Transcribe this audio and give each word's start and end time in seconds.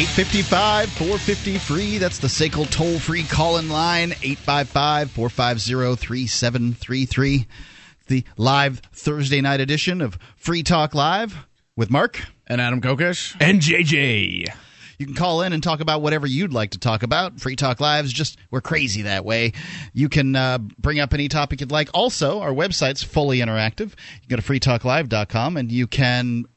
855 0.00 0.88
450 0.92 1.58
free. 1.58 1.98
That's 1.98 2.20
the 2.20 2.26
SACL 2.26 2.70
toll 2.70 2.98
free 2.98 3.22
call 3.22 3.58
in 3.58 3.68
line 3.68 4.12
855 4.22 5.10
450 5.10 5.96
3733. 5.96 7.46
The 8.06 8.24
live 8.38 8.80
Thursday 8.94 9.42
night 9.42 9.60
edition 9.60 10.00
of 10.00 10.18
Free 10.36 10.62
Talk 10.62 10.94
Live 10.94 11.36
with 11.76 11.90
Mark 11.90 12.18
and 12.46 12.62
Adam 12.62 12.80
Kokesh 12.80 13.36
and 13.42 13.60
JJ. 13.60 14.46
You 14.96 15.06
can 15.06 15.14
call 15.14 15.42
in 15.42 15.52
and 15.52 15.62
talk 15.62 15.80
about 15.80 16.00
whatever 16.00 16.26
you'd 16.26 16.54
like 16.54 16.70
to 16.70 16.78
talk 16.78 17.02
about. 17.02 17.38
Free 17.38 17.56
Talk 17.56 17.78
Live 17.78 18.06
is 18.06 18.12
just, 18.14 18.38
we're 18.50 18.62
crazy 18.62 19.02
that 19.02 19.26
way. 19.26 19.52
You 19.92 20.08
can 20.08 20.34
uh, 20.34 20.58
bring 20.78 20.98
up 20.98 21.12
any 21.12 21.28
topic 21.28 21.60
you'd 21.60 21.70
like. 21.72 21.90
Also, 21.92 22.40
our 22.40 22.52
website's 22.52 23.02
fully 23.02 23.40
interactive. 23.40 23.90
You 23.90 24.28
can 24.28 24.28
go 24.30 24.36
to 24.36 24.42
freetalklive.com 24.42 25.58
and 25.58 25.70
you 25.70 25.86
can 25.86 26.46
up- 26.46 26.50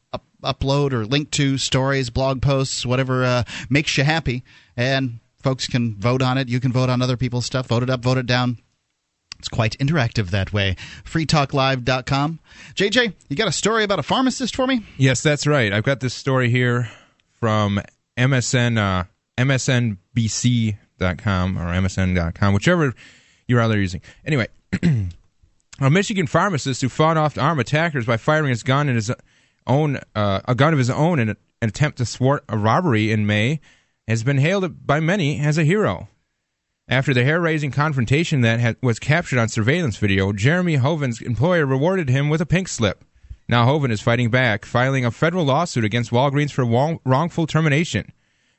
upload 0.43 0.93
or 0.93 1.05
link 1.05 1.31
to 1.31 1.57
stories, 1.57 2.09
blog 2.09 2.41
posts, 2.41 2.85
whatever 2.85 3.25
uh, 3.25 3.43
makes 3.69 3.97
you 3.97 4.03
happy. 4.03 4.43
And 4.77 5.19
folks 5.41 5.67
can 5.67 5.95
vote 5.95 6.21
on 6.21 6.37
it. 6.37 6.49
You 6.49 6.59
can 6.59 6.71
vote 6.71 6.89
on 6.89 7.01
other 7.01 7.17
people's 7.17 7.45
stuff. 7.45 7.67
Vote 7.67 7.83
it 7.83 7.89
up, 7.89 8.01
vote 8.01 8.17
it 8.17 8.25
down. 8.25 8.57
It's 9.39 9.49
quite 9.49 9.77
interactive 9.77 10.29
that 10.29 10.53
way. 10.53 10.77
freetalklive.com. 11.03 12.39
JJ, 12.75 13.13
you 13.27 13.35
got 13.35 13.49
a 13.49 13.51
story 13.51 13.83
about 13.83 13.99
a 13.99 14.03
pharmacist 14.03 14.55
for 14.55 14.65
me? 14.65 14.85
Yes, 14.97 15.21
that's 15.21 15.45
right. 15.45 15.73
I've 15.73 15.83
got 15.83 15.99
this 15.99 16.13
story 16.13 16.49
here 16.49 16.89
from 17.41 17.81
MSN, 18.17 18.77
uh, 18.77 19.03
MSNBC.com 19.37 20.77
or 21.57 21.65
MSN.com, 21.65 22.53
whichever 22.53 22.93
you're 23.45 23.61
either 23.61 23.77
using. 23.77 23.99
Anyway, 24.25 24.47
a 25.81 25.89
Michigan 25.89 26.27
pharmacist 26.27 26.81
who 26.81 26.87
fought 26.87 27.17
off 27.17 27.37
armed 27.37 27.59
attackers 27.59 28.05
by 28.05 28.15
firing 28.15 28.49
his 28.49 28.63
gun 28.63 28.87
in 28.87 28.95
his 28.95 29.11
own 29.67 29.99
uh, 30.15 30.41
a 30.45 30.55
gun 30.55 30.73
of 30.73 30.79
his 30.79 30.89
own 30.89 31.19
in 31.19 31.29
an 31.29 31.37
attempt 31.61 31.97
to 31.99 32.05
thwart 32.05 32.43
a 32.49 32.57
robbery 32.57 33.11
in 33.11 33.25
May 33.25 33.59
has 34.07 34.23
been 34.23 34.37
hailed 34.37 34.85
by 34.85 34.99
many 34.99 35.39
as 35.39 35.57
a 35.57 35.63
hero. 35.63 36.09
After 36.89 37.13
the 37.13 37.23
hair-raising 37.23 37.71
confrontation 37.71 38.41
that 38.41 38.59
had, 38.59 38.75
was 38.81 38.99
captured 38.99 39.39
on 39.39 39.47
surveillance 39.47 39.97
video, 39.97 40.33
Jeremy 40.33 40.75
Hoven's 40.75 41.21
employer 41.21 41.65
rewarded 41.65 42.09
him 42.09 42.27
with 42.29 42.41
a 42.41 42.45
pink 42.45 42.67
slip. 42.67 43.05
Now 43.47 43.65
Hoven 43.65 43.91
is 43.91 44.01
fighting 44.01 44.29
back, 44.29 44.65
filing 44.65 45.05
a 45.05 45.11
federal 45.11 45.45
lawsuit 45.45 45.85
against 45.85 46.11
Walgreens 46.11 46.51
for 46.51 46.99
wrongful 47.05 47.47
termination. 47.47 48.11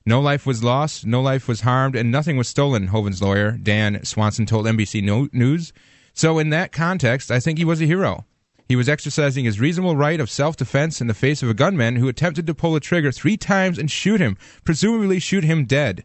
No 0.07 0.21
life 0.21 0.47
was 0.47 0.65
lost, 0.65 1.07
no 1.07 1.21
life 1.21 1.49
was 1.49 1.63
harmed, 1.63 1.97
and 1.97 2.11
nothing 2.11 2.37
was 2.37 2.49
stolen, 2.49 2.89
Hoven's 2.89 3.23
lawyer, 3.23 3.53
Dan 3.53 4.05
Swanson, 4.05 4.45
told 4.47 4.67
NBC 4.67 5.03
News. 5.33 5.73
So, 6.13 6.39
in 6.39 6.51
that 6.51 6.73
context, 6.73 7.31
I 7.31 7.41
think 7.41 7.59
he 7.59 7.65
was 7.65 7.81
a 7.81 7.87
hero. 7.87 8.25
He 8.67 8.77
was 8.77 8.89
exercising 8.89 9.45
his 9.45 9.61
reasonable 9.61 9.97
right 9.97 10.21
of 10.21 10.31
self 10.31 10.57
defense 10.57 11.01
in 11.01 11.07
the 11.07 11.15
face 11.15 11.43
of 11.43 11.51
a 11.51 11.55
gunman 11.55 11.97
who 11.97 12.09
attempted 12.09 12.47
to 12.47 12.55
pull 12.55 12.73
the 12.73 12.81
trigger 12.81 13.13
three 13.13 13.37
times 13.37 13.79
and 13.79 13.91
shoot 13.91 14.21
him, 14.21 14.39
presumably 14.65 15.19
shoot 15.19 15.45
him 15.45 15.67
dead. 15.67 16.05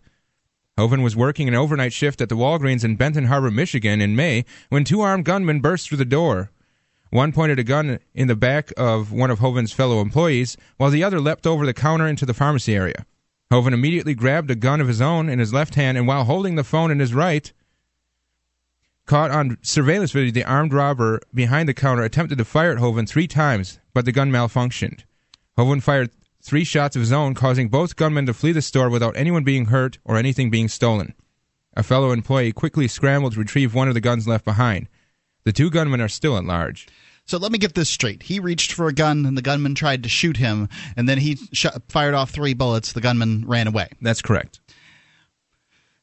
Hoven 0.78 1.02
was 1.02 1.16
working 1.16 1.48
an 1.48 1.56
overnight 1.56 1.94
shift 1.94 2.22
at 2.22 2.30
the 2.30 2.38
Walgreens 2.38 2.84
in 2.84 2.96
Benton 2.96 3.26
Harbor, 3.26 3.52
Michigan 3.52 4.02
in 4.02 4.16
May 4.16 4.46
when 4.70 4.84
two 4.84 5.02
armed 5.02 5.26
gunmen 5.26 5.60
burst 5.60 5.88
through 5.88 5.98
the 5.98 6.06
door. 6.06 6.52
One 7.10 7.32
pointed 7.32 7.60
a 7.60 7.64
gun 7.64 8.00
in 8.14 8.28
the 8.28 8.36
back 8.36 8.72
of 8.78 9.12
one 9.12 9.32
of 9.32 9.40
Hoven's 9.40 9.74
fellow 9.74 10.00
employees, 10.00 10.56
while 10.78 10.90
the 10.90 11.04
other 11.04 11.20
leapt 11.20 11.48
over 11.48 11.66
the 11.66 11.74
counter 11.74 12.08
into 12.08 12.26
the 12.26 12.34
pharmacy 12.34 12.76
area. 12.76 13.06
Hoven 13.52 13.74
immediately 13.74 14.14
grabbed 14.14 14.52
a 14.52 14.56
gun 14.56 14.80
of 14.80 14.88
his 14.88 15.02
own 15.02 15.28
in 15.28 15.40
his 15.40 15.52
left 15.52 15.76
hand, 15.76 15.98
and 15.98 16.08
while 16.08 16.26
holding 16.26 16.56
the 16.56 16.64
phone 16.64 16.92
in 16.92 17.00
his 17.00 17.14
right, 17.14 17.52
Caught 19.10 19.32
on 19.32 19.58
surveillance 19.64 20.12
video, 20.12 20.32
the 20.32 20.44
armed 20.44 20.72
robber 20.72 21.20
behind 21.34 21.68
the 21.68 21.74
counter 21.74 22.04
attempted 22.04 22.38
to 22.38 22.46
fire 22.46 22.74
at 22.74 22.78
Hoven 22.78 23.08
three 23.08 23.26
times, 23.26 23.80
but 23.92 24.06
the 24.06 24.12
gun 24.12 24.32
malfunctioned. 24.32 25.00
Hoven 25.58 25.82
fired 25.82 26.12
three 26.44 26.64
shots 26.64 26.96
of 26.96 27.00
his 27.00 27.12
own, 27.12 27.34
causing 27.34 27.70
both 27.70 27.96
gunmen 27.96 28.28
to 28.28 28.36
flee 28.36 28.52
the 28.52 28.62
store 28.62 28.88
without 28.88 29.18
anyone 29.18 29.44
being 29.44 29.66
hurt 29.66 29.98
or 30.06 30.16
anything 30.16 30.52
being 30.52 30.68
stolen. 30.68 31.16
A 31.76 31.82
fellow 31.82 32.12
employee 32.12 32.52
quickly 32.52 32.88
scrambled 32.88 33.34
to 33.34 33.40
retrieve 33.40 33.74
one 33.74 33.88
of 33.88 33.96
the 33.96 34.00
guns 34.00 34.28
left 34.28 34.46
behind. 34.46 34.88
The 35.44 35.54
two 35.54 35.72
gunmen 35.72 36.02
are 36.02 36.08
still 36.08 36.38
at 36.38 36.46
large. 36.46 36.88
So 37.26 37.40
let 37.40 37.52
me 37.52 37.58
get 37.58 37.74
this 37.74 37.90
straight. 37.90 38.22
He 38.22 38.40
reached 38.40 38.74
for 38.74 38.90
a 38.90 38.94
gun, 38.94 39.26
and 39.26 39.36
the 39.36 39.42
gunman 39.42 39.74
tried 39.74 40.04
to 40.04 40.10
shoot 40.10 40.38
him, 40.38 40.70
and 40.96 41.10
then 41.10 41.18
he 41.18 41.40
shot, 41.52 41.82
fired 41.90 42.14
off 42.14 42.30
three 42.30 42.54
bullets. 42.54 42.94
The 42.94 43.02
gunman 43.02 43.46
ran 43.48 43.66
away. 43.66 43.90
That's 44.02 44.22
correct. 44.22 44.60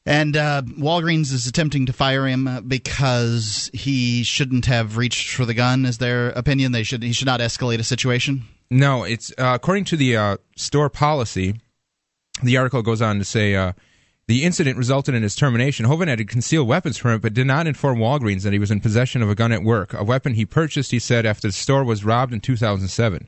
And 0.07 0.37
uh, 0.37 0.61
Walgreens 0.61 1.33
is 1.33 1.47
attempting 1.47 1.85
to 1.87 1.93
fire 1.93 2.25
him 2.25 2.47
uh, 2.47 2.61
because 2.61 3.69
he 3.73 4.23
shouldn't 4.23 4.65
have 4.65 4.95
reached 4.95 5.35
for 5.35 5.43
the 5.43 5.53
gun. 5.53 5.85
Is 5.85 5.97
their 5.97 6.29
opinion? 6.29 6.71
They 6.71 6.83
should 6.83 7.03
he 7.03 7.11
should 7.11 7.25
not 7.25 7.41
escalate 7.41 7.79
a 7.79 7.83
situation. 7.83 8.43
No, 8.71 9.03
it's 9.03 9.31
uh, 9.37 9.51
according 9.53 9.83
to 9.85 9.97
the 9.97 10.15
uh, 10.15 10.37
store 10.55 10.89
policy. 10.89 11.59
The 12.41 12.55
article 12.55 12.81
goes 12.83 13.01
on 13.01 13.19
to 13.19 13.25
say 13.25 13.55
uh, 13.55 13.73
the 14.27 14.45
incident 14.45 14.77
resulted 14.77 15.13
in 15.13 15.23
his 15.23 15.35
termination. 15.35 15.85
Hoven 15.85 16.07
had 16.07 16.25
concealed 16.29 16.69
weapons 16.69 16.97
from 16.97 17.11
him, 17.11 17.19
but 17.19 17.33
did 17.33 17.47
not 17.47 17.67
inform 17.67 17.99
Walgreens 17.99 18.43
that 18.43 18.53
he 18.53 18.59
was 18.59 18.71
in 18.71 18.79
possession 18.79 19.21
of 19.21 19.29
a 19.29 19.35
gun 19.35 19.51
at 19.51 19.63
work, 19.63 19.93
a 19.93 20.05
weapon 20.05 20.35
he 20.35 20.45
purchased, 20.45 20.91
he 20.91 20.99
said, 20.99 21.25
after 21.25 21.49
the 21.49 21.51
store 21.51 21.83
was 21.83 22.05
robbed 22.05 22.33
in 22.33 22.39
2007. 22.39 23.27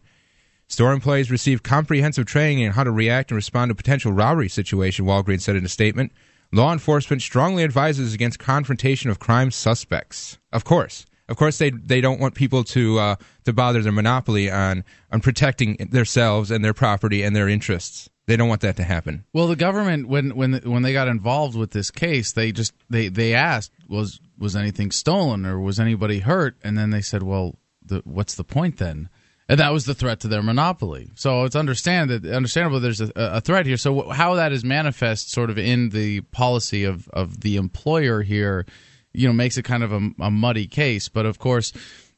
Store 0.67 0.93
employees 0.93 1.31
received 1.31 1.63
comprehensive 1.63 2.25
training 2.25 2.59
in 2.59 2.71
how 2.73 2.83
to 2.83 2.91
react 2.91 3.31
and 3.31 3.35
respond 3.35 3.69
to 3.69 3.75
potential 3.75 4.13
robbery 4.13 4.47
situation, 4.47 5.05
Walgreens 5.05 5.41
said 5.41 5.55
in 5.55 5.65
a 5.65 5.69
statement. 5.69 6.11
Law 6.51 6.73
enforcement 6.73 7.21
strongly 7.21 7.63
advises 7.63 8.13
against 8.13 8.39
confrontation 8.39 9.09
of 9.09 9.19
crime 9.19 9.51
suspects. 9.51 10.39
Of 10.51 10.63
course. 10.63 11.05
Of 11.27 11.37
course, 11.37 11.59
they 11.59 11.69
they 11.69 12.01
don't 12.01 12.19
want 12.19 12.33
people 12.33 12.63
to 12.65 12.97
uh, 12.97 13.15
to 13.45 13.53
bother 13.53 13.83
their 13.83 13.91
monopoly 13.91 14.49
on 14.49 14.83
on 15.11 15.21
protecting 15.21 15.75
themselves 15.91 16.49
and 16.49 16.65
their 16.65 16.73
property 16.73 17.21
and 17.21 17.35
their 17.35 17.47
interests. 17.47 18.09
They 18.25 18.35
don't 18.35 18.49
want 18.49 18.61
that 18.61 18.77
to 18.77 18.83
happen. 18.83 19.25
Well, 19.31 19.47
the 19.47 19.55
government 19.55 20.07
when 20.07 20.35
when 20.35 20.53
when 20.63 20.81
they 20.81 20.93
got 20.93 21.07
involved 21.07 21.55
with 21.55 21.69
this 21.71 21.91
case, 21.91 22.31
they 22.31 22.51
just 22.51 22.73
they 22.89 23.09
they 23.09 23.35
asked 23.35 23.71
was 23.87 24.19
was 24.39 24.55
anything 24.55 24.89
stolen 24.89 25.45
or 25.45 25.59
was 25.59 25.79
anybody 25.79 26.19
hurt, 26.19 26.57
and 26.63 26.75
then 26.75 26.89
they 26.89 27.01
said, 27.01 27.21
well, 27.21 27.59
the, 27.83 28.01
what's 28.05 28.35
the 28.35 28.43
point 28.43 28.77
then? 28.77 29.09
And 29.49 29.59
that 29.59 29.73
was 29.73 29.85
the 29.85 29.95
threat 29.95 30.19
to 30.19 30.27
their 30.27 30.43
monopoly. 30.43 31.09
So 31.15 31.43
it's 31.43 31.55
understand 31.55 32.11
that 32.11 32.25
understandable 32.25 32.79
there's 32.79 33.01
a, 33.01 33.11
a, 33.15 33.41
threat 33.41 33.65
here. 33.65 33.77
So 33.77 34.09
how 34.09 34.35
that 34.35 34.51
is 34.51 34.63
manifest, 34.63 35.31
sort 35.31 35.49
of 35.49 35.57
in 35.57 35.89
the 35.89 36.21
policy 36.21 36.85
of 36.85 37.09
of 37.09 37.41
the 37.41 37.57
employer 37.57 38.21
here, 38.21 38.67
you 39.11 39.27
know, 39.27 39.33
makes 39.33 39.57
it 39.57 39.63
kind 39.63 39.83
of 39.83 39.91
a, 39.91 40.09
a 40.21 40.29
muddy 40.29 40.67
case. 40.67 41.09
But 41.09 41.25
of 41.25 41.39
course, 41.39 41.73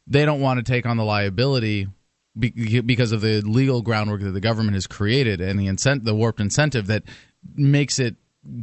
they 0.06 0.26
don't 0.26 0.42
want 0.42 0.64
to 0.64 0.70
take 0.70 0.86
on 0.86 0.98
the 0.98 1.06
liability 1.06 1.88
because 2.38 3.12
of 3.12 3.22
the 3.22 3.42
legal 3.42 3.82
groundwork 3.82 4.22
that 4.22 4.32
the 4.32 4.42
government 4.42 4.76
has 4.76 4.88
created 4.88 5.42
and 5.42 5.60
the 5.60 5.68
incent- 5.68 6.04
the 6.04 6.16
warped 6.16 6.40
incentive 6.40 6.88
that 6.88 7.04
makes 7.56 7.98
it 7.98 8.16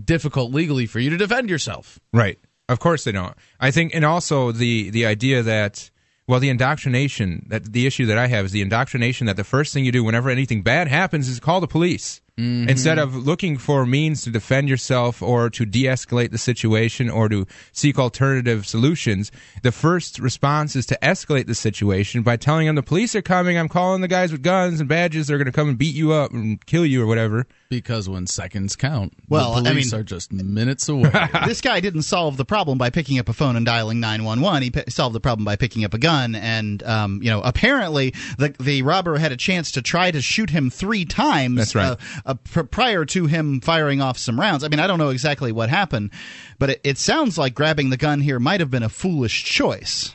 difficult 0.05 0.53
legally 0.53 0.87
for 0.87 1.01
you 1.01 1.11
to 1.11 1.17
defend 1.17 1.49
yourself. 1.49 1.99
Right. 2.13 2.39
Of 2.69 2.81
course 2.81 3.05
they 3.05 3.13
don't. 3.13 3.35
I 3.61 3.71
think, 3.71 3.95
and 3.95 4.05
also 4.05 4.53
the 4.53 4.91
the 4.91 5.07
idea 5.07 5.43
that 5.43 5.91
well, 6.29 6.41
the 6.41 6.51
indoctrination 6.51 7.47
that 7.49 7.73
the 7.73 7.87
issue 7.87 8.05
that 8.07 8.19
I 8.19 8.27
have 8.27 8.45
is 8.45 8.53
the 8.53 8.61
indoctrination 8.61 9.27
that 9.27 9.37
the 9.37 9.45
first 9.45 9.73
thing 9.73 9.87
you 9.87 9.91
do 9.91 10.05
whenever 10.05 10.29
anything 10.29 10.63
bad 10.63 10.87
happens 10.87 11.27
is 11.27 11.41
call 11.41 11.61
the 11.61 11.67
police. 11.67 12.21
Mm-hmm. 12.39 12.69
Instead 12.69 12.99
of 12.99 13.17
looking 13.17 13.59
for 13.59 13.85
means 13.85 14.23
to 14.23 14.31
defend 14.31 14.69
yourself 14.69 15.21
or 15.21 15.51
to 15.51 15.67
de 15.67 15.85
escalate 15.85 16.31
the 16.31 16.39
situation 16.39 17.11
or 17.11 17.29
to 17.29 17.47
seek 17.73 17.99
alternative 17.99 18.65
solutions, 18.65 19.33
the 19.65 19.73
first 19.73 20.21
response 20.21 20.77
is 20.77 20.87
to 20.87 20.99
escalate 21.03 21.49
the 21.49 21.55
situation 21.57 22.23
by 22.23 22.37
telling 22.37 22.67
them 22.69 22.77
the 22.77 22.83
police 22.83 23.17
are 23.17 23.23
coming, 23.23 23.59
I'm 23.59 23.69
calling 23.69 24.03
the 24.03 24.09
guys 24.09 24.31
with 24.31 24.43
guns 24.43 24.79
and 24.79 24.89
badges, 24.89 25.27
they're 25.27 25.37
going 25.37 25.47
to 25.47 25.53
come 25.53 25.69
and 25.69 25.77
beat 25.77 25.97
you 25.97 26.13
up 26.13 26.31
and 26.31 26.65
kill 26.65 26.87
you 26.87 27.03
or 27.03 27.07
whatever. 27.07 27.45
Because 27.71 28.09
when 28.09 28.29
seconds 28.29 28.77
count, 28.77 29.15
well, 29.29 29.57
the 29.57 29.63
police 29.63 29.93
I 29.93 29.97
mean, 29.97 30.01
are 30.01 30.05
just 30.05 30.33
minutes 30.33 30.89
away. 30.89 31.11
this 31.47 31.61
guy 31.61 31.81
didn't 31.81 32.03
solve 32.03 32.37
the 32.37 32.45
problem 32.45 32.79
by 32.79 32.91
picking 32.91 33.19
up 33.19 33.29
a 33.29 33.33
phone 33.33 33.57
and 33.57 33.67
dialing 33.67 33.99
911. 33.99 34.63
He 34.63 34.71
p- 34.71 34.85
solved 34.91 35.15
the 35.15 35.21
problem 35.21 35.45
by 35.45 35.57
picking 35.57 35.85
up 35.85 35.93
a 35.93 35.99
gun. 35.99 36.37
And, 36.37 36.85
um, 36.85 37.21
you 37.21 37.31
know, 37.31 37.43
apparently 37.43 38.15
the, 38.39 38.55
the 38.61 38.83
robber 38.83 39.19
had 39.19 39.33
a 39.33 39.37
chance 39.37 39.73
to 39.73 39.83
try 39.83 40.13
to 40.13 40.23
shoot 40.23 40.51
him 40.51 40.71
three 40.71 41.05
times. 41.05 41.57
That's 41.57 41.75
right. 41.75 41.99
Uh, 42.25 42.28
uh, 42.29 42.35
pr- 42.35 42.63
prior 42.63 43.05
to 43.07 43.27
him 43.27 43.61
firing 43.61 44.01
off 44.01 44.19
some 44.19 44.39
rounds. 44.39 44.63
I 44.63 44.69
mean, 44.69 44.79
I 44.79 44.87
don't 44.87 44.99
know 44.99 45.09
exactly 45.09 45.51
what 45.51 45.71
happened, 45.71 46.11
but 46.59 46.71
it, 46.71 46.81
it 46.85 46.99
sounds 46.99 47.39
like 47.39 47.55
grabbing 47.55 47.91
the 47.91 47.97
gun 47.97 48.21
here 48.21 48.39
might 48.39 48.61
have 48.61 48.71
been 48.71 48.83
a 48.83 48.89
foolish 48.89 49.45
choice. 49.45 50.15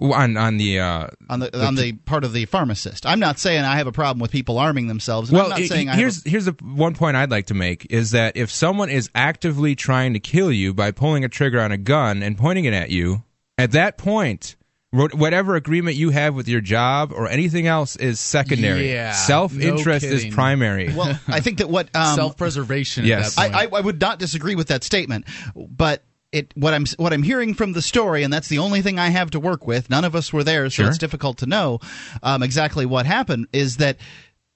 On 0.00 0.36
on 0.36 0.56
the, 0.56 0.80
uh, 0.80 1.06
on 1.30 1.38
the, 1.38 1.50
the 1.50 1.64
on 1.64 1.76
the 1.76 1.92
part 1.92 2.24
of 2.24 2.32
the 2.32 2.46
pharmacist. 2.46 3.06
I'm 3.06 3.20
not 3.20 3.38
saying 3.38 3.62
I 3.62 3.76
have 3.76 3.86
a 3.86 3.92
problem 3.92 4.18
with 4.18 4.32
people 4.32 4.58
arming 4.58 4.88
themselves. 4.88 5.30
Well, 5.30 5.44
I'm 5.44 5.50
not 5.50 5.60
saying 5.60 5.88
here's 5.88 6.26
a, 6.26 6.28
here's 6.28 6.46
the 6.46 6.56
one 6.62 6.94
point 6.94 7.16
I'd 7.16 7.30
like 7.30 7.46
to 7.46 7.54
make 7.54 7.86
is 7.90 8.10
that 8.10 8.36
if 8.36 8.50
someone 8.50 8.90
is 8.90 9.08
actively 9.14 9.76
trying 9.76 10.14
to 10.14 10.20
kill 10.20 10.50
you 10.50 10.74
by 10.74 10.90
pulling 10.90 11.24
a 11.24 11.28
trigger 11.28 11.60
on 11.60 11.70
a 11.70 11.76
gun 11.76 12.24
and 12.24 12.36
pointing 12.36 12.64
it 12.64 12.74
at 12.74 12.90
you, 12.90 13.22
at 13.56 13.70
that 13.72 13.96
point 13.96 14.56
whatever 14.94 15.56
agreement 15.56 15.96
you 15.96 16.10
have 16.10 16.34
with 16.34 16.48
your 16.48 16.60
job 16.60 17.12
or 17.12 17.28
anything 17.28 17.66
else 17.66 17.96
is 17.96 18.20
secondary. 18.20 18.92
Yeah, 18.92 19.12
Self 19.12 19.58
interest 19.58 20.06
no 20.06 20.12
is 20.12 20.26
primary. 20.26 20.92
Well, 20.94 21.18
I 21.26 21.40
think 21.40 21.58
that 21.58 21.68
what 21.68 21.94
um, 21.94 22.14
self 22.14 22.36
preservation. 22.36 23.04
Yes, 23.04 23.36
I, 23.36 23.64
I, 23.64 23.68
I 23.72 23.80
would 23.80 24.00
not 24.00 24.18
disagree 24.18 24.54
with 24.54 24.68
that 24.68 24.84
statement, 24.84 25.26
but. 25.54 26.02
It, 26.32 26.52
what 26.56 26.74
I'm 26.74 26.84
what 26.96 27.12
I'm 27.12 27.22
hearing 27.22 27.54
from 27.54 27.74
the 27.74 27.80
story, 27.80 28.24
and 28.24 28.32
that's 28.32 28.48
the 28.48 28.58
only 28.58 28.82
thing 28.82 28.98
I 28.98 29.06
have 29.06 29.30
to 29.30 29.38
work 29.38 29.68
with. 29.68 29.88
None 29.88 30.04
of 30.04 30.16
us 30.16 30.32
were 30.32 30.42
there, 30.42 30.64
so 30.64 30.82
sure. 30.82 30.88
it's 30.88 30.98
difficult 30.98 31.38
to 31.38 31.46
know 31.46 31.78
um, 32.24 32.42
exactly 32.42 32.86
what 32.86 33.06
happened. 33.06 33.46
Is 33.52 33.76
that 33.76 33.98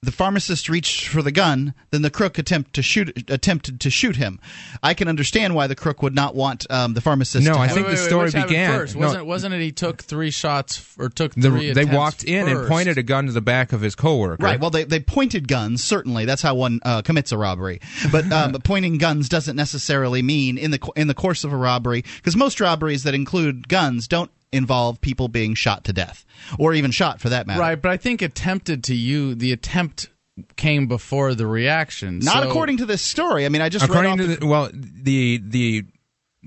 the 0.03 0.13
pharmacist 0.13 0.69
reached 0.69 1.09
for 1.09 1.23
the 1.23 1.33
gun, 1.33 1.75
then 1.91 2.03
the 2.03 2.11
crook 2.11 2.39
attempt 2.39 2.75
to 2.75 2.83
shoot 2.83 3.29
attempted 3.29 3.81
to 3.81 3.91
shoot 3.91 4.15
him. 4.15 4.39
I 4.81 4.95
can 4.95 5.09
understand 5.09 5.57
why 5.57 5.67
the 5.67 5.75
crook 5.75 6.03
would 6.03 6.15
not 6.15 6.37
want 6.37 6.71
um, 6.71 6.95
the 6.95 7.01
pharmacist. 7.01 7.45
No, 7.45 7.55
to 7.55 7.59
I 7.59 7.67
think 7.67 7.89
Wait, 7.89 7.97
the 7.97 8.03
wait, 8.17 8.23
wait, 8.23 8.31
story 8.31 8.45
began- 8.45 8.79
First? 8.79 8.95
no. 8.95 9.07
Wasn't, 9.07 9.27
wasn't 9.27 9.55
it 9.55 9.61
he 9.61 9.73
took 9.73 10.03
three 10.03 10.31
shots 10.31 10.95
or 11.01 11.09
took 11.09 11.35
The- 11.35 11.51
three 11.51 11.73
they 11.73 11.85
walked 11.85 12.23
in 12.23 12.47
and 12.49 12.69
pointed 12.69 12.97
a 12.97 13.03
gun 13.03 13.27
to 13.27 13.33
the 13.33 13.41
back 13.41 13.73
of 13.73 13.81
his 13.81 13.97
coworker. 13.97 14.43
Right. 14.45 14.61
Well, 14.61 14.71
they, 14.71 14.85
they 14.85 15.01
pointed 15.01 15.49
guns. 15.49 15.83
Certainly, 15.83 16.27
that's 16.27 16.43
how 16.43 16.55
one 16.55 16.79
uh, 16.85 17.03
commits 17.03 17.33
a 17.33 17.39
robbery. 17.39 17.81
But 18.13 18.31
um, 18.31 18.53
pointing 18.63 18.99
guns 18.99 19.29
doesn't 19.29 19.57
necessarily 19.57 20.23
mean 20.23 20.59
in 20.59 20.71
the 20.71 20.79
in 20.95 21.09
the 21.09 21.15
course 21.15 21.43
of 21.43 21.53
a 21.53 21.57
robbery, 21.57 22.03
because 22.19 22.37
most 22.37 22.61
robberies 22.61 23.03
that 23.03 23.15
include 23.15 23.69
guns 23.69 24.07
don't 24.07 24.31
involve 24.53 25.01
people 25.01 25.29
being 25.29 25.55
shot 25.55 25.85
to 25.85 25.93
death, 25.93 26.25
or 26.59 26.75
even 26.75 26.91
shot 26.91 27.21
for 27.21 27.29
that 27.29 27.47
matter. 27.47 27.61
Right, 27.61 27.81
but 27.81 27.91
I 27.91 27.97
think 27.97 28.23
attempted 28.23 28.85
to 28.85 28.95
you 28.95 29.35
the 29.35 29.53
attempt 29.53 30.09
came 30.57 30.87
before 30.87 31.35
the 31.35 31.47
reaction. 31.47 32.21
Not 32.21 32.43
so- 32.45 32.49
according 32.51 32.77
to 32.79 32.87
this 32.87 33.03
story. 33.03 33.45
I 33.45 33.49
mean, 33.49 33.61
I 33.63 33.69
just 33.69 33.85
according 33.85 34.19
read 34.19 34.27
to 34.27 34.33
off 34.35 34.41
the, 34.41 34.47
well 34.47 34.71
the 34.73 35.43
the 35.45 35.85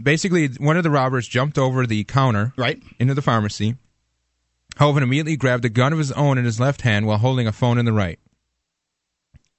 basically 0.02 0.48
one 0.48 0.78
of 0.78 0.84
the 0.84 0.90
robbers 0.90 1.28
jumped 1.28 1.58
over 1.58 1.86
the 1.86 2.04
counter 2.06 2.54
Right. 2.58 2.82
into 3.00 3.14
the 3.14 3.22
pharmacy 3.22 3.76
Hoven 4.80 5.04
immediately 5.04 5.36
grabbed 5.36 5.66
a 5.66 5.70
gun 5.70 5.92
of 5.92 6.00
his 6.00 6.14
own 6.14 6.38
in 6.38 6.46
his 6.46 6.60
left 6.60 6.82
hand 6.84 7.06
while 7.06 7.18
holding 7.18 7.46
a 7.46 7.52
phone 7.52 7.78
in 7.78 7.84
the 7.86 7.92
right 7.92 8.18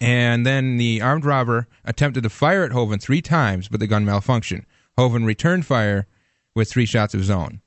and 0.01 0.45
then 0.47 0.79
the 0.79 1.01
armed 1.01 1.25
robber 1.25 1.69
attempted 1.85 2.23
to 2.23 2.31
fire 2.31 2.65
at 2.65 2.73
Hoven 2.73 2.99
three 2.99 3.21
times 3.23 3.69
but 3.69 3.79
the 3.81 3.87
gun 3.87 4.05
malfunctioned 4.07 4.65
Hoven 4.97 5.25
returned 5.25 5.67
fire 5.67 6.07
with 6.55 6.71
three 6.71 6.87
shots 6.87 7.15
of 7.15 7.21
his 7.21 7.31
own 7.31 7.61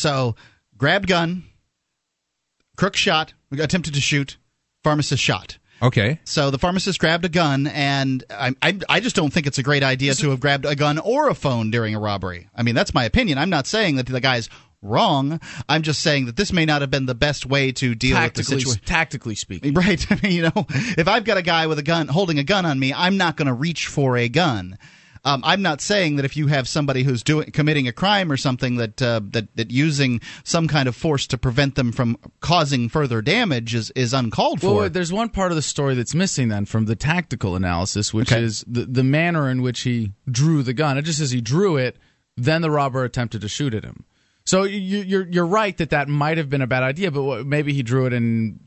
So, 0.00 0.34
grabbed 0.78 1.08
gun, 1.08 1.44
crook 2.76 2.96
shot, 2.96 3.34
attempted 3.52 3.92
to 3.94 4.00
shoot, 4.00 4.38
pharmacist 4.82 5.22
shot. 5.22 5.58
okay 5.82 6.20
So 6.24 6.50
the 6.50 6.58
pharmacist 6.58 6.98
grabbed 6.98 7.26
a 7.26 7.28
gun, 7.28 7.66
and 7.66 8.24
I, 8.30 8.54
I, 8.62 8.78
I 8.88 9.00
just 9.00 9.14
don't 9.14 9.30
think 9.30 9.46
it's 9.46 9.58
a 9.58 9.62
great 9.62 9.82
idea 9.82 10.14
to 10.14 10.30
have 10.30 10.40
grabbed 10.40 10.64
a 10.64 10.74
gun 10.74 10.98
or 10.98 11.28
a 11.28 11.34
phone 11.34 11.70
during 11.70 11.94
a 11.94 12.00
robbery. 12.00 12.48
I 12.54 12.62
mean, 12.62 12.74
that's 12.74 12.94
my 12.94 13.04
opinion. 13.04 13.36
I'm 13.36 13.50
not 13.50 13.66
saying 13.66 13.96
that 13.96 14.06
the 14.06 14.20
guy's 14.20 14.48
wrong. 14.80 15.38
I'm 15.68 15.82
just 15.82 16.00
saying 16.00 16.24
that 16.26 16.36
this 16.36 16.50
may 16.50 16.64
not 16.64 16.80
have 16.80 16.90
been 16.90 17.04
the 17.04 17.14
best 17.14 17.44
way 17.44 17.70
to 17.72 17.94
deal 17.94 18.18
with 18.18 18.32
the 18.32 18.44
situation. 18.44 18.82
tactically 18.86 19.34
speaking. 19.34 19.74
Right. 19.80 20.10
I 20.10 20.18
mean, 20.22 20.32
you 20.32 20.42
know, 20.42 20.66
if 20.70 21.08
I've 21.08 21.24
got 21.24 21.36
a 21.36 21.42
guy 21.42 21.66
with 21.66 21.78
a 21.78 21.82
gun 21.82 22.08
holding 22.08 22.38
a 22.38 22.44
gun 22.44 22.64
on 22.64 22.78
me, 22.78 22.94
I'm 22.94 23.18
not 23.18 23.36
going 23.36 23.48
to 23.48 23.54
reach 23.54 23.86
for 23.86 24.16
a 24.16 24.28
gun. 24.30 24.78
Um, 25.22 25.42
I'm 25.44 25.60
not 25.60 25.82
saying 25.82 26.16
that 26.16 26.24
if 26.24 26.34
you 26.36 26.46
have 26.46 26.66
somebody 26.66 27.02
who's 27.02 27.22
doing 27.22 27.50
committing 27.50 27.86
a 27.86 27.92
crime 27.92 28.32
or 28.32 28.38
something 28.38 28.76
that 28.76 29.02
uh, 29.02 29.20
that 29.32 29.54
that 29.56 29.70
using 29.70 30.20
some 30.44 30.66
kind 30.66 30.88
of 30.88 30.96
force 30.96 31.26
to 31.26 31.36
prevent 31.36 31.74
them 31.74 31.92
from 31.92 32.16
causing 32.40 32.88
further 32.88 33.20
damage 33.20 33.74
is 33.74 33.90
is 33.90 34.14
uncalled 34.14 34.62
Well, 34.62 34.72
for. 34.76 34.80
wait, 34.82 34.92
there's 34.94 35.12
one 35.12 35.28
part 35.28 35.52
of 35.52 35.56
the 35.56 35.62
story 35.62 35.94
that's 35.94 36.14
missing 36.14 36.48
then 36.48 36.64
from 36.64 36.86
the 36.86 36.96
tactical 36.96 37.54
analysis, 37.54 38.14
which 38.14 38.32
Okay. 38.32 38.42
is 38.42 38.64
the 38.66 38.86
the 38.86 39.04
manner 39.04 39.50
in 39.50 39.60
which 39.60 39.80
he 39.80 40.12
drew 40.30 40.62
the 40.62 40.72
gun. 40.72 40.96
It 40.96 41.02
just 41.02 41.18
says 41.18 41.30
he 41.32 41.42
drew 41.42 41.76
it, 41.76 41.98
then 42.38 42.62
the 42.62 42.70
robber 42.70 43.04
attempted 43.04 43.42
to 43.42 43.48
shoot 43.48 43.74
at 43.74 43.84
him. 43.84 44.04
So 44.46 44.62
you, 44.62 45.00
you're 45.02 45.26
you're 45.28 45.46
right 45.46 45.76
that 45.76 45.90
that 45.90 46.08
might 46.08 46.38
have 46.38 46.48
been 46.48 46.62
a 46.62 46.66
bad 46.66 46.82
idea, 46.82 47.10
but 47.10 47.22
what, 47.22 47.46
maybe 47.46 47.74
he 47.74 47.82
drew 47.82 48.06
it 48.06 48.14
and 48.14 48.58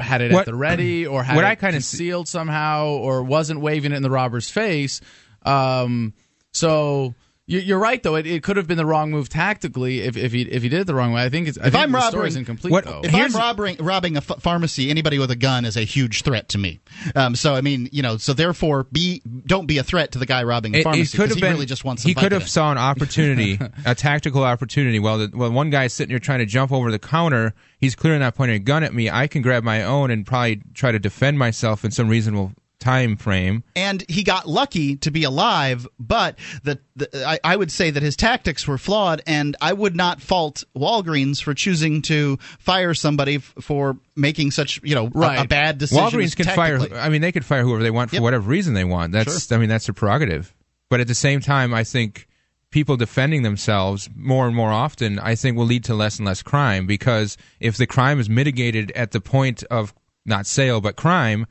had 0.00 0.20
it 0.22 0.32
What- 0.32 0.40
at 0.40 0.46
the 0.46 0.54
ready, 0.54 1.06
or 1.06 1.22
had 1.22 1.36
what 1.36 1.44
it 1.44 1.48
I 1.48 1.54
kinda 1.54 1.80
see- 1.80 1.98
concealed 1.98 2.26
somehow, 2.26 2.86
or 2.86 3.22
wasn't 3.22 3.60
waving 3.60 3.92
it 3.92 3.96
in 3.96 4.02
the 4.02 4.10
robber's 4.10 4.48
face. 4.50 5.00
Um, 5.44 6.12
so. 6.52 7.14
you- 7.46 7.58
You're 7.60 7.80
right, 7.80 8.00
though. 8.00 8.14
It, 8.14 8.26
it 8.28 8.42
could 8.44 8.56
have 8.58 8.68
been 8.68 8.76
the 8.76 8.86
wrong 8.86 9.10
move 9.10 9.28
tactically 9.28 10.02
if, 10.02 10.16
if 10.16 10.30
he 10.30 10.42
if 10.42 10.62
he 10.62 10.68
did 10.68 10.82
it 10.82 10.86
the 10.86 10.94
wrong 10.94 11.12
way. 11.12 11.24
I 11.24 11.28
think 11.30 11.48
it's. 11.48 11.58
I 11.58 11.66
If 11.66 11.72
think 11.72 11.82
I'm 11.82 11.90
the 11.90 11.98
robbing- 11.98 12.10
story's 12.10 12.36
incomplete 12.36 12.70
what- 12.72 12.84
though. 12.84 13.00
If 13.02 13.10
Here's- 13.10 13.34
I'm 13.34 13.40
robbing 13.40 13.76
robbing 13.80 14.16
a 14.16 14.20
ph- 14.22 14.38
pharmacy, 14.38 14.88
anybody 14.88 15.18
with 15.18 15.32
a 15.32 15.36
gun 15.36 15.64
is 15.64 15.76
a 15.76 15.80
huge 15.82 16.22
threat 16.22 16.48
to 16.50 16.58
me. 16.58 16.78
Um, 17.16 17.34
so 17.34 17.56
I 17.56 17.60
mean, 17.60 17.88
you 17.90 18.02
know, 18.02 18.18
so 18.18 18.34
therefore, 18.34 18.84
be 18.92 19.20
don't 19.46 19.66
be 19.66 19.78
a 19.78 19.82
threat 19.82 20.12
to 20.12 20.18
the 20.20 20.26
guy 20.26 20.44
robbing 20.44 20.76
a 20.76 20.78
It- 20.78 20.84
pharmacy 20.84 21.02
it 21.02 21.10
could 21.10 21.16
'cause 21.22 21.28
have 21.30 21.36
he 21.36 21.40
been 21.40 21.52
really 21.54 21.66
just 21.66 21.84
wants 21.84 22.04
he 22.04 22.14
could 22.14 22.30
have 22.30 22.48
saw 22.48 22.70
an 22.70 22.78
opportunity, 22.78 23.58
a 23.84 23.96
tactical 23.96 24.44
opportunity. 24.44 25.00
While 25.00 25.18
the, 25.18 25.26
while 25.36 25.50
one 25.50 25.70
guy's 25.70 25.92
sitting 25.92 26.10
here 26.10 26.20
trying 26.20 26.38
to 26.40 26.46
jump 26.46 26.70
over 26.70 26.92
the 26.92 27.00
counter, 27.00 27.54
he's 27.80 27.96
clearing 27.96 28.20
that 28.20 28.36
pointing 28.36 28.56
a 28.56 28.60
gun 28.60 28.84
at 28.84 28.94
me. 28.94 29.10
I 29.10 29.26
can 29.26 29.42
grab 29.42 29.64
my 29.64 29.82
own 29.82 30.12
and 30.12 30.24
probably 30.24 30.62
try 30.74 30.92
to 30.92 31.00
defend 31.00 31.36
myself 31.38 31.84
in 31.84 31.90
some 31.90 32.08
reasonable 32.08 32.52
time 32.80 33.16
frame. 33.16 33.62
and 33.76 34.04
he 34.08 34.22
got 34.24 34.48
lucky 34.48 34.96
to 34.96 35.10
be 35.10 35.22
alive. 35.24 35.86
But 35.98 36.38
the, 36.64 36.80
the 36.96 37.24
I, 37.26 37.38
I 37.44 37.56
would 37.56 37.70
say 37.70 37.90
that 37.90 38.02
his 38.02 38.16
tactics 38.16 38.66
were 38.66 38.78
flawed, 38.78 39.22
and 39.26 39.56
I 39.60 39.72
would 39.72 39.94
not 39.94 40.20
fault 40.20 40.64
Walgreens 40.76 41.42
for 41.42 41.54
choosing 41.54 42.02
to 42.02 42.38
fire 42.58 42.94
somebody 42.94 43.36
f- 43.36 43.54
for 43.60 43.98
making 44.16 44.50
such 44.50 44.80
you 44.82 44.94
know 44.94 45.10
a- 45.14 45.42
a, 45.42 45.46
bad 45.46 45.78
decision. 45.78 46.02
Walgreens 46.04 46.34
can 46.34 46.46
fire. 46.46 46.80
I 46.94 47.08
mean, 47.10 47.20
they 47.20 47.32
could 47.32 47.44
fire 47.44 47.62
whoever 47.62 47.82
they 47.82 47.90
want 47.90 48.10
for 48.10 48.16
Yep. 48.16 48.22
whatever 48.22 48.48
reason 48.48 48.74
they 48.74 48.84
want. 48.84 49.12
That's 49.12 49.52
I 49.52 49.58
mean, 49.58 49.68
that's 49.68 49.86
their 49.86 49.94
prerogative. 49.94 50.54
But 50.88 51.00
at 51.00 51.06
the 51.06 51.14
same 51.14 51.40
time, 51.40 51.72
I 51.72 51.84
think 51.84 52.26
people 52.70 52.96
defending 52.96 53.42
themselves 53.42 54.08
more 54.16 54.46
and 54.46 54.54
more 54.56 54.70
often, 54.70 55.18
I 55.18 55.34
think, 55.34 55.56
will 55.56 55.66
lead 55.66 55.84
to 55.84 55.94
less 55.94 56.18
and 56.18 56.26
less 56.26 56.42
crime 56.42 56.86
because 56.86 57.36
if 57.60 57.76
the 57.76 57.86
crime 57.86 58.18
is 58.20 58.28
mitigated 58.30 58.90
at 58.92 59.10
the 59.10 59.20
point 59.20 59.62
of 59.64 59.92
not 60.24 60.46
sale 60.46 60.80
but 60.80 60.96
crime, 60.96 61.46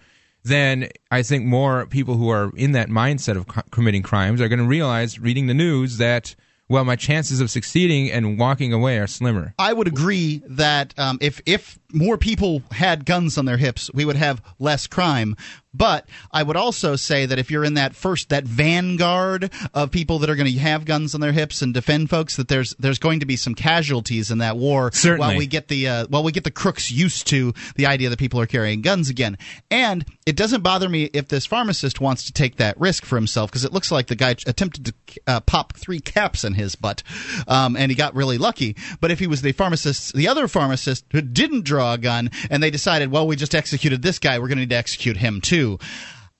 then 0.49 0.89
I 1.11 1.23
think 1.23 1.45
more 1.45 1.85
people 1.85 2.15
who 2.15 2.29
are 2.29 2.51
in 2.55 2.73
that 2.73 2.89
mindset 2.89 3.37
of 3.37 3.47
co- 3.47 3.61
committing 3.71 4.03
crimes 4.03 4.41
are 4.41 4.49
going 4.49 4.59
to 4.59 4.65
realize, 4.65 5.19
reading 5.19 5.47
the 5.47 5.53
news, 5.53 5.97
that 5.97 6.35
well, 6.69 6.85
my 6.85 6.95
chances 6.95 7.41
of 7.41 7.49
succeeding 7.49 8.11
and 8.11 8.37
walking 8.37 8.71
away 8.73 8.99
are 8.99 9.07
slimmer. 9.07 9.55
I 9.57 9.73
would 9.73 9.87
agree 9.87 10.43
that 10.47 10.93
um, 10.99 11.17
if 11.19 11.41
if 11.47 11.79
more 11.91 12.15
people 12.17 12.61
had 12.71 13.05
guns 13.05 13.39
on 13.39 13.45
their 13.45 13.57
hips, 13.57 13.89
we 13.91 14.05
would 14.05 14.15
have 14.15 14.41
less 14.59 14.85
crime. 14.85 15.35
But 15.73 16.09
I 16.31 16.41
would 16.41 16.57
also 16.57 16.95
say 16.95 17.27
that 17.27 17.37
if 17.37 17.51
you're 17.51 17.63
in 17.63 17.75
that 17.75 17.95
first 17.95 18.29
that 18.29 18.43
vanguard 18.43 19.51
of 19.73 19.91
people 19.91 20.19
that 20.19 20.29
are 20.29 20.35
going 20.35 20.51
to 20.51 20.59
have 20.59 20.83
guns 20.83 21.13
on 21.13 21.21
their 21.21 21.31
hips 21.31 21.61
and 21.61 21.73
defend 21.73 22.09
folks, 22.09 22.37
that 22.37 22.47
there's 22.47 22.73
there's 22.79 22.97
going 22.97 23.19
to 23.19 23.27
be 23.27 23.35
some 23.35 23.53
casualties 23.53 24.31
in 24.31 24.39
that 24.39 24.57
war. 24.57 24.91
Certainly. 24.91 25.27
While 25.27 25.37
we 25.37 25.45
get 25.45 25.67
the 25.67 25.87
uh, 25.87 26.07
while 26.07 26.23
we 26.23 26.31
get 26.31 26.43
the 26.43 26.51
crooks 26.51 26.89
used 26.89 27.27
to 27.27 27.53
the 27.75 27.85
idea 27.85 28.09
that 28.09 28.17
people 28.17 28.39
are 28.39 28.47
carrying 28.47 28.81
guns 28.81 29.09
again, 29.09 29.37
and 29.69 30.05
it 30.25 30.35
doesn't 30.35 30.61
bother 30.61 30.89
me 30.89 31.03
if 31.13 31.27
this 31.27 31.45
pharmacist 31.45 32.01
wants 32.01 32.25
to 32.25 32.33
take 32.33 32.55
that 32.55 32.79
risk 32.79 33.05
for 33.05 33.15
himself 33.15 33.51
because 33.51 33.63
it 33.63 33.71
looks 33.71 33.91
like 33.91 34.07
the 34.07 34.15
guy 34.15 34.31
attempted 34.31 34.85
to 34.85 34.93
uh, 35.27 35.39
pop 35.41 35.73
three 35.75 35.99
caps 35.99 36.43
in 36.43 36.55
his 36.55 36.75
butt, 36.75 37.03
um, 37.47 37.77
and 37.77 37.91
he 37.91 37.95
got 37.95 38.15
really 38.15 38.39
lucky. 38.39 38.75
But 38.99 39.11
if 39.11 39.19
he 39.19 39.27
was 39.27 39.43
the 39.43 39.51
pharmacist, 39.51 40.13
the 40.13 40.27
other 40.27 40.47
pharmacist 40.47 41.05
who 41.11 41.21
didn't 41.21 41.63
draw 41.63 41.93
a 41.93 41.97
gun, 41.99 42.31
and 42.49 42.63
they 42.63 42.71
decided, 42.71 43.11
well, 43.11 43.27
we 43.27 43.35
just 43.35 43.53
executed 43.53 44.01
this 44.01 44.17
guy, 44.17 44.39
we're 44.39 44.47
going 44.47 44.57
to 44.57 44.61
need 44.61 44.71
to 44.71 44.75
execute 44.75 45.17
him 45.17 45.41
too. 45.41 45.68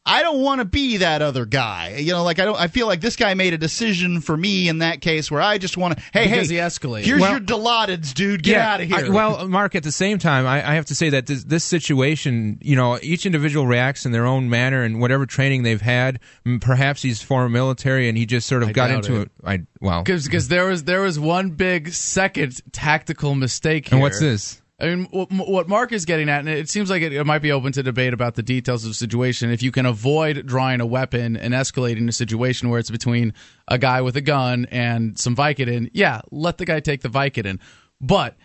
I 0.06 0.24
don't 0.24 0.42
want 0.42 0.58
to 0.58 0.66
be 0.66 0.98
that 0.98 1.22
other 1.22 1.46
guy. 1.46 1.98
You 1.98 2.14
know, 2.14 2.24
like 2.24 2.40
I 2.40 2.46
don't. 2.46 2.60
I 2.60 2.68
feel 2.68 2.88
like 2.88 3.00
this 3.00 3.16
guy 3.16 3.36
made 3.36 3.54
a 3.54 3.60
decision 3.60 4.22
for 4.22 4.36
me 4.36 4.68
in 4.68 4.80
that 4.80 5.02
case 5.02 5.30
where 5.30 5.42
I 5.42 5.60
just 5.60 5.78
want 5.78 5.98
to. 5.98 6.04
Hey, 6.14 6.24
Because 6.28 6.50
hey, 6.50 6.56
he 6.56 6.60
escalated. 6.62 7.04
Here's 7.04 7.22
Well- 7.22 7.32
your 7.32 7.40
Dilaudid, 7.42 8.16
dude. 8.16 8.42
Get 8.42 8.60
out 8.60 8.82
of 8.82 8.88
here. 8.88 9.06
I- 9.06 9.10
well, 9.10 9.48
Mark, 9.48 9.76
at 9.76 9.84
the 9.84 9.92
same 9.92 10.18
time, 10.18 10.48
I, 10.48 10.68
I 10.68 10.74
have 10.76 10.86
to 10.86 10.96
say 10.96 11.10
that 11.10 11.28
this, 11.28 11.44
this 11.44 11.64
situation, 11.64 12.58
you 12.62 12.76
know, 12.76 12.98
each 13.04 13.28
individual 13.28 13.68
reacts 13.68 14.04
in 14.06 14.12
their 14.12 14.26
own 14.26 14.50
manner 14.50 14.82
and 14.82 15.00
whatever 15.00 15.28
training 15.28 15.62
they've 15.62 15.82
had. 15.82 16.20
Perhaps 16.62 17.04
he's 17.04 17.22
former 17.22 17.50
military 17.50 18.10
and 18.10 18.18
he 18.18 18.26
just 18.26 18.48
sort 18.48 18.64
of 18.64 18.70
I 18.70 18.72
got 18.72 18.90
into 18.90 19.18
it. 19.18 19.22
it. 19.24 19.32
I 19.44 19.60
well, 19.80 20.02
because 20.04 20.48
there 20.48 20.66
was 20.66 20.86
there 20.86 21.02
was 21.02 21.20
one 21.20 21.52
big 21.52 21.90
second 21.90 22.60
tactical 22.72 23.36
mistake 23.36 23.90
here. 23.90 23.96
and 23.98 24.02
what's 24.02 24.20
this? 24.20 24.60
I 24.82 24.86
mean, 24.96 25.06
what, 25.12 25.30
what 25.32 25.68
Mark 25.68 25.92
is 25.92 26.06
getting 26.06 26.30
at, 26.30 26.40
and 26.40 26.50
it 26.50 26.70
seems 26.70 26.90
like 26.90 27.02
it, 27.02 27.12
it 27.12 27.26
might 27.26 27.42
be 27.42 27.52
open 27.52 27.72
to 27.74 27.84
debate 27.84 28.14
about 28.14 28.36
the 28.36 28.44
details 28.44 28.86
of 28.86 28.92
the 28.92 28.96
situation. 28.96 29.52
If 29.52 29.62
you 29.62 29.72
can 29.72 29.86
avoid 29.86 30.46
drawing 30.46 30.80
a 30.80 30.86
weapon 30.86 31.36
and 31.36 31.54
escalating 31.54 32.08
a 32.08 32.14
situation 32.14 32.70
where 32.70 32.80
it's 32.80 32.90
between 32.90 33.34
a 33.68 33.78
guy 33.78 34.02
with 34.02 34.16
a 34.16 34.22
gun 34.22 34.68
and 34.72 35.20
some 35.20 35.36
Vicodin, 35.36 35.90
yeah, 35.94 36.22
let 36.32 36.58
the 36.60 36.66
guy 36.66 36.80
take 36.80 37.02
the 37.02 37.10
Vicodin. 37.10 37.60
But 38.00 38.38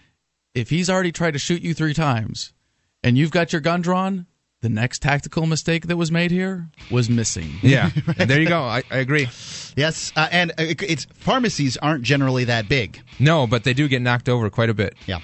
if 0.55 0.71
he's 0.71 0.91
already 0.91 1.13
tried 1.13 1.33
to 1.33 1.39
shoot 1.39 1.63
you 1.63 1.73
three 1.73 1.95
times 1.95 2.53
and 3.05 3.17
you've 3.17 3.31
got 3.31 3.53
your 3.53 3.61
gun 3.61 3.81
drawn, 3.81 4.27
the 4.61 4.69
next 4.71 5.03
tactical 5.03 5.47
mistake 5.47 5.87
that 5.89 5.97
was 5.97 6.11
made 6.11 6.31
here 6.31 6.69
was 6.91 7.11
missing. 7.11 7.53
Yeah, 7.63 7.91
and 8.19 8.29
there 8.31 8.41
you 8.41 8.49
go. 8.49 8.63
I, 8.63 8.83
I 8.91 8.97
agree. 8.97 9.29
yes, 9.77 10.13
uh, 10.17 10.27
and 10.33 10.53
it, 10.59 10.83
it's 10.83 11.05
pharmacies 11.15 11.77
aren't 11.77 12.03
generally 12.03 12.45
that 12.45 12.69
big. 12.69 13.01
No, 13.21 13.47
but 13.47 13.63
they 13.65 13.75
do 13.75 13.89
get 13.89 14.01
knocked 14.03 14.29
over 14.29 14.49
quite 14.51 14.71
a 14.71 14.75
bit. 14.75 14.95
Yeah. 15.07 15.21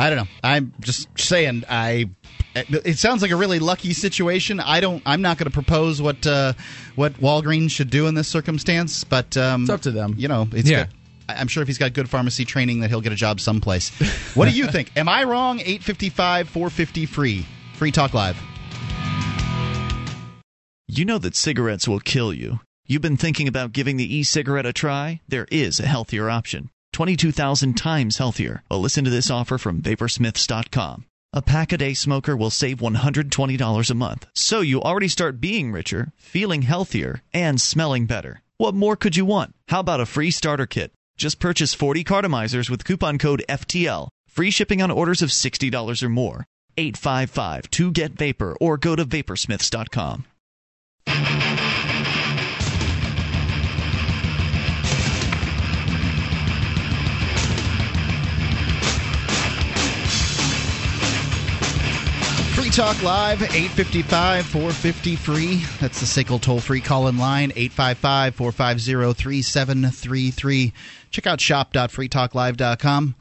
I 0.00 0.08
don't 0.10 0.18
know. 0.18 0.30
I'm 0.42 0.72
just 0.80 1.08
saying. 1.18 1.64
I. 1.68 2.10
It 2.54 2.98
sounds 2.98 3.22
like 3.22 3.30
a 3.30 3.36
really 3.36 3.58
lucky 3.60 3.92
situation. 3.92 4.58
I 4.58 4.80
don't. 4.80 5.02
I'm 5.06 5.22
not 5.22 5.38
going 5.38 5.44
to 5.46 5.52
propose 5.52 6.00
what 6.02 6.26
uh, 6.26 6.54
what 6.96 7.12
Walgreens 7.14 7.70
should 7.70 7.90
do 7.90 8.06
in 8.08 8.14
this 8.14 8.26
circumstance, 8.28 9.04
but 9.04 9.36
um, 9.36 9.62
It's 9.62 9.70
up 9.70 9.82
to 9.82 9.90
them. 9.90 10.14
You 10.18 10.28
know, 10.28 10.48
it's 10.52 10.68
Yeah. 10.68 10.84
good. 10.84 10.94
I- 11.28 11.34
I'm 11.34 11.46
sure 11.46 11.62
if 11.62 11.68
he's 11.68 11.78
got 11.78 11.92
good 11.92 12.08
pharmacy 12.10 12.44
training, 12.44 12.80
that 12.80 12.90
he'll 12.90 13.00
get 13.00 13.12
a 13.12 13.16
job 13.16 13.38
someplace. 13.40 13.90
what 14.34 14.48
do 14.48 14.56
you 14.56 14.66
think? 14.66 14.90
Am 14.96 15.08
I 15.08 15.22
wrong? 15.22 15.60
855 15.60 16.48
450 16.48 17.06
free. 17.06 17.46
Free 17.74 17.92
Talk 17.92 18.14
Live. 18.14 18.36
You 20.88 21.04
know 21.04 21.18
that 21.18 21.36
cigarettes 21.36 21.86
will 21.86 22.00
kill 22.00 22.32
you. 22.32 22.60
You've 22.86 23.02
been 23.02 23.16
thinking 23.16 23.46
about 23.46 23.70
giving 23.72 23.96
the 23.96 24.16
e 24.16 24.24
cigarette 24.24 24.66
a 24.66 24.72
try? 24.72 25.20
There 25.28 25.46
is 25.52 25.78
a 25.78 25.86
healthier 25.86 26.28
option. 26.28 26.70
22,000 26.92 27.74
times 27.74 28.18
healthier. 28.18 28.62
Well, 28.70 28.80
listen 28.80 29.04
to 29.04 29.10
this 29.10 29.30
offer 29.30 29.58
from 29.58 29.82
Vaporsmiths.com. 29.82 31.06
A 31.32 31.42
pack 31.42 31.72
a 31.72 31.78
day 31.78 31.94
smoker 31.94 32.36
will 32.36 32.50
save 32.50 32.78
$120 32.78 33.90
a 33.90 33.94
month. 33.94 34.26
So 34.34 34.60
you 34.60 34.82
already 34.82 35.06
start 35.06 35.40
being 35.40 35.70
richer, 35.70 36.12
feeling 36.16 36.62
healthier, 36.62 37.22
and 37.32 37.60
smelling 37.60 38.06
better. 38.06 38.42
What 38.56 38.74
more 38.74 38.96
could 38.96 39.16
you 39.16 39.24
want? 39.24 39.54
How 39.68 39.80
about 39.80 40.00
a 40.00 40.06
free 40.06 40.32
starter 40.32 40.66
kit? 40.66 40.92
Just 41.16 41.38
purchase 41.38 41.72
40 41.72 42.02
cartomizers 42.02 42.68
with 42.68 42.84
coupon 42.84 43.18
code 43.18 43.44
FTL. 43.48 44.08
Free 44.26 44.50
shipping 44.50 44.82
on 44.82 44.90
orders 44.90 45.22
of 45.22 45.30
$60 45.30 46.02
or 46.02 46.08
more. 46.08 46.44
855 46.76 47.70
2 47.70 47.90
Get 47.92 48.12
Vapor 48.12 48.56
or 48.60 48.76
go 48.76 48.96
to 48.96 49.04
vaporsmiths.com. 49.04 50.24
Free 62.70 62.84
Talk 62.84 63.02
Live, 63.02 63.42
855 63.42 64.46
450 64.46 65.16
free. 65.16 65.56
That's 65.80 65.98
the 65.98 66.06
SACL 66.06 66.40
toll 66.40 66.60
free 66.60 66.80
call 66.80 67.08
in 67.08 67.18
line, 67.18 67.50
855 67.56 68.36
450 68.36 69.12
3733. 69.12 70.72
Check 71.10 71.26
out 71.26 71.40
shop.freetalklive.com, 71.40 73.16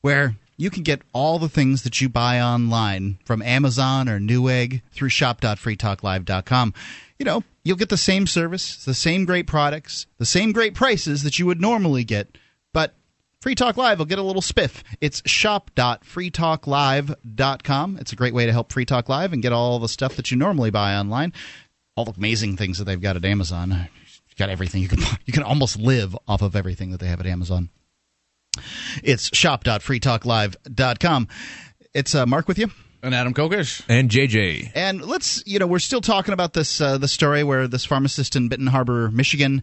where 0.00 0.36
you 0.56 0.70
can 0.70 0.84
get 0.84 1.02
all 1.12 1.38
the 1.38 1.50
things 1.50 1.82
that 1.82 2.00
you 2.00 2.08
buy 2.08 2.40
online 2.40 3.18
from 3.26 3.42
Amazon 3.42 4.08
or 4.08 4.18
Newegg 4.18 4.80
through 4.92 5.10
shop.freetalklive.com. 5.10 6.72
You 7.18 7.26
know, 7.26 7.44
you'll 7.62 7.76
get 7.76 7.90
the 7.90 7.98
same 7.98 8.26
service, 8.26 8.82
the 8.86 8.94
same 8.94 9.26
great 9.26 9.46
products, 9.46 10.06
the 10.16 10.24
same 10.24 10.52
great 10.52 10.72
prices 10.72 11.24
that 11.24 11.38
you 11.38 11.44
would 11.44 11.60
normally 11.60 12.04
get, 12.04 12.38
Free 13.44 13.54
Talk 13.54 13.76
Live 13.76 13.98
will 13.98 14.06
get 14.06 14.18
a 14.18 14.22
little 14.22 14.40
spiff. 14.40 14.82
It's 15.02 15.20
shop.freetalklive.com. 15.26 17.98
It's 17.98 18.10
a 18.10 18.16
great 18.16 18.32
way 18.32 18.46
to 18.46 18.52
help 18.52 18.72
Free 18.72 18.86
Talk 18.86 19.10
Live 19.10 19.34
and 19.34 19.42
get 19.42 19.52
all 19.52 19.78
the 19.78 19.86
stuff 19.86 20.16
that 20.16 20.30
you 20.30 20.38
normally 20.38 20.70
buy 20.70 20.94
online. 20.94 21.34
All 21.94 22.06
the 22.06 22.14
amazing 22.16 22.56
things 22.56 22.78
that 22.78 22.84
they've 22.84 22.98
got 22.98 23.16
at 23.16 23.24
Amazon. 23.26 23.68
You've 23.68 24.38
got 24.38 24.48
everything. 24.48 24.80
You 24.80 24.88
can 24.88 25.00
you 25.26 25.34
can 25.34 25.42
almost 25.42 25.78
live 25.78 26.16
off 26.26 26.40
of 26.40 26.56
everything 26.56 26.90
that 26.92 27.00
they 27.00 27.06
have 27.06 27.20
at 27.20 27.26
Amazon. 27.26 27.68
It's 29.02 29.28
shop.freetalklive.com. 29.36 31.28
It's 31.92 32.14
uh, 32.14 32.24
Mark 32.24 32.48
with 32.48 32.58
you. 32.58 32.70
And 33.04 33.14
Adam 33.14 33.34
Kokesh. 33.34 33.82
And 33.88 34.10
JJ. 34.10 34.72
And 34.74 35.02
let's, 35.04 35.42
you 35.46 35.58
know, 35.58 35.66
we're 35.66 35.78
still 35.78 36.00
talking 36.00 36.32
about 36.32 36.54
this 36.54 36.80
uh, 36.80 36.96
the 36.98 37.06
story 37.08 37.44
where 37.44 37.68
this 37.68 37.84
pharmacist 37.84 38.34
in 38.34 38.48
Benton 38.48 38.66
Harbor, 38.66 39.10
Michigan, 39.10 39.62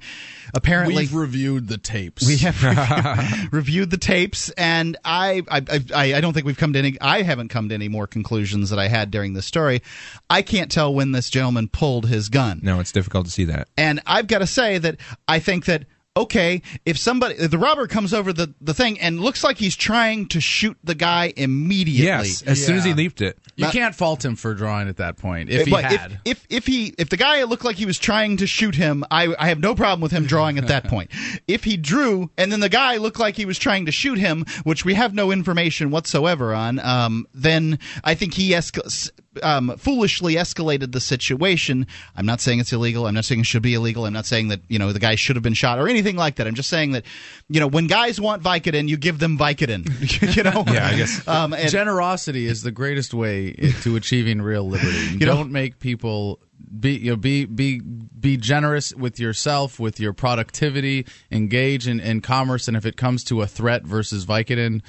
apparently 0.54 0.96
We've 1.04 1.14
reviewed 1.16 1.68
the 1.68 1.78
tapes. 1.78 2.26
we 2.28 2.38
have 2.38 2.62
reviewed 3.52 3.90
the 3.90 3.98
tapes, 3.98 4.50
and 4.52 4.98
I, 5.04 5.42
I, 5.50 5.62
I, 5.94 6.14
I 6.16 6.22
don't 6.22 6.34
think 6.34 6.46
we've 6.46 6.58
come 6.58 6.74
to 6.74 6.80
any. 6.80 7.00
I 7.02 7.24
haven't 7.24 7.48
come 7.50 7.70
to 7.70 7.76
any 7.76 7.88
more 7.90 8.08
conclusions 8.08 8.70
that 8.70 8.80
I 8.80 8.88
had 8.88 9.12
during 9.12 9.34
this 9.34 9.46
story. 9.46 9.82
I 10.30 10.42
can't 10.44 10.72
tell 10.72 10.94
when 10.94 11.12
this 11.12 11.30
gentleman 11.30 11.68
pulled 11.68 12.06
his 12.08 12.30
gun, 12.30 12.60
No, 12.64 12.80
it's 12.80 12.92
difficult 12.92 13.26
to 13.26 13.32
see 13.32 13.46
that. 13.46 13.68
and 13.78 14.02
I've 14.06 14.28
got 14.28 14.40
to 14.40 14.48
say 14.48 14.78
that 14.78 14.98
I 15.28 15.40
think 15.40 15.66
that. 15.66 15.86
Okay, 16.18 16.62
if 16.86 16.98
somebody 16.98 17.36
if 17.36 17.52
the 17.52 17.58
robber 17.58 17.88
comes 17.88 18.14
over 18.14 18.34
the, 18.34 18.54
the 18.60 18.74
thing 18.74 19.00
and 19.00 19.22
looks 19.22 19.46
like 19.46 19.58
he's 19.58 19.78
trying 19.78 20.28
to 20.28 20.42
shoot 20.42 20.78
the 20.84 20.94
guy 20.94 21.32
immediately. 21.38 22.06
Yes, 22.06 22.42
as 22.42 22.66
soon 22.66 22.76
as 22.76 22.84
he 22.84 22.94
leaped 22.94 23.22
it. 23.22 23.38
You 23.56 23.68
can't 23.68 23.96
fault 23.96 24.26
him 24.26 24.36
for 24.36 24.54
drawing 24.54 24.90
at 24.90 24.98
that 24.98 25.16
point 25.16 25.50
if 25.50 25.66
he 25.66 25.72
but 25.72 25.86
had. 25.86 26.20
If, 26.26 26.46
if 26.50 26.66
if 26.66 26.68
he 26.68 26.94
if 26.98 27.08
the 27.08 27.16
guy 27.16 27.44
looked 27.44 27.64
like 27.64 27.78
he 27.78 27.86
was 27.86 27.98
trying 27.98 28.36
to 28.38 28.48
shoot 28.48 28.76
him, 28.76 29.06
I 29.10 29.34
I 29.40 29.48
have 29.48 29.60
no 29.60 29.74
problem 29.74 30.02
with 30.02 30.12
him 30.12 30.26
drawing 30.26 30.58
at 30.58 30.68
that 30.68 30.86
point. 30.86 31.12
If 31.48 31.64
he 31.64 31.78
drew 31.78 32.30
and 32.38 32.52
then 32.52 32.60
the 32.60 32.70
guy 32.70 32.98
looked 32.98 33.20
like 33.20 33.36
he 33.36 33.46
was 33.46 33.58
trying 33.58 33.86
to 33.86 33.92
shoot 33.92 34.18
him, 34.18 34.46
which 34.64 34.84
we 34.84 34.94
have 34.96 35.14
no 35.14 35.32
information 35.32 35.92
whatsoever 35.92 36.54
on, 36.54 36.80
um, 36.80 37.28
then 37.34 37.80
I 38.04 38.16
think 38.16 38.34
he 38.34 38.52
escal- 38.52 39.12
um, 39.42 39.76
foolishly 39.78 40.36
escalated 40.36 40.92
the 40.92 41.00
situation. 41.00 41.88
I'm 42.16 42.26
not 42.26 42.42
saying 42.42 42.60
it's 42.60 42.74
illegal. 42.74 43.08
I'm 43.08 43.14
not 43.14 43.26
saying 43.26 43.42
it 43.42 43.46
should 43.46 43.62
be 43.62 43.74
illegal. 43.74 44.06
I'm 44.06 44.14
not 44.14 44.26
saying 44.26 44.50
that 44.50 44.62
you 44.68 44.80
know 44.80 44.92
the 44.92 45.00
guy 45.00 45.16
should 45.16 45.36
have 45.36 45.44
been 45.44 45.54
shot 45.54 45.80
or 45.80 45.88
anything 45.88 46.16
like 46.16 46.36
that. 46.36 46.48
I'm 46.48 46.56
just 46.56 46.70
saying 46.70 46.92
that 46.92 47.06
you 47.50 47.60
know 47.60 47.68
when 47.68 47.88
guys 47.88 48.20
want 48.20 48.44
Vicodin, 48.44 48.88
you 48.88 48.98
give 48.98 49.20
them 49.20 49.38
Vicodin. 49.38 50.36
you 50.36 50.44
know. 50.44 50.64
Yeah, 50.68 50.88
I 50.88 50.98
guess. 50.98 51.28
Um, 51.28 51.54
and, 51.54 51.70
Generosity 51.70 52.46
is 52.46 52.64
the 52.64 52.72
greatest 52.72 53.14
way 53.14 53.54
to 53.82 53.96
achieving 53.96 54.42
real 54.42 54.68
liberty. 54.68 54.92
You 55.22 55.28
Don't 55.28 55.52
make 55.52 55.80
people 55.80 56.40
be 56.80 56.94
you 56.94 57.12
know, 57.12 57.16
be 57.16 57.46
be 57.46 57.80
be 57.80 58.38
generous 58.38 58.94
with 58.94 59.20
yourself, 59.20 59.80
with 59.80 60.00
your 60.00 60.14
productivity, 60.14 61.06
engage 61.32 61.88
in, 61.88 62.00
in 62.00 62.22
commerce, 62.22 62.68
and 62.68 62.78
if 62.78 62.86
it 62.86 62.98
comes 62.98 63.24
to 63.26 63.42
a 63.42 63.48
threat 63.48 63.84
versus 63.84 64.26
Vicodin, 64.26 64.82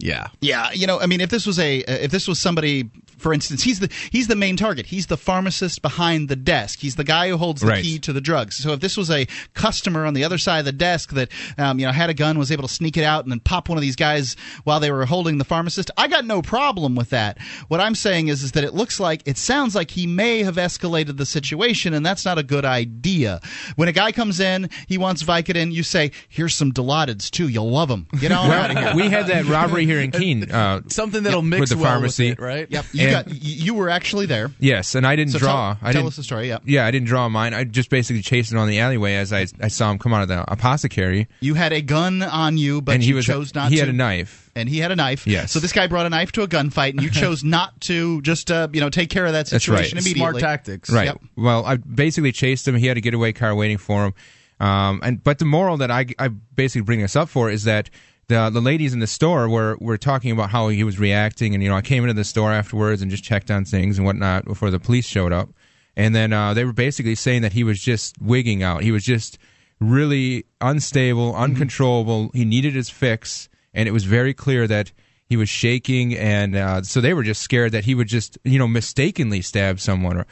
yeah. 0.00 0.28
Yeah, 0.40 0.70
you 0.72 0.86
know, 0.86 1.00
I 1.00 1.06
mean, 1.06 1.20
if 1.20 1.30
this 1.30 1.46
was 1.46 1.58
a, 1.58 1.82
uh, 1.84 1.92
if 1.92 2.10
this 2.10 2.26
was 2.26 2.38
somebody, 2.40 2.90
for 3.18 3.32
instance, 3.34 3.62
he's 3.62 3.80
the 3.80 3.90
he's 4.10 4.26
the 4.28 4.34
main 4.36 4.56
target. 4.56 4.86
He's 4.86 5.06
the 5.06 5.16
pharmacist 5.16 5.82
behind 5.82 6.28
the 6.28 6.36
desk. 6.36 6.78
He's 6.80 6.96
the 6.96 7.04
guy 7.04 7.28
who 7.28 7.36
holds 7.36 7.60
the 7.60 7.66
Right. 7.68 7.84
key 7.84 7.98
to 8.00 8.12
the 8.12 8.20
drugs. 8.20 8.56
So 8.56 8.72
if 8.72 8.80
this 8.80 8.96
was 8.96 9.10
a 9.10 9.26
customer 9.54 10.06
on 10.06 10.14
the 10.14 10.24
other 10.24 10.38
side 10.38 10.60
of 10.60 10.64
the 10.64 10.72
desk 10.72 11.12
that, 11.12 11.28
um, 11.58 11.78
you 11.78 11.86
know, 11.86 11.92
had 11.92 12.08
a 12.10 12.14
gun, 12.14 12.38
was 12.38 12.50
able 12.50 12.66
to 12.66 12.72
sneak 12.72 12.96
it 12.96 13.04
out 13.04 13.24
and 13.24 13.30
then 13.30 13.40
pop 13.40 13.68
one 13.68 13.76
of 13.76 13.82
these 13.82 13.96
guys 13.96 14.36
while 14.64 14.80
they 14.80 14.90
were 14.90 15.04
holding 15.06 15.38
the 15.38 15.44
pharmacist, 15.44 15.90
I 15.96 16.08
got 16.08 16.24
no 16.24 16.40
problem 16.42 16.94
with 16.94 17.10
that. 17.10 17.38
What 17.68 17.80
I'm 17.80 17.94
saying 17.94 18.28
is, 18.28 18.42
is 18.42 18.52
that 18.52 18.64
it 18.64 18.74
looks 18.74 18.98
like 18.98 19.22
it 19.26 19.36
sounds 19.36 19.74
like 19.74 19.90
he 19.90 20.06
may 20.06 20.42
have 20.42 20.56
escalated 20.56 21.16
the 21.18 21.26
situation, 21.26 21.92
and 21.94 22.04
that's 22.04 22.24
not 22.24 22.38
a 22.38 22.42
good 22.42 22.64
idea. 22.64 23.40
When 23.76 23.88
a 23.88 23.92
guy 23.92 24.12
comes 24.12 24.40
in, 24.40 24.70
he 24.86 24.96
wants 24.98 25.22
Vicodin, 25.22 25.72
you 25.72 25.82
say, 25.82 26.10
"Here's 26.28 26.54
some 26.54 26.72
Dilaudids 26.72 27.30
too. 27.30 27.48
You'll 27.48 27.70
love 27.70 27.88
them. 27.88 28.06
Get 28.18 28.32
on 28.32 28.50
out 28.50 28.70
of 28.70 28.78
here." 28.78 28.94
We 28.94 29.08
had 29.10 29.26
that 29.26 29.44
robbery 29.44 29.84
here 29.90 30.00
in 30.00 30.10
Keene. 30.10 30.50
Uh, 30.60 30.80
Something 30.88 31.22
that'll 31.24 31.40
with 31.40 31.48
mix 31.50 31.70
the 31.70 31.76
well 31.76 31.84
pharmacy. 31.92 32.30
with 32.30 32.38
it, 32.38 32.42
right? 32.42 32.66
Yep, 32.70 32.84
you 32.92 33.08
And- 33.08 33.26
got 33.26 33.34
you 33.42 33.74
were 33.74 33.88
actually 33.90 34.26
there. 34.26 34.50
yes, 34.58 34.94
and 34.94 35.06
I 35.06 35.16
didn't 35.16 35.32
So 35.32 35.38
draw. 35.38 35.74
tell, 35.74 35.78
I 35.88 35.92
tell 35.92 36.02
didn't. 36.02 36.06
us 36.08 36.16
the 36.16 36.22
story. 36.22 36.48
Yeah, 36.48 36.58
Yeah, 36.64 36.86
I 36.86 36.90
didn't 36.90 37.06
draw 37.08 37.28
mine. 37.28 37.54
I 37.54 37.64
just 37.64 37.90
basically 37.90 38.22
chased 38.22 38.52
him 38.52 38.58
on 38.58 38.68
the 38.68 38.78
alleyway 38.80 39.14
as 39.14 39.32
I 39.32 39.46
I 39.60 39.68
saw 39.68 39.90
him 39.90 39.98
come 39.98 40.12
out 40.14 40.22
of 40.22 40.28
the 40.28 40.44
apothecary, 40.50 41.28
you 41.40 41.54
had 41.54 41.72
a 41.72 41.80
gun 41.82 42.22
on 42.22 42.56
you, 42.58 42.80
but 42.80 42.94
and 42.94 43.02
he 43.02 43.10
you 43.10 43.14
was 43.16 43.26
chose 43.26 43.54
not 43.54 43.70
he 43.70 43.76
to. 43.76 43.80
had 43.82 43.88
a 43.88 43.92
knife. 43.92 44.50
and 44.56 44.68
he 44.68 44.78
had 44.78 44.90
a 44.90 44.96
knife. 44.96 45.26
Yes. 45.26 45.52
So 45.52 45.60
this 45.60 45.72
guy 45.72 45.86
brought 45.86 46.06
a 46.06 46.10
knife 46.10 46.32
to 46.32 46.42
a 46.42 46.48
gunfight, 46.48 46.90
and 46.90 47.02
you 47.02 47.10
chose 47.22 47.42
not 47.44 47.80
to 47.82 48.20
just 48.22 48.50
uh, 48.50 48.68
you 48.72 48.80
know 48.80 48.90
take 48.90 49.10
care 49.10 49.26
of 49.26 49.32
that 49.32 49.46
That's 49.46 49.68
right. 49.68 49.78
situation 49.84 50.00
Smart 50.00 50.06
immediately. 50.16 50.40
tactics. 50.40 50.90
Right. 50.90 51.06
Yep. 51.06 51.20
Well, 51.36 51.64
I 51.66 51.76
basically 51.76 52.32
chased 52.32 52.66
him. 52.66 52.74
He 52.76 52.86
had 52.86 52.96
a 52.96 53.00
getaway 53.00 53.32
car 53.32 53.54
waiting 53.54 53.78
for 53.78 54.06
him. 54.06 54.14
Um, 54.60 55.00
and 55.02 55.22
but 55.24 55.38
the 55.38 55.46
moral 55.46 55.78
that 55.78 55.90
I, 55.90 56.06
I 56.18 56.28
basically 56.28 56.82
bring 56.82 57.00
this 57.00 57.16
up 57.16 57.28
for 57.30 57.50
is 57.50 57.64
that 57.64 57.88
the 58.30 58.48
the 58.48 58.60
ladies 58.62 58.94
in 58.94 59.00
the 59.00 59.06
store 59.06 59.48
were 59.48 59.76
were 59.80 59.98
talking 59.98 60.30
about 60.30 60.48
how 60.50 60.68
he 60.68 60.82
was 60.84 60.98
reacting, 60.98 61.52
and 61.54 61.62
you 61.62 61.68
know 61.68 61.76
I 61.76 61.82
came 61.82 62.02
into 62.04 62.14
the 62.14 62.24
store 62.24 62.52
afterwards 62.52 63.02
and 63.02 63.10
just 63.10 63.24
checked 63.24 63.50
on 63.50 63.64
things 63.66 63.98
and 63.98 64.06
whatnot 64.06 64.46
before 64.46 64.70
the 64.70 64.80
police 64.80 65.04
showed 65.06 65.32
up, 65.32 65.50
and 65.96 66.14
then 66.14 66.32
uh, 66.32 66.54
they 66.54 66.64
were 66.64 66.72
basically 66.72 67.14
saying 67.14 67.42
that 67.42 67.52
he 67.52 67.64
was 67.64 67.78
just 67.80 68.16
wigging 68.20 68.62
out. 68.62 68.82
He 68.82 68.92
was 68.92 69.04
just 69.04 69.38
really 69.80 70.44
unstable, 70.60 71.34
uncontrollable. 71.36 72.30
He 72.32 72.44
needed 72.44 72.74
his 72.74 72.88
fix, 72.90 73.48
and 73.74 73.88
it 73.88 73.92
was 73.92 74.04
very 74.04 74.32
clear 74.34 74.66
that 74.66 74.92
he 75.26 75.36
was 75.36 75.48
shaking, 75.48 76.16
and 76.16 76.56
uh, 76.56 76.82
so 76.82 77.00
they 77.00 77.14
were 77.14 77.22
just 77.22 77.40
scared 77.40 77.70
that 77.72 77.84
he 77.84 77.94
would 77.94 78.08
just, 78.08 78.36
you 78.44 78.58
know, 78.58 78.66
mistakenly 78.66 79.40
stab 79.40 79.78
someone. 79.78 80.16
Or, 80.18 80.26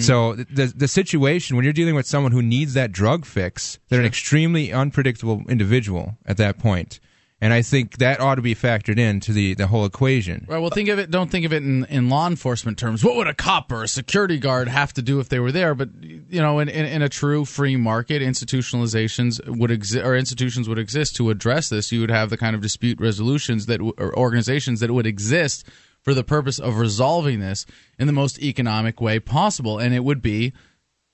So 0.00 0.34
the 0.36 0.72
the 0.74 0.88
situation 0.88 1.56
when 1.56 1.64
you're 1.64 1.74
dealing 1.74 1.94
with 1.94 2.06
someone 2.06 2.32
who 2.32 2.42
needs 2.42 2.72
that 2.74 2.90
drug 2.90 3.26
fix, 3.26 3.78
they're 3.88 4.00
an 4.00 4.06
extremely 4.06 4.72
unpredictable 4.72 5.42
individual 5.48 6.16
at 6.24 6.38
that 6.38 6.58
point, 6.58 6.98
and 7.40 7.52
I 7.52 7.62
think 7.62 7.98
that 7.98 8.20
ought 8.20 8.34
to 8.34 8.42
be 8.42 8.54
factored 8.54 8.98
into 8.98 9.32
the 9.32 9.54
the 9.54 9.68
whole 9.68 9.84
equation. 9.84 10.44
Right. 10.48 10.58
Well, 10.58 10.70
think 10.70 10.88
of 10.88 10.98
it. 10.98 11.10
Don't 11.10 11.30
think 11.30 11.46
of 11.46 11.52
it 11.52 11.62
in, 11.62 11.84
in 11.84 12.08
law 12.08 12.26
enforcement 12.26 12.78
terms. 12.78 13.04
What 13.04 13.14
would 13.16 13.28
a 13.28 13.34
cop 13.34 13.70
or 13.70 13.84
a 13.84 13.88
security 13.88 14.38
guard 14.38 14.66
have 14.66 14.92
to 14.94 15.02
do 15.02 15.20
if 15.20 15.28
they 15.28 15.38
were 15.38 15.52
there? 15.52 15.74
But 15.74 15.90
you 16.02 16.42
know, 16.42 16.58
in, 16.58 16.68
in, 16.68 16.84
in 16.84 17.02
a 17.02 17.08
true 17.08 17.44
free 17.44 17.76
market, 17.76 18.22
institutionalizations 18.22 19.40
would 19.46 19.70
exist, 19.70 20.04
or 20.04 20.16
institutions 20.16 20.68
would 20.68 20.78
exist 20.78 21.14
to 21.16 21.30
address 21.30 21.68
this. 21.68 21.92
You 21.92 22.00
would 22.00 22.10
have 22.10 22.30
the 22.30 22.36
kind 22.36 22.56
of 22.56 22.62
dispute 22.62 23.00
resolutions 23.00 23.66
that 23.66 23.80
or 23.80 24.16
organizations 24.18 24.80
that 24.80 24.90
would 24.90 25.06
exist 25.06 25.64
for 26.02 26.14
the 26.14 26.24
purpose 26.24 26.58
of 26.58 26.78
resolving 26.78 27.38
this 27.38 27.66
in 27.98 28.06
the 28.06 28.12
most 28.12 28.40
economic 28.40 29.00
way 29.00 29.20
possible, 29.20 29.78
and 29.78 29.94
it 29.94 30.02
would 30.02 30.22
be 30.22 30.52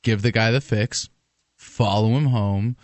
give 0.02 0.22
the 0.22 0.30
guy 0.30 0.50
the 0.50 0.60
fix, 0.60 1.10
follow 1.56 2.10
him 2.16 2.26
home. 2.26 2.76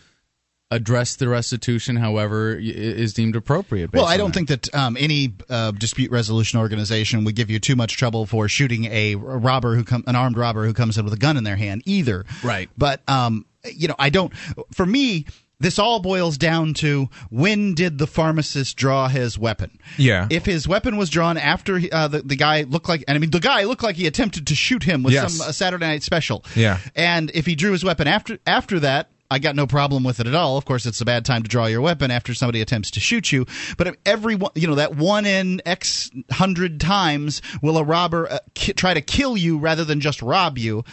Address 0.72 1.16
the 1.16 1.28
restitution, 1.28 1.96
however, 1.96 2.56
is 2.56 3.12
deemed 3.12 3.34
appropriate. 3.34 3.92
Well, 3.92 4.04
I 4.04 4.16
don't 4.16 4.28
that. 4.32 4.34
think 4.46 4.48
that 4.48 4.74
um, 4.74 4.96
any 5.00 5.34
uh, 5.48 5.72
dispute 5.72 6.12
resolution 6.12 6.60
organization 6.60 7.24
would 7.24 7.34
give 7.34 7.50
you 7.50 7.58
too 7.58 7.74
much 7.74 7.96
trouble 7.96 8.24
for 8.24 8.48
shooting 8.48 8.84
a 8.84 9.16
robber 9.16 9.74
who 9.74 9.82
come 9.82 10.04
an 10.06 10.14
armed 10.14 10.36
robber 10.36 10.64
who 10.66 10.72
comes 10.72 10.96
in 10.96 11.04
with 11.04 11.12
a 11.12 11.16
gun 11.18 11.36
in 11.36 11.42
their 11.42 11.56
hand 11.56 11.82
either. 11.86 12.24
Right. 12.44 12.70
But 12.78 13.00
um, 13.08 13.46
you 13.64 13.88
know, 13.88 13.96
I 13.98 14.10
don't. 14.10 14.32
For 14.72 14.86
me. 14.86 15.26
This 15.62 15.78
all 15.78 16.00
boils 16.00 16.38
down 16.38 16.72
to 16.76 17.10
when 17.28 17.74
did 17.74 17.98
the 17.98 18.06
pharmacist 18.06 18.78
draw 18.78 19.08
his 19.08 19.38
weapon? 19.38 19.78
Yeah. 19.98 20.26
If 20.30 20.46
his 20.46 20.66
weapon 20.66 20.96
was 20.96 21.10
drawn 21.10 21.36
after 21.36 21.78
uh, 21.92 22.08
the 22.08 22.22
the 22.22 22.34
guy 22.36 22.62
looked 22.62 22.88
like, 22.88 23.04
and 23.06 23.14
I 23.14 23.18
mean 23.18 23.28
the 23.28 23.40
guy 23.40 23.64
looked 23.64 23.82
like 23.82 23.96
he 23.96 24.06
attempted 24.06 24.46
to 24.46 24.54
shoot 24.54 24.82
him 24.84 25.02
with 25.02 25.12
Yes. 25.12 25.34
some 25.34 25.46
uh, 25.50 25.52
Saturday 25.52 25.84
Night 25.86 26.02
Special. 26.02 26.42
Yeah. 26.56 26.78
And 26.96 27.30
if 27.34 27.44
he 27.44 27.56
drew 27.56 27.72
his 27.72 27.84
weapon 27.84 28.08
after 28.08 28.38
after 28.46 28.80
that, 28.80 29.10
I 29.30 29.38
got 29.38 29.54
no 29.54 29.66
problem 29.66 30.02
with 30.02 30.18
it 30.20 30.26
at 30.26 30.34
all. 30.34 30.56
Of 30.58 30.64
course, 30.64 30.86
it's 30.86 31.00
a 31.00 31.04
bad 31.04 31.24
time 31.24 31.42
to 31.44 31.48
draw 31.48 31.66
your 31.66 31.80
weapon 31.80 32.10
after 32.10 32.34
somebody 32.34 32.60
attempts 32.60 32.90
to 32.92 33.00
shoot 33.00 33.30
you. 33.30 33.46
But 33.78 33.96
every 34.04 34.34
one, 34.34 34.50
you 34.56 34.66
know, 34.66 34.74
that 34.74 34.96
one 34.96 35.24
in 35.24 35.62
X 35.64 36.10
hundred 36.32 36.80
times 36.80 37.40
will 37.62 37.78
a 37.78 37.84
robber 37.84 38.30
uh, 38.30 38.38
ki- 38.54 38.72
try 38.72 38.92
to 38.94 39.00
kill 39.00 39.36
you 39.36 39.58
rather 39.58 39.84
than 39.84 40.00
just 40.00 40.20
rob 40.20 40.58
you. 40.58 40.84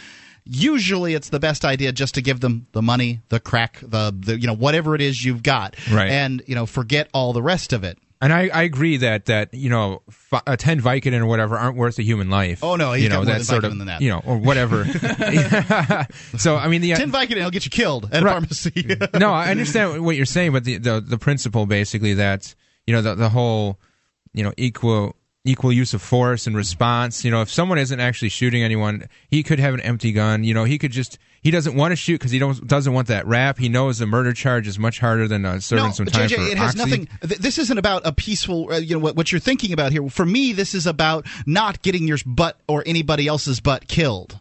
Usually, 0.50 1.12
it's 1.14 1.28
the 1.28 1.40
best 1.40 1.64
idea 1.64 1.92
just 1.92 2.14
to 2.14 2.22
give 2.22 2.40
them 2.40 2.66
the 2.72 2.80
money, 2.80 3.20
the 3.28 3.38
crack, 3.40 3.80
the, 3.82 4.14
the 4.18 4.38
you 4.40 4.46
know 4.46 4.54
whatever 4.54 4.94
it 4.94 5.02
is 5.02 5.22
you've 5.22 5.42
got, 5.42 5.76
Right. 5.90 6.10
and 6.10 6.42
you 6.46 6.54
know 6.54 6.64
forget 6.64 7.10
all 7.12 7.32
the 7.34 7.42
rest 7.42 7.72
of 7.74 7.84
it. 7.84 7.98
And 8.20 8.32
I, 8.32 8.48
I 8.48 8.62
agree 8.64 8.96
that 8.98 9.26
that 9.26 9.54
you 9.54 9.70
know 9.70 10.02
uh, 10.32 10.56
ten 10.56 10.80
Vicodin 10.80 11.20
or 11.20 11.26
whatever 11.26 11.56
aren't 11.56 11.76
worth 11.76 11.98
a 12.00 12.02
human 12.02 12.30
life. 12.30 12.64
Oh, 12.64 12.74
no, 12.74 12.92
he's 12.92 13.04
you 13.04 13.08
know 13.08 13.16
got 13.16 13.26
more 13.26 13.26
that 13.26 13.32
than 13.38 13.44
sort 13.44 13.62
Vicodin 13.62 13.72
of 13.72 13.78
than 13.78 13.86
that. 13.86 14.00
you 14.02 14.10
know 14.10 14.22
or 14.26 14.38
whatever. 14.38 14.84
so 16.38 16.56
I 16.56 16.68
mean 16.68 16.80
the 16.80 16.94
Tin 16.94 17.12
Vicodin 17.12 17.44
will 17.44 17.50
get 17.50 17.64
you 17.64 17.70
killed 17.70 18.08
at 18.12 18.22
a 18.22 18.26
pharmacy. 18.26 18.96
no, 19.18 19.30
I 19.30 19.50
understand 19.50 20.04
what 20.04 20.16
you're 20.16 20.26
saying, 20.26 20.52
but 20.52 20.64
the, 20.64 20.78
the 20.78 21.00
the 21.00 21.18
principle 21.18 21.66
basically 21.66 22.14
that 22.14 22.54
you 22.86 22.94
know 22.94 23.02
the 23.02 23.14
the 23.14 23.28
whole 23.28 23.78
you 24.32 24.42
know 24.42 24.52
equal 24.56 25.14
equal 25.44 25.72
use 25.72 25.94
of 25.94 26.02
force 26.02 26.46
and 26.48 26.56
response. 26.56 27.24
You 27.24 27.30
know, 27.30 27.42
if 27.42 27.50
someone 27.50 27.78
isn't 27.78 28.00
actually 28.00 28.30
shooting 28.30 28.62
anyone, 28.64 29.08
he 29.30 29.44
could 29.44 29.60
have 29.60 29.74
an 29.74 29.80
empty 29.80 30.10
gun. 30.10 30.42
You 30.42 30.54
know, 30.54 30.64
he 30.64 30.78
could 30.78 30.92
just 30.92 31.18
he 31.42 31.50
doesn't 31.50 31.74
want 31.74 31.92
to 31.92 31.96
shoot 31.96 32.14
because 32.14 32.30
he 32.30 32.38
don't 32.38 32.66
doesn't 32.66 32.92
want 32.92 33.08
that 33.08 33.26
rap. 33.26 33.58
He 33.58 33.68
knows 33.68 33.98
the 33.98 34.06
murder 34.06 34.32
charge 34.32 34.66
is 34.66 34.78
much 34.78 34.98
harder 34.98 35.28
than 35.28 35.44
uh, 35.44 35.60
serving 35.60 35.86
no, 35.86 35.92
some 35.92 36.06
time 36.06 36.28
JJ, 36.28 36.34
for 36.34 36.42
it 36.42 36.58
has 36.58 36.70
oxy. 36.70 36.78
nothing. 36.78 37.08
Th- 37.26 37.40
this 37.40 37.58
isn't 37.58 37.78
about 37.78 38.02
a 38.04 38.12
peaceful. 38.12 38.72
Uh, 38.72 38.76
you 38.78 38.94
know 38.94 39.00
what, 39.00 39.16
what 39.16 39.30
you're 39.30 39.40
thinking 39.40 39.72
about 39.72 39.92
here. 39.92 40.08
For 40.08 40.26
me, 40.26 40.52
this 40.52 40.74
is 40.74 40.86
about 40.86 41.26
not 41.46 41.82
getting 41.82 42.08
your 42.08 42.18
butt 42.26 42.58
or 42.66 42.82
anybody 42.86 43.26
else's 43.26 43.60
butt 43.60 43.88
killed. 43.88 44.40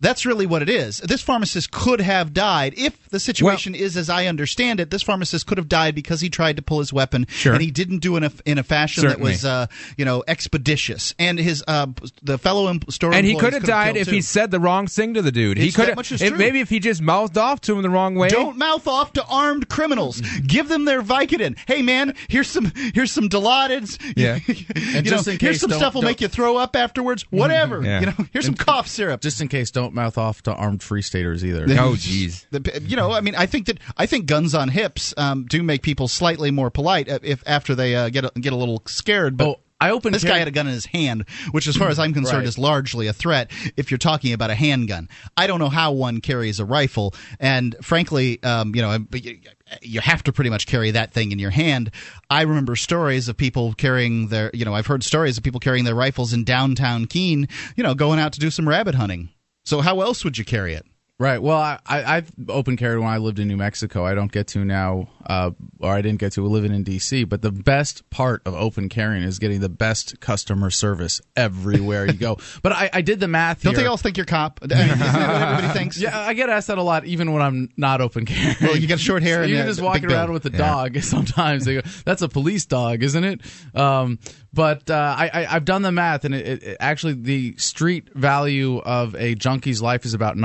That's 0.00 0.24
really 0.24 0.46
what 0.46 0.62
it 0.62 0.68
is. 0.68 0.98
This 0.98 1.20
pharmacist 1.22 1.70
could 1.70 2.00
have 2.00 2.32
died 2.32 2.74
if 2.76 3.08
the 3.10 3.20
situation 3.20 3.74
is 3.74 3.96
as 3.96 4.08
I 4.08 4.26
understand 4.26 4.80
it. 4.80 4.90
This 4.90 5.02
pharmacist 5.02 5.46
could 5.46 5.58
have 5.58 5.68
died 5.68 5.94
because 5.94 6.20
he 6.20 6.30
tried 6.30 6.56
to 6.56 6.62
pull 6.62 6.78
his 6.78 6.92
weapon 6.92 7.26
Sure. 7.28 7.52
and 7.52 7.60
he 7.62 7.70
didn't 7.70 7.98
do 7.98 8.14
it 8.16 8.18
in 8.18 8.24
a, 8.24 8.32
in 8.46 8.58
a 8.58 8.62
fashion 8.62 9.02
Certainly. 9.02 9.32
that 9.32 9.34
was, 9.34 9.44
uh, 9.44 9.66
you 9.98 10.04
know, 10.04 10.24
expeditious. 10.26 11.14
And 11.18 11.38
his 11.38 11.62
uh, 11.68 11.86
the 12.22 12.38
fellow 12.38 12.68
em- 12.68 12.80
store 12.88 13.12
And 13.12 13.26
he 13.26 13.36
could 13.36 13.52
have 13.52 13.64
died 13.64 13.96
if 13.96 14.06
too. 14.08 14.14
he 14.14 14.20
said 14.22 14.50
the 14.50 14.60
wrong 14.60 14.86
thing 14.86 15.14
to 15.14 15.22
the 15.22 15.32
dude. 15.32 15.58
he 15.58 15.70
could 15.72 15.88
that 15.88 15.96
much 15.96 16.12
is 16.12 16.20
have 16.22 16.36
maybe 16.36 16.60
if 16.60 16.68
he 16.70 16.78
just 16.80 17.02
mouthed 17.02 17.36
off 17.36 17.60
to 17.62 17.74
him 17.76 17.82
the 17.82 17.90
wrong 17.90 18.14
way. 18.14 18.28
Don't 18.28 18.56
mouth 18.56 18.88
off 18.88 19.12
to 19.14 19.24
armed 19.26 19.68
criminals. 19.68 20.20
Give 20.46 20.68
them 20.68 20.84
their 20.86 21.02
Vicodin. 21.02 21.56
Hey 21.66 21.82
man, 21.82 22.14
here's 22.28 22.48
some 22.48 22.72
here's 22.94 23.12
some 23.12 23.28
Dilaudid's. 23.28 23.98
Yeah. 24.16 24.38
you 24.46 24.64
And 24.76 25.04
know, 25.06 25.10
just 25.12 25.28
in 25.28 25.38
here's 25.38 25.54
case, 25.56 25.60
some 25.60 25.70
don't- 25.70 25.78
stuff 25.78 25.94
will 25.94 26.02
make 26.02 26.20
you 26.20 26.28
throw 26.28 26.56
up 26.56 26.74
afterwards. 26.76 27.24
Whatever. 27.30 27.82
Yeah. 27.82 28.00
You 28.00 28.06
know, 28.06 28.14
here's 28.32 28.44
some 28.44 28.54
cough 28.54 28.86
syrup. 28.88 29.20
Just 29.20 29.40
in 29.40 29.48
case, 29.48 29.70
don't 29.70 29.89
mouth 29.92 30.16
off 30.18 30.42
to 30.42 30.54
armed 30.54 30.82
free 30.82 31.02
staters 31.02 31.44
either. 31.44 31.64
Oh 31.80 31.92
jeez. 31.94 32.44
You 32.88 32.96
know, 32.96 33.12
I 33.12 33.20
mean, 33.20 33.34
I 33.34 33.46
think 33.46 33.66
that 33.66 33.78
I 33.96 34.06
think 34.06 34.26
guns 34.26 34.54
on 34.54 34.68
hips 34.68 35.14
um, 35.16 35.46
do 35.46 35.62
make 35.62 35.82
people 35.82 36.08
slightly 36.08 36.50
more 36.50 36.70
polite 36.70 37.08
uh, 37.08 37.18
if 37.22 37.42
after 37.46 37.74
they 37.74 37.94
uh, 37.96 38.08
get 38.10 38.24
a, 38.24 38.32
get 38.40 38.52
a 38.52 38.56
little 38.56 38.82
scared. 38.86 39.36
But 39.36 39.48
Oh, 39.48 39.60
I 39.82 39.92
opened 39.92 40.14
this 40.14 40.24
guy 40.24 40.36
had 40.36 40.46
a 40.46 40.50
gun 40.50 40.66
in 40.66 40.74
his 40.74 40.84
hand, 40.84 41.24
which, 41.52 41.66
as 41.66 41.74
far 41.74 41.88
as 41.88 41.98
I'm 41.98 42.12
concerned, 42.12 42.40
Right. 42.40 42.46
is 42.46 42.58
largely 42.58 43.06
a 43.06 43.14
threat. 43.14 43.50
If 43.78 43.90
you're 43.90 43.96
talking 43.96 44.34
about 44.34 44.50
a 44.50 44.54
handgun, 44.54 45.08
I 45.38 45.46
don't 45.46 45.58
know 45.58 45.70
how 45.70 45.92
one 45.92 46.20
carries 46.20 46.60
a 46.60 46.66
rifle, 46.66 47.14
and 47.38 47.74
frankly, 47.80 48.42
um, 48.42 48.74
you 48.74 48.82
know, 48.82 48.98
but 48.98 49.24
you- 49.24 49.38
you 49.80 50.00
have 50.00 50.22
to 50.24 50.32
pretty 50.32 50.50
much 50.50 50.66
carry 50.66 50.90
that 50.90 51.12
thing 51.12 51.32
in 51.32 51.38
your 51.38 51.50
hand. 51.52 51.92
I 52.28 52.42
remember 52.42 52.76
stories 52.76 53.28
of 53.28 53.36
people 53.38 53.72
carrying 53.72 54.26
their, 54.28 54.50
you 54.52 54.64
know, 54.66 54.74
I've 54.74 54.86
heard 54.88 55.02
stories 55.04 55.38
of 55.38 55.44
people 55.44 55.60
carrying 55.60 55.84
their 55.86 55.94
rifles 55.94 56.32
in 56.34 56.44
downtown 56.44 57.06
Keene, 57.06 57.48
you 57.76 57.82
know, 57.84 57.94
going 57.94 58.18
out 58.18 58.32
to 58.34 58.40
do 58.40 58.50
some 58.50 58.68
rabbit 58.68 58.96
hunting. 58.96 59.30
So 59.64 59.80
how 59.80 60.00
else 60.00 60.24
would 60.24 60.38
you 60.38 60.44
carry 60.44 60.74
it? 60.74 60.86
Right. 61.20 61.42
Well, 61.42 61.58
I, 61.58 61.78
I, 61.84 62.16
I've 62.16 62.32
open 62.48 62.78
carried 62.78 62.96
when 62.96 63.08
I 63.08 63.18
lived 63.18 63.38
in 63.40 63.46
New 63.46 63.58
Mexico. 63.58 64.06
I 64.06 64.14
don't 64.14 64.32
get 64.32 64.46
to 64.48 64.64
now, 64.64 65.10
uh, 65.26 65.50
or 65.78 65.92
I 65.92 66.00
didn't 66.00 66.18
get 66.18 66.32
to 66.32 66.46
living 66.46 66.72
in 66.72 66.82
D.C. 66.82 67.24
But 67.24 67.42
the 67.42 67.52
best 67.52 68.08
part 68.08 68.40
of 68.46 68.54
open 68.54 68.88
carrying 68.88 69.22
is 69.22 69.38
getting 69.38 69.60
the 69.60 69.68
best 69.68 70.18
customer 70.20 70.70
service 70.70 71.20
everywhere 71.36 72.06
you 72.06 72.14
go. 72.14 72.38
But 72.62 72.72
I, 72.72 72.90
I 72.92 73.00
did 73.02 73.20
the 73.20 73.28
math 73.28 73.62
Don't 73.62 73.74
here. 73.74 73.84
they 73.84 73.86
all 73.86 73.96
think 73.96 74.16
you're 74.16 74.26
cop? 74.26 74.60
I 74.62 74.66
mean, 74.66 74.78
isn't 74.78 74.98
that 74.98 75.28
what 75.28 75.42
everybody 75.42 75.78
thinks? 75.78 75.98
yeah, 75.98 76.18
I 76.18 76.32
get 76.32 76.48
asked 76.48 76.68
that 76.68 76.78
a 76.78 76.82
lot, 76.82 77.04
even 77.04 77.32
when 77.32 77.42
I'm 77.42 77.68
not 77.76 78.00
open 78.00 78.24
carrying. 78.24 78.56
Well, 78.60 78.76
you 78.76 78.86
got 78.86 78.98
short 78.98 79.22
hair 79.22 79.36
So 79.40 79.42
and 79.42 79.52
you're 79.52 79.64
just 79.64 79.80
walking 79.82 80.10
around 80.10 80.32
with 80.32 80.46
a 80.46 80.50
dog. 80.50 80.98
Sometimes 81.02 81.66
they 81.66 81.74
go, 81.74 81.80
"That's 82.04 82.22
a 82.22 82.28
police 82.28 82.64
dog, 82.66 83.02
isn't 83.02 83.24
it?" 83.24 83.40
Um, 83.74 84.18
but 84.52 84.90
uh, 84.90 84.94
I, 85.16 85.30
I, 85.32 85.56
I've 85.56 85.64
done 85.64 85.82
the 85.82 85.92
math, 85.92 86.24
and 86.24 86.34
it, 86.34 86.62
it, 86.62 86.76
actually 86.80 87.14
the 87.14 87.56
street 87.56 88.08
value 88.14 88.78
of 88.78 89.14
a 89.14 89.34
junkie's 89.34 89.80
life 89.80 90.04
is 90.04 90.14
about 90.14 90.36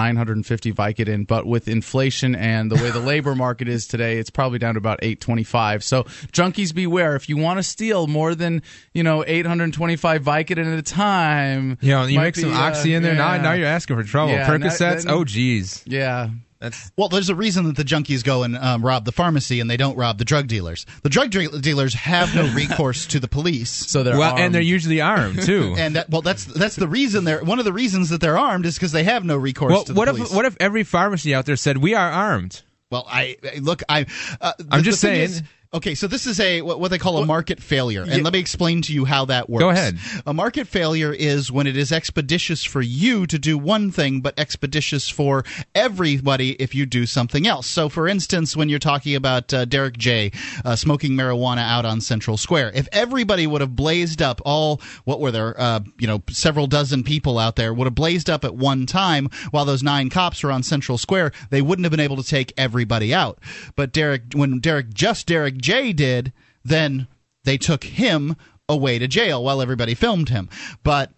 950 0.65 0.73
Vicodin. 0.73 1.27
But 1.27 1.45
with 1.45 1.67
inflation 1.67 2.35
and 2.35 2.71
the 2.71 2.75
way 2.75 2.91
the 2.91 2.99
labor 2.99 3.35
market 3.45 3.67
is 3.67 3.87
today, 3.87 4.17
it's 4.17 4.29
probably 4.29 4.59
down 4.59 4.75
to 4.75 4.77
about 4.79 4.99
825. 5.01 5.83
So 5.83 6.03
junkies 6.31 6.73
beware. 6.73 7.15
If 7.15 7.29
you 7.29 7.37
want 7.37 7.57
to 7.59 7.63
steal 7.63 8.07
more 8.07 8.35
than 8.35 8.61
you 8.93 9.03
know 9.03 9.23
825 9.25 10.23
Vicodin 10.23 10.71
at 10.71 10.79
a 10.79 10.81
time, 10.81 11.77
You 11.81 11.91
know, 11.91 12.05
you 12.05 12.19
make 12.19 12.35
some 12.35 12.49
be, 12.49 12.55
uh, 12.55 12.59
oxy 12.59 12.93
in 12.93 13.03
there. 13.03 13.13
yeah. 13.13 13.37
Now, 13.37 13.41
now 13.41 13.53
you're 13.53 13.67
asking 13.67 13.95
for 13.97 14.03
trouble. 14.03 14.33
Yeah, 14.33 14.47
Percocets. 14.47 15.03
then- 15.05 15.13
oh, 15.13 15.23
geez. 15.23 15.83
yeah. 15.85 16.29
That's 16.65 16.91
Well, 16.97 17.09
there's 17.09 17.29
a 17.29 17.35
reason 17.35 17.65
that 17.65 17.75
the 17.77 17.83
junkies 17.83 18.23
go 18.23 18.43
and 18.43 18.57
um, 18.57 18.83
rob 18.83 19.05
the 19.05 19.11
pharmacy 19.11 19.59
and 19.59 19.69
they 19.69 19.77
don't 19.77 19.95
rob 19.95 20.17
the 20.17 20.25
drug 20.25 20.47
dealers. 20.47 20.85
The 21.03 21.09
drug 21.09 21.29
de- 21.31 21.59
dealers 21.61 21.93
have 21.93 22.33
no 22.35 22.51
recourse 22.53 23.05
to 23.07 23.19
the 23.19 23.27
police. 23.27 23.69
So 23.71 24.03
they're 24.03 24.17
well, 24.17 24.35
and 24.37 24.53
they're 24.53 24.61
usually 24.61 25.01
armed 25.01 25.43
too. 25.43 25.75
And 25.85 25.95
that, 25.95 26.09
well, 26.09 26.21
that's 26.21 26.45
that's 26.45 26.75
the 26.75 26.87
reason 26.87 27.23
they're 27.25 27.43
one 27.43 27.59
of 27.59 27.65
the 27.65 27.73
reasons 27.73 28.09
that 28.09 28.19
they're 28.21 28.37
armed 28.37 28.65
is 28.65 28.75
because 28.75 28.91
they 28.91 29.03
have 29.03 29.23
no 29.23 29.37
recourse 29.37 29.71
well, 29.71 29.83
to 29.83 29.93
the 29.93 29.97
what 29.99 30.07
police. 30.09 30.29
if 30.31 30.35
what 30.35 30.45
if 30.45 30.57
every 30.59 30.83
pharmacy 30.83 31.35
out 31.35 31.45
there 31.45 31.55
said 31.55 31.77
we 31.77 31.93
are 31.93 32.09
armed? 32.11 32.61
Well, 32.91 33.05
I 33.09 33.37
I- 33.43 33.59
look. 33.59 33.81
I. 33.89 34.05
Uh, 34.41 34.53
I'm 34.71 34.79
the- 34.79 34.83
just 34.85 35.01
the 35.01 35.07
saying. 35.07 35.21
is- 35.21 35.43
okay, 35.75 35.95
so 35.95 36.07
this 36.07 36.25
is 36.25 36.39
a 36.39 36.61
what, 36.61 36.89
they 36.89 36.97
call 36.97 37.17
a 37.17 37.25
market 37.25 37.61
failure, 37.61 38.03
and 38.03 38.23
let 38.23 38.33
me 38.33 38.39
explain 38.39 38.81
to 38.83 38.93
you 38.93 39.05
how 39.05 39.25
that 39.25 39.49
works. 39.49 39.61
Go 39.61 39.69
ahead. 39.69 39.97
A 40.25 40.33
market 40.33 40.67
failure 40.67 41.13
is 41.13 41.51
when 41.51 41.67
it 41.67 41.77
is 41.77 41.91
expeditious 41.91 42.63
for 42.63 42.81
you 42.81 43.27
to 43.27 43.37
do 43.37 43.57
one 43.57 43.91
thing, 43.91 44.21
but 44.21 44.37
expeditious 44.39 45.09
for 45.09 45.43
everybody 45.73 46.53
if 46.53 46.73
you 46.73 46.85
do 46.85 47.05
something 47.05 47.45
else. 47.45 47.67
So, 47.67 47.89
for 47.89 48.07
instance, 48.07 48.55
when 48.55 48.69
you're 48.69 48.79
talking 48.79 49.15
about 49.15 49.53
uh, 49.53 49.65
Derrick 49.65 49.97
J. 49.97 50.31
Uh, 50.63 50.75
smoking 50.75 51.11
marijuana 51.11 51.67
out 51.67 51.85
on 51.85 52.01
Central 52.01 52.37
Square, 52.37 52.71
if 52.75 52.87
everybody 52.91 53.45
would 53.45 53.61
have 53.61 53.75
blazed 53.75 54.21
up 54.21 54.41
all 54.45 54.81
what 55.03 55.19
were 55.19 55.31
there, 55.31 55.59
uh, 55.59 55.81
you 55.99 56.07
know, 56.07 56.23
several 56.29 56.67
dozen 56.67 57.03
people 57.03 57.37
out 57.37 57.55
there 57.55 57.73
would 57.73 57.85
have 57.85 57.95
blazed 57.95 58.29
up 58.29 58.45
at 58.45 58.55
one 58.55 58.85
time 58.85 59.29
while 59.51 59.65
those 59.65 59.83
nine 59.83 60.09
cops 60.09 60.43
were 60.43 60.51
on 60.51 60.63
Central 60.63 60.97
Square, 60.97 61.33
they 61.49 61.61
wouldn't 61.61 61.83
have 61.83 61.91
been 61.91 61.99
able 61.99 62.17
to 62.17 62.23
take 62.23 62.53
everybody 62.57 63.13
out. 63.13 63.39
But 63.75 63.91
Derrick, 63.91 64.23
when 64.33 64.59
Derrick 64.59 64.93
just 64.93 65.27
Derrick 65.27 65.57
J 65.65 65.93
did, 65.93 66.31
then 66.63 67.07
they 67.43 67.57
took 67.57 67.83
him 67.83 68.35
away 68.69 68.99
to 68.99 69.07
jail 69.07 69.43
while 69.43 69.61
everybody 69.61 69.93
filmed 69.95 70.29
him. 70.29 70.47
But 70.83 71.11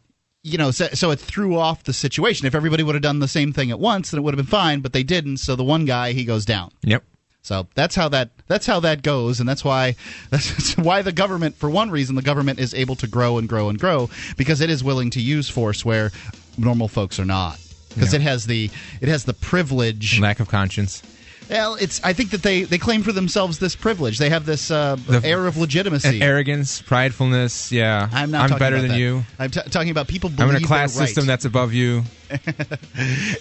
you 0.43 0.57
know, 0.57 0.71
so, 0.71 0.87
so 0.93 1.11
it 1.11 1.19
threw 1.19 1.57
off 1.57 1.83
the 1.83 1.91
situation. 1.93 2.47
If 2.47 2.55
everybody 2.55 2.81
would 2.83 2.95
have 2.95 3.01
done 3.01 3.19
the 3.19 3.27
same 3.27 3.51
thing 3.51 3.69
at 3.71 3.79
once, 3.79 4.11
then 4.11 4.19
it 4.19 4.21
would 4.23 4.33
have 4.33 4.37
been 4.45 4.49
fine. 4.49 4.79
But 4.79 4.93
they 4.93 5.03
didn't. 5.03 5.37
So 5.37 5.55
the 5.57 5.63
one 5.63 5.83
guy 5.85 6.13
he 6.13 6.23
goes 6.23 6.45
down. 6.45 6.71
Yep. 6.83 7.03
So 7.41 7.67
that's 7.75 7.95
how 7.95 8.07
that 8.09 8.29
that's 8.47 8.65
how 8.65 8.79
that 8.81 9.03
goes, 9.03 9.39
and 9.41 9.47
that's 9.49 9.63
why 9.65 9.95
that's 10.29 10.77
why 10.77 11.01
the 11.01 11.11
government, 11.11 11.55
for 11.55 11.69
one 11.69 11.89
reason, 11.91 12.15
the 12.15 12.21
government 12.21 12.59
is 12.59 12.73
able 12.73 12.95
to 12.95 13.07
grow 13.07 13.37
and 13.37 13.47
grow 13.49 13.67
and 13.69 13.77
grow 13.79 14.09
because 14.37 14.61
it 14.61 14.69
is 14.69 14.83
willing 14.83 15.09
to 15.11 15.21
use 15.21 15.49
force 15.49 15.83
where 15.83 16.11
normal 16.57 16.87
folks 16.87 17.19
are 17.19 17.25
not. 17.25 17.59
Because 17.89 18.13
Yeah. 18.13 18.19
it 18.19 18.23
has 18.23 18.45
the 18.45 18.69
it 19.01 19.09
has 19.09 19.23
the 19.25 19.33
privilege. 19.33 20.19
Lack 20.19 20.39
of 20.39 20.47
conscience. 20.49 21.01
Well, 21.49 21.75
it's 21.75 22.03
I 22.03 22.13
think 22.13 22.31
that 22.31 22.43
they 22.43 22.63
they 22.63 22.77
claim 22.77 23.03
for 23.03 23.11
themselves 23.11 23.59
this 23.59 23.75
privilege. 23.75 24.17
They 24.17 24.29
have 24.29 24.45
this 24.45 24.69
uh, 24.69 24.97
The- 25.07 25.21
air 25.25 25.47
of 25.47 25.57
legitimacy. 25.57 26.21
Arrogance, 26.21 26.81
pridefulness. 26.81 27.71
Yeah. 27.71 28.09
I'm 28.11 28.31
not. 28.31 28.49
talking 28.49 28.59
better 28.59 28.75
about 28.75 28.81
than 28.83 28.91
that. 28.91 28.99
you. 28.99 29.23
I'm 29.39 29.49
t- 29.51 29.61
talking 29.69 29.89
about 29.91 30.07
people. 30.07 30.31
I'm 30.37 30.49
in 30.49 30.57
a 30.57 30.61
class 30.61 30.97
right. 30.97 31.05
system 31.05 31.25
that's 31.25 31.45
above 31.45 31.73
you. 31.73 32.03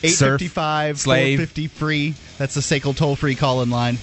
eight 0.02 0.10
serf, 0.10 0.40
fifty 0.40 0.48
five, 0.48 0.98
slave. 1.00 1.38
four 1.38 1.46
fifty 1.46 1.66
free. 1.66 2.14
That's 2.38 2.54
the 2.54 2.60
SACL 2.60 2.96
toll 2.96 3.16
free 3.16 3.34
call 3.34 3.62
in 3.62 3.70
line. 3.70 3.98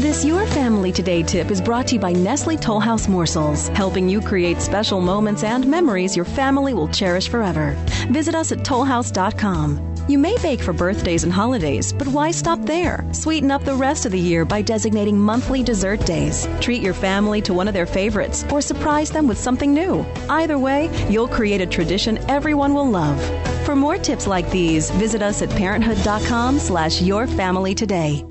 This 0.00 0.24
Your 0.24 0.46
Family 0.46 0.92
Today 0.92 1.22
tip 1.22 1.50
is 1.50 1.60
brought 1.60 1.86
to 1.88 1.94
you 1.96 2.00
by 2.00 2.12
Nestle 2.12 2.56
Toll 2.56 2.80
House 2.80 3.06
Morsels, 3.06 3.68
helping 3.68 4.08
you 4.08 4.22
create 4.22 4.62
special 4.62 5.00
moments 5.00 5.44
and 5.44 5.66
memories 5.66 6.16
your 6.16 6.24
family 6.24 6.72
will 6.72 6.88
cherish 6.88 7.28
forever. 7.28 7.76
Visit 8.10 8.34
us 8.34 8.50
at 8.50 8.60
tollhouse.com. 8.60 9.89
You 10.10 10.18
may 10.18 10.36
bake 10.42 10.60
for 10.60 10.72
birthdays 10.72 11.22
and 11.22 11.32
holidays, 11.32 11.92
but 11.92 12.08
why 12.08 12.32
stop 12.32 12.66
there? 12.66 13.08
Sweeten 13.12 13.52
up 13.52 13.62
the 13.62 13.76
rest 13.76 14.06
of 14.06 14.10
the 14.10 14.18
year 14.18 14.44
by 14.44 14.60
designating 14.60 15.16
monthly 15.16 15.62
dessert 15.62 16.04
days. 16.04 16.48
Treat 16.60 16.82
your 16.82 16.94
family 16.94 17.40
to 17.42 17.54
one 17.54 17.68
of 17.68 17.74
their 17.74 17.86
favorites 17.86 18.44
or 18.50 18.60
surprise 18.60 19.12
them 19.12 19.28
with 19.28 19.38
something 19.38 19.72
new. 19.72 20.04
Either 20.28 20.58
way, 20.58 20.90
you'll 21.08 21.28
create 21.28 21.60
a 21.60 21.66
tradition 21.66 22.18
everyone 22.28 22.74
will 22.74 22.90
love. 22.90 23.20
For 23.64 23.76
more 23.76 23.98
tips 23.98 24.26
like 24.26 24.50
these, 24.50 24.90
visit 24.90 25.22
us 25.22 25.42
at 25.42 25.50
parenthood.com 25.50 26.58
slash 26.58 27.00
your 27.00 27.28
family 27.28 27.72
today. 27.72 28.29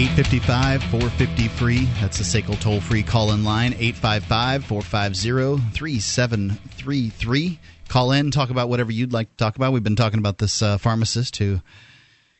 855 0.00 0.82
450 0.84 1.48
free. 1.48 1.84
That's 2.00 2.16
the 2.16 2.24
SACL 2.24 2.58
toll 2.58 2.80
free 2.80 3.02
call 3.02 3.32
in 3.32 3.44
line. 3.44 3.74
855 3.74 4.64
450 4.64 5.72
3733. 5.74 7.58
Call 7.86 8.12
in, 8.12 8.30
talk 8.30 8.48
about 8.48 8.70
whatever 8.70 8.92
you'd 8.92 9.12
like 9.12 9.28
to 9.28 9.36
talk 9.36 9.56
about. 9.56 9.74
We've 9.74 9.82
been 9.82 9.96
talking 9.96 10.18
about 10.18 10.38
this 10.38 10.62
uh, 10.62 10.78
pharmacist 10.78 11.36
who 11.36 11.60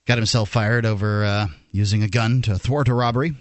got 0.06 0.16
himself 0.16 0.48
fired 0.48 0.86
over 0.86 1.22
uh, 1.22 1.48
using 1.70 2.02
a 2.02 2.08
gun 2.08 2.40
to 2.42 2.58
thwart 2.58 2.88
a 2.88 2.94
robbery. 2.94 3.34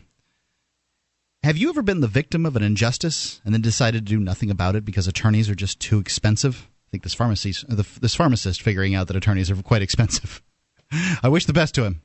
Have 1.44 1.56
you 1.56 1.70
ever 1.70 1.82
been 1.82 2.02
the 2.02 2.08
victim 2.08 2.46
of 2.46 2.58
an 2.58 2.64
injustice 2.64 3.40
and 3.46 3.54
then 3.54 3.62
decided 3.62 4.06
to 4.06 4.14
do 4.14 4.20
nothing 4.20 4.52
about 4.52 4.76
it 4.76 4.84
because 4.84 5.08
attorneys 5.08 5.50
are 5.50 5.56
just 5.56 5.80
too 5.80 5.98
expensive? 5.98 6.68
I 6.90 6.92
think 6.92 7.04
this 7.04 7.14
pharmacist, 7.14 7.64
this 8.02 8.16
pharmacist 8.16 8.62
figuring 8.62 8.96
out 8.96 9.08
that 9.08 9.16
attorneys 9.16 9.50
are 9.50 9.56
quite 9.64 9.82
expensive. 9.82 10.42
I 11.24 11.30
wish 11.30 11.46
the 11.46 11.54
best 11.54 11.74
to 11.76 11.86
him. 11.86 12.02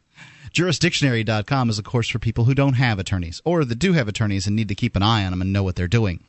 Jurisdictionary.com 0.55 1.69
is 1.69 1.81
a 1.81 1.83
course 1.83 2.09
for 2.09 2.21
people 2.21 2.45
who 2.45 2.55
don't 2.55 2.75
have 2.75 3.01
attorneys 3.01 3.43
or 3.45 3.64
that 3.64 3.75
do 3.75 3.93
have 3.95 4.07
attorneys 4.07 4.47
and 4.47 4.55
need 4.55 4.69
to 4.69 4.77
keep 4.77 4.95
an 4.95 5.03
eye 5.03 5.25
on 5.25 5.33
them 5.33 5.43
and 5.43 5.53
know 5.53 5.64
what 5.64 5.75
they're 5.75 5.88
doing. 5.88 6.23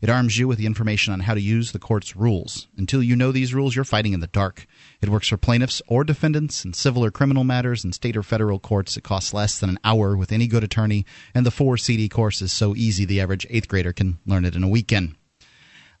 It 0.00 0.08
arms 0.08 0.38
you 0.38 0.48
with 0.48 0.56
the 0.56 0.64
information 0.64 1.12
on 1.12 1.20
how 1.20 1.34
to 1.34 1.40
use 1.42 1.72
the 1.72 1.78
court's 1.78 2.16
rules. 2.16 2.68
Until 2.78 3.02
you 3.02 3.14
know 3.14 3.32
these 3.32 3.52
rules, 3.52 3.76
you're 3.76 3.84
fighting 3.84 4.14
in 4.14 4.20
the 4.20 4.28
dark. 4.28 4.66
It 5.02 5.10
works 5.10 5.28
for 5.28 5.36
plaintiffs 5.36 5.82
or 5.88 6.04
defendants 6.04 6.64
in 6.64 6.72
civil 6.72 7.04
or 7.04 7.10
criminal 7.10 7.44
matters 7.44 7.84
in 7.84 7.92
state 7.92 8.16
or 8.16 8.22
federal 8.22 8.58
courts. 8.58 8.96
It 8.96 9.04
costs 9.04 9.34
less 9.34 9.58
than 9.58 9.68
an 9.68 9.78
hour 9.84 10.16
with 10.16 10.32
any 10.32 10.46
good 10.46 10.64
attorney, 10.64 11.04
and 11.34 11.44
the 11.44 11.50
four 11.50 11.76
CD 11.76 12.08
course 12.08 12.40
is 12.40 12.52
so 12.52 12.74
easy 12.74 13.04
the 13.04 13.20
average 13.20 13.46
eighth 13.50 13.68
grader 13.68 13.92
can 13.92 14.16
learn 14.24 14.46
it 14.46 14.56
in 14.56 14.64
a 14.64 14.68
weekend. 14.68 15.16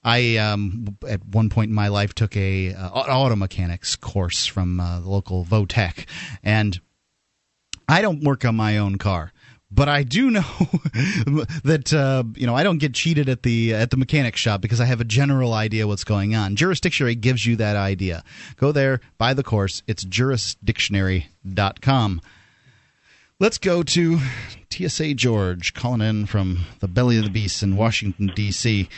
I 0.02 0.38
um, 0.38 0.96
at 1.06 1.26
one 1.26 1.50
point 1.50 1.68
in 1.68 1.74
my 1.74 1.88
life 1.88 2.14
took 2.14 2.36
a 2.36 2.72
uh, 2.72 2.88
auto 2.88 3.36
mechanics 3.36 3.96
course 3.96 4.46
from 4.46 4.80
uh, 4.80 5.00
the 5.00 5.10
local 5.10 5.44
Votech, 5.44 6.06
and 6.42 6.80
I 7.88 8.02
don't 8.02 8.24
work 8.24 8.44
on 8.44 8.56
my 8.56 8.78
own 8.78 8.98
car 8.98 9.32
but 9.70 9.88
I 9.88 10.02
do 10.02 10.30
know 10.30 10.42
that 11.64 11.92
uh, 11.92 12.24
you 12.34 12.46
know 12.46 12.54
I 12.54 12.62
don't 12.62 12.78
get 12.78 12.94
cheated 12.94 13.28
at 13.28 13.42
the 13.42 13.74
at 13.74 13.90
the 13.90 13.96
mechanic 13.96 14.36
shop 14.36 14.60
because 14.60 14.80
I 14.80 14.84
have 14.84 15.00
a 15.00 15.04
general 15.04 15.52
idea 15.52 15.86
what's 15.86 16.04
going 16.04 16.34
on. 16.34 16.56
Jurisdictionary 16.56 17.20
gives 17.20 17.46
you 17.46 17.56
that 17.56 17.76
idea. 17.76 18.24
Go 18.56 18.72
there, 18.72 19.00
buy 19.18 19.34
the 19.34 19.42
course. 19.42 19.82
It's 19.86 20.04
jurisdictionary.com. 20.04 22.20
Let's 23.38 23.58
go 23.58 23.82
to 23.82 24.18
TSA 24.70 25.12
George 25.14 25.74
calling 25.74 26.00
in 26.00 26.24
from 26.26 26.60
the 26.80 26.88
belly 26.88 27.18
of 27.18 27.24
the 27.24 27.30
beast 27.30 27.62
in 27.62 27.76
Washington 27.76 28.32
D.C. 28.34 28.88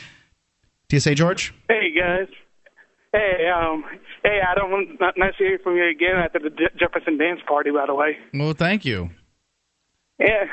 TSA 0.90 1.16
George. 1.16 1.52
Hey 1.68 1.92
guys. 1.98 2.28
Hey, 3.12 3.48
um, 3.48 3.84
hey, 4.22 4.40
Adam. 4.42 4.98
Nice 5.16 5.36
to 5.38 5.44
hear 5.44 5.58
from 5.62 5.76
you 5.76 5.88
again 5.88 6.16
after 6.16 6.38
the 6.38 6.50
Jefferson 6.78 7.16
dance 7.16 7.40
party. 7.46 7.70
By 7.70 7.86
the 7.86 7.94
way. 7.94 8.18
Well, 8.34 8.52
thank 8.52 8.84
you. 8.84 9.10
Yeah. 10.18 10.44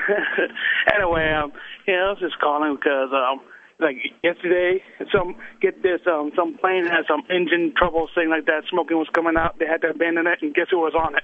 anyway, 0.96 1.32
um, 1.32 1.52
yeah, 1.88 2.06
I 2.06 2.10
was 2.10 2.20
just 2.20 2.40
calling 2.40 2.76
because 2.76 3.10
um, 3.12 3.42
like 3.80 3.98
yesterday, 4.24 4.82
some 5.12 5.36
get 5.62 5.84
this, 5.84 6.02
um, 6.08 6.32
some 6.36 6.58
plane 6.58 6.86
had 6.86 7.04
some 7.08 7.24
engine 7.30 7.74
trouble, 7.76 8.08
thing 8.16 8.30
like 8.30 8.46
that. 8.46 8.64
Smoking 8.70 8.98
was 8.98 9.08
coming 9.14 9.36
out. 9.38 9.60
They 9.60 9.66
had 9.66 9.82
to 9.82 9.90
abandon 9.90 10.28
it, 10.28 10.40
and 10.42 10.54
guess 10.54 10.68
who 10.70 10.80
was 10.80 10.94
on 10.96 11.16
it? 11.16 11.24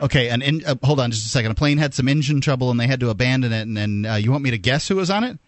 Okay, 0.00 0.30
and 0.30 0.42
in, 0.42 0.64
uh, 0.64 0.76
hold 0.82 0.98
on 0.98 1.10
just 1.10 1.26
a 1.26 1.28
second. 1.28 1.50
A 1.50 1.54
plane 1.54 1.78
had 1.78 1.92
some 1.92 2.08
engine 2.08 2.40
trouble, 2.40 2.70
and 2.70 2.80
they 2.80 2.86
had 2.86 3.00
to 3.00 3.10
abandon 3.10 3.52
it. 3.52 3.62
And, 3.62 3.76
and 3.76 4.06
uh, 4.06 4.14
you 4.14 4.30
want 4.30 4.44
me 4.44 4.50
to 4.50 4.58
guess 4.58 4.88
who 4.88 4.96
was 4.96 5.10
on 5.10 5.24
it? 5.24 5.38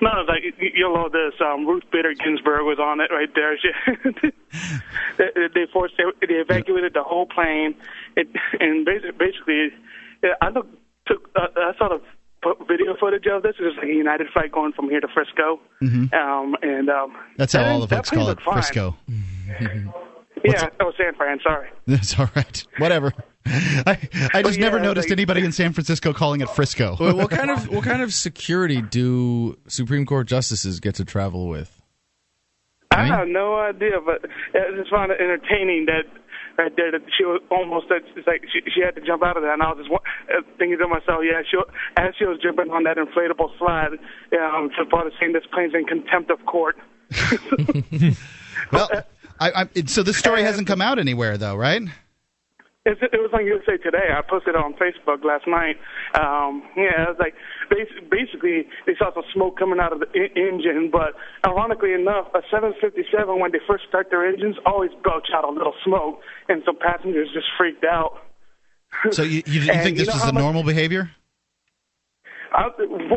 No, 0.00 0.10
it's 0.20 0.28
like 0.28 0.72
You'll 0.74 0.94
know 0.94 1.08
this. 1.08 1.34
Um, 1.40 1.66
Ruth 1.66 1.84
Bader 1.90 2.14
Ginsburg 2.14 2.62
was 2.62 2.78
on 2.78 3.00
it 3.00 3.10
right 3.12 3.30
there. 3.34 3.58
She, 3.62 4.30
they, 5.18 5.48
they 5.52 5.66
forced 5.72 5.94
they, 5.96 6.04
they 6.26 6.34
evacuated 6.34 6.94
the 6.94 7.02
whole 7.02 7.26
plane, 7.26 7.74
it, 8.16 8.28
and 8.60 8.84
basically, 8.84 9.10
basically, 9.18 9.68
I 10.40 10.50
looked 10.50 10.76
took 11.06 11.28
uh, 11.34 11.48
I 11.56 11.72
saw 11.76 11.88
the 11.88 12.00
video 12.66 12.94
footage 12.98 13.26
of 13.26 13.42
this. 13.42 13.54
It 13.58 13.64
was 13.64 13.74
like 13.76 13.86
a 13.86 13.94
United 13.94 14.28
flight 14.32 14.52
going 14.52 14.72
from 14.72 14.88
here 14.90 15.00
to 15.00 15.08
Frisco, 15.08 15.60
mm-hmm. 15.82 16.14
um, 16.14 16.56
and 16.62 16.88
um, 16.88 17.16
that's 17.36 17.52
how 17.52 17.64
all 17.64 17.80
the 17.80 17.88
folks 17.88 18.10
call 18.10 18.28
it, 18.28 18.40
Frisco. 18.40 18.96
yeah, 20.44 20.68
oh, 20.80 20.92
San 20.96 21.14
Fran. 21.14 21.38
Sorry. 21.42 21.68
That's 21.86 22.18
all 22.18 22.28
right. 22.34 22.64
Whatever. 22.78 23.12
I 23.86 23.98
I 24.32 24.42
just 24.42 24.58
yeah, 24.58 24.64
never 24.64 24.80
noticed 24.80 25.08
like, 25.08 25.18
anybody 25.18 25.44
in 25.44 25.52
San 25.60 25.72
Francisco 25.72 26.12
calling 26.12 26.40
it 26.40 26.48
Frisco. 26.50 26.96
what 26.96 27.30
kind 27.30 27.50
of 27.50 27.68
what 27.68 27.84
kind 27.84 28.02
of 28.02 28.12
security 28.14 28.80
do 28.80 29.58
Supreme 29.68 30.06
Court 30.06 30.26
justices 30.26 30.80
get 30.80 30.94
to 30.96 31.04
travel 31.04 31.48
with? 31.48 31.80
I 32.90 33.06
have 33.06 33.28
no 33.28 33.58
idea, 33.58 34.00
but 34.04 34.24
I 34.54 34.76
just 34.76 34.90
found 34.90 35.10
it 35.10 35.20
entertaining 35.20 35.86
that 35.86 36.04
right 36.56 36.72
there 36.76 36.92
that 36.92 37.02
she 37.18 37.24
was 37.24 37.42
almost 37.50 37.86
it's 37.90 38.26
like 38.26 38.42
she, 38.52 38.60
she 38.70 38.80
had 38.80 38.94
to 38.94 39.00
jump 39.00 39.22
out 39.22 39.36
of 39.36 39.42
that, 39.42 39.54
and 39.54 39.62
I 39.62 39.72
was 39.72 39.86
just 39.86 39.92
uh, 39.92 40.40
thinking 40.58 40.78
to 40.78 40.88
myself, 40.88 41.20
yeah, 41.22 41.42
she 41.48 41.58
as 41.96 42.14
she 42.18 42.24
was 42.24 42.38
jumping 42.42 42.70
on 42.70 42.84
that 42.84 42.96
inflatable 42.96 43.56
slide, 43.58 43.98
yeah, 44.32 44.50
um, 44.54 44.70
so 44.78 44.88
far 44.90 45.04
saying 45.20 45.32
this 45.32 45.44
plane's 45.52 45.74
in 45.74 45.84
contempt 45.84 46.30
of 46.30 46.44
court. 46.46 46.76
well, 48.72 48.88
I, 49.40 49.66
I, 49.76 49.84
so 49.86 50.02
this 50.02 50.16
story 50.16 50.42
hasn't 50.42 50.66
come 50.66 50.80
out 50.80 50.98
anywhere, 50.98 51.36
though, 51.36 51.56
right? 51.56 51.82
It's, 52.86 53.00
it 53.00 53.16
was 53.16 53.30
on 53.32 53.46
USA 53.46 53.78
Today. 53.78 54.12
I 54.12 54.20
posted 54.20 54.54
it 54.54 54.60
on 54.60 54.74
Facebook 54.74 55.24
last 55.24 55.46
night. 55.48 55.80
Um, 56.12 56.62
yeah, 56.76 57.08
it 57.08 57.16
was 57.16 57.18
like 57.18 57.32
basically 57.70 58.68
they 58.84 58.92
saw 58.98 59.08
some 59.14 59.24
smoke 59.32 59.58
coming 59.58 59.80
out 59.80 59.94
of 59.94 60.00
the 60.00 60.12
engine, 60.12 60.90
but 60.92 61.16
ironically 61.48 61.94
enough, 61.94 62.28
a 62.34 62.44
757 62.52 63.40
when 63.40 63.52
they 63.52 63.60
first 63.66 63.84
start 63.88 64.08
their 64.10 64.28
engines 64.28 64.56
always 64.66 64.90
belch 65.02 65.28
out 65.34 65.44
a 65.44 65.50
little 65.50 65.72
smoke, 65.82 66.20
and 66.50 66.62
some 66.66 66.76
passengers 66.76 67.28
just 67.32 67.46
freaked 67.56 67.84
out. 67.84 68.20
So 69.12 69.22
you, 69.22 69.42
you, 69.46 69.62
you 69.62 69.72
think 69.82 69.96
this 69.96 70.08
you 70.08 70.12
know 70.12 70.20
was 70.20 70.28
a 70.28 70.32
normal 70.32 70.62
behavior? 70.62 71.10
I, 72.52 72.68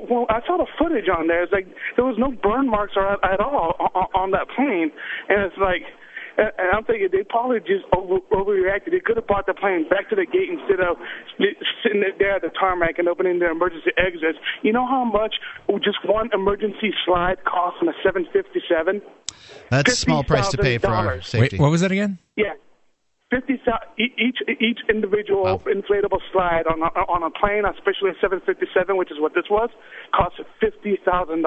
well, 0.09 0.25
I 0.29 0.39
saw 0.47 0.57
the 0.57 0.67
footage 0.79 1.09
on 1.09 1.27
there. 1.27 1.43
It's 1.43 1.51
like 1.51 1.67
there 1.97 2.05
was 2.05 2.15
no 2.17 2.31
burn 2.31 2.69
marks 2.69 2.93
or 2.95 3.05
at, 3.05 3.19
at 3.21 3.39
all 3.41 3.75
on, 3.79 4.07
on 4.15 4.31
that 4.31 4.47
plane, 4.55 4.91
and 5.27 5.43
it's 5.43 5.57
like 5.59 5.83
and, 6.37 6.51
and 6.57 6.67
I'm 6.73 6.83
thinking 6.85 7.09
they 7.11 7.23
probably 7.23 7.59
just 7.59 7.85
over, 7.95 8.19
overreacted. 8.31 8.91
They 8.91 8.99
could 8.99 9.17
have 9.17 9.27
brought 9.27 9.47
the 9.47 9.53
plane 9.53 9.89
back 9.89 10.09
to 10.09 10.15
the 10.15 10.25
gate 10.25 10.49
instead 10.49 10.79
of 10.79 10.97
sitting 11.83 12.03
there 12.19 12.35
at 12.35 12.41
the 12.41 12.49
tarmac 12.49 12.99
and 12.99 13.07
opening 13.07 13.39
their 13.39 13.51
emergency 13.51 13.91
exits. 13.97 14.37
You 14.61 14.73
know 14.73 14.85
how 14.85 15.03
much 15.03 15.35
just 15.83 15.97
one 16.05 16.29
emergency 16.33 16.93
slide 17.05 17.43
costs 17.43 17.79
on 17.81 17.89
a 17.89 17.97
757? 18.03 19.01
That's 19.69 19.93
a 19.93 19.95
small 19.95 20.23
price 20.23 20.49
to 20.49 20.57
pay 20.57 20.77
for 20.77 20.87
our 20.87 21.21
safety. 21.21 21.57
Wait, 21.57 21.61
what 21.61 21.71
was 21.71 21.81
that 21.81 21.91
again? 21.91 22.19
Yeah. 22.35 22.53
50 23.29 23.59
each 23.97 24.39
each 24.61 24.79
individual 24.89 25.43
wow. 25.43 25.61
inflatable 25.67 26.21
slide 26.31 26.63
on 26.65 26.81
a, 26.81 26.85
on 27.11 27.23
a 27.23 27.29
plane, 27.29 27.65
especially 27.65 28.11
a 28.11 28.17
757, 28.21 28.95
which 28.95 29.11
is 29.11 29.19
what 29.19 29.33
this 29.35 29.43
was, 29.49 29.69
cost 30.15 30.39
$50,000. 30.63 31.43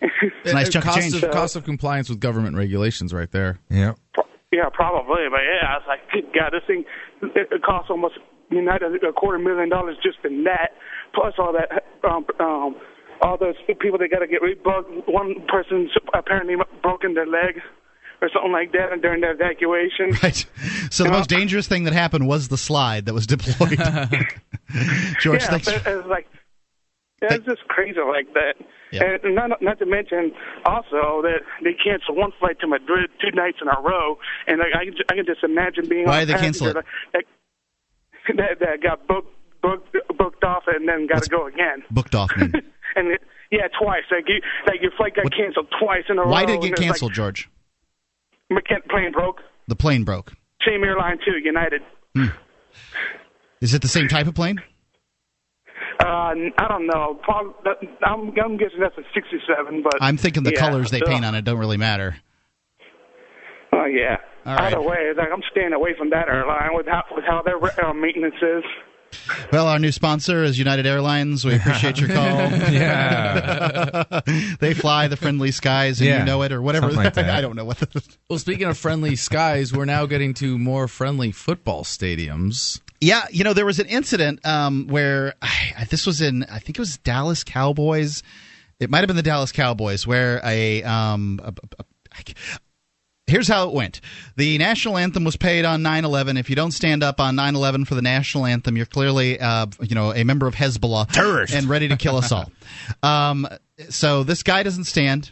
It's 0.00 0.52
nice 0.52 0.68
chunk 0.68 0.84
cost 0.84 0.98
of 0.98 1.02
change. 1.02 1.22
Of, 1.22 1.30
cost 1.30 1.56
of 1.56 1.64
compliance 1.64 2.08
with 2.08 2.20
government 2.20 2.56
regulations, 2.56 3.12
right 3.12 3.30
there. 3.30 3.58
Yeah. 3.68 3.94
Yeah, 4.52 4.68
probably. 4.72 5.28
But 5.30 5.40
yeah, 5.46 5.68
I 5.68 5.78
was 5.78 5.84
like, 5.86 6.24
God, 6.34 6.50
this 6.52 6.62
thing 6.66 6.84
it, 7.22 7.62
costs 7.62 7.90
almost 7.90 8.14
you 8.50 8.62
know 8.62 8.72
a 8.72 9.12
quarter 9.12 9.38
million 9.38 9.68
dollars 9.68 9.96
just 10.02 10.18
in 10.24 10.44
that, 10.44 10.70
plus 11.14 11.34
all 11.38 11.52
that 11.52 11.84
um, 12.08 12.26
um, 12.40 12.76
all 13.22 13.36
those 13.38 13.54
people 13.80 13.98
they 13.98 14.08
got 14.08 14.20
to 14.20 14.26
get 14.26 14.42
rebugged. 14.42 15.06
One 15.06 15.34
person 15.46 15.88
apparently 16.14 16.56
broken 16.82 17.14
their 17.14 17.26
leg 17.26 17.60
or 18.22 18.28
something 18.32 18.52
like 18.52 18.72
that 18.72 18.88
during 19.00 19.20
the 19.20 19.30
evacuation. 19.30 20.16
Right. 20.22 20.44
So 20.90 21.04
the 21.04 21.10
most 21.10 21.30
dangerous 21.30 21.68
thing 21.68 21.84
that 21.84 21.92
happened 21.92 22.26
was 22.26 22.48
the 22.48 22.58
slide 22.58 23.06
that 23.06 23.14
was 23.14 23.26
deployed. 23.26 23.78
George, 25.20 25.42
yeah, 25.42 25.48
thanks. 25.48 25.68
It 25.68 25.84
was 25.86 26.06
like 26.06 26.26
yeah, 27.22 27.34
it's 27.34 27.44
just 27.44 27.62
crazy 27.68 28.00
like 28.00 28.32
that. 28.34 28.54
Yeah. 28.92 29.16
And 29.22 29.34
not 29.34 29.62
not 29.62 29.78
to 29.78 29.86
mention 29.86 30.32
also 30.64 31.22
that 31.22 31.40
they 31.62 31.74
canceled 31.74 32.16
one 32.16 32.32
flight 32.38 32.58
to 32.60 32.66
Madrid 32.66 33.10
two 33.20 33.30
nights 33.34 33.58
in 33.60 33.68
a 33.68 33.80
row, 33.80 34.16
and 34.46 34.58
like, 34.58 34.74
I 34.74 34.84
can 34.84 34.94
I 35.10 35.14
can 35.14 35.26
just 35.26 35.44
imagine 35.44 35.88
being 35.88 36.06
why 36.06 36.24
they 36.24 36.34
cancel 36.34 36.68
it 36.68 36.74
that, 37.12 37.24
that, 38.36 38.60
that 38.60 38.82
got 38.82 39.06
booked 39.06 39.34
booked 39.62 39.96
booked 40.16 40.44
off 40.44 40.64
and 40.66 40.88
then 40.88 41.06
got 41.06 41.22
to 41.22 41.30
go 41.30 41.46
again. 41.46 41.82
Booked 41.90 42.14
off 42.14 42.30
and 42.36 42.54
it, 42.96 43.22
yeah, 43.50 43.66
twice. 43.80 44.04
Like 44.10 44.24
you, 44.28 44.40
like 44.66 44.80
your 44.80 44.92
flight 44.96 45.16
got 45.16 45.24
what, 45.24 45.34
canceled 45.34 45.66
twice 45.80 46.04
in 46.08 46.18
a 46.18 46.22
row. 46.22 46.28
Why 46.30 46.44
did 46.44 46.56
it 46.56 46.62
get 46.62 46.76
canceled, 46.76 47.12
like, 47.12 47.16
George? 47.16 47.50
McKent 48.50 48.88
plane 48.88 49.12
broke. 49.12 49.40
The 49.68 49.76
plane 49.76 50.04
broke. 50.04 50.32
Same 50.66 50.84
airline 50.84 51.18
too, 51.24 51.38
United. 51.42 51.82
Hmm. 52.14 52.26
Is 53.60 53.74
it 53.74 53.82
the 53.82 53.88
same 53.88 54.08
type 54.08 54.26
of 54.26 54.34
plane? 54.34 54.60
Uh, 56.00 56.34
I 56.58 56.68
don't 56.68 56.86
know. 56.86 57.20
I'm, 58.04 58.32
I'm 58.38 58.56
guessing 58.56 58.80
that's 58.80 58.96
a 58.96 59.02
67, 59.14 59.82
but 59.82 59.94
I'm 60.00 60.16
thinking 60.16 60.42
the 60.42 60.52
yeah, 60.52 60.60
colors 60.60 60.90
they 60.90 61.00
paint 61.00 61.24
on 61.24 61.34
it 61.34 61.42
don't 61.44 61.58
really 61.58 61.76
matter. 61.76 62.16
Oh 63.72 63.84
yeah. 63.84 64.16
All 64.46 64.56
right. 64.56 64.72
Either 64.72 64.80
way, 64.80 65.12
like 65.16 65.28
I'm 65.32 65.42
staying 65.50 65.72
away 65.72 65.94
from 65.96 66.10
that 66.10 66.28
airline 66.28 66.70
with 66.74 66.86
how 66.86 67.04
with 67.14 67.24
how 67.24 67.42
their 67.42 67.56
uh, 67.84 67.92
maintenance 67.92 68.36
is. 68.40 68.64
Well, 69.52 69.66
our 69.66 69.78
new 69.78 69.90
sponsor 69.90 70.44
is 70.44 70.58
United 70.58 70.86
Airlines. 70.86 71.44
We 71.44 71.56
appreciate 71.56 71.98
your 71.98 72.08
call. 72.08 72.24
yeah. 72.70 74.04
they 74.60 74.74
fly 74.74 75.08
the 75.08 75.16
friendly 75.16 75.50
skies 75.50 76.00
and 76.00 76.08
yeah. 76.08 76.20
you 76.20 76.24
know 76.24 76.42
it 76.42 76.52
or 76.52 76.62
whatever. 76.62 76.92
Like 76.92 77.18
I 77.18 77.40
don't 77.40 77.56
know 77.56 77.64
what 77.64 77.78
the... 77.78 78.02
Well, 78.28 78.38
speaking 78.38 78.68
of 78.68 78.78
friendly 78.78 79.16
skies, 79.16 79.72
we're 79.72 79.84
now 79.84 80.06
getting 80.06 80.34
to 80.34 80.58
more 80.58 80.86
friendly 80.86 81.32
football 81.32 81.82
stadiums. 81.82 82.80
Yeah, 83.00 83.24
you 83.30 83.44
know, 83.44 83.54
there 83.54 83.66
was 83.66 83.78
an 83.78 83.86
incident 83.86 84.44
um, 84.46 84.86
where 84.88 85.34
I, 85.40 85.86
this 85.88 86.06
was 86.06 86.20
in, 86.20 86.44
I 86.44 86.58
think 86.58 86.76
it 86.76 86.78
was 86.78 86.98
Dallas 86.98 87.44
Cowboys. 87.44 88.22
It 88.78 88.90
might 88.90 88.98
have 88.98 89.06
been 89.06 89.16
the 89.16 89.22
Dallas 89.22 89.52
Cowboys, 89.52 90.06
where 90.06 90.40
a, 90.44 90.82
um, 90.82 91.40
a, 91.42 91.48
a, 91.48 91.84
a 92.18 92.34
Here's 93.30 93.46
how 93.46 93.68
it 93.68 93.74
went. 93.74 94.00
The 94.36 94.58
national 94.58 94.98
anthem 94.98 95.22
was 95.22 95.36
paid 95.36 95.64
on 95.64 95.82
9/11. 95.82 96.36
If 96.36 96.50
you 96.50 96.56
don't 96.56 96.72
stand 96.72 97.04
up 97.04 97.20
on 97.20 97.36
9/11 97.36 97.86
for 97.86 97.94
the 97.94 98.02
national 98.02 98.44
anthem, 98.44 98.76
you're 98.76 98.86
clearly, 98.86 99.38
uh, 99.38 99.66
you 99.80 99.94
know, 99.94 100.12
a 100.12 100.24
member 100.24 100.48
of 100.48 100.56
Hezbollah 100.56 101.12
Terrorist. 101.12 101.54
and 101.54 101.68
ready 101.68 101.86
to 101.88 101.96
kill 101.96 102.16
us 102.16 102.32
all. 102.32 102.50
um, 103.04 103.46
so 103.88 104.24
this 104.24 104.42
guy 104.42 104.64
doesn't 104.64 104.84
stand 104.84 105.30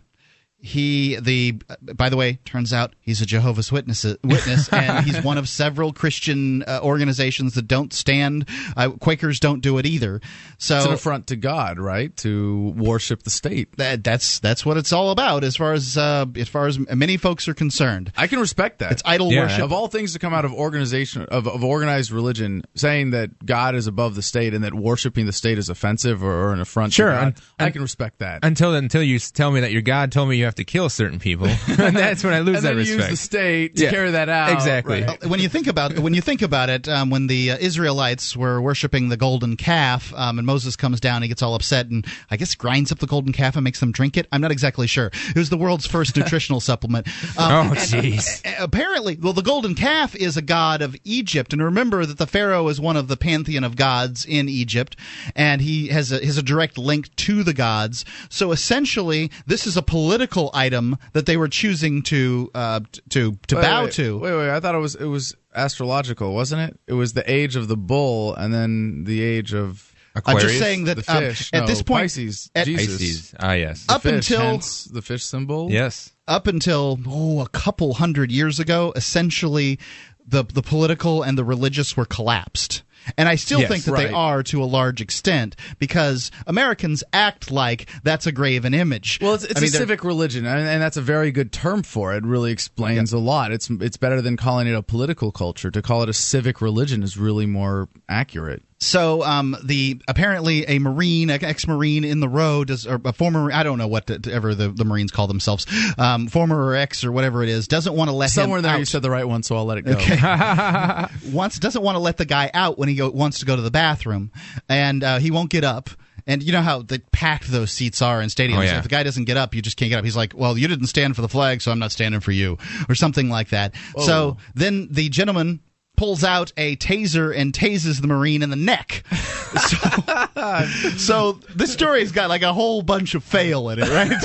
he 0.60 1.14
the 1.20 1.52
by 1.94 2.08
the 2.08 2.16
way 2.16 2.34
turns 2.44 2.72
out 2.72 2.92
he's 3.00 3.20
a 3.20 3.26
jehovah's 3.26 3.70
witness 3.70 4.04
witness 4.24 4.68
and 4.72 5.06
he's 5.06 5.22
one 5.22 5.38
of 5.38 5.48
several 5.48 5.92
christian 5.92 6.64
uh, 6.64 6.80
organizations 6.82 7.54
that 7.54 7.68
don't 7.68 7.92
stand 7.92 8.48
uh, 8.76 8.90
quakers 8.90 9.38
don't 9.38 9.60
do 9.60 9.78
it 9.78 9.86
either 9.86 10.20
so 10.60 10.76
It's 10.78 10.86
an 10.86 10.92
affront 10.94 11.28
to 11.28 11.36
God, 11.36 11.78
right? 11.78 12.14
To 12.16 12.70
worship 12.76 13.22
the 13.22 13.30
state. 13.30 13.76
that, 13.76 14.02
that's 14.02 14.40
that's 14.40 14.66
what 14.66 14.76
it's 14.76 14.92
all 14.92 15.12
about 15.12 15.44
as 15.44 15.54
far 15.54 15.72
as 15.72 15.96
uh, 15.96 16.26
as 16.34 16.48
far 16.48 16.66
as 16.66 16.80
many 16.80 17.16
folks 17.16 17.46
are 17.46 17.54
concerned 17.54 18.12
I 18.16 18.26
can 18.26 18.40
respect 18.40 18.80
that. 18.80 18.90
it's 18.90 19.02
idol 19.04 19.32
Yeah. 19.32 19.42
worship 19.42 19.62
of 19.62 19.72
all 19.72 19.86
things 19.86 20.14
to 20.14 20.18
come 20.18 20.34
out 20.34 20.44
of 20.44 20.52
organization 20.52 21.22
of, 21.26 21.46
of 21.46 21.62
organized 21.62 22.10
religion, 22.10 22.64
saying 22.74 23.10
that 23.10 23.46
God 23.46 23.76
is 23.76 23.86
above 23.86 24.16
the 24.16 24.22
state 24.22 24.52
and 24.52 24.64
that 24.64 24.74
worshiping 24.74 25.26
the 25.26 25.32
state 25.32 25.58
is 25.58 25.68
offensive 25.68 26.24
or, 26.24 26.32
or 26.48 26.52
an 26.52 26.60
affront 26.60 26.92
Sure, 26.92 27.10
to 27.10 27.12
God, 27.16 27.24
and- 27.60 27.68
I 27.68 27.70
can 27.70 27.82
respect 27.82 28.18
that. 28.18 28.40
Until 28.44 28.74
until 28.74 29.02
you 29.04 29.20
tell 29.20 29.52
me 29.52 29.60
that 29.60 29.70
your 29.70 29.82
God 29.82 30.10
told 30.10 30.28
me 30.28 30.38
you 30.38 30.47
have 30.48 30.54
to 30.56 30.64
kill 30.64 30.88
certain 30.88 31.18
people, 31.18 31.46
and 31.68 31.96
that's 31.96 32.24
when 32.24 32.32
I 32.34 32.40
lose 32.40 32.56
and 32.58 32.64
that 32.64 32.68
then 32.70 32.76
respect. 32.78 32.98
use 33.00 33.08
the 33.10 33.16
state 33.24 33.76
to 33.76 33.84
Yeah, 33.84 33.90
carry 33.90 34.10
that 34.12 34.28
out. 34.28 34.50
exactly. 34.52 35.02
Right. 35.04 35.24
when 35.26 35.40
you 35.40 35.48
think 35.48 35.66
about 35.66 35.98
when 35.98 36.14
you 36.14 36.20
think 36.20 36.42
about 36.42 36.68
it, 36.70 36.88
um, 36.88 37.10
when 37.10 37.26
the 37.26 37.52
uh, 37.52 37.56
Israelites 37.60 38.36
were 38.36 38.60
worshiping 38.60 39.08
the 39.08 39.16
golden 39.16 39.56
calf, 39.56 40.12
um, 40.14 40.38
and 40.38 40.46
Moses 40.46 40.76
comes 40.76 41.00
down, 41.00 41.22
he 41.22 41.28
gets 41.28 41.42
all 41.42 41.54
upset, 41.54 41.86
and 41.86 42.06
I 42.30 42.36
guess 42.36 42.54
grinds 42.54 42.90
up 42.92 42.98
the 42.98 43.06
golden 43.06 43.32
calf 43.32 43.54
and 43.56 43.64
makes 43.64 43.80
them 43.80 43.92
drink 43.92 44.16
it. 44.16 44.26
I'm 44.32 44.40
not 44.40 44.50
exactly 44.50 44.86
sure. 44.86 45.10
It 45.28 45.36
was 45.36 45.50
the 45.50 45.56
world's 45.58 45.86
first 45.86 46.16
nutritional 46.16 46.60
supplement. 46.60 47.06
Um, 47.38 47.68
oh, 47.68 47.74
jeez. 47.74 48.42
apparently, 48.58 49.16
well, 49.20 49.32
the 49.32 49.42
golden 49.42 49.74
calf 49.74 50.14
is 50.16 50.36
a 50.36 50.42
god 50.42 50.82
of 50.82 50.96
Egypt, 51.04 51.52
and 51.52 51.62
remember 51.62 52.04
that 52.06 52.18
the 52.18 52.26
pharaoh 52.26 52.68
is 52.68 52.80
one 52.80 52.96
of 52.96 53.08
the 53.08 53.16
pantheon 53.16 53.64
of 53.64 53.76
gods 53.76 54.24
in 54.24 54.48
Egypt, 54.48 54.96
and 55.36 55.60
he 55.60 55.88
has 55.88 56.12
a, 56.12 56.24
has 56.24 56.38
a 56.38 56.42
direct 56.42 56.78
link 56.78 57.14
to 57.16 57.42
the 57.42 57.54
gods. 57.54 58.04
So 58.30 58.52
essentially, 58.52 59.30
this 59.46 59.66
is 59.66 59.76
a 59.76 59.82
political 59.82 60.37
item 60.54 60.96
that 61.12 61.26
they 61.26 61.36
were 61.36 61.48
choosing 61.48 62.02
to 62.04 62.50
uh, 62.54 62.80
to 63.10 63.36
to 63.48 63.56
Wait, 63.56 63.62
bow 63.62 63.84
wait, 63.84 63.92
to. 63.94 64.18
Wait, 64.18 64.32
wait. 64.36 64.50
I 64.50 64.60
thought 64.60 64.74
it 64.74 64.78
was 64.78 64.94
it 64.94 65.04
was 65.06 65.34
astrological, 65.54 66.34
wasn't 66.34 66.62
it? 66.70 66.78
It 66.86 66.94
was 66.94 67.12
the 67.12 67.28
age 67.30 67.56
of 67.56 67.68
the 67.68 67.76
bull 67.76 68.34
and 68.34 68.52
then 68.54 69.04
the 69.04 69.22
age 69.22 69.52
of 69.54 69.92
Aquarius, 70.14 70.42
I'm 70.44 70.48
just 70.48 70.60
saying 70.60 70.84
that 70.84 70.96
the 71.04 71.12
um, 71.12 71.18
fish. 71.24 71.50
at 71.52 71.60
No, 71.60 71.66
this 71.66 71.82
point, 71.82 72.04
Pisces, 72.04 72.50
at- 72.54 72.66
Jesus. 72.66 72.98
Pisces. 72.98 73.34
Ah, 73.38 73.52
yes. 73.52 73.84
Up 73.88 74.02
Fish, 74.02 74.30
until- 74.30 74.40
hence 74.40 74.84
the 74.84 75.02
fish 75.02 75.24
symbol. 75.24 75.70
yes. 75.70 76.12
up 76.26 76.46
until 76.46 76.98
oh 77.06 77.40
a 77.40 77.48
couple 77.48 77.94
hundred 77.94 78.30
years 78.32 78.58
ago, 78.60 78.92
essentially 78.96 79.78
the 80.26 80.44
the 80.44 80.62
political 80.62 81.22
and 81.22 81.38
the 81.38 81.44
religious 81.44 81.96
were 81.96 82.04
collapsed. 82.04 82.82
And 83.16 83.28
I 83.28 83.36
still 83.36 83.60
Yes, 83.60 83.68
think 83.70 83.84
that 83.84 83.96
they 83.96 84.12
are 84.12 84.42
to 84.44 84.62
a 84.62 84.66
large 84.66 85.00
extent 85.00 85.56
because 85.78 86.30
Americans 86.46 87.04
act 87.12 87.50
like 87.50 87.88
that's 88.02 88.26
a 88.26 88.32
graven 88.32 88.74
image. 88.74 89.18
Well, 89.20 89.34
it's, 89.34 89.44
it's 89.44 89.56
I 89.56 89.60
mean, 89.60 89.68
a 89.68 89.72
civic 89.72 90.04
religion, 90.04 90.46
and, 90.46 90.82
that's 90.82 90.96
a 90.96 91.02
very 91.02 91.32
good 91.32 91.52
term 91.52 91.82
for 91.82 92.14
it. 92.14 92.18
It 92.18 92.24
really 92.24 92.52
explains 92.52 93.12
a 93.12 93.18
lot. 93.18 93.52
It's 93.52 93.68
it's 93.70 93.96
better 93.96 94.22
than 94.22 94.36
calling 94.36 94.66
it 94.66 94.74
a 94.74 94.82
political 94.82 95.32
culture. 95.32 95.70
To 95.70 95.82
call 95.82 96.02
it 96.02 96.08
a 96.08 96.12
civic 96.12 96.60
religion 96.60 97.02
is 97.02 97.16
really 97.16 97.46
more 97.46 97.88
accurate. 98.08 98.62
So 98.80 99.24
um, 99.24 99.56
the 99.64 100.00
apparently 100.06 100.64
a 100.66 100.78
marine, 100.78 101.30
ex-marine 101.30 102.04
in 102.04 102.20
the 102.20 102.28
row, 102.28 102.64
does 102.64 102.86
or 102.86 103.00
a 103.04 103.12
former 103.12 103.50
I 103.52 103.64
don't 103.64 103.78
know 103.78 103.88
what 103.88 104.06
to, 104.06 104.32
ever 104.32 104.54
the, 104.54 104.68
the 104.68 104.84
Marines 104.84 105.10
call 105.10 105.26
themselves, 105.26 105.66
um, 105.98 106.28
former 106.28 106.56
or 106.66 106.76
ex 106.76 107.04
or 107.04 107.10
whatever 107.10 107.42
it 107.42 107.48
is, 107.48 107.66
doesn't 107.66 107.94
want 107.94 108.08
to 108.08 108.14
let 108.14 108.30
Somewhere 108.30 108.58
him 108.58 108.62
there, 108.62 108.74
out. 108.74 108.78
you 108.78 108.84
said 108.84 109.02
the 109.02 109.10
right 109.10 109.26
one, 109.26 109.42
so 109.42 109.56
I'll 109.56 109.64
let 109.64 109.78
it 109.78 109.82
go. 109.82 109.92
Okay. 109.92 110.16
wants 111.32 111.58
doesn't 111.58 111.82
want 111.82 111.96
to 111.96 112.00
let 112.00 112.18
the 112.18 112.24
guy 112.24 112.50
out 112.54 112.78
when 112.78 112.88
he 112.88 112.94
go, 112.94 113.10
wants 113.10 113.40
to 113.40 113.46
go 113.46 113.56
to 113.56 113.62
the 113.62 113.70
bathroom, 113.70 114.30
and 114.68 115.02
uh, 115.02 115.18
he 115.18 115.30
won't 115.32 115.50
get 115.50 115.64
up. 115.64 115.90
And 116.26 116.42
you 116.42 116.52
know 116.52 116.60
how 116.60 116.82
the 116.82 117.00
packed 117.10 117.50
those 117.50 117.72
seats 117.72 118.02
are 118.02 118.20
in 118.20 118.28
stadiums. 118.28 118.58
Oh, 118.58 118.60
yeah. 118.60 118.76
If 118.76 118.82
the 118.82 118.90
guy 118.90 119.02
doesn't 119.02 119.24
get 119.24 119.38
up, 119.38 119.54
you 119.54 119.62
just 119.62 119.78
can't 119.78 119.88
get 119.88 119.98
up. 119.98 120.04
He's 120.04 120.16
like, 120.16 120.34
"Well, 120.36 120.58
you 120.58 120.68
didn't 120.68 120.88
stand 120.88 121.16
for 121.16 121.22
the 121.22 121.28
flag, 121.28 121.62
so 121.62 121.72
I'm 121.72 121.78
not 121.78 121.90
standing 121.90 122.20
for 122.20 122.32
you," 122.32 122.58
or 122.86 122.94
something 122.94 123.30
like 123.30 123.48
that. 123.48 123.74
So 124.04 124.36
then 124.54 124.88
the 124.90 125.08
gentleman 125.08 125.60
pulls 125.98 126.22
out 126.22 126.52
a 126.56 126.76
taser 126.76 127.36
and 127.36 127.52
tases 127.52 128.00
the 128.00 128.06
marine 128.06 128.44
in 128.44 128.50
the 128.50 128.56
neck. 128.56 129.02
So, 129.10 130.66
so 130.96 131.32
this 131.56 131.72
story's 131.72 132.12
got 132.12 132.28
like 132.28 132.42
a 132.42 132.52
whole 132.52 132.82
bunch 132.82 133.16
of 133.16 133.24
fail 133.24 133.68
in 133.70 133.80
it, 133.80 133.88
right? 133.88 134.10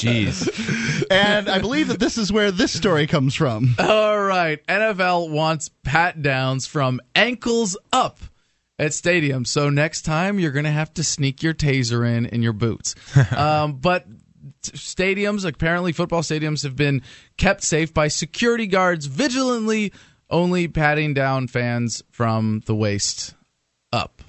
Jeez. 0.00 1.04
and 1.10 1.50
I 1.50 1.58
believe 1.58 1.88
that 1.88 2.00
this 2.00 2.16
is 2.16 2.32
where 2.32 2.50
this 2.50 2.72
story 2.72 3.06
comes 3.06 3.34
from. 3.34 3.74
All 3.78 4.22
right. 4.22 4.66
NFL 4.66 5.30
wants 5.30 5.68
pat 5.84 6.22
downs 6.22 6.66
from 6.66 6.98
ankles 7.14 7.76
up 7.92 8.18
at 8.78 8.92
stadiums. 8.92 9.48
So 9.48 9.68
next 9.68 10.02
time 10.02 10.38
you're 10.38 10.50
going 10.50 10.64
to 10.64 10.70
have 10.70 10.94
to 10.94 11.04
sneak 11.04 11.42
your 11.42 11.52
taser 11.52 12.08
in 12.08 12.24
in 12.24 12.42
your 12.42 12.54
boots. 12.54 12.94
um, 13.36 13.74
but 13.74 14.06
stadiums, 14.62 15.46
apparently 15.46 15.92
football 15.92 16.22
stadiums, 16.22 16.62
have 16.62 16.74
been 16.76 17.02
kept 17.36 17.62
safe 17.62 17.92
by 17.92 18.08
security 18.08 18.66
guards 18.66 19.04
vigilantly 19.04 19.92
only 20.32 20.66
patting 20.66 21.14
down 21.14 21.46
fans 21.46 22.02
from 22.10 22.62
the 22.66 22.74
waist 22.74 23.34
up. 23.92 24.22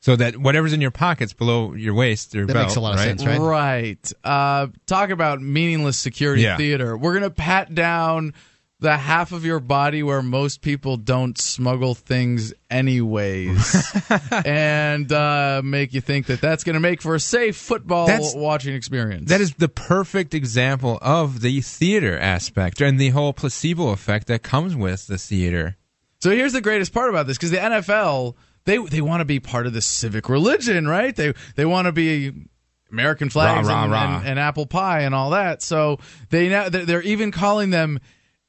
So 0.00 0.14
that 0.14 0.36
whatever's 0.36 0.72
in 0.72 0.80
your 0.80 0.92
pockets 0.92 1.32
below 1.32 1.74
your 1.74 1.92
waist 1.92 2.34
or 2.36 2.46
That 2.46 2.52
belt, 2.54 2.66
makes 2.66 2.76
a 2.76 2.80
lot 2.80 2.92
of 2.94 3.00
right? 3.00 3.06
sense, 3.06 3.26
right? 3.26 3.40
Right. 3.40 4.12
Uh, 4.22 4.68
talk 4.86 5.10
about 5.10 5.42
meaningless 5.42 5.98
security 5.98 6.42
Yeah. 6.42 6.56
theater. 6.56 6.96
We're 6.96 7.12
going 7.18 7.24
to 7.24 7.30
pat 7.30 7.74
down 7.74 8.32
the 8.78 8.96
half 8.96 9.32
of 9.32 9.44
your 9.44 9.58
body 9.60 10.02
where 10.02 10.22
most 10.22 10.60
people 10.60 10.96
don't 10.96 11.38
smuggle 11.38 11.94
things 11.94 12.52
anyways 12.70 13.84
and 14.44 15.10
uh, 15.10 15.62
make 15.64 15.94
you 15.94 16.00
think 16.00 16.26
that 16.26 16.40
that's 16.40 16.62
going 16.62 16.74
to 16.74 16.80
make 16.80 17.00
for 17.00 17.14
a 17.14 17.20
safe 17.20 17.56
football 17.56 18.06
That's- 18.06 18.34
watching 18.34 18.74
experience. 18.74 19.30
That 19.30 19.40
is 19.40 19.54
the 19.54 19.68
perfect 19.68 20.34
example 20.34 20.98
of 21.00 21.40
the 21.40 21.60
theater 21.62 22.18
aspect 22.18 22.80
and 22.80 22.98
the 22.98 23.10
whole 23.10 23.32
placebo 23.32 23.88
effect 23.88 24.26
that 24.26 24.42
comes 24.42 24.76
with 24.76 25.06
the 25.06 25.18
theater. 25.18 25.76
So 26.20 26.30
here's 26.30 26.52
the 26.52 26.60
greatest 26.60 26.92
part 26.92 27.08
about 27.08 27.26
this 27.26 27.36
because 27.36 27.50
the 27.50 27.58
NFL 27.58 28.34
they 28.64 28.78
they 28.78 29.00
want 29.00 29.20
to 29.20 29.24
be 29.24 29.38
part 29.40 29.66
of 29.66 29.72
the 29.72 29.80
civic 29.80 30.28
religion, 30.28 30.86
right? 30.88 31.14
They 31.14 31.32
they 31.54 31.64
want 31.64 31.86
to 31.86 31.92
be 31.92 32.32
American 32.90 33.30
flags 33.30 33.68
Rah, 33.68 33.74
rah, 33.74 33.82
and, 33.84 33.92
rah. 33.92 34.18
And, 34.18 34.28
and 34.28 34.38
apple 34.38 34.66
pie 34.66 35.00
and 35.02 35.14
all 35.14 35.30
that. 35.30 35.62
So 35.62 35.98
they 36.30 36.48
now 36.48 36.68
they're 36.68 36.84
they're 36.84 37.02
even 37.02 37.30
calling 37.30 37.70
them 37.70 38.00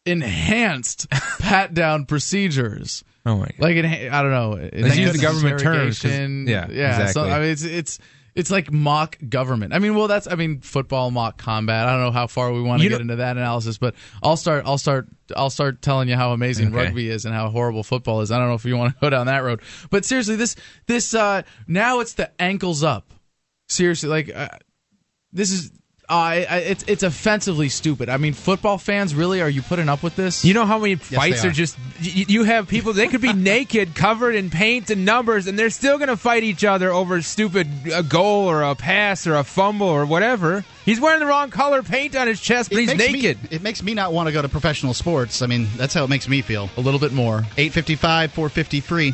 enhanced 0.07 1.09
pat 1.39 1.73
down 1.73 2.05
procedures. 2.05 3.03
Oh 3.25 3.37
my 3.37 3.45
god. 3.45 3.55
Like 3.59 3.77
I 3.77 4.21
don't 4.21 4.31
know. 4.31 4.69
Let's 4.73 4.97
use 4.97 5.11
the 5.13 5.19
government 5.19 5.59
terms, 5.59 6.03
yeah, 6.03 6.67
yeah. 6.69 7.07
So. 7.07 7.23
I 7.25 7.39
mean, 7.39 7.49
it's 7.49 7.63
it's 7.63 7.99
it's 8.35 8.51
like 8.51 8.71
mock 8.71 9.17
government. 9.27 9.73
I 9.73 9.79
mean, 9.79 9.95
well, 9.95 10.07
that's 10.07 10.27
I 10.27 10.35
mean, 10.35 10.61
football 10.61 11.09
mock 11.11 11.37
combat. 11.37 11.87
I 11.87 11.93
don't 11.93 12.01
know 12.03 12.11
how 12.11 12.27
far 12.27 12.53
we 12.53 12.61
want 12.61 12.79
to 12.79 12.83
You 12.83 12.89
get 12.89 12.97
know- 12.97 13.01
into 13.01 13.15
that 13.17 13.35
analysis, 13.35 13.77
but 13.79 13.95
I'll 14.23 14.37
start. 14.37 14.63
I'll 14.65 14.77
start. 14.77 15.07
I'll 15.35 15.49
start 15.49 15.81
telling 15.81 16.07
you 16.07 16.15
how 16.15 16.31
amazing 16.31 16.67
Okay. 16.67 16.85
rugby 16.85 17.09
is 17.09 17.25
and 17.25 17.33
how 17.33 17.49
horrible 17.49 17.83
football 17.83 18.21
is. 18.21 18.31
I 18.31 18.37
don't 18.37 18.47
know 18.47 18.53
if 18.53 18.63
you 18.63 18.77
want 18.77 18.93
to 18.93 18.99
go 19.01 19.09
down 19.09 19.25
that 19.25 19.39
road, 19.43 19.61
but 19.89 20.05
seriously, 20.05 20.35
this 20.35 20.55
this 20.85 21.13
uh 21.13 21.41
now 21.67 21.99
it's 21.99 22.13
the 22.13 22.31
ankles 22.41 22.83
up. 22.83 23.11
Seriously, 23.69 24.07
like 24.09 24.31
uh, 24.33 24.49
this 25.33 25.51
is. 25.51 25.71
Uh, 26.09 26.13
I, 26.13 26.45
I, 26.49 26.57
it's 26.59 26.83
it's 26.87 27.03
offensively 27.03 27.67
stupid. 27.67 28.07
I 28.07 28.15
mean, 28.15 28.31
football 28.31 28.77
fans, 28.77 29.13
really, 29.13 29.41
are 29.41 29.49
you 29.49 29.61
putting 29.61 29.89
up 29.89 30.03
with 30.03 30.15
this? 30.15 30.45
You 30.45 30.53
know 30.53 30.65
how 30.65 30.79
many 30.79 30.95
fights 30.95 31.41
they 31.41 31.47
are. 31.49 31.51
are. 31.51 31.53
just 31.53 31.77
you, 31.99 32.25
you 32.29 32.43
have 32.45 32.69
people 32.69 32.93
they 32.93 33.09
could 33.09 33.19
be 33.19 33.33
naked, 33.53 33.93
covered 33.93 34.33
in 34.35 34.49
paint 34.49 34.89
and 34.89 35.03
numbers, 35.03 35.47
and 35.47 35.59
they're 35.59 35.69
still 35.69 35.97
going 35.97 36.07
to 36.07 36.15
fight 36.15 36.43
each 36.43 36.63
other 36.63 36.91
over 36.93 37.21
stupid 37.21 37.67
a 37.93 38.03
goal 38.03 38.49
or 38.49 38.63
a 38.63 38.73
pass 38.73 39.27
or 39.27 39.35
a 39.35 39.43
fumble 39.43 39.87
or 39.87 40.05
whatever. 40.05 40.63
He's 40.85 41.01
wearing 41.01 41.19
the 41.19 41.25
wrong 41.25 41.49
color 41.49 41.83
paint 41.83 42.15
on 42.15 42.27
his 42.27 42.39
chest, 42.39 42.69
but 42.69 42.77
It 42.77 42.81
he's 42.87 42.97
makes 42.97 43.11
me- 43.11 43.21
naked. 43.21 43.39
it 43.51 43.61
makes 43.61 43.83
me 43.83 43.93
not 43.93 44.13
want 44.13 44.27
to 44.27 44.31
go 44.33 44.41
to 44.41 44.47
professional 44.47 44.93
sports. 44.93 45.41
I 45.41 45.47
mean, 45.47 45.67
that's 45.75 45.93
how 45.93 46.05
it 46.05 46.09
makes 46.09 46.29
me 46.29 46.41
feel. 46.41 46.69
a 46.77 46.79
little 46.79 47.01
bit 47.01 47.11
more. 47.11 47.39
855 47.57 48.31
450 48.31 48.79
free. 48.79 49.13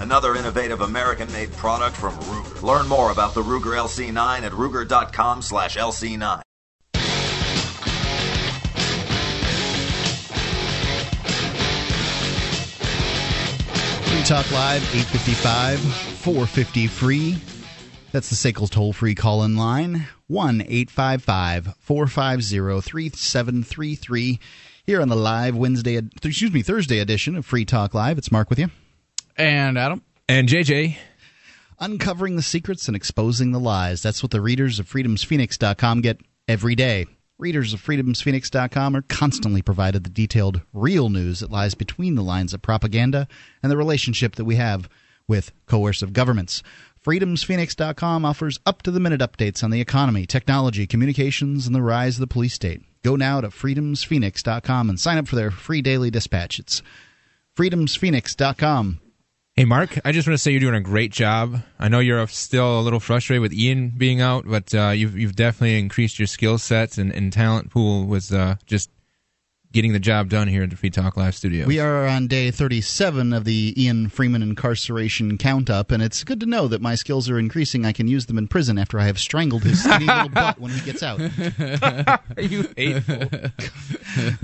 another 0.00 0.34
innovative 0.34 0.80
American-made 0.80 1.52
product 1.52 1.96
from 1.96 2.14
Ruger. 2.14 2.62
Learn 2.62 2.88
more 2.88 3.12
about 3.12 3.34
the 3.34 3.42
Ruger 3.42 3.76
LC9 3.76 4.42
at 4.42 4.52
ruger.com/lc9. 4.52 6.42
Free 14.10 14.22
Talk 14.24 14.50
Live, 14.50 14.82
855 14.94 15.80
450 15.80 16.86
free. 16.88 17.38
That's 18.12 18.28
the 18.28 18.34
SACL 18.34 18.68
toll 18.68 18.92
free 18.92 19.14
call 19.14 19.44
in 19.44 19.56
line, 19.56 20.08
1 20.26 20.62
855 20.62 21.74
450 21.78 22.80
3733. 22.80 24.40
Here 24.84 25.00
on 25.00 25.08
the 25.08 25.16
live 25.16 25.56
Wednesday, 25.56 25.96
excuse 25.96 26.52
me, 26.52 26.62
Thursday 26.62 26.98
edition 26.98 27.36
of 27.36 27.46
Free 27.46 27.64
Talk 27.64 27.94
Live. 27.94 28.18
It's 28.18 28.32
Mark 28.32 28.50
with 28.50 28.58
you. 28.58 28.68
And 29.40 29.78
Adam. 29.78 30.02
And 30.28 30.48
JJ. 30.48 30.96
Uncovering 31.78 32.36
the 32.36 32.42
secrets 32.42 32.88
and 32.88 32.94
exposing 32.94 33.52
the 33.52 33.58
lies. 33.58 34.02
That's 34.02 34.22
what 34.22 34.32
the 34.32 34.42
readers 34.42 34.78
of 34.78 34.86
freedomsphoenix.com 34.86 36.02
get 36.02 36.20
every 36.46 36.74
day. 36.74 37.06
Readers 37.38 37.72
of 37.72 37.82
freedomsphoenix.com 37.82 38.94
are 38.94 39.02
constantly 39.02 39.62
provided 39.62 40.04
the 40.04 40.10
detailed, 40.10 40.60
real 40.74 41.08
news 41.08 41.40
that 41.40 41.50
lies 41.50 41.74
between 41.74 42.16
the 42.16 42.22
lines 42.22 42.52
of 42.52 42.60
propaganda 42.60 43.26
and 43.62 43.72
the 43.72 43.78
relationship 43.78 44.36
that 44.36 44.44
we 44.44 44.56
have 44.56 44.90
with 45.26 45.52
coercive 45.64 46.12
governments. 46.12 46.62
Freedomsphoenix.com 47.02 48.26
offers 48.26 48.60
up 48.66 48.82
to 48.82 48.90
the 48.90 49.00
minute 49.00 49.22
updates 49.22 49.64
on 49.64 49.70
the 49.70 49.80
economy, 49.80 50.26
technology, 50.26 50.86
communications, 50.86 51.66
and 51.66 51.74
the 51.74 51.80
rise 51.80 52.16
of 52.16 52.20
the 52.20 52.26
police 52.26 52.52
state. 52.52 52.82
Go 53.02 53.16
now 53.16 53.40
to 53.40 53.48
freedomsphoenix.com 53.48 54.90
and 54.90 55.00
sign 55.00 55.16
up 55.16 55.28
for 55.28 55.36
their 55.36 55.50
free 55.50 55.80
daily 55.80 56.10
dispatch. 56.10 56.58
It's 56.58 56.82
freedomsphoenix.com. 57.56 59.00
Hey, 59.56 59.64
Mark, 59.64 59.98
I 60.04 60.12
just 60.12 60.26
want 60.26 60.34
to 60.34 60.38
say 60.42 60.52
you're 60.52 60.60
doing 60.60 60.74
a 60.74 60.80
great 60.80 61.12
job. 61.12 61.62
I 61.78 61.88
know 61.88 61.98
you're 61.98 62.26
still 62.28 62.80
a 62.80 62.82
little 62.82 63.00
frustrated 63.00 63.42
with 63.42 63.52
Ian 63.52 63.90
being 63.90 64.20
out, 64.20 64.44
but 64.46 64.74
uh, 64.74 64.90
you've 64.90 65.18
you've 65.18 65.36
definitely 65.36 65.78
increased 65.78 66.18
your 66.18 66.26
skill 66.26 66.56
sets 66.56 66.98
and, 66.98 67.12
and 67.12 67.32
talent 67.32 67.70
pool 67.70 68.06
was 68.06 68.32
uh, 68.32 68.56
just 68.64 68.90
getting 69.72 69.92
the 69.92 70.00
job 70.00 70.28
done 70.28 70.48
here 70.48 70.64
at 70.64 70.70
the 70.70 70.76
Free 70.76 70.90
Talk 70.90 71.16
Live 71.16 71.34
studio. 71.34 71.64
We 71.66 71.78
are 71.78 72.06
on 72.06 72.26
day 72.26 72.50
37 72.50 73.32
of 73.32 73.44
the 73.44 73.72
Ian 73.80 74.08
Freeman 74.08 74.42
incarceration 74.42 75.38
count 75.38 75.70
up, 75.70 75.92
and 75.92 76.02
it's 76.02 76.24
good 76.24 76.40
to 76.40 76.46
know 76.46 76.66
that 76.68 76.80
my 76.80 76.96
skills 76.96 77.30
are 77.30 77.38
increasing. 77.38 77.84
I 77.86 77.92
can 77.92 78.08
use 78.08 78.26
them 78.26 78.36
in 78.36 78.48
prison 78.48 78.78
after 78.78 78.98
I 78.98 79.04
have 79.04 79.18
strangled 79.18 79.62
his 79.62 79.82
skinny 79.82 80.06
little 80.06 80.28
butt 80.30 80.58
when 80.58 80.72
he 80.72 80.80
gets 80.80 81.02
out. 81.04 81.20
Are 81.20 82.42
you 82.42 82.68
hateful. 82.76 83.28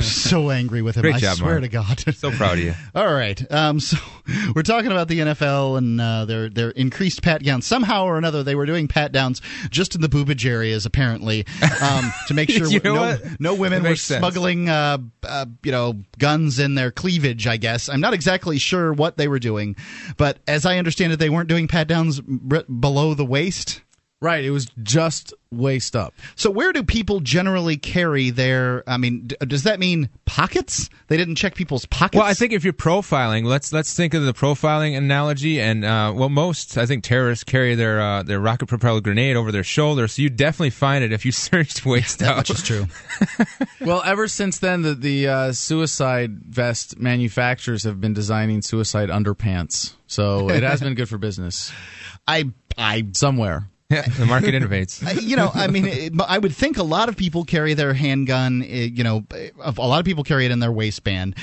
so 0.01 0.51
angry 0.51 0.83
with 0.83 0.97
him. 0.97 1.03
Great 1.03 1.17
I 1.17 1.21
job, 1.21 1.39
swear 1.39 1.53
Mark. 1.61 1.63
to 1.63 1.69
God. 1.69 2.15
so 2.15 2.31
proud 2.31 2.59
of 2.59 2.65
you. 2.65 2.75
All 2.95 3.13
right. 3.13 3.41
Um, 3.53 3.81
so 3.81 3.97
we're 4.55 4.63
talking 4.63 4.93
about 4.93 5.09
the 5.09 5.19
NFL 5.21 5.79
and 5.79 6.01
uh, 6.01 6.25
their 6.25 6.49
their 6.49 6.71
increased 6.71 7.23
pat 7.23 7.43
downs. 7.43 7.67
Somehow 7.67 8.05
or 8.05 8.17
another, 8.19 8.43
they 8.43 8.55
were 8.55 8.67
doing 8.67 8.87
pat 8.87 9.11
downs 9.13 9.43
just 9.71 9.95
in 9.97 10.01
the 10.01 10.09
boobage 10.09 10.47
areas, 10.49 10.87
apparently, 10.87 11.45
um, 11.83 12.13
to 12.29 12.35
make 12.35 12.49
sure 12.57 12.67
You 12.69 12.81
know 12.81 12.95
no, 12.95 13.19
no 13.41 13.55
women 13.55 13.83
were 13.83 13.97
sense. 13.97 14.21
smuggling, 14.21 14.69
uh, 14.69 14.99
uh, 15.25 15.47
you 15.63 15.73
know, 15.73 16.03
guns 16.19 16.59
in 16.59 16.75
their 16.75 16.91
cleavage. 16.91 17.47
I 17.47 17.57
guess 17.57 17.89
I'm 17.89 18.01
not 18.01 18.15
exactly 18.15 18.59
sure 18.59 18.93
what 18.93 19.17
they 19.17 19.29
were 19.29 19.39
doing, 19.39 19.77
but 20.17 20.39
as 20.47 20.67
I 20.67 20.79
understand 20.79 21.13
it, 21.13 21.19
they 21.19 21.31
weren't 21.31 21.49
doing 21.49 21.69
pat 21.69 21.89
downs 21.89 22.21
below 22.21 23.15
the 23.15 23.25
waist. 23.25 23.83
Right, 24.23 24.45
it 24.45 24.51
was 24.51 24.67
just 24.83 25.35
waist 25.51 25.95
up. 25.95 26.15
So 26.37 26.51
where 26.51 26.73
do 26.73 26.83
people 26.83 27.21
generally 27.21 27.77
carry 27.77 28.31
their? 28.31 28.83
I 28.87 28.97
mean, 28.97 29.27
d- 29.27 29.37
does 29.41 29.65
that 29.65 29.79
mean 29.79 30.09
pockets? 30.25 30.89
They 31.09 31.19
didn't 31.19 31.35
check 31.35 31.55
people's 31.55 31.85
pockets. 31.85 32.17
Well, 32.19 32.27
I 32.27 32.33
think 32.33 32.55
if 32.55 32.65
you're 32.65 32.73
profiling, 32.73 33.45
let's 33.45 33.75
let's 33.75 33.95
think 33.95 34.15
of 34.15 34.25
the 34.25 34.33
profiling 34.33 34.97
analogy, 34.97 35.61
and 35.61 35.85
uh, 35.85 36.15
well, 36.17 36.31
most 36.31 36.79
I 36.79 36.87
think 36.87 37.05
terrorists 37.05 37.45
carry 37.45 37.75
their 37.75 38.01
uh, 38.01 38.23
their 38.23 38.41
rocket 38.41 38.67
propelled 38.69 39.05
grenade 39.05 39.37
over 39.37 39.53
their 39.53 39.63
shoulder, 39.63 40.09
so 40.09 40.23
you 40.23 40.31
definitely 40.31 40.71
find 40.71 41.05
it 41.05 41.13
if 41.13 41.27
you 41.27 41.33
searched 41.47 41.85
waist 41.85 42.21
that 42.21 42.31
up. 42.31 42.37
much 42.39 42.51
is 42.51 42.63
true. 42.63 42.87
Well, 43.81 44.03
ever 44.05 44.27
since 44.27 44.59
then, 44.59 44.81
the 44.83 44.95
the 44.95 45.29
uh, 45.29 45.53
suicide 45.53 46.41
vest 46.41 46.99
manufacturers 46.99 47.85
have 47.85 48.01
been 48.01 48.15
designing 48.15 48.63
suicide 48.63 49.11
underpants, 49.11 49.95
so 50.07 50.49
it 50.49 50.63
has 50.63 50.81
been 50.81 50.95
good 50.95 51.09
for 51.09 51.19
business 51.19 51.71
I 52.27 52.51
I 52.79 53.07
somewhere. 53.13 53.69
Yeah, 53.91 54.03
the 54.19 54.27
market 54.27 54.55
innovates. 54.55 55.03
You 55.23 55.37
know, 55.37 55.51
I 55.55 55.67
mean, 55.69 55.87
it, 55.87 56.13
I 56.27 56.39
would 56.39 56.55
think 56.55 56.77
a 56.79 56.83
lot 56.83 57.09
of 57.09 57.17
people 57.17 57.45
carry 57.45 57.75
their 57.75 57.95
handgun. 57.95 58.63
eh, 58.63 58.89
You 58.93 59.05
know, 59.05 59.25
a 59.59 59.73
lot 59.79 59.99
of 60.01 60.05
people 60.05 60.25
carry 60.25 60.45
it 60.47 60.51
in 60.51 60.59
their 60.61 60.73
waistband, 60.73 61.37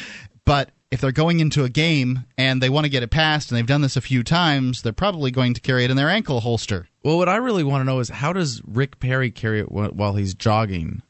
but 0.46 0.72
if 0.92 1.02
they're 1.02 1.12
going 1.12 1.40
into 1.40 1.64
a 1.64 1.70
game 1.70 2.26
and 2.38 2.62
they 2.62 2.70
want 2.70 2.86
to 2.86 2.90
get 2.90 3.02
it 3.02 3.10
passed, 3.10 3.50
and 3.50 3.58
they've 3.58 3.66
done 3.66 3.82
this 3.82 3.96
a 3.98 4.02
few 4.02 4.24
times, 4.24 4.82
they're 4.84 4.94
probably 4.94 5.32
going 5.32 5.54
to 5.56 5.62
carry 5.62 5.84
it 5.86 5.90
in 5.92 5.98
their 5.98 6.10
ankle 6.10 6.40
holster. 6.42 6.88
Well, 7.04 7.18
what 7.18 7.28
I 7.30 7.38
really 7.38 7.64
want 7.64 7.82
to 7.82 7.86
know 7.86 8.00
is 8.00 8.10
how 8.10 8.32
does 8.34 8.62
Rick 8.66 9.00
Perry 9.00 9.32
carry 9.32 9.60
it 9.60 9.72
while 9.72 10.14
he's 10.14 10.34
jogging? 10.36 11.02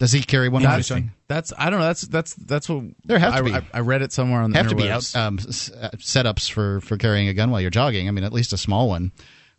Does 0.00 0.10
he 0.10 0.22
carry 0.22 0.48
one? 0.48 0.62
That's, 0.62 0.88
That's, 0.88 1.08
that's 1.28 1.52
I 1.56 1.70
don't 1.70 1.78
know. 1.78 1.84
That's 1.86 2.02
that's 2.02 2.34
that's 2.34 2.68
what 2.68 2.82
There 3.04 3.20
have 3.20 3.34
to 3.34 3.38
I, 3.38 3.42
be. 3.42 3.52
I, 3.54 3.62
I 3.74 3.80
read 3.80 4.02
it 4.02 4.12
somewhere 4.12 4.40
on 4.42 4.50
the 4.50 4.58
have 4.58 4.68
to 4.70 4.74
be 4.74 4.90
out, 4.90 5.14
um, 5.14 5.38
s- 5.38 5.70
uh, 5.70 5.90
setups 5.98 6.50
for 6.50 6.80
for 6.80 6.96
carrying 6.96 7.28
a 7.28 7.34
gun 7.34 7.52
while 7.52 7.60
you're 7.60 7.70
jogging. 7.70 8.08
I 8.08 8.10
mean, 8.10 8.24
at 8.24 8.32
least 8.32 8.52
a 8.52 8.56
small 8.58 8.88
one. 8.88 9.12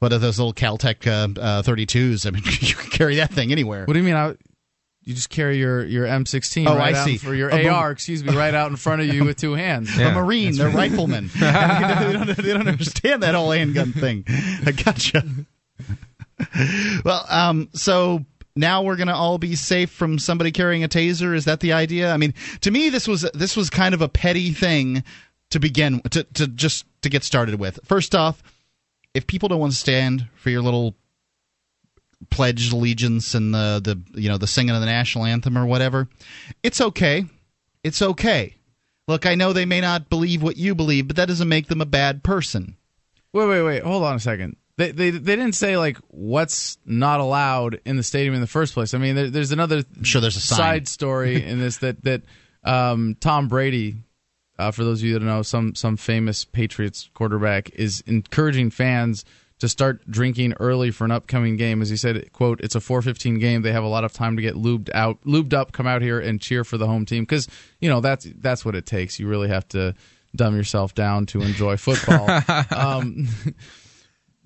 What 0.03 0.11
are 0.11 0.17
those 0.19 0.37
little 0.37 0.51
Kel-Tec 0.51 1.07
uh, 1.07 1.29
uh, 1.39 1.61
32s? 1.61 2.27
I 2.27 2.31
mean, 2.31 2.43
you 2.59 2.75
can 2.75 2.89
carry 2.91 3.15
that 3.15 3.31
thing 3.31 3.53
anywhere. 3.53 3.85
What 3.85 3.93
do 3.93 3.99
you 3.99 4.03
mean? 4.03 4.15
I, 4.15 4.35
you 5.05 5.13
just 5.13 5.29
carry 5.29 5.57
your 5.57 5.85
your 5.85 6.05
M16 6.05 6.67
Oh, 6.67 6.75
right 6.75 6.93
I 6.93 7.05
see. 7.05 7.15
for 7.15 7.33
your 7.33 7.47
A 7.49 7.63
boom- 7.63 7.73
AR, 7.73 7.91
excuse 7.91 8.21
me, 8.21 8.35
right 8.35 8.53
out 8.53 8.69
in 8.69 8.75
front 8.75 9.01
of 9.01 9.07
you 9.07 9.23
with 9.23 9.37
two 9.37 9.53
hands. 9.53 9.97
a 9.97 10.11
Marine, 10.11 10.57
they're 10.57 10.67
riflemen. 10.69 11.29
They, 11.39 12.11
don't, 12.11 12.27
they 12.37 12.53
don't 12.53 12.67
understand 12.67 13.23
that 13.23 13.33
whole 13.33 13.51
handgun 13.51 13.93
thing. 13.93 14.25
I 14.65 14.71
gotcha. 14.73 15.23
well, 17.05 17.25
um, 17.29 17.69
so 17.73 18.25
now 18.57 18.83
we're 18.83 18.97
gonna 18.97 19.15
all 19.15 19.37
be 19.37 19.55
safe 19.55 19.89
from 19.89 20.19
somebody 20.19 20.51
carrying 20.51 20.83
a 20.83 20.89
taser. 20.89 21.33
Is 21.33 21.45
that 21.45 21.61
the 21.61 21.71
idea? 21.71 22.11
I 22.13 22.17
mean, 22.17 22.33
to 22.59 22.71
me, 22.71 22.89
this 22.89 23.07
was 23.07 23.21
this 23.33 23.55
was 23.55 23.69
kind 23.69 23.93
of 23.95 24.01
a 24.01 24.09
petty 24.09 24.51
thing 24.51 25.05
to 25.51 25.61
begin 25.61 26.01
to 26.11 26.23
to 26.25 26.47
just 26.47 26.83
to 27.03 27.09
get 27.09 27.23
started 27.23 27.55
with. 27.57 27.79
First 27.85 28.15
off, 28.15 28.43
if 29.13 29.27
people 29.27 29.49
don't 29.49 29.59
want 29.59 29.73
to 29.73 29.77
stand 29.77 30.27
for 30.35 30.49
your 30.49 30.61
little 30.61 30.95
pledge 32.29 32.71
allegiance 32.71 33.35
and 33.35 33.53
the 33.53 33.81
the 33.83 34.19
you 34.19 34.29
know 34.29 34.37
the 34.37 34.47
singing 34.47 34.73
of 34.73 34.79
the 34.79 34.85
national 34.85 35.25
anthem 35.25 35.57
or 35.57 35.65
whatever, 35.65 36.07
it's 36.61 36.81
okay. 36.81 37.25
It's 37.83 38.01
okay. 38.01 38.55
Look, 39.07 39.25
I 39.25 39.35
know 39.35 39.51
they 39.51 39.65
may 39.65 39.81
not 39.81 40.09
believe 40.09 40.41
what 40.41 40.55
you 40.55 40.75
believe, 40.75 41.07
but 41.07 41.17
that 41.17 41.27
doesn't 41.27 41.49
make 41.49 41.67
them 41.67 41.81
a 41.81 41.85
bad 41.85 42.23
person. 42.23 42.77
Wait, 43.33 43.47
wait, 43.47 43.63
wait. 43.63 43.83
Hold 43.83 44.03
on 44.03 44.15
a 44.15 44.19
second. 44.19 44.55
They, 44.77 44.91
they 44.91 45.09
they 45.11 45.35
didn't 45.35 45.53
say 45.55 45.77
like 45.77 45.97
what's 46.07 46.77
not 46.85 47.19
allowed 47.19 47.79
in 47.85 47.95
the 47.97 48.03
stadium 48.03 48.33
in 48.33 48.41
the 48.41 48.47
first 48.47 48.73
place. 48.73 48.93
I 48.93 48.97
mean, 48.97 49.15
there, 49.15 49.29
there's 49.29 49.51
another 49.51 49.83
I'm 49.95 50.03
sure 50.03 50.21
there's 50.21 50.37
a 50.37 50.41
sign. 50.41 50.57
side 50.57 50.87
story 50.87 51.43
in 51.43 51.59
this 51.59 51.77
that 51.77 52.03
that 52.05 52.23
um, 52.63 53.15
Tom 53.19 53.49
Brady, 53.49 53.97
uh, 54.63 54.71
for 54.71 54.83
those 54.83 55.01
of 55.01 55.05
you 55.05 55.13
that 55.13 55.25
know, 55.25 55.41
some 55.41 55.75
some 55.75 55.97
famous 55.97 56.45
Patriots 56.45 57.09
quarterback 57.13 57.69
is 57.71 58.01
encouraging 58.07 58.69
fans 58.69 59.25
to 59.59 59.67
start 59.67 60.09
drinking 60.09 60.53
early 60.59 60.91
for 60.91 61.05
an 61.05 61.11
upcoming 61.11 61.57
game. 61.57 61.81
As 61.81 61.89
he 61.89 61.97
said, 61.97 62.31
"quote 62.31 62.61
It's 62.61 62.75
a 62.75 62.79
4:15 62.79 63.39
game. 63.39 63.61
They 63.61 63.73
have 63.73 63.83
a 63.83 63.87
lot 63.87 64.03
of 64.03 64.13
time 64.13 64.35
to 64.37 64.41
get 64.41 64.55
lubed 64.55 64.89
out, 64.93 65.21
lubed 65.25 65.53
up, 65.53 65.73
come 65.73 65.87
out 65.87 66.01
here 66.01 66.19
and 66.19 66.39
cheer 66.39 66.63
for 66.63 66.77
the 66.77 66.87
home 66.87 67.05
team 67.05 67.23
because 67.23 67.47
you 67.81 67.89
know 67.89 67.99
that's 67.99 68.25
that's 68.39 68.63
what 68.63 68.75
it 68.75 68.85
takes. 68.85 69.19
You 69.19 69.27
really 69.27 69.49
have 69.49 69.67
to." 69.69 69.95
Dumb 70.35 70.55
yourself 70.55 70.95
down 70.95 71.27
to 71.27 71.41
enjoy 71.43 71.77
football. 71.77 72.27
um, 72.75 73.27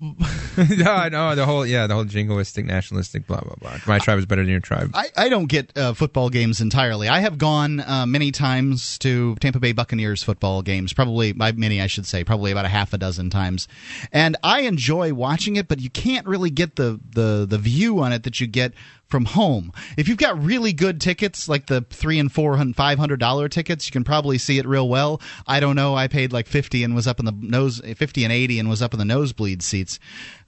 no, 0.00 0.92
I 0.92 1.08
know 1.08 1.34
the 1.34 1.44
whole 1.44 1.66
yeah, 1.66 1.88
the 1.88 1.94
whole 1.94 2.04
jingoistic, 2.04 2.64
nationalistic, 2.64 3.26
blah 3.26 3.40
blah 3.40 3.56
blah. 3.58 3.78
My 3.84 3.98
tribe 3.98 4.18
is 4.18 4.26
better 4.26 4.42
than 4.42 4.50
your 4.50 4.60
tribe. 4.60 4.92
I, 4.94 5.06
I 5.16 5.28
don't 5.28 5.46
get 5.46 5.76
uh, 5.76 5.92
football 5.92 6.30
games 6.30 6.60
entirely. 6.60 7.08
I 7.08 7.18
have 7.18 7.36
gone 7.36 7.80
uh, 7.80 8.06
many 8.06 8.30
times 8.30 8.96
to 8.98 9.34
Tampa 9.36 9.58
Bay 9.58 9.72
Buccaneers 9.72 10.22
football 10.22 10.62
games, 10.62 10.92
probably 10.92 11.32
by 11.32 11.50
many, 11.50 11.80
I 11.80 11.88
should 11.88 12.06
say, 12.06 12.22
probably 12.22 12.52
about 12.52 12.64
a 12.64 12.68
half 12.68 12.92
a 12.92 12.98
dozen 12.98 13.28
times, 13.28 13.66
and 14.12 14.36
I 14.44 14.60
enjoy 14.62 15.14
watching 15.14 15.56
it. 15.56 15.66
But 15.66 15.80
you 15.80 15.90
can't 15.90 16.28
really 16.28 16.50
get 16.50 16.76
the 16.76 17.00
the 17.10 17.44
the 17.48 17.58
view 17.58 17.98
on 17.98 18.12
it 18.12 18.22
that 18.22 18.40
you 18.40 18.46
get 18.46 18.74
from 19.08 19.24
home. 19.24 19.72
If 19.96 20.06
you've 20.08 20.18
got 20.18 20.42
really 20.42 20.72
good 20.72 21.00
tickets, 21.00 21.48
like 21.48 21.66
the 21.66 21.80
three 21.90 22.18
and 22.18 22.30
four 22.30 22.56
and 22.56 22.76
five 22.76 22.98
hundred 22.98 23.20
dollar 23.20 23.48
tickets, 23.48 23.86
you 23.86 23.92
can 23.92 24.04
probably 24.04 24.38
see 24.38 24.58
it 24.58 24.66
real 24.66 24.88
well. 24.88 25.20
I 25.46 25.60
don't 25.60 25.76
know. 25.76 25.94
I 25.94 26.08
paid 26.08 26.32
like 26.32 26.46
fifty 26.46 26.84
and 26.84 26.94
was 26.94 27.06
up 27.06 27.18
in 27.18 27.24
the 27.24 27.32
nose, 27.32 27.80
fifty 27.96 28.24
and 28.24 28.32
eighty 28.32 28.58
and 28.58 28.68
was 28.68 28.82
up 28.82 28.92
in 28.92 28.98
the 28.98 29.04
nosebleed 29.04 29.62
seats. 29.62 29.98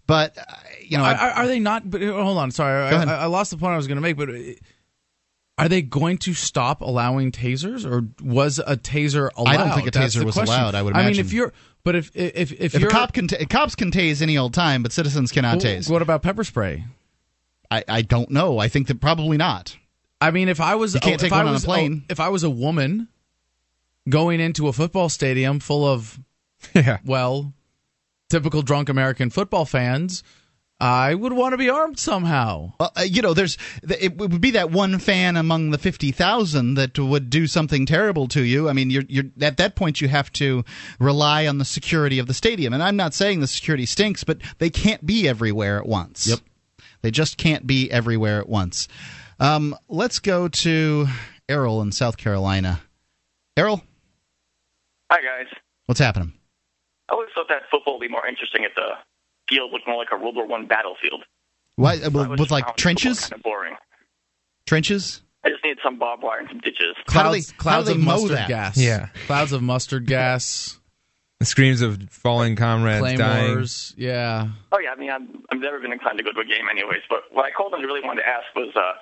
But 0.06 0.36
uh, 0.38 0.42
you 0.86 0.98
know, 0.98 1.04
are, 1.04 1.14
I- 1.14 1.30
are 1.32 1.46
they 1.46 1.58
not? 1.61 1.88
But 1.88 2.02
uh, 2.02 2.12
hold 2.22 2.38
on, 2.38 2.50
sorry, 2.50 2.94
I. 2.94 3.02
I, 3.02 3.14
I 3.22 3.26
lost 3.26 3.50
the 3.50 3.56
point 3.56 3.72
I 3.72 3.76
was 3.76 3.86
going 3.86 3.96
to 3.96 4.02
make. 4.02 4.16
But 4.16 4.28
uh, 4.28 4.34
are 5.56 5.68
they 5.68 5.82
going 5.82 6.18
to 6.18 6.34
stop 6.34 6.80
allowing 6.80 7.32
tasers, 7.32 7.84
or 7.90 8.08
was 8.22 8.58
a 8.58 8.76
taser 8.76 9.30
allowed? 9.36 9.48
I 9.54 9.56
don't 9.56 9.74
think 9.74 9.88
a 9.88 9.90
That's 9.90 10.16
taser 10.16 10.24
was 10.24 10.34
question. 10.34 10.54
allowed, 10.54 10.74
I 10.74 10.82
would 10.82 10.90
Imagine. 10.94 11.06
I 11.06 11.11
mean, 11.12 11.20
if 11.20 11.32
you're, 11.32 11.52
but 11.84 11.94
if 11.94 12.11
if 12.16 12.52
if, 12.52 12.74
if 12.74 12.80
you're 12.80 12.88
a 12.90 12.92
cop 12.92 13.12
can 13.12 13.28
cops 13.28 13.74
can 13.74 13.90
tase 13.90 14.20
any 14.20 14.36
old 14.36 14.52
time, 14.52 14.82
but 14.82 14.92
citizens 14.92 15.30
cannot 15.32 15.62
Well, 15.62 15.66
tase. 15.76 15.90
What 15.90 16.02
about 16.02 16.22
pepper 16.22 16.44
spray? 16.44 16.84
I, 17.70 17.84
I 17.88 18.02
don't 18.02 18.30
know. 18.30 18.58
I 18.58 18.68
think 18.68 18.88
that 18.88 19.00
probably 19.00 19.36
not. 19.36 19.76
I 20.20 20.30
mean, 20.32 20.48
if 20.48 20.60
I 20.60 20.74
was, 20.74 20.94
You 20.94 21.00
can't 21.00 21.14
if 21.14 21.20
take 21.20 21.32
I 21.32 21.36
one 21.38 21.46
on 21.46 21.52
a 21.52 21.54
was- 21.54 21.64
plane. 21.64 22.04
if 22.08 22.20
I 22.20 22.28
was 22.28 22.42
a 22.42 22.50
woman 22.50 23.08
going 24.08 24.40
into 24.40 24.68
a 24.68 24.72
football 24.72 25.08
stadium 25.08 25.60
full 25.60 25.86
of, 25.86 26.18
Yeah. 26.74 26.98
well, 27.04 27.54
typical 28.28 28.62
drunk 28.62 28.88
American 28.88 29.30
football 29.30 29.64
fans, 29.64 30.22
I 30.82 31.14
would 31.14 31.32
want 31.34 31.52
to 31.52 31.58
be 31.58 31.68
armed 31.68 31.98
somehow. 31.98 32.72
Uh, 32.80 32.88
you 33.06 33.20
know, 33.20 33.34
there's 33.34 33.58
it 33.82 34.16
would 34.16 34.40
be 34.40 34.52
that 34.52 34.70
one 34.70 34.98
fan 34.98 35.36
among 35.36 35.70
the 35.72 35.78
fifty 35.78 36.10
thousand 36.10 36.74
that 36.74 36.98
would 36.98 37.28
do 37.28 37.46
something 37.46 37.84
terrible 37.84 38.26
to 38.28 38.42
you. 38.42 38.66
I 38.68 38.72
mean, 38.72 38.88
you're 38.90 39.02
you're 39.06 39.24
at 39.42 39.58
that 39.58 39.76
point 39.76 40.00
you 40.00 40.08
have 40.08 40.32
to 40.34 40.64
rely 40.98 41.46
on 41.46 41.58
the 41.58 41.66
security 41.66 42.18
of 42.18 42.26
the 42.28 42.34
stadium. 42.34 42.72
And 42.72 42.82
I'm 42.82 42.96
not 42.96 43.12
saying 43.12 43.40
the 43.40 43.46
security 43.46 43.84
stinks, 43.84 44.24
but 44.24 44.38
they 44.58 44.70
can't 44.70 45.04
be 45.04 45.28
everywhere 45.28 45.78
at 45.78 45.86
once. 45.86 46.26
Yep. 46.26 46.38
They 47.03 47.11
just 47.11 47.36
can't 47.36 47.66
be 47.66 47.90
everywhere 47.90 48.40
at 48.40 48.48
once. 48.48 48.88
Um, 49.38 49.74
let's 49.88 50.18
go 50.18 50.48
to 50.48 51.07
Errol 51.48 51.80
in 51.82 51.92
South 51.92 52.16
Carolina. 52.16 52.80
Errol, 53.57 53.82
Hi, 55.11 55.18
guys. 55.20 55.53
what's 55.86 56.01
happening? 56.01 56.32
I 57.09 57.14
always 57.14 57.28
thought 57.34 57.48
that 57.48 57.62
football 57.70 57.94
would 57.98 58.07
be 58.07 58.09
more 58.09 58.26
interesting 58.26 58.62
if 58.64 58.72
the 58.74 58.90
field 59.48 59.72
looked 59.72 59.86
more 59.88 59.96
like 59.96 60.09
a 60.12 60.16
World 60.16 60.36
War 60.36 60.46
One 60.46 60.66
battlefield. 60.66 61.24
Why, 61.76 61.98
I 62.05 62.09
with, 62.09 62.38
with 62.38 62.51
like 62.51 62.76
trenches? 62.76 63.20
Kind 63.20 63.32
of 63.34 63.42
boring. 63.42 63.74
Trenches? 64.66 65.22
I 65.44 65.48
just 65.48 65.64
need 65.64 65.78
some 65.82 65.98
barbed 65.98 66.22
wire 66.22 66.40
and 66.40 66.48
some 66.48 66.59
ditches. 66.61 66.94
How 67.09 67.22
do 67.24 67.28
Clouds, 67.30 67.53
clouds 67.53 67.88
of 67.88 67.98
mustard 67.98 68.30
that? 68.36 68.48
gas. 68.48 68.76
Yeah. 68.76 69.09
clouds 69.26 69.53
of 69.53 69.62
mustard 69.62 70.07
gas, 70.07 70.78
The 71.41 71.47
screams 71.47 71.80
of 71.80 72.11
fallen 72.11 72.55
comrades 72.55 73.01
dying. 73.01 73.16
claymores. 73.16 73.95
Yeah. 73.97 74.49
Oh 74.72 74.78
yeah, 74.78 74.93
I 74.93 74.97
mean, 74.97 75.11
I'm, 75.11 75.43
I've 75.51 75.59
never 75.59 75.80
been 75.80 75.93
inclined 75.93 76.18
to 76.18 76.24
go 76.24 76.32
to 76.32 76.41
a 76.41 76.45
game, 76.45 76.66
anyways. 76.70 77.01
But 77.09 77.20
what 77.32 77.47
I 77.47 77.51
called 77.51 77.72
and 77.72 77.82
really 77.82 78.03
wanted 78.03 78.22
to 78.22 78.28
ask 78.28 78.45
was 78.55 78.70
uh, 78.76 78.93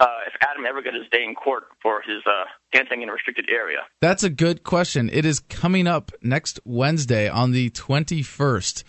uh, 0.00 0.06
if 0.26 0.34
Adam 0.42 0.66
ever 0.66 0.82
got 0.82 0.94
his 0.94 1.08
day 1.10 1.24
in 1.24 1.34
court 1.34 1.64
for 1.82 2.02
his 2.02 2.22
uh, 2.26 2.44
dancing 2.72 3.02
in 3.02 3.08
a 3.08 3.12
restricted 3.12 3.48
area. 3.50 3.78
That's 4.00 4.22
a 4.22 4.30
good 4.30 4.62
question. 4.62 5.08
It 5.12 5.24
is 5.24 5.40
coming 5.40 5.86
up 5.86 6.12
next 6.22 6.60
Wednesday 6.64 7.28
on 7.28 7.52
the 7.52 7.70
21st. 7.70 8.84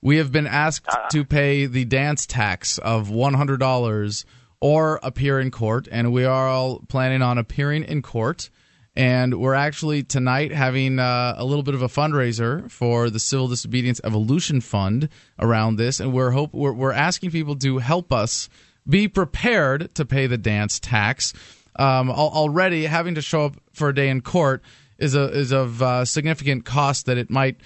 We 0.00 0.18
have 0.18 0.30
been 0.30 0.46
asked 0.46 0.86
to 1.10 1.24
pay 1.24 1.66
the 1.66 1.84
dance 1.84 2.26
tax 2.26 2.78
of 2.78 3.08
$100 3.08 4.24
or 4.60 5.00
appear 5.02 5.40
in 5.40 5.50
court, 5.50 5.88
and 5.90 6.12
we 6.12 6.24
are 6.24 6.48
all 6.48 6.80
planning 6.88 7.22
on 7.22 7.38
appearing 7.38 7.84
in 7.84 8.02
court. 8.02 8.50
And 8.96 9.40
we're 9.40 9.54
actually 9.54 10.04
tonight 10.04 10.52
having 10.52 11.00
uh, 11.00 11.34
a 11.36 11.44
little 11.44 11.64
bit 11.64 11.74
of 11.74 11.82
a 11.82 11.88
fundraiser 11.88 12.70
for 12.70 13.10
the 13.10 13.18
Civil 13.18 13.48
Disobedience 13.48 14.00
Evolution 14.04 14.60
Fund 14.60 15.08
around 15.40 15.76
this, 15.76 15.98
and 15.98 16.12
we're 16.12 16.30
hope 16.30 16.54
we're, 16.54 16.72
we're 16.72 16.92
asking 16.92 17.32
people 17.32 17.56
to 17.56 17.78
help 17.78 18.12
us 18.12 18.48
be 18.88 19.08
prepared 19.08 19.92
to 19.96 20.04
pay 20.04 20.28
the 20.28 20.38
dance 20.38 20.78
tax. 20.78 21.32
Um, 21.76 22.08
al- 22.08 22.30
already 22.30 22.84
having 22.86 23.16
to 23.16 23.22
show 23.22 23.46
up 23.46 23.56
for 23.72 23.88
a 23.88 23.94
day 23.94 24.08
in 24.08 24.20
court 24.20 24.62
is 24.98 25.16
a 25.16 25.24
is 25.32 25.52
of 25.52 25.82
uh, 25.82 26.04
significant 26.04 26.64
cost 26.64 27.06
that 27.06 27.18
it 27.18 27.30
might 27.30 27.56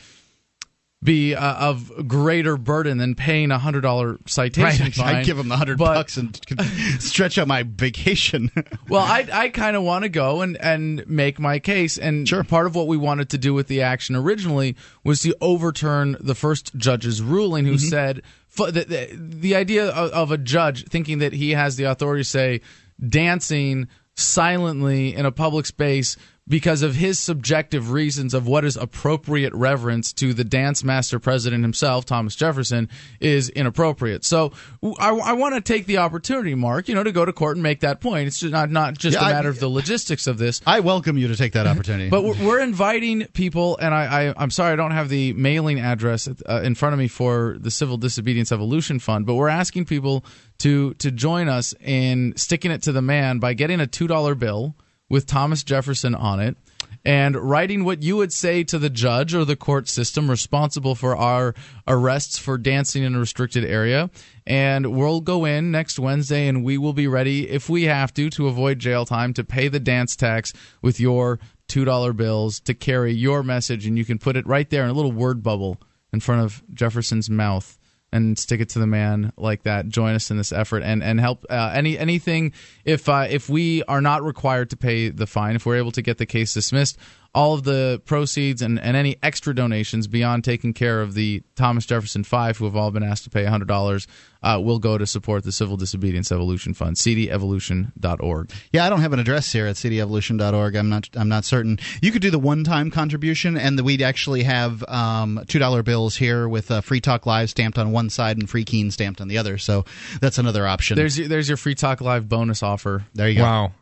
be 1.02 1.32
uh, 1.34 1.54
of 1.54 2.08
greater 2.08 2.56
burden 2.56 2.98
than 2.98 3.14
paying 3.14 3.52
a 3.52 3.58
hundred 3.58 3.82
dollar 3.82 4.18
citation 4.26 4.86
Right, 4.86 4.94
fine. 4.96 5.14
I'd 5.16 5.24
give 5.26 5.36
them 5.36 5.48
the 5.48 5.56
hundred 5.56 5.78
bucks 5.78 6.16
and 6.16 6.38
stretch 6.98 7.38
out 7.38 7.46
my 7.46 7.62
vacation. 7.62 8.50
well, 8.88 9.02
I 9.04 9.26
I 9.32 9.48
kind 9.50 9.76
of 9.76 9.84
want 9.84 10.02
to 10.02 10.08
go 10.08 10.40
and 10.40 10.56
and 10.56 11.06
make 11.06 11.38
my 11.38 11.60
case, 11.60 11.98
and 11.98 12.28
Sure. 12.28 12.42
part 12.42 12.66
of 12.66 12.74
what 12.74 12.88
we 12.88 12.96
wanted 12.96 13.28
to 13.30 13.38
do 13.38 13.54
with 13.54 13.68
the 13.68 13.82
action 13.82 14.16
originally 14.16 14.74
was 15.04 15.20
to 15.22 15.36
overturn 15.40 16.16
the 16.18 16.34
first 16.34 16.74
judge's 16.76 17.22
ruling, 17.22 17.64
who 17.64 17.74
Mm-hmm. 17.74 17.88
said 17.88 18.22
the, 18.56 18.72
the 18.72 19.08
the 19.16 19.54
idea 19.54 19.90
of, 19.90 20.10
of 20.10 20.32
a 20.32 20.38
judge 20.38 20.84
thinking 20.88 21.18
that 21.18 21.32
he 21.32 21.50
has 21.52 21.76
the 21.76 21.84
authority 21.84 22.22
to 22.24 22.28
say 22.28 22.60
dancing 23.08 23.86
silently 24.16 25.14
in 25.14 25.24
a 25.26 25.30
public 25.30 25.64
space 25.64 26.16
because 26.48 26.82
of 26.82 26.94
his 26.94 27.18
subjective 27.18 27.90
reasons 27.90 28.32
of 28.32 28.46
what 28.48 28.64
is 28.64 28.76
appropriate 28.76 29.52
reverence 29.54 30.12
to 30.14 30.32
the 30.32 30.44
dance 30.44 30.82
master 30.82 31.18
president 31.18 31.62
himself, 31.62 32.04
Thomas 32.06 32.34
Jefferson, 32.34 32.88
is 33.20 33.50
inappropriate. 33.50 34.24
So 34.24 34.52
I, 34.98 35.10
I 35.10 35.32
want 35.34 35.54
to 35.56 35.60
take 35.60 35.84
the 35.86 35.98
opportunity, 35.98 36.54
Mark, 36.54 36.88
you 36.88 36.94
know, 36.94 37.02
to 37.02 37.12
go 37.12 37.24
to 37.24 37.32
court 37.32 37.56
and 37.56 37.62
make 37.62 37.80
that 37.80 38.00
point. 38.00 38.26
It's 38.28 38.40
just 38.40 38.52
not 38.52 38.70
not 38.70 38.96
just 38.96 39.14
Yeah, 39.16 39.24
a 39.24 39.28
I- 39.28 39.32
matter 39.32 39.48
of 39.50 39.60
the 39.60 39.68
logistics 39.68 40.26
of 40.26 40.38
this. 40.38 40.60
I 40.66 40.80
welcome 40.80 41.18
you 41.18 41.28
to 41.28 41.36
take 41.36 41.52
that 41.52 41.66
opportunity. 41.68 42.08
But 42.08 42.24
we're, 42.24 42.42
we're 42.44 42.60
inviting 42.60 43.26
people, 43.34 43.76
and 43.78 43.94
I, 43.94 44.28
I, 44.28 44.34
I'm 44.36 44.50
sorry 44.50 44.72
I 44.72 44.76
don't 44.76 44.92
have 44.92 45.08
the 45.10 45.34
mailing 45.34 45.78
address 45.80 46.28
uh, 46.28 46.60
in 46.64 46.74
front 46.74 46.94
of 46.94 46.98
me 46.98 47.08
for 47.08 47.56
the 47.60 47.70
Civil 47.70 47.98
Disobedience 47.98 48.52
Evolution 48.52 48.98
Fund, 48.98 49.26
but 49.26 49.34
we're 49.34 49.48
asking 49.48 49.84
people 49.84 50.24
to 50.58 50.94
to 50.94 51.10
join 51.10 51.48
us 51.48 51.74
in 51.84 52.32
sticking 52.36 52.70
it 52.70 52.82
to 52.82 52.92
the 52.92 53.02
man 53.02 53.38
by 53.38 53.52
getting 53.54 53.80
a 53.80 53.86
two 53.86 54.06
dollar 54.06 54.34
bill 54.34 54.74
with 55.08 55.26
Thomas 55.26 55.62
Jefferson 55.62 56.14
on 56.14 56.40
it. 56.40 56.56
And 57.04 57.36
writing 57.36 57.84
what 57.84 58.02
you 58.02 58.16
would 58.16 58.32
say 58.32 58.64
to 58.64 58.78
the 58.78 58.90
judge 58.90 59.34
or 59.34 59.44
the 59.44 59.56
court 59.56 59.88
system 59.88 60.28
responsible 60.28 60.94
for 60.94 61.16
our 61.16 61.54
arrests 61.86 62.38
for 62.38 62.58
dancing 62.58 63.02
in 63.02 63.14
a 63.14 63.20
restricted 63.20 63.64
area. 63.64 64.10
And 64.46 64.94
we'll 64.94 65.20
go 65.20 65.44
in 65.44 65.70
next 65.70 65.98
Wednesday 65.98 66.48
and 66.48 66.64
we 66.64 66.76
will 66.76 66.92
be 66.92 67.06
ready, 67.06 67.48
if 67.48 67.68
we 67.68 67.84
have 67.84 68.12
to, 68.14 68.28
to 68.30 68.48
avoid 68.48 68.78
jail 68.78 69.06
time, 69.06 69.32
to 69.34 69.44
pay 69.44 69.68
the 69.68 69.80
dance 69.80 70.16
tax 70.16 70.52
with 70.82 70.98
your 71.00 71.38
$2 71.68 72.16
bills 72.16 72.60
to 72.60 72.74
carry 72.74 73.14
your 73.14 73.42
message. 73.42 73.86
And 73.86 73.96
you 73.96 74.04
can 74.04 74.18
put 74.18 74.36
it 74.36 74.46
right 74.46 74.68
there 74.68 74.84
in 74.84 74.90
a 74.90 74.94
little 74.94 75.12
word 75.12 75.42
bubble 75.42 75.80
in 76.12 76.20
front 76.20 76.42
of 76.42 76.62
Jefferson's 76.74 77.30
mouth 77.30 77.77
and 78.12 78.38
stick 78.38 78.60
it 78.60 78.70
to 78.70 78.78
the 78.78 78.86
man 78.86 79.32
like 79.36 79.64
that. 79.64 79.88
Join 79.88 80.14
us 80.14 80.30
in 80.30 80.36
this 80.36 80.52
effort 80.52 80.82
and 80.82 81.02
and 81.02 81.20
help 81.20 81.44
uh, 81.50 81.72
any 81.74 81.98
anything 81.98 82.52
if 82.84 83.08
uh, 83.08 83.26
if 83.28 83.48
we 83.48 83.82
are 83.84 84.00
not 84.00 84.22
required 84.22 84.70
to 84.70 84.76
pay 84.76 85.08
the 85.10 85.26
fine, 85.26 85.56
if 85.56 85.66
we're 85.66 85.76
able 85.76 85.92
to 85.92 86.02
get 86.02 86.18
the 86.18 86.26
case 86.26 86.54
dismissed, 86.54 86.98
all 87.34 87.54
of 87.54 87.62
the 87.62 88.00
proceeds 88.04 88.62
and, 88.62 88.80
and 88.80 88.96
any 88.96 89.16
extra 89.22 89.54
donations 89.54 90.06
beyond 90.06 90.44
taking 90.44 90.72
care 90.72 91.02
of 91.02 91.14
the 91.14 91.42
Thomas 91.56 91.86
Jefferson 91.86 92.24
Five, 92.24 92.56
who 92.56 92.64
have 92.64 92.74
all 92.74 92.90
been 92.90 93.02
asked 93.02 93.24
to 93.24 93.30
pay 93.30 93.44
hundred 93.44 93.68
dollars, 93.68 94.06
uh, 94.42 94.60
will 94.62 94.78
go 94.78 94.96
to 94.96 95.06
support 95.06 95.44
the 95.44 95.52
Civil 95.52 95.76
Disobedience 95.76 96.32
Evolution 96.32 96.74
Fund, 96.74 96.96
cdevolution.org. 96.96 98.50
Yeah, 98.72 98.86
I 98.86 98.90
don't 98.90 99.00
have 99.00 99.12
an 99.12 99.18
address 99.18 99.52
here 99.52 99.66
at 99.66 99.76
cdevolution.org. 99.76 100.76
I'm 100.76 100.88
not. 100.88 101.08
I'm 101.14 101.28
not 101.28 101.44
certain. 101.44 101.78
You 102.00 102.12
could 102.12 102.22
do 102.22 102.30
the 102.30 102.38
one-time 102.38 102.90
contribution, 102.90 103.56
and 103.56 103.78
the, 103.78 103.84
we'd 103.84 104.02
actually 104.02 104.44
have 104.44 104.82
um, 104.88 105.44
two 105.48 105.58
dollar 105.58 105.82
bills 105.82 106.16
here 106.16 106.48
with 106.48 106.70
uh, 106.70 106.80
Free 106.80 107.00
Talk 107.00 107.26
Live 107.26 107.50
stamped 107.50 107.78
on 107.78 107.92
one 107.92 108.10
side 108.10 108.38
and 108.38 108.48
Free 108.48 108.64
Keene 108.64 108.90
stamped 108.90 109.20
on 109.20 109.28
the 109.28 109.38
other. 109.38 109.58
So 109.58 109.84
that's 110.20 110.38
another 110.38 110.66
option. 110.66 110.96
There's 110.96 111.18
your, 111.18 111.28
there's 111.28 111.48
your 111.48 111.56
Free 111.56 111.74
Talk 111.74 112.00
Live 112.00 112.28
bonus 112.28 112.62
offer. 112.62 113.04
there 113.14 113.28
you 113.28 113.36
go. 113.36 113.42
Wow. 113.42 113.72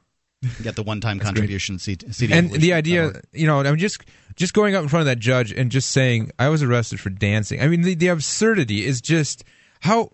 Get 0.63 0.77
the 0.77 0.83
one-time 0.83 1.19
contribution. 1.19 1.79
C- 1.79 1.97
CD 2.11 2.33
and 2.33 2.51
the 2.51 2.73
idea, 2.73 3.21
you 3.33 3.47
know, 3.47 3.61
I'm 3.61 3.77
just 3.77 4.03
just 4.37 4.55
going 4.55 4.75
up 4.75 4.83
in 4.83 4.89
front 4.89 5.01
of 5.03 5.07
that 5.07 5.19
judge 5.19 5.53
and 5.53 5.71
just 5.71 5.91
saying 5.91 6.31
I 6.39 6.49
was 6.49 6.63
arrested 6.63 7.01
for 7.01 7.11
dancing. 7.11 7.61
I 7.61 7.69
mean, 7.69 7.83
the, 7.83 7.95
the 7.95 8.09
absurdity 8.09 8.85
is 8.85 9.01
just 9.01 9.45
how 9.81 10.13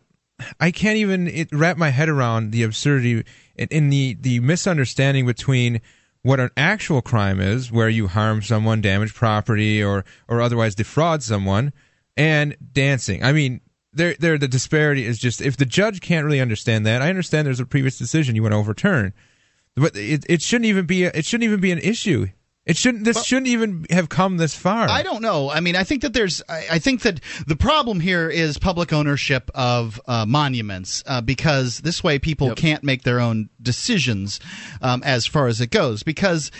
I 0.60 0.70
can't 0.70 0.96
even 0.96 1.28
it, 1.28 1.48
wrap 1.52 1.76
my 1.76 1.90
head 1.90 2.08
around 2.08 2.52
the 2.52 2.62
absurdity 2.62 3.24
in, 3.56 3.68
in 3.70 3.90
the 3.90 4.16
the 4.20 4.40
misunderstanding 4.40 5.26
between 5.26 5.80
what 6.22 6.38
an 6.38 6.50
actual 6.56 7.02
crime 7.02 7.40
is, 7.40 7.72
where 7.72 7.88
you 7.88 8.06
harm 8.06 8.42
someone, 8.42 8.80
damage 8.80 9.14
property, 9.14 9.82
or 9.82 10.04
or 10.28 10.40
otherwise 10.40 10.74
defraud 10.74 11.22
someone, 11.22 11.72
and 12.16 12.56
dancing. 12.72 13.22
I 13.22 13.32
mean. 13.32 13.60
There, 13.94 14.16
there, 14.18 14.38
the 14.38 14.48
disparity 14.48 15.04
is 15.04 15.18
just 15.18 15.42
if 15.42 15.58
the 15.58 15.66
judge 15.66 16.00
can't 16.00 16.24
really 16.24 16.40
understand 16.40 16.86
that. 16.86 17.02
I 17.02 17.10
understand 17.10 17.46
there's 17.46 17.60
a 17.60 17.66
previous 17.66 17.98
decision 17.98 18.34
you 18.34 18.40
want 18.40 18.52
to 18.52 18.56
overturn, 18.56 19.12
but 19.76 19.96
it, 19.96 20.24
it 20.28 20.42
shouldn't 20.42 20.66
even 20.66 20.86
be 20.86 21.04
a, 21.04 21.10
it 21.14 21.24
shouldn't 21.24 21.44
even 21.44 21.60
be 21.60 21.72
an 21.72 21.78
issue. 21.78 22.28
It 22.64 22.76
shouldn't. 22.76 23.04
This 23.04 23.24
shouldn't 23.24 23.48
even 23.48 23.86
have 23.90 24.08
come 24.08 24.36
this 24.36 24.54
far. 24.54 24.88
I 24.88 25.02
don't 25.02 25.20
know. 25.20 25.50
I 25.50 25.58
mean, 25.58 25.74
I 25.74 25.82
think 25.82 26.02
that 26.02 26.12
there's. 26.12 26.42
I, 26.48 26.66
I 26.72 26.78
think 26.78 27.02
that 27.02 27.18
the 27.44 27.56
problem 27.56 27.98
here 27.98 28.30
is 28.30 28.56
public 28.56 28.92
ownership 28.92 29.50
of 29.52 30.00
uh, 30.06 30.26
monuments 30.26 31.02
uh, 31.06 31.22
because 31.22 31.80
this 31.80 32.04
way 32.04 32.20
people 32.20 32.54
can't 32.54 32.84
make 32.84 33.02
their 33.02 33.18
own 33.18 33.50
decisions 33.60 34.38
um, 34.80 35.02
as 35.02 35.26
far 35.26 35.48
as 35.48 35.60
it 35.60 35.72
goes. 35.72 36.04
Because 36.04 36.52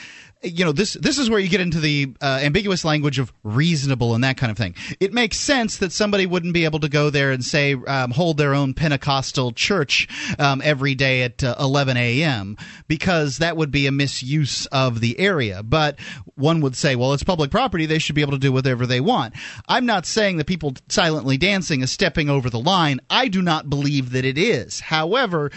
you 0.43 0.65
know 0.65 0.73
this 0.73 0.95
this 0.95 1.19
is 1.19 1.31
where 1.31 1.39
you 1.39 1.49
get 1.49 1.61
into 1.61 1.79
the 1.79 2.13
uh, 2.21 2.41
ambiguous 2.43 2.85
language 2.85 3.19
of 3.19 3.33
reasonable 3.45 4.15
and 4.15 4.25
that 4.25 4.37
kind 4.37 4.51
of 4.51 4.59
thing. 4.59 4.75
It 4.99 5.13
makes 5.13 5.39
sense 5.39 5.79
that 5.79 5.93
somebody 5.93 6.27
wouldn't 6.27 6.53
be 6.53 6.65
able 6.65 6.81
to 6.81 6.89
go 6.89 7.11
there 7.11 7.31
and 7.31 7.45
say 7.45 7.75
um, 7.75 8.11
hold 8.11 8.39
their 8.39 8.55
own 8.55 8.75
Pentecostal 8.75 9.53
church 9.53 10.09
um, 10.39 10.61
every 10.65 10.95
day 10.95 11.23
at 11.23 11.45
uh, 11.45 11.55
11 11.61 11.97
a.m. 11.97 12.57
because 12.89 13.39
that 13.39 13.57
would 13.57 13.71
be 13.71 13.87
a 13.87 13.93
misuse 13.93 14.67
of 14.67 15.01
the 15.01 15.19
area. 15.19 15.63
But 15.63 15.99
one 16.35 16.61
would 16.61 16.77
say, 16.77 16.97
well, 16.97 17.13
it's 17.13 17.23
public 17.23 17.51
property; 17.51 17.87
they 17.87 17.99
should 17.99 18.17
be 18.17 18.23
able 18.23 18.33
to 18.33 18.39
do 18.39 18.53
whatever 18.53 18.87
they 18.87 19.01
want. 19.01 19.35
I'm 19.69 19.87
not 19.87 20.07
saying 20.07 20.39
that 20.39 20.47
people 20.47 20.75
silently 20.89 21.37
dancing 21.37 21.83
is 21.83 21.93
stepping 21.93 22.29
over 22.29 22.51
the 22.51 22.61
line. 22.61 23.01
I 23.09 23.29
do 23.29 23.43
not 23.43 23.71
believe 23.71 24.11
that 24.11 24.25
it 24.25 24.39
is. 24.39 24.81
However. 24.81 25.51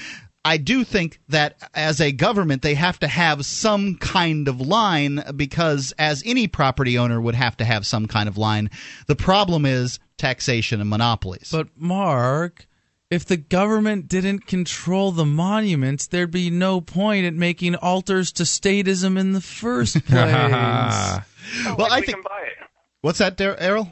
I 0.46 0.58
do 0.58 0.84
think 0.84 1.20
that 1.30 1.58
as 1.74 2.00
a 2.00 2.12
government, 2.12 2.62
they 2.62 2.76
have 2.76 3.00
to 3.00 3.08
have 3.08 3.46
some 3.46 3.96
kind 3.96 4.48
of 4.48 4.62
line 4.62 5.24
because, 5.36 5.92
as 5.98 6.22
any 6.26 6.48
property 6.48 6.98
owner 7.00 7.20
would 7.20 7.34
have 7.36 7.58
to 7.58 7.66
have 7.66 7.86
some 7.88 8.06
kind 8.06 8.30
of 8.30 8.38
line, 8.38 8.70
the 9.08 9.16
problem 9.16 9.66
is 9.66 10.00
taxation 10.18 10.80
and 10.82 10.90
monopolies. 10.90 11.50
But 11.52 11.70
Mark, 11.76 12.68
if 13.10 13.26
the 13.26 13.38
government 13.38 14.08
didn't 14.08 14.46
control 14.46 15.12
the 15.12 15.26
monuments, 15.26 16.06
there'd 16.08 16.30
be 16.32 16.52
no 16.52 16.80
point 16.80 17.26
in 17.26 17.40
making 17.40 17.76
altars 17.76 18.32
to 18.34 18.44
statism 18.44 19.18
in 19.20 19.32
the 19.34 19.42
first 19.42 19.96
place. 20.06 20.34
Oh, 20.36 21.22
Well, 21.66 21.78
maybe 21.78 21.92
I 21.92 22.00
we 22.02 22.06
think- 22.06 22.18
can 22.18 22.24
buy 22.24 22.42
it. 22.46 22.54
What's 23.02 23.18
that, 23.20 23.36
Dar- 23.38 23.58
Errol? 23.58 23.92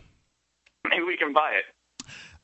Maybe 0.89 1.03
we 1.03 1.17
can 1.17 1.33
buy 1.33 1.51
it. 1.57 1.65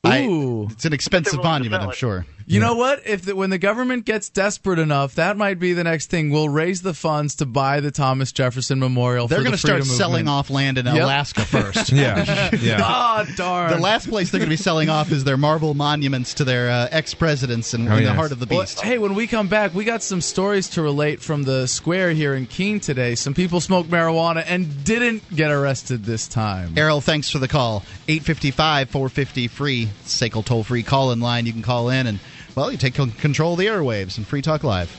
I- 0.02 0.24
Ooh. 0.24 0.68
it's 0.70 0.84
an 0.86 0.92
expensive 0.94 1.32
They're 1.34 1.40
willing 1.42 1.64
to 1.64 1.70
monument, 1.70 1.82
I'm 1.90 1.96
sure. 1.96 2.26
You 2.46 2.58
know 2.58 2.74
what? 2.74 3.02
If 3.06 3.22
the, 3.26 3.36
when 3.36 3.50
the 3.50 3.58
government 3.58 4.04
gets 4.06 4.28
desperate 4.28 4.80
enough, 4.80 5.14
that 5.14 5.36
might 5.36 5.60
be 5.60 5.72
the 5.72 5.84
next 5.84 6.10
thing. 6.10 6.30
We'll 6.30 6.48
raise 6.48 6.82
the 6.82 6.94
funds 6.94 7.36
to 7.36 7.46
buy 7.46 7.78
the 7.78 7.92
Thomas 7.92 8.32
Jefferson 8.32 8.80
Memorial. 8.80 9.28
They're 9.28 9.38
going 9.44 9.52
to 9.52 9.56
start 9.58 9.84
selling 9.84 10.26
off 10.26 10.50
land 10.50 10.76
in 10.76 10.84
Yep. 10.86 10.96
Alaska 10.96 11.42
first. 11.42 11.92
Yeah, 12.00 12.50
yeah. 12.60 12.80
Ah, 12.82 13.24
darn. 13.36 13.70
The 13.70 13.78
last 13.78 14.08
place 14.08 14.32
they're 14.32 14.40
going 14.40 14.48
to 14.48 14.52
be 14.52 14.56
selling 14.60 14.88
off 14.88 15.12
is 15.12 15.22
their 15.22 15.36
marble 15.36 15.74
monuments 15.74 16.34
to 16.34 16.44
their 16.44 16.70
uh, 16.70 16.88
ex 16.90 17.14
presidents 17.14 17.72
in, 17.72 17.86
Oh, 17.86 17.96
in 17.96 18.02
the 18.02 18.14
heart 18.14 18.32
of 18.32 18.40
the 18.40 18.46
Well, 18.46 18.62
beast. 18.62 18.80
hey, 18.80 18.98
when 18.98 19.14
we 19.14 19.28
come 19.28 19.46
back, 19.46 19.72
we 19.72 19.84
got 19.84 20.02
some 20.02 20.20
stories 20.20 20.70
to 20.70 20.82
relate 20.82 21.20
from 21.20 21.44
the 21.44 21.68
square 21.68 22.10
here 22.10 22.34
in 22.34 22.46
Keene 22.46 22.80
today. 22.80 23.14
Some 23.14 23.34
people 23.34 23.60
smoked 23.60 23.90
marijuana 23.90 24.42
and 24.44 24.82
didn't 24.82 25.22
get 25.36 25.52
arrested 25.52 26.04
this 26.04 26.26
time. 26.26 26.76
Errol, 26.76 27.00
thanks 27.00 27.30
for 27.30 27.38
the 27.38 27.48
call. 27.48 27.84
855 28.08 28.90
450 28.90 29.46
free. 29.48 29.88
SACL 30.04 30.44
toll 30.44 30.64
free 30.64 30.82
call 30.82 31.12
in 31.12 31.20
line. 31.20 31.46
You 31.46 31.52
can 31.52 31.62
call 31.62 31.90
in 31.90 32.06
and, 32.06 32.18
well, 32.54 32.70
you 32.70 32.78
take 32.78 32.94
control 32.94 33.52
of 33.52 33.58
the 33.58 33.66
airwaves 33.66 34.16
and 34.16 34.26
Free 34.26 34.42
Talk 34.42 34.64
Live. 34.64 34.96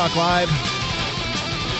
Talk 0.00 0.16
Live. 0.16 0.48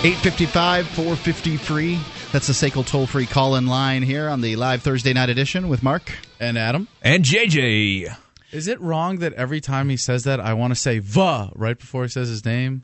855 0.05 0.89
450 0.89 1.57
free. 1.57 1.99
That's 2.33 2.49
the 2.49 2.53
SACL 2.53 2.85
toll 2.87 3.07
free 3.07 3.25
call 3.25 3.57
in 3.57 3.67
line 3.67 4.03
here 4.03 4.29
on 4.29 4.43
the 4.43 4.57
live 4.57 4.83
Thursday 4.83 5.15
night 5.15 5.31
edition 5.31 5.71
with 5.71 5.83
Mark. 5.83 6.13
And 6.39 6.59
Adam, 6.59 6.87
And 7.01 7.25
JJ. 7.25 8.15
is 8.53 8.69
it 8.69 8.79
wrong 8.83 9.21
that 9.21 9.33
every 9.33 9.63
time 9.63 9.89
he 9.89 9.97
says 9.97 10.25
that, 10.25 10.39
I 10.39 10.53
want 10.53 10.73
to 10.73 10.75
say 10.79 10.99
"va" 10.99 11.51
right 11.55 11.79
before 11.79 12.03
he 12.03 12.11
says 12.11 12.29
his 12.29 12.45
name? 12.45 12.83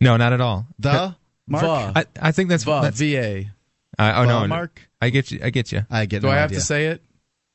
No, 0.00 0.16
not 0.16 0.32
at 0.32 0.40
all. 0.40 0.66
The 0.78 1.14
Mark. 1.46 1.64
Va. 1.64 1.92
I, 1.94 2.28
I 2.28 2.32
think 2.32 2.48
that's 2.48 2.64
Va. 2.64 2.80
that's. 2.82 2.98
V 2.98 3.18
A. 3.18 3.50
Uh, 3.98 4.12
oh 4.16 4.24
no, 4.24 4.36
Va, 4.36 4.40
no. 4.40 4.46
Mark? 4.46 4.88
I 5.02 5.10
get 5.10 5.30
you. 5.30 5.40
I 5.44 5.50
get 5.50 5.70
you. 5.70 5.84
I 5.90 6.06
get 6.06 6.22
Do 6.22 6.28
no 6.28 6.32
I 6.32 6.36
have 6.36 6.48
idea. 6.48 6.60
to 6.60 6.64
say 6.64 6.86
it? 6.86 7.02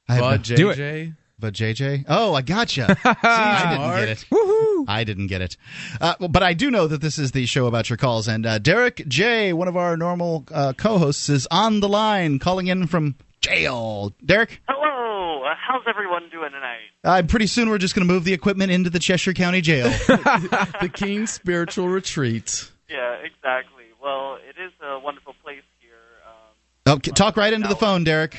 I 0.08 0.14
have 0.14 0.24
Va 0.24 0.32
no- 0.34 0.38
J 0.38 0.56
Do 0.56 0.70
it. 0.70 1.14
J. 1.40 1.40
But 1.40 1.54
JJ? 1.54 2.06
Oh, 2.08 2.34
I 2.34 2.42
gotcha. 2.42 2.88
See, 3.04 3.10
I 3.24 3.66
didn't 3.70 3.82
Mark. 3.82 4.00
get 4.00 4.10
it. 4.10 4.86
I 4.88 5.04
didn't 5.04 5.28
get 5.28 5.42
it. 5.42 5.58
Uh, 6.00 6.16
well, 6.20 6.30
but 6.30 6.44
I 6.44 6.54
do 6.54 6.70
know 6.72 6.88
that 6.88 7.02
this 7.02 7.18
is 7.18 7.32
the 7.32 7.46
show 7.46 7.66
about 7.68 7.90
your 7.90 7.98
calls. 7.98 8.28
And 8.28 8.46
uh, 8.46 8.60
Derrick 8.60 9.04
J., 9.08 9.54
one 9.54 9.68
of 9.68 9.76
our 9.78 9.98
normal 9.98 10.46
uh, 10.52 10.74
co 10.78 10.98
hosts, 10.98 11.30
is 11.30 11.48
on 11.52 11.80
the 11.80 11.90
line 11.90 12.40
calling 12.40 12.68
in 12.68 12.88
from 12.88 13.16
jail. 13.42 14.14
Derrick? 14.26 14.62
Hello. 14.68 15.44
How's 15.68 15.84
everyone 15.88 16.30
doing 16.32 16.52
tonight? 16.52 16.80
Uh, 17.04 17.24
pretty 17.28 17.48
soon 17.48 17.70
we're 17.70 17.78
just 17.78 17.96
going 17.96 18.08
to 18.08 18.14
move 18.14 18.24
the 18.24 18.34
equipment 18.34 18.72
into 18.72 18.90
the 18.90 19.00
Cheshire 19.00 19.34
County 19.34 19.62
Jail. 19.62 19.88
The 20.08 20.90
Keene 20.94 21.28
Spiritual 21.28 21.88
Retreat. 21.90 22.70
Yeah, 22.90 23.16
exactly. 23.24 23.84
Well, 24.02 24.36
it 24.38 24.60
is 24.62 24.72
a 24.82 25.00
wonderful 25.00 25.34
place 25.44 25.62
here. 25.80 25.94
Um, 26.28 27.00
oh, 27.08 27.12
talk 27.12 27.38
right 27.38 27.52
into 27.54 27.68
the 27.68 27.76
phone, 27.76 28.04
Derrick. 28.04 28.38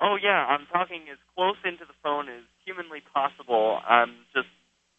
oh 0.00 0.16
yeah, 0.22 0.46
I'm 0.46 0.66
talking 0.72 1.00
as 1.10 1.18
close 1.36 1.56
into 1.64 1.84
the 1.84 1.92
phone 2.02 2.28
as 2.28 2.42
humanly 2.64 3.02
possible. 3.14 3.78
I'm 3.86 4.12
just 4.34 4.48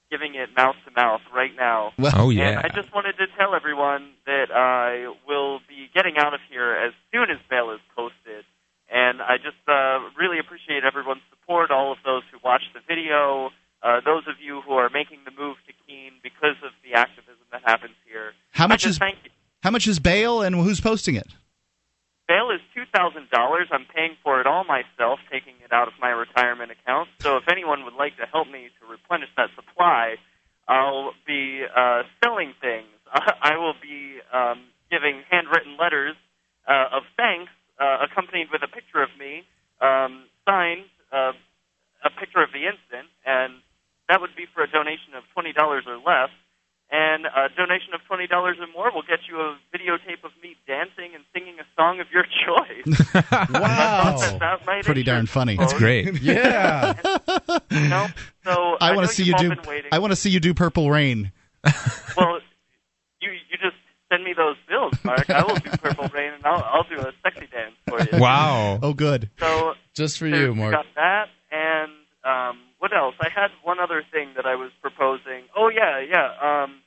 giving 0.10 0.36
it 0.36 0.50
mouth 0.56 0.76
to 0.86 0.92
mouth 0.96 1.22
right 1.36 1.52
now. 1.58 1.92
Well, 1.98 2.14
Oh 2.16 2.30
And 2.30 2.38
yeah. 2.38 2.62
I 2.64 2.70
just 2.70 2.94
wanted 2.94 3.18
to 3.18 3.28
tell 3.38 3.56
everyone 3.56 4.12
that 4.26 4.52
I 4.54 5.12
will 5.28 5.60
be 5.68 5.90
getting 5.94 6.18
out 6.18 6.34
of 6.34 6.40
here 6.50 6.74
as 6.74 6.94
soon 7.12 7.30
as 7.30 7.38
bail 7.50 7.72
is 7.72 7.80
posted. 7.96 8.46
And 8.90 9.22
I 9.22 9.36
just 9.36 9.60
uh, 9.68 10.00
really 10.18 10.40
appreciate 10.40 10.86
everyone's 10.86 11.24
support, 11.30 11.72
all 11.72 11.92
of 11.92 11.98
those 12.06 12.24
who 12.32 12.38
watched 12.42 12.72
the 12.74 12.80
video, 12.88 13.50
uh, 13.84 14.00
those 14.06 14.24
of 14.28 14.36
you 14.40 14.62
who 14.62 14.74
are 14.74 14.90
making 14.90 15.20
the 15.26 15.32
move 15.32 15.58
to 15.68 15.74
Keene 15.86 16.14
because 16.24 16.56
of 16.64 16.72
the 16.86 16.98
activism 16.98 17.44
that 17.52 17.64
happens 17.66 17.96
here. 18.08 18.32
How 18.52 18.66
much 18.68 18.84
just 18.84 18.92
is 18.92 18.98
thank 18.98 19.18
you. 19.26 19.30
how 19.62 19.72
much 19.72 19.88
is 19.88 20.00
bail 20.00 20.42
and 20.42 20.56
who's 20.56 20.80
posting 20.80 21.16
it? 21.16 21.28
Bail 22.28 22.52
is 22.52 22.60
two 22.76 22.84
thousand 22.94 23.30
dollars. 23.32 23.68
I'm 23.72 23.86
paying 23.88 24.18
for 24.24 24.42
it 24.42 24.48
all 24.48 24.64
myself, 24.64 25.20
taking 25.32 25.56
it 25.64 25.72
out 25.72 25.88
of 25.88 25.94
my 26.00 26.10
retirement 26.10 26.72
account. 26.72 27.10
So 27.24 27.38
if 27.38 27.44
anyone 27.50 27.86
would 27.86 27.96
like 27.96 28.18
to 28.18 28.26
help 28.28 28.48
me 28.48 28.68
to 28.80 28.82
replenish 28.86 29.30
that 29.38 29.50
supply, 29.56 30.16
I'll 30.68 31.14
be 31.26 31.64
uh, 31.64 32.04
selling 32.24 32.54
things. 32.60 32.92
I 33.14 33.56
will 33.58 33.76
be 33.82 34.20
um, 34.34 34.68
giving 34.92 35.24
handwritten 35.32 35.78
letters 35.80 36.16
uh, 36.68 37.00
of 37.00 37.04
thanks, 37.16 37.52
uh, 37.80 38.04
accompanied 38.04 38.52
with 38.52 38.62
a 38.64 38.68
picture 38.68 39.02
of 39.02 39.10
me, 39.18 39.48
um, 39.80 40.28
signed, 40.44 40.84
uh, 41.16 41.32
a 42.04 42.12
picture 42.20 42.44
of 42.44 42.52
the 42.52 42.68
incident, 42.68 43.08
and 43.26 43.64
that 44.10 44.20
would 44.20 44.36
be 44.36 44.46
for 44.54 44.64
a 44.64 44.70
donation 44.70 45.16
of 45.16 45.24
twenty 45.34 45.54
dollars 45.54 45.86
or 45.88 45.96
less. 45.96 46.30
And 46.90 47.26
a 47.26 47.50
donation 47.58 47.94
of 47.94 48.00
twenty 48.08 48.28
dollars 48.28 48.58
or 48.62 48.68
more 48.74 48.92
will 48.94 49.02
get 49.02 49.20
you 49.28 49.36
a 49.42 49.58
videotape 49.76 50.24
of 50.24 50.32
me 50.42 50.56
dancing 50.66 51.12
and 51.16 51.24
singing 51.34 51.56
a 51.60 51.66
song 51.76 52.00
of 52.00 52.08
your 52.14 52.24
choice. 52.46 53.14
Wow. 53.52 54.38
That 54.40 54.66
might 54.66 54.86
Pretty 54.86 55.04
darn 55.04 55.26
funny. 55.26 55.58
folks, 55.58 55.74
That's 55.74 55.80
great. 55.82 56.14
yeah. 56.22 56.94
You 57.72 57.90
know? 57.90 58.08
So 58.46 58.78
I 58.80 58.92
know 58.92 58.96
want 58.96 59.10
to 59.10 59.14
see 59.14 59.24
you 59.24 59.36
do. 59.38 59.52
I 59.92 60.00
want 60.00 60.12
to 60.12 60.16
see 60.16 60.30
you 60.30 60.40
do 60.40 60.54
Purple 60.54 60.90
Rain. 60.90 61.32
Well, 62.16 62.40
you 63.22 63.32
you 63.32 63.58
just 63.62 63.76
send 64.10 64.24
me 64.24 64.34
those 64.36 64.56
bills, 64.70 64.94
Mark. 65.04 65.30
I 65.30 65.44
will 65.44 65.56
do 65.56 65.70
Purple 65.72 66.08
Rain, 66.14 66.32
and 66.34 66.46
I'll 66.46 66.64
I'll 66.64 66.84
do 66.84 67.00
a 67.06 67.12
sexy 67.22 67.48
dance 67.52 67.76
for 67.88 68.00
you. 68.02 68.22
Wow. 68.22 68.80
Oh, 68.82 68.94
good. 68.94 69.30
So 69.40 69.74
Just 69.94 70.18
for 70.18 70.26
you, 70.28 70.56
Mark. 70.56 70.72
got 70.74 70.86
that, 70.96 71.26
and 71.52 71.92
um, 72.24 72.60
what 72.80 72.96
else? 72.96 73.16
I 73.20 73.30
had 73.34 73.50
one 73.64 73.80
other 73.80 74.04
thing 74.12 74.34
that 74.36 74.46
I 74.46 74.56
was 74.56 74.72
proposing. 74.82 75.50
Oh 75.56 75.70
yeah, 75.70 76.00
yeah. 76.02 76.30
Um, 76.38 76.82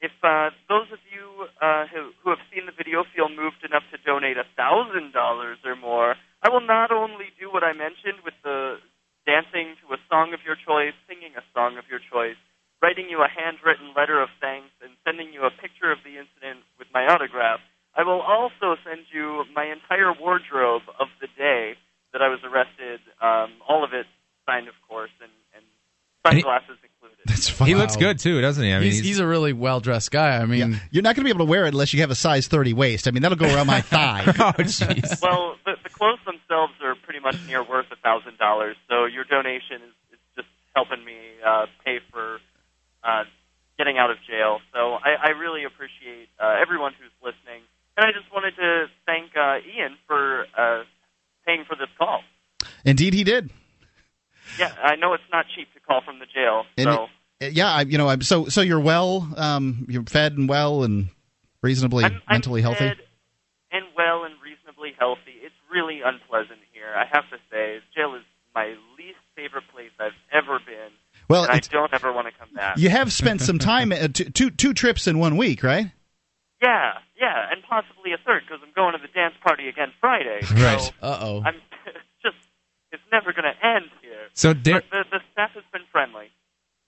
if 0.00 0.14
uh, 0.22 0.50
those 0.70 0.86
of 0.94 1.02
you 1.10 1.50
uh, 1.58 1.90
who, 1.90 2.14
who 2.22 2.30
have 2.30 2.42
seen 2.54 2.66
the 2.70 2.76
video 2.76 3.02
feel 3.10 3.26
moved 3.26 3.66
enough 3.66 3.82
to 3.90 3.98
donate 4.06 4.38
a 4.38 4.46
thousand 4.54 5.10
dollars 5.12 5.58
or 5.66 5.74
more, 5.74 6.14
I 6.42 6.48
will 6.48 6.62
not 6.62 6.94
only 6.94 7.34
do 7.34 7.50
what 7.50 7.66
I 7.66 7.74
mentioned 7.74 8.22
with 8.22 8.34
the 8.46 8.78
dancing 9.26 9.74
to 9.82 9.94
a 9.94 10.00
song 10.06 10.32
of 10.32 10.40
your 10.46 10.54
choice, 10.54 10.94
singing 11.10 11.34
a 11.34 11.42
song 11.50 11.76
of 11.76 11.84
your 11.90 11.98
choice, 11.98 12.38
writing 12.78 13.10
you 13.10 13.26
a 13.26 13.28
handwritten 13.28 13.90
letter 13.98 14.22
of 14.22 14.30
thanks, 14.40 14.70
and 14.78 14.94
sending 15.02 15.34
you 15.34 15.42
a 15.42 15.50
picture 15.50 15.90
of 15.90 15.98
the 16.06 16.14
incident 16.14 16.62
with 16.78 16.86
my 16.94 17.10
autograph. 17.10 17.58
I 17.98 18.06
will 18.06 18.22
also 18.22 18.78
send 18.86 19.10
you 19.10 19.42
my 19.50 19.66
entire 19.66 20.14
wardrobe 20.14 20.86
of 21.02 21.10
the 21.18 21.26
day 21.34 21.74
that 22.14 22.22
I 22.22 22.30
was 22.30 22.38
arrested, 22.46 23.02
um, 23.20 23.58
all 23.66 23.82
of 23.82 23.92
it 23.92 24.06
signed, 24.48 24.68
of 24.68 24.74
course, 24.88 25.10
and, 25.20 25.30
and 25.54 25.64
And 26.24 26.34
he- 26.36 26.40
sunglasses 26.42 26.78
included. 26.82 27.18
That's 27.26 27.48
funny. 27.50 27.72
He 27.72 27.74
looks 27.74 27.96
good 27.96 28.18
too, 28.18 28.40
doesn't 28.40 28.64
he? 28.64 28.72
I 28.72 28.78
mean, 28.78 28.90
he's, 28.90 29.00
he's 29.00 29.18
a 29.18 29.26
really 29.26 29.52
well 29.52 29.80
dressed 29.80 30.10
guy. 30.10 30.38
I 30.38 30.46
mean, 30.46 30.80
You're 30.90 31.02
not 31.02 31.14
going 31.14 31.24
to 31.24 31.24
be 31.24 31.30
able 31.36 31.44
to 31.46 31.50
wear 31.50 31.66
it 31.66 31.74
unless 31.74 31.92
you 31.92 32.00
have 32.00 32.10
a 32.10 32.14
size 32.14 32.48
30 32.48 32.72
waist. 32.72 33.06
I 33.06 33.10
mean, 33.10 33.22
that'll 33.22 33.36
go 33.36 33.46
around 33.54 33.66
my 33.66 33.80
thigh. 33.94 34.22
oh 34.26 34.52
jeez. 34.64 35.20
well, 35.20 35.56
the, 35.66 35.72
the 35.82 35.90
clothes 35.90 36.20
themselves 36.24 36.72
are 36.82 36.94
pretty 37.04 37.20
much 37.20 37.36
near 37.46 37.62
worth 37.62 37.86
a 37.92 37.96
thousand 37.96 38.38
dollars, 38.38 38.76
so 38.88 39.04
your 39.04 39.24
donation 39.24 39.82
is, 39.84 39.94
is 40.14 40.18
just 40.36 40.48
helping 40.74 41.04
me 41.04 41.16
uh, 41.46 41.66
pay 41.84 41.98
for 42.10 42.38
uh, 43.04 43.24
getting 43.76 43.98
out 43.98 44.10
of 44.10 44.16
jail. 44.26 44.60
So 44.72 44.94
I, 44.94 45.28
I 45.28 45.28
really 45.30 45.64
appreciate 45.64 46.28
uh, 46.40 46.56
everyone 46.62 46.92
who's 46.98 47.12
listening, 47.22 47.60
and 47.96 48.06
I 48.06 48.12
just 48.12 48.32
wanted 48.32 48.56
to 48.56 48.86
thank 49.06 49.36
uh, 49.36 49.58
Ian 49.68 49.96
for 50.06 50.46
uh, 50.56 50.84
paying 51.46 51.64
for 51.68 51.76
this 51.76 51.88
call. 51.98 52.22
Indeed, 52.84 53.12
he 53.14 53.22
did. 53.24 53.50
Yeah, 54.58 54.72
I 54.82 54.96
know 54.96 55.12
it's 55.14 55.22
not 55.32 55.46
cheap 55.54 55.72
to 55.74 55.80
call 55.80 56.00
from 56.02 56.18
the 56.18 56.26
jail. 56.26 56.64
So 56.78 57.08
it- 57.40 57.52
yeah, 57.54 57.72
I, 57.72 57.82
you 57.82 57.98
know, 57.98 58.08
I'm 58.08 58.22
so 58.22 58.46
so 58.48 58.60
you're 58.60 58.80
well, 58.80 59.28
um, 59.36 59.86
you're 59.88 60.04
fed 60.04 60.32
and 60.36 60.48
well 60.48 60.82
and 60.84 61.08
reasonably 61.62 62.04
I'm, 62.04 62.14
I'm 62.26 62.34
mentally 62.36 62.62
healthy. 62.62 62.78
fed 62.88 62.96
and 63.70 63.84
well 63.96 64.24
and 64.24 64.34
reasonably 64.42 64.92
healthy. 64.98 65.34
It's 65.42 65.54
really 65.72 66.00
unpleasant 66.04 66.58
here. 66.72 66.92
I 66.96 67.04
have 67.14 67.28
to 67.30 67.36
say, 67.50 67.78
jail 67.94 68.14
is 68.14 68.22
my 68.54 68.74
least 68.98 69.18
favorite 69.36 69.64
place 69.72 69.90
I've 70.00 70.12
ever 70.32 70.58
been. 70.64 70.90
Well, 71.28 71.46
I 71.48 71.60
don't 71.60 71.92
ever 71.92 72.12
want 72.12 72.26
to 72.26 72.32
come 72.38 72.48
back. 72.54 72.78
You 72.78 72.88
have 72.88 73.12
spent 73.12 73.40
some 73.42 73.58
time, 73.58 73.92
uh, 73.92 74.08
two, 74.08 74.24
two 74.30 74.50
two 74.50 74.72
trips 74.74 75.06
in 75.06 75.18
one 75.18 75.36
week, 75.36 75.62
right? 75.62 75.92
Yeah, 76.62 76.94
yeah, 77.20 77.50
and 77.52 77.62
possibly 77.62 78.12
a 78.12 78.18
third 78.26 78.42
because 78.48 78.60
I'm 78.66 78.72
going 78.74 78.92
to 78.94 78.98
the 78.98 79.12
dance 79.14 79.34
party 79.44 79.68
again 79.68 79.92
Friday. 80.00 80.40
Right. 80.54 80.92
Uh 81.00 81.18
oh. 81.20 81.42
I'm 81.44 81.54
it's 82.92 83.02
never 83.12 83.32
going 83.32 83.44
to 83.44 83.66
end 83.66 83.86
here. 84.02 84.28
So, 84.34 84.54
Der- 84.54 84.74
but 84.74 84.84
the, 84.90 85.04
the 85.10 85.20
staff 85.32 85.50
has 85.54 85.64
been 85.72 85.82
friendly. 85.92 86.30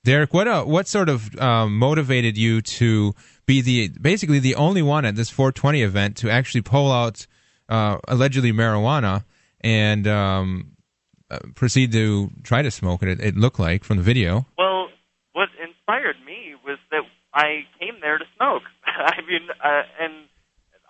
Derrick, 0.03 0.33
what 0.33 0.49
uh, 0.49 0.65
what 0.65 0.89
sort 0.89 1.11
of 1.11 1.39
um, 1.39 1.77
motivated 1.77 2.39
you 2.39 2.63
to 2.63 3.15
be 3.45 3.61
the 3.61 3.89
basically 4.01 4.39
the 4.39 4.55
only 4.55 4.81
one 4.81 5.05
at 5.05 5.15
this 5.15 5.29
420 5.29 5.83
event 5.83 6.17
to 6.19 6.31
actually 6.31 6.63
pull 6.63 6.91
out 6.91 7.27
uh, 7.69 7.99
allegedly 8.09 8.51
marijuana 8.51 9.25
and 9.61 10.07
um, 10.07 10.77
uh, 11.31 11.39
proceed 11.55 11.93
to 11.93 12.31
try 12.43 12.63
to 12.63 12.71
smoke 12.71 13.03
it? 13.03 13.21
It 13.21 13.37
looked 13.37 13.59
like 13.59 13.85
from 13.85 13.99
the 13.99 14.03
video. 14.03 14.47
Well, 14.57 14.89
what 15.33 15.51
inspired 15.63 16.17
me 16.25 16.55
was 16.65 16.79
that 16.91 17.03
I 17.35 17.67
came 17.79 18.01
there 18.01 18.17
to 18.17 18.25
smoke. 18.37 18.63
I 18.87 19.21
mean, 19.29 19.49
uh, 19.63 19.83
and 20.01 20.15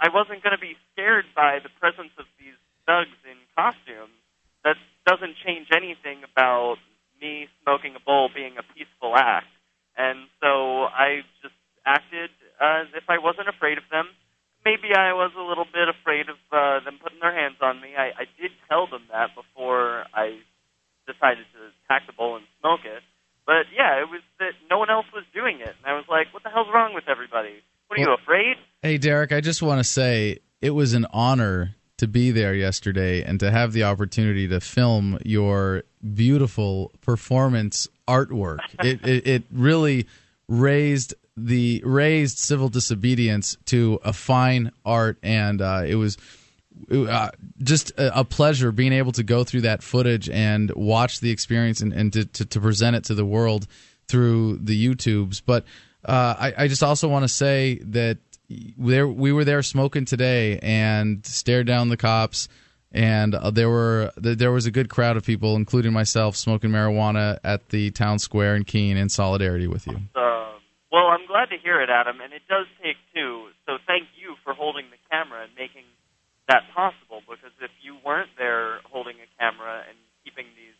I 0.00 0.08
wasn't 0.14 0.42
going 0.42 0.54
to 0.54 0.60
be 0.60 0.76
scared 0.92 1.26
by 1.34 1.58
the 1.62 1.68
presence 1.80 2.12
of 2.16 2.26
these 2.38 2.54
thugs 2.86 3.18
in 3.24 3.36
costumes. 3.56 4.19
Doesn't 5.10 5.34
change 5.42 5.66
anything 5.74 6.22
about 6.22 6.78
me 7.20 7.50
smoking 7.62 7.98
a 7.98 8.02
bowl 8.02 8.30
being 8.30 8.54
a 8.62 8.64
peaceful 8.74 9.18
act. 9.18 9.50
And 9.98 10.30
so 10.38 10.86
I 10.86 11.26
just 11.42 11.58
acted 11.84 12.30
as 12.62 12.86
if 12.94 13.04
I 13.08 13.18
wasn't 13.18 13.48
afraid 13.48 13.78
of 13.78 13.84
them. 13.90 14.06
Maybe 14.64 14.94
I 14.94 15.12
was 15.12 15.32
a 15.34 15.42
little 15.42 15.64
bit 15.66 15.88
afraid 15.88 16.28
of 16.28 16.38
uh, 16.52 16.84
them 16.84 17.02
putting 17.02 17.18
their 17.18 17.34
hands 17.34 17.56
on 17.60 17.80
me. 17.80 17.96
I, 17.96 18.22
I 18.22 18.24
did 18.38 18.52
tell 18.68 18.86
them 18.86 19.02
that 19.10 19.34
before 19.34 20.04
I 20.14 20.38
decided 21.10 21.48
to 21.58 21.74
pack 21.88 22.06
the 22.06 22.12
bowl 22.12 22.36
and 22.36 22.44
smoke 22.60 22.84
it. 22.84 23.02
But 23.46 23.66
yeah, 23.74 23.98
it 23.98 24.08
was 24.08 24.20
that 24.38 24.52
no 24.70 24.78
one 24.78 24.90
else 24.90 25.06
was 25.12 25.24
doing 25.34 25.60
it. 25.60 25.74
And 25.80 25.86
I 25.86 25.94
was 25.94 26.04
like, 26.08 26.32
what 26.32 26.44
the 26.44 26.50
hell's 26.50 26.68
wrong 26.72 26.94
with 26.94 27.08
everybody? 27.08 27.64
What 27.88 27.98
are 27.98 28.02
you 28.02 28.14
afraid? 28.14 28.56
Hey, 28.82 28.98
Derrick, 28.98 29.32
I 29.32 29.40
just 29.40 29.62
want 29.62 29.80
to 29.80 29.84
say 29.84 30.38
it 30.60 30.70
was 30.70 30.94
an 30.94 31.06
honor 31.10 31.74
to 32.00 32.08
be 32.08 32.30
there 32.30 32.54
yesterday 32.54 33.22
and 33.22 33.38
to 33.40 33.50
have 33.50 33.74
the 33.74 33.84
opportunity 33.84 34.48
to 34.48 34.58
film 34.58 35.18
your 35.22 35.82
beautiful 36.14 36.90
performance 37.02 37.88
artwork. 38.08 38.60
it, 38.82 39.06
it, 39.06 39.26
it 39.26 39.42
really 39.52 40.06
raised 40.48 41.14
the 41.36 41.82
raised 41.84 42.38
civil 42.38 42.70
disobedience 42.70 43.58
to 43.66 44.00
a 44.02 44.14
fine 44.14 44.72
art, 44.84 45.18
and 45.22 45.60
uh, 45.60 45.82
it 45.86 45.94
was 45.94 46.16
uh, 46.90 47.30
just 47.62 47.90
a, 47.92 48.20
a 48.20 48.24
pleasure 48.24 48.72
being 48.72 48.94
able 48.94 49.12
to 49.12 49.22
go 49.22 49.44
through 49.44 49.60
that 49.62 49.82
footage 49.82 50.28
and 50.30 50.72
watch 50.74 51.20
the 51.20 51.30
experience 51.30 51.82
and, 51.82 51.92
and 51.92 52.14
to, 52.14 52.24
to, 52.24 52.46
to 52.46 52.60
present 52.60 52.96
it 52.96 53.04
to 53.04 53.14
the 53.14 53.26
world 53.26 53.66
through 54.08 54.56
the 54.56 54.88
YouTubes. 54.88 55.42
But 55.44 55.64
uh, 56.04 56.34
I, 56.38 56.64
I 56.64 56.68
just 56.68 56.82
also 56.82 57.08
want 57.08 57.24
to 57.24 57.28
say 57.28 57.78
that 57.84 58.18
there 58.78 59.06
we 59.06 59.32
were 59.32 59.44
there 59.44 59.62
smoking 59.62 60.04
today 60.04 60.58
and 60.62 61.24
stared 61.24 61.66
down 61.66 61.88
the 61.88 61.96
cops. 61.96 62.48
And 62.92 63.36
uh, 63.36 63.52
there 63.52 63.70
were 63.70 64.10
there 64.16 64.50
was 64.50 64.66
a 64.66 64.72
good 64.72 64.88
crowd 64.88 65.16
of 65.16 65.24
people, 65.24 65.54
including 65.54 65.92
myself, 65.92 66.34
smoking 66.34 66.70
marijuana 66.70 67.38
at 67.44 67.68
the 67.68 67.92
town 67.92 68.18
square 68.18 68.56
in 68.56 68.64
Keene 68.64 68.96
in 68.96 69.08
solidarity 69.08 69.68
with 69.68 69.86
you. 69.86 69.94
Um, 69.94 70.58
well, 70.90 71.06
I'm 71.06 71.24
glad 71.28 71.50
to 71.50 71.58
hear 71.62 71.80
it, 71.80 71.88
Adam, 71.88 72.20
and 72.20 72.32
it 72.32 72.42
does 72.48 72.66
take 72.82 72.96
two. 73.14 73.46
So 73.66 73.78
thank 73.86 74.08
you 74.18 74.34
for 74.42 74.54
holding 74.54 74.86
the 74.90 74.98
camera 75.08 75.44
and 75.44 75.52
making 75.54 75.86
that 76.48 76.66
possible. 76.74 77.22
Because 77.30 77.54
if 77.62 77.70
you 77.80 77.94
weren't 78.04 78.34
there 78.36 78.80
holding 78.90 79.22
a 79.22 79.28
camera 79.38 79.86
and 79.86 79.96
keeping 80.24 80.46
these 80.58 80.74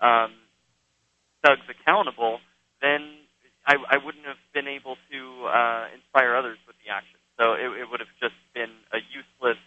um, 0.00 0.32
thugs 1.44 1.68
accountable, 1.68 2.40
then 2.80 3.20
I, 3.66 3.76
I 3.88 3.96
wouldn't 4.02 4.24
have 4.24 4.40
been 4.54 4.68
able 4.68 4.96
to 5.12 5.20
uh, 5.46 5.84
inspire 5.94 6.34
others 6.34 6.58
with 6.66 6.76
the 6.84 6.90
action. 6.90 7.20
So 7.38 7.52
it, 7.52 7.84
it 7.84 7.86
would 7.90 8.00
have 8.00 8.12
just 8.20 8.36
been 8.54 8.72
a 8.92 8.98
useless. 9.12 9.60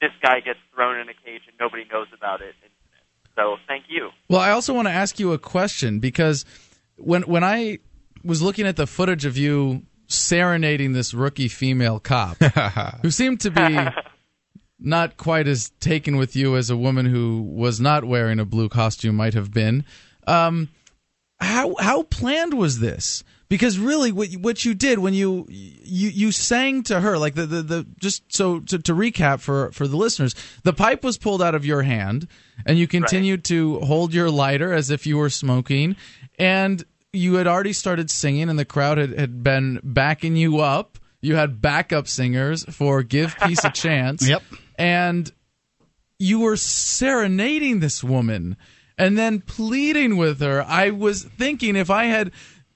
This 0.00 0.10
guy 0.22 0.40
gets 0.40 0.58
thrown 0.74 0.98
in 0.98 1.08
a 1.08 1.14
cage 1.14 1.42
and 1.46 1.56
nobody 1.60 1.84
knows 1.90 2.08
about 2.16 2.40
it. 2.40 2.54
Incident. 2.64 3.04
So 3.36 3.56
thank 3.66 3.84
you. 3.88 4.10
Well, 4.28 4.40
I 4.40 4.47
also 4.58 4.74
want 4.74 4.88
to 4.88 4.92
ask 4.92 5.20
you 5.20 5.32
a 5.32 5.38
question 5.38 6.00
because 6.00 6.44
when 6.96 7.22
when 7.22 7.44
I 7.44 7.78
was 8.24 8.42
looking 8.42 8.66
at 8.66 8.74
the 8.74 8.88
footage 8.88 9.24
of 9.24 9.36
you 9.36 9.84
serenading 10.08 10.94
this 10.94 11.14
rookie 11.14 11.46
female 11.46 12.00
cop 12.00 12.36
who 13.02 13.12
seemed 13.12 13.40
to 13.42 13.52
be 13.52 13.78
not 14.80 15.16
quite 15.16 15.46
as 15.46 15.70
taken 15.78 16.16
with 16.16 16.34
you 16.34 16.56
as 16.56 16.70
a 16.70 16.76
woman 16.76 17.06
who 17.06 17.40
was 17.42 17.78
not 17.78 18.02
wearing 18.02 18.40
a 18.40 18.44
blue 18.44 18.68
costume 18.68 19.14
might 19.14 19.34
have 19.34 19.52
been. 19.52 19.84
Um, 20.26 20.70
how 21.78 22.02
planned 22.04 22.54
was 22.54 22.80
this? 22.80 23.24
Because 23.48 23.78
really, 23.78 24.12
what 24.12 24.30
you- 24.30 24.38
what 24.40 24.64
you 24.66 24.74
did 24.74 24.98
when 24.98 25.14
you 25.14 25.46
you 25.48 26.08
you 26.10 26.32
sang 26.32 26.82
to 26.84 27.00
her, 27.00 27.16
like 27.16 27.34
the 27.34 27.46
the, 27.46 27.62
the 27.62 27.86
just 27.98 28.22
so 28.30 28.60
to, 28.60 28.78
to 28.80 28.92
recap 28.94 29.40
for 29.40 29.72
for 29.72 29.88
the 29.88 29.96
listeners, 29.96 30.34
the 30.64 30.74
pipe 30.74 31.02
was 31.02 31.16
pulled 31.16 31.40
out 31.40 31.54
of 31.54 31.64
your 31.64 31.80
hand, 31.82 32.28
and 32.66 32.78
you 32.78 32.86
continued 32.86 33.44
to 33.44 33.80
hold 33.80 34.12
your 34.12 34.30
lighter 34.30 34.72
as 34.74 34.90
if 34.90 35.06
you 35.06 35.16
were 35.16 35.30
smoking, 35.30 35.96
and 36.38 36.84
you 37.14 37.34
had 37.36 37.46
already 37.46 37.72
started 37.72 38.10
singing, 38.10 38.50
and 38.50 38.58
the 38.58 38.66
crowd 38.66 38.98
had, 38.98 39.18
had 39.18 39.42
been 39.42 39.80
backing 39.82 40.36
you 40.36 40.58
up. 40.58 40.98
You 41.22 41.36
had 41.36 41.62
backup 41.62 42.06
singers 42.06 42.64
for 42.64 43.02
"Give 43.02 43.34
Peace 43.44 43.64
a 43.64 43.70
Chance." 43.74 44.28
Yep. 44.28 44.42
and 44.76 45.32
you 46.18 46.40
were 46.40 46.56
serenading 46.56 47.80
this 47.80 48.04
woman 48.04 48.56
and 48.98 49.16
then 49.16 49.40
pleading 49.40 50.16
with 50.16 50.40
her. 50.40 50.62
I 50.62 50.90
was 50.90 51.22
thinking 51.22 51.76
if 51.76 51.88
I 51.88 52.04
had 52.04 52.32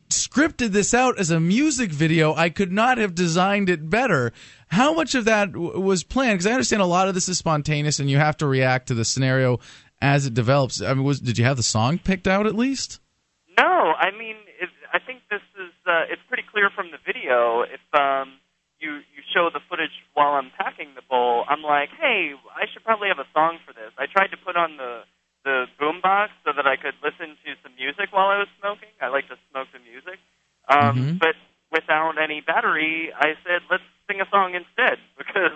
scripted 0.09 0.69
this 0.69 0.95
out 0.95 1.19
as 1.19 1.31
a 1.31 1.41
music 1.41 1.91
video, 1.91 2.35
I 2.35 2.49
could 2.51 2.71
not 2.71 2.99
have 2.99 3.15
designed 3.15 3.69
it 3.69 3.91
better. 3.91 4.33
How 4.69 4.95
much 4.95 5.15
of 5.15 5.25
that 5.25 5.53
w- 5.53 5.81
was 5.81 6.05
planned? 6.05 6.39
Because 6.39 6.47
I 6.47 6.53
understand 6.53 6.83
a 6.83 6.87
lot 6.87 7.09
of 7.09 7.15
this 7.15 7.29
is 7.29 7.39
spontaneous, 7.39 7.99
and 7.99 8.09
you 8.09 8.19
have 8.19 8.37
to 8.39 8.47
react 8.47 8.89
to 8.89 8.95
the 8.95 9.05
scenario 9.05 9.59
as 10.01 10.27
it 10.27 10.35
develops. 10.35 10.81
I 10.81 10.95
mean, 10.95 11.05
was 11.05 11.21
did 11.21 11.39
you 11.39 11.45
have 11.45 11.57
the 11.57 11.63
song 11.63 11.99
picked 11.99 12.29
out 12.29 12.47
at 12.47 12.55
least? 12.55 13.01
No, 13.59 13.65
I 13.65 14.11
mean, 14.17 14.37
it, 14.61 14.69
I 14.93 14.99
think 14.99 15.23
this 15.31 15.43
is 15.57 15.73
uh, 15.87 16.05
it's 16.11 16.23
pretty 16.29 16.45
clear 16.51 16.71
from 16.75 16.91
the 16.91 16.99
video. 17.05 17.63
If 17.63 17.83
um, 17.99 18.39
you 18.79 18.97
you 19.15 19.23
show 19.35 19.51
the 19.53 19.61
footage 19.69 19.93
while 20.15 20.35
I'm 20.35 20.51
packing 20.59 20.95
the 20.95 21.03
bowl, 21.09 21.45
I'm 21.49 21.63
like, 21.63 21.91
hey, 21.99 22.33
I 22.55 22.67
should 22.73 22.85
probably 22.85 23.09
have 23.09 23.19
a 23.19 23.29
song 23.33 23.59
for 23.67 23.73
this. 23.73 23.93
I 23.99 24.07
tried 24.07 24.29
to 24.29 24.37
put 24.37 24.57
on 24.57 24.77
the 24.77 25.03
the 25.45 25.67
boombox 25.81 26.31
so 26.45 26.53
that 26.55 26.67
I 26.67 26.77
could 26.77 26.95
listen 27.03 27.37
to 27.45 27.51
some 27.63 27.75
music 27.77 28.11
while 28.13 28.29
I 28.29 28.39
was 28.39 28.49
smoking. 28.59 28.91
I 29.01 29.09
like 29.09 29.29
to 29.29 29.37
smoke 29.51 29.69
the 29.73 29.81
music, 29.81 30.19
um, 30.69 30.97
Mhm. 30.97 31.19
but 31.19 31.37
without 31.71 32.19
any 32.21 32.41
battery, 32.41 33.13
I 33.15 33.35
said, 33.45 33.63
let's 33.71 33.83
sing 34.09 34.21
a 34.21 34.29
song 34.31 34.55
instead 34.55 34.99
because. 35.19 35.53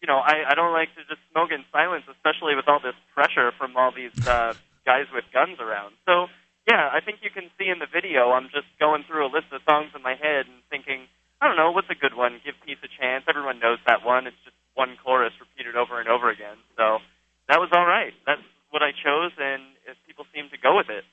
You 0.00 0.08
know, 0.08 0.16
I, 0.16 0.48
I 0.48 0.54
don't 0.56 0.72
like 0.72 0.88
to 0.96 1.04
just 1.04 1.20
smoke 1.30 1.52
in 1.52 1.60
silence, 1.70 2.08
especially 2.08 2.56
with 2.56 2.64
all 2.68 2.80
this 2.80 2.96
pressure 3.12 3.52
from 3.52 3.76
all 3.76 3.92
these 3.92 4.16
uh, 4.24 4.54
guys 4.86 5.04
with 5.12 5.24
guns 5.30 5.60
around. 5.60 5.92
So, 6.08 6.28
yeah, 6.64 6.88
I 6.88 7.04
think 7.04 7.20
you 7.20 7.28
can 7.28 7.50
see 7.60 7.68
in 7.68 7.80
the 7.80 7.86
video, 7.86 8.32
I'm 8.32 8.48
just 8.48 8.64
going 8.80 9.04
through 9.04 9.26
a 9.26 9.30
list 9.30 9.52
of 9.52 9.60
songs 9.68 9.92
in 9.94 10.00
my 10.00 10.16
head 10.16 10.48
and 10.48 10.64
thinking, 10.72 11.04
I 11.40 11.48
don't 11.48 11.56
know, 11.60 11.70
what's 11.70 11.90
a 11.92 11.94
good 12.00 12.16
one? 12.16 12.40
Give 12.40 12.56
Peace 12.64 12.80
a 12.80 12.88
Chance. 12.88 13.28
Everyone 13.28 13.60
knows 13.60 13.76
that 13.84 14.00
one. 14.00 14.26
It's 14.26 14.40
just 14.40 14.56
one 14.72 14.96
chorus 15.04 15.36
repeated 15.36 15.76
over 15.76 16.00
and 16.00 16.08
over 16.08 16.30
again. 16.32 16.56
So 16.80 17.04
that 17.52 17.60
was 17.60 17.68
all 17.76 17.84
right. 17.84 18.16
That's 18.24 18.40
what 18.70 18.82
I 18.82 18.90
chose, 18.92 19.32
and 19.38 19.62
if 19.86 19.96
people 20.06 20.24
seem 20.34 20.48
to 20.50 20.58
go 20.58 20.76
with 20.76 20.88
it. 20.88 21.04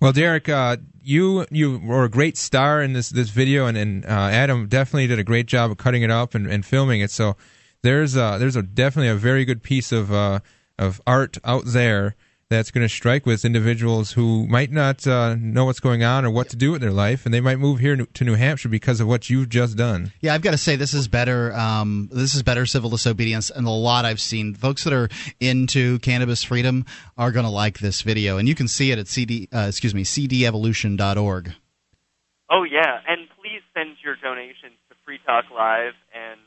Well, 0.00 0.12
Derrick, 0.12 0.48
uh, 0.48 0.78
you 1.02 1.46
you 1.50 1.78
were 1.78 2.04
a 2.04 2.10
great 2.10 2.36
star 2.36 2.82
in 2.82 2.92
this 2.92 3.08
this 3.10 3.30
video, 3.30 3.66
and, 3.66 3.78
and 3.78 4.04
uh, 4.04 4.08
Adam 4.08 4.66
definitely 4.66 5.06
did 5.06 5.18
a 5.18 5.24
great 5.24 5.46
job 5.46 5.70
of 5.70 5.78
cutting 5.78 6.02
it 6.02 6.10
up 6.10 6.34
and, 6.34 6.46
and 6.46 6.64
filming 6.64 7.00
it. 7.00 7.10
So 7.10 7.36
there's 7.82 8.16
uh, 8.16 8.38
there's 8.38 8.56
a 8.56 8.62
definitely 8.62 9.08
a 9.08 9.14
very 9.14 9.44
good 9.44 9.62
piece 9.62 9.92
of 9.92 10.12
uh, 10.12 10.40
of 10.78 11.00
art 11.06 11.38
out 11.44 11.62
there 11.66 12.16
that's 12.48 12.70
going 12.70 12.84
to 12.84 12.88
strike 12.88 13.26
with 13.26 13.44
individuals 13.44 14.12
who 14.12 14.46
might 14.46 14.70
not 14.70 15.06
uh, 15.06 15.34
know 15.38 15.64
what's 15.64 15.80
going 15.80 16.02
on 16.02 16.24
or 16.24 16.30
what 16.30 16.48
to 16.50 16.56
do 16.56 16.72
with 16.72 16.80
their 16.80 16.90
life, 16.90 17.24
and 17.24 17.34
they 17.34 17.40
might 17.40 17.58
move 17.58 17.80
here 17.80 17.96
to 17.96 18.24
New 18.24 18.34
Hampshire 18.34 18.68
because 18.68 19.00
of 19.00 19.08
what 19.08 19.30
you've 19.30 19.48
just 19.48 19.76
done. 19.76 20.12
Yeah, 20.20 20.34
I've 20.34 20.42
got 20.42 20.52
to 20.52 20.58
say 20.58 20.76
this 20.76 20.94
is 20.94 21.08
better. 21.08 21.52
Um, 21.54 22.08
this 22.12 22.34
is 22.34 22.42
better 22.42 22.66
civil 22.66 22.90
disobedience, 22.90 23.50
and 23.50 23.66
a 23.66 23.70
lot 23.70 24.04
I've 24.04 24.20
seen. 24.20 24.54
Folks 24.54 24.84
that 24.84 24.92
are 24.92 25.08
into 25.40 25.98
cannabis 26.00 26.42
freedom 26.42 26.84
are 27.16 27.32
going 27.32 27.44
to 27.46 27.50
like 27.50 27.78
this 27.78 28.02
video, 28.02 28.38
and 28.38 28.48
you 28.48 28.54
can 28.54 28.68
see 28.68 28.90
it 28.90 28.98
at 28.98 29.08
cd. 29.08 29.48
Uh, 29.52 29.66
excuse 29.68 29.94
me, 29.94 30.04
cdevolution.org. 30.04 31.52
Oh, 32.50 32.62
yeah. 32.62 33.00
And 33.08 33.28
please 33.40 33.62
send 33.74 33.96
your 34.04 34.16
donations 34.16 34.76
to 34.88 34.94
Free 35.04 35.18
Talk 35.26 35.46
Live 35.50 35.94
and 36.14 36.38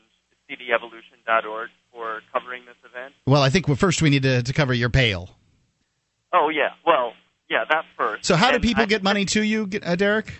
cdevolution.org 0.50 1.70
for 1.92 2.20
covering 2.32 2.64
this 2.64 2.76
event? 2.88 3.14
Well, 3.26 3.42
I 3.42 3.50
think 3.50 3.68
well, 3.68 3.76
first 3.76 4.02
we 4.02 4.10
need 4.10 4.22
to, 4.22 4.42
to 4.42 4.52
cover 4.52 4.72
your 4.72 4.88
bail. 4.88 5.30
Oh 6.32 6.48
yeah, 6.48 6.70
well 6.84 7.14
yeah, 7.48 7.64
that 7.68 7.84
first. 7.96 8.24
So, 8.26 8.36
how 8.36 8.50
do 8.50 8.60
people 8.60 8.84
I- 8.84 8.86
get 8.86 9.02
money 9.02 9.24
to 9.26 9.42
you, 9.42 9.68
uh, 9.82 9.96
Derrick? 9.96 10.32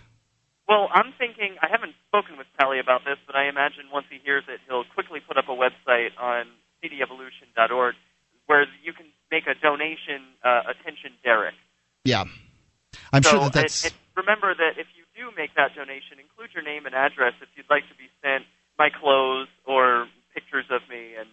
Well, 0.69 0.89
I'm 0.93 1.15
thinking 1.17 1.57
I 1.63 1.69
haven't 1.71 1.95
spoken 2.09 2.37
with 2.37 2.47
Pally 2.59 2.79
about 2.79 3.01
this, 3.09 3.17
but 3.27 3.35
I 3.35 3.49
imagine 3.49 3.89
once 3.91 4.05
he 4.11 4.19
hears 4.23 4.45
it, 4.49 4.61
he'll 4.69 4.85
quickly 4.85 5.21
put 5.21 5.39
up 5.39 5.49
a 5.49 5.57
website 5.57 6.13
on 6.21 6.45
cdevolution.org 6.85 7.95
where 8.47 8.67
you 8.85 8.93
can 8.93 9.07
make 9.31 9.47
a 9.47 9.55
donation. 9.57 10.37
Uh, 10.45 10.69
attention, 10.69 11.13
Derrick. 11.25 11.55
Yeah, 12.05 12.25
I'm 13.13 13.23
so 13.23 13.31
sure 13.31 13.41
that 13.49 13.53
that's. 13.55 13.85
And, 13.85 13.95
and 13.95 14.27
remember 14.27 14.55
that 14.55 14.77
if 14.77 14.87
you 14.93 15.05
do 15.17 15.33
make 15.37 15.55
that 15.57 15.75
donation, 15.75 16.21
include 16.21 16.53
your 16.53 16.63
name 16.63 16.85
and 16.85 16.95
address 16.95 17.33
if 17.41 17.49
you'd 17.57 17.71
like 17.71 17.89
to 17.89 17.97
be 17.97 18.13
sent 18.21 18.45
my 18.79 18.91
clothes 18.91 19.49
or 19.65 20.07
pictures 20.35 20.67
of 20.71 20.83
me 20.91 21.17
and 21.19 21.29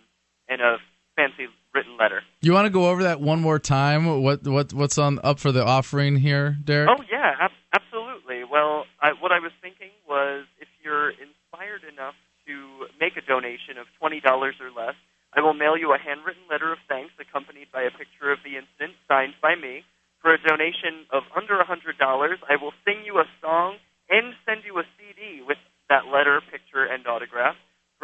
and 0.47 0.61
a 0.61 0.77
fancy 1.17 1.51
written 1.76 1.97
letter. 1.99 2.23
You 2.41 2.53
want 2.53 2.65
to 2.65 2.71
go 2.71 2.89
over 2.89 3.03
that 3.03 3.19
one 3.19 3.41
more 3.41 3.59
time? 3.59 4.21
What 4.23 4.47
what 4.47 4.73
what's 4.73 4.97
on 4.97 5.19
up 5.23 5.39
for 5.39 5.51
the 5.51 5.63
offering 5.63 6.15
here, 6.15 6.57
Derrick? 6.63 6.89
Oh 6.89 7.03
yeah, 7.11 7.36
ab- 7.39 7.59
absolutely. 7.76 8.43
Well, 8.49 8.86
I, 9.01 9.11
what 9.19 9.32
I 9.32 9.39
was 9.39 9.51
thinking 9.61 9.91
was 10.07 10.45
if 10.59 10.69
you're 10.84 11.11
inspired 11.11 11.84
enough 11.84 12.15
to 12.47 12.88
make 12.99 13.17
a 13.17 13.21
donation 13.28 13.78
of 13.78 13.86
twenty 13.99 14.21
dollars 14.21 14.55
or 14.63 14.71
less, 14.71 14.95
I 15.36 15.41
will 15.41 15.53
mail 15.53 15.78
you 15.78 15.93
a 15.93 15.99
handwritten 15.99 16.43
letter 16.49 16.71
of 16.71 16.80
thanks 16.88 17.11
accompanied 17.19 17.67
by 17.73 17.84
a 17.84 17.91
picture 17.91 18.32
of 18.32 18.39
the 18.47 18.55
incident 18.55 18.95
signed 19.07 19.36
by 19.41 19.55
me. 19.55 19.84
For 20.21 20.34
a 20.34 20.41
donation 20.41 21.05
of 21.13 21.21
under 21.38 21.59
a 21.59 21.65
hundred 21.67 21.99
dollars, 21.99 22.39
I 22.49 22.55
will 22.57 22.73
sing 22.82 23.05
you 23.05 23.19
a 23.19 23.28
song 23.41 23.78
and 24.09 24.34
send 24.45 24.61
you 24.65 24.80
a 24.80 24.86
CD 24.97 25.43
with 25.45 25.57
that 25.89 26.07
letter, 26.09 26.41
picture, 26.49 26.86
and 26.86 27.05
autograph. 27.05 27.55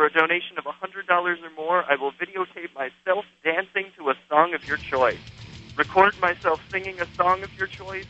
For 0.02 0.08
a 0.08 0.14
donation 0.14 0.58
of 0.58 0.66
a 0.66 0.72
hundred 0.72 1.06
dollars 1.06 1.38
or 1.44 1.52
more, 1.52 1.86
I 1.88 1.96
will 1.96 2.12
videotape 2.14 2.74
myself 2.74 3.24
dancing 3.44 3.92
to 4.00 4.10
a 4.10 4.16
song 4.28 4.56
of 4.56 4.68
your 4.68 4.78
choice, 4.78 5.20
record 5.78 6.20
myself 6.20 6.60
singing 6.72 7.00
a 7.00 7.06
song 7.16 7.44
of 7.44 7.56
your 7.56 7.68
choice, 7.68 8.08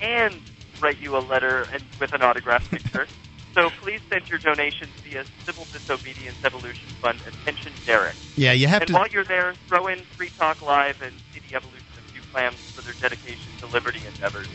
and 0.00 0.40
write 0.80 0.98
you 1.02 1.18
a 1.18 1.20
letter 1.20 1.68
and 1.70 1.82
with 2.00 2.14
an 2.14 2.22
autographed 2.22 2.70
picture. 2.70 3.06
So 3.54 3.70
please 3.82 4.00
send 4.10 4.28
your 4.28 4.40
donations 4.40 4.90
via 5.04 5.24
Civil 5.46 5.64
Disobedience 5.72 6.34
Evolution 6.44 6.88
Fund. 7.00 7.20
Attention, 7.24 7.72
Derrick. 7.86 8.16
yeah, 8.34 8.50
you 8.50 8.66
have 8.66 8.82
and 8.82 8.88
to. 8.88 8.94
while 8.94 9.06
you're 9.06 9.22
there, 9.22 9.54
throw 9.68 9.86
in 9.86 10.00
Free 10.16 10.30
Talk 10.30 10.60
Live 10.60 11.00
and 11.02 11.12
CD 11.32 11.54
Evolution 11.54 11.86
a 11.96 12.12
few 12.12 12.20
clams 12.32 12.56
for 12.56 12.80
their 12.82 12.94
dedication 12.94 13.52
to 13.60 13.66
liberty 13.68 14.00
endeavors. 14.08 14.48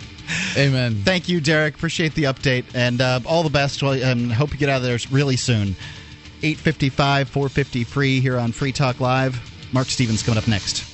Amen. 0.58 0.96
Thank 1.06 1.30
you, 1.30 1.40
Derrick. 1.40 1.76
Appreciate 1.76 2.14
the 2.16 2.24
update 2.24 2.66
and 2.74 3.00
uh, 3.00 3.22
all 3.26 3.44
the 3.44 3.50
best. 3.50 3.82
And 3.82 4.34
hope 4.34 4.52
you 4.52 4.58
get 4.58 4.68
out 4.68 4.78
of 4.78 4.84
there 4.84 5.00
really 5.12 5.38
soon. 5.38 5.78
855 6.44 7.30
450 7.30 7.84
free 7.84 8.20
here 8.20 8.38
on 8.38 8.52
Free 8.52 8.72
Talk 8.72 9.00
Live. 9.00 9.40
Marc 9.72 9.88
Stevens 9.88 10.24
coming 10.24 10.38
up 10.38 10.48
next. 10.48 10.86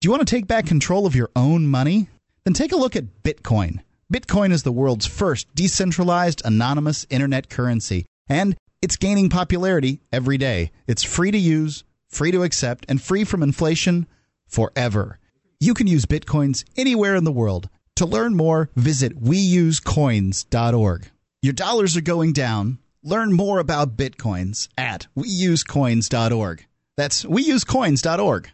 Do 0.00 0.06
you 0.06 0.10
want 0.10 0.26
to 0.26 0.34
take 0.34 0.46
back 0.46 0.66
control 0.66 1.06
of 1.06 1.14
your 1.14 1.30
own 1.34 1.66
money? 1.66 2.08
Then 2.44 2.52
take 2.52 2.72
a 2.72 2.76
look 2.76 2.94
at 2.94 3.22
Bitcoin. 3.22 3.80
Bitcoin 4.12 4.52
is 4.52 4.62
the 4.62 4.72
world's 4.72 5.06
first 5.06 5.52
decentralized, 5.54 6.42
anonymous 6.44 7.06
internet 7.08 7.48
currency, 7.48 8.04
and 8.28 8.54
it's 8.82 8.96
gaining 8.96 9.30
popularity 9.30 10.00
every 10.12 10.36
day. 10.36 10.70
It's 10.86 11.02
free 11.02 11.30
to 11.30 11.38
use, 11.38 11.84
free 12.08 12.30
to 12.32 12.42
accept, 12.42 12.84
and 12.86 13.00
free 13.00 13.24
from 13.24 13.42
inflation 13.42 14.06
forever. 14.46 15.18
You 15.58 15.72
can 15.72 15.86
use 15.86 16.04
Bitcoins 16.04 16.64
anywhere 16.76 17.14
in 17.14 17.24
the 17.24 17.32
world. 17.32 17.70
To 17.96 18.04
learn 18.04 18.36
more, 18.36 18.68
visit 18.76 19.18
weusecoins.org. 19.18 21.10
Your 21.40 21.52
dollars 21.52 21.96
are 21.96 22.02
going 22.02 22.34
down. 22.34 22.78
Learn 23.06 23.34
more 23.34 23.58
about 23.58 23.98
Bitcoins 23.98 24.68
at 24.78 25.08
weusecoins.org. 25.14 26.66
That's 26.96 27.22
weusecoins.org. 27.24 28.48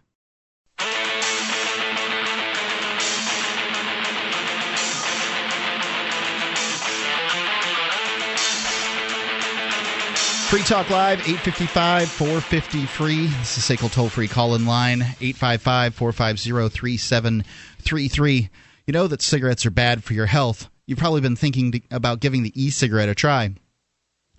Free 10.48 10.62
Talk 10.62 10.90
Live, 10.90 11.20
855 11.20 12.10
450 12.10 12.86
free. 12.86 13.26
This 13.28 13.56
is 13.56 13.62
SACL 13.62 13.92
toll 13.92 14.08
free 14.08 14.26
call 14.26 14.56
in 14.56 14.66
line, 14.66 15.02
855 15.20 15.94
450 15.94 16.76
3733. 16.76 18.50
You 18.88 18.92
know 18.92 19.06
that 19.06 19.22
cigarettes 19.22 19.64
are 19.64 19.70
bad 19.70 20.02
for 20.02 20.14
your 20.14 20.26
health. 20.26 20.68
You've 20.88 20.98
probably 20.98 21.20
been 21.20 21.36
thinking 21.36 21.84
about 21.92 22.18
giving 22.18 22.42
the 22.42 22.60
e 22.60 22.70
cigarette 22.70 23.08
a 23.08 23.14
try. 23.14 23.54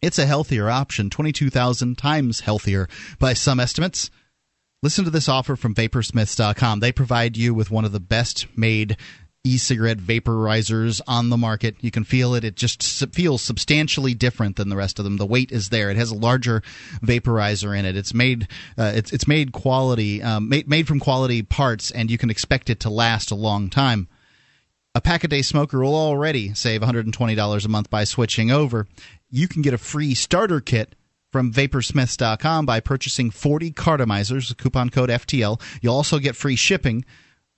It's 0.02 0.18
a 0.18 0.26
healthier 0.26 0.70
option, 0.70 1.10
22,000 1.10 1.97
times 1.97 2.39
healthier 2.39 2.88
by 3.20 3.34
some 3.34 3.60
estimates. 3.60 4.10
Listen 4.82 5.06
to 5.06 5.12
this 5.12 5.30
offer 5.30 5.56
from 5.56 5.76
Vaporsmiths.com. 5.76 6.80
They 6.80 6.91
provide 6.91 7.38
you 7.38 7.54
with 7.54 7.70
one 7.70 7.86
of 7.86 7.91
the 7.91 7.99
best 7.99 8.47
made 8.58 8.97
e-cigarette 9.43 9.99
vaporizers 9.99 11.02
on 11.08 11.30
the 11.30 11.38
market. 11.38 11.76
You 11.82 11.91
can 11.91 12.04
feel 12.04 12.34
it. 12.34 12.43
It 12.43 12.56
just 12.56 12.84
feels 13.14 13.43
substantially 13.43 14.16
different 14.16 14.56
than 14.56 14.70
the 14.70 14.76
rest 14.76 14.97
of 14.97 15.06
them. 15.06 15.18
The 15.18 15.26
weight 15.26 15.52
is 15.52 15.70
there. 15.70 15.91
It 15.91 15.97
has 15.97 16.12
a 16.12 16.16
larger 16.16 16.62
vaporizer 17.04 17.78
in 17.78 17.86
it. 17.86 17.95
It's 17.95 18.14
made 18.14 18.47
uh, 18.78 18.91
it's 18.95 19.12
it's 19.12 19.28
made 19.28 19.52
quality 19.52 20.22
um, 20.22 20.49
made 20.49 20.68
made 20.68 20.88
from 20.88 20.99
quality 20.99 21.41
parts, 21.41 21.91
and 21.91 22.12
you 22.12 22.18
can 22.18 22.30
expect 22.30 22.70
it 22.70 22.80
to 22.82 22.89
last 22.89 23.32
a 23.32 23.36
long 23.36 23.70
time. 23.70 24.08
A 24.93 25.02
pack 25.02 25.24
a 25.24 25.28
day 25.28 25.41
smoker 25.41 25.80
will 25.80 25.95
already 25.95 26.54
save 26.54 26.82
$120 26.82 27.66
a 27.66 27.70
month 27.70 27.89
by 27.89 28.04
switching 28.04 28.52
over. 28.52 28.88
You 29.32 29.48
can 29.48 29.62
get 29.62 29.74
a 29.74 29.78
free 29.78 30.14
starter 30.14 30.60
kit 30.60 30.96
from 31.32 31.54
vaporsmiths.com 31.54 32.66
by 32.66 32.80
purchasing 32.82 33.32
40 33.32 33.72
cartomizers, 33.72 34.50
with 34.50 34.58
coupon 34.58 34.90
code 34.90 35.10
FTL. 35.10 35.62
You'll 35.82 35.96
also 35.96 36.20
get 36.20 36.36
free 36.36 36.58
shipping 36.58 37.06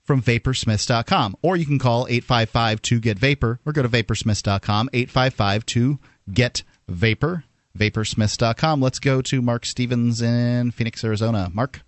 from 0.04 0.22
vaporsmiths.com. 0.22 1.36
Or 1.42 1.56
you 1.56 1.66
can 1.66 1.78
call 1.80 2.06
855 2.08 2.80
2 2.82 3.00
get 3.00 3.18
vapor 3.18 3.58
or 3.66 3.72
go 3.72 3.82
to 3.82 3.88
vaporsmiths.com 3.88 4.90
855 4.92 5.66
2 5.66 5.98
get 6.32 6.62
vapor 6.88 7.44
vaporsmiths.com. 7.76 8.80
Let's 8.80 9.00
go 9.00 9.20
to 9.22 9.42
Marc 9.42 9.66
Stevens 9.66 10.22
in 10.22 10.70
Phoenix, 10.70 11.02
Arizona. 11.02 11.50
Mark? 11.52 11.82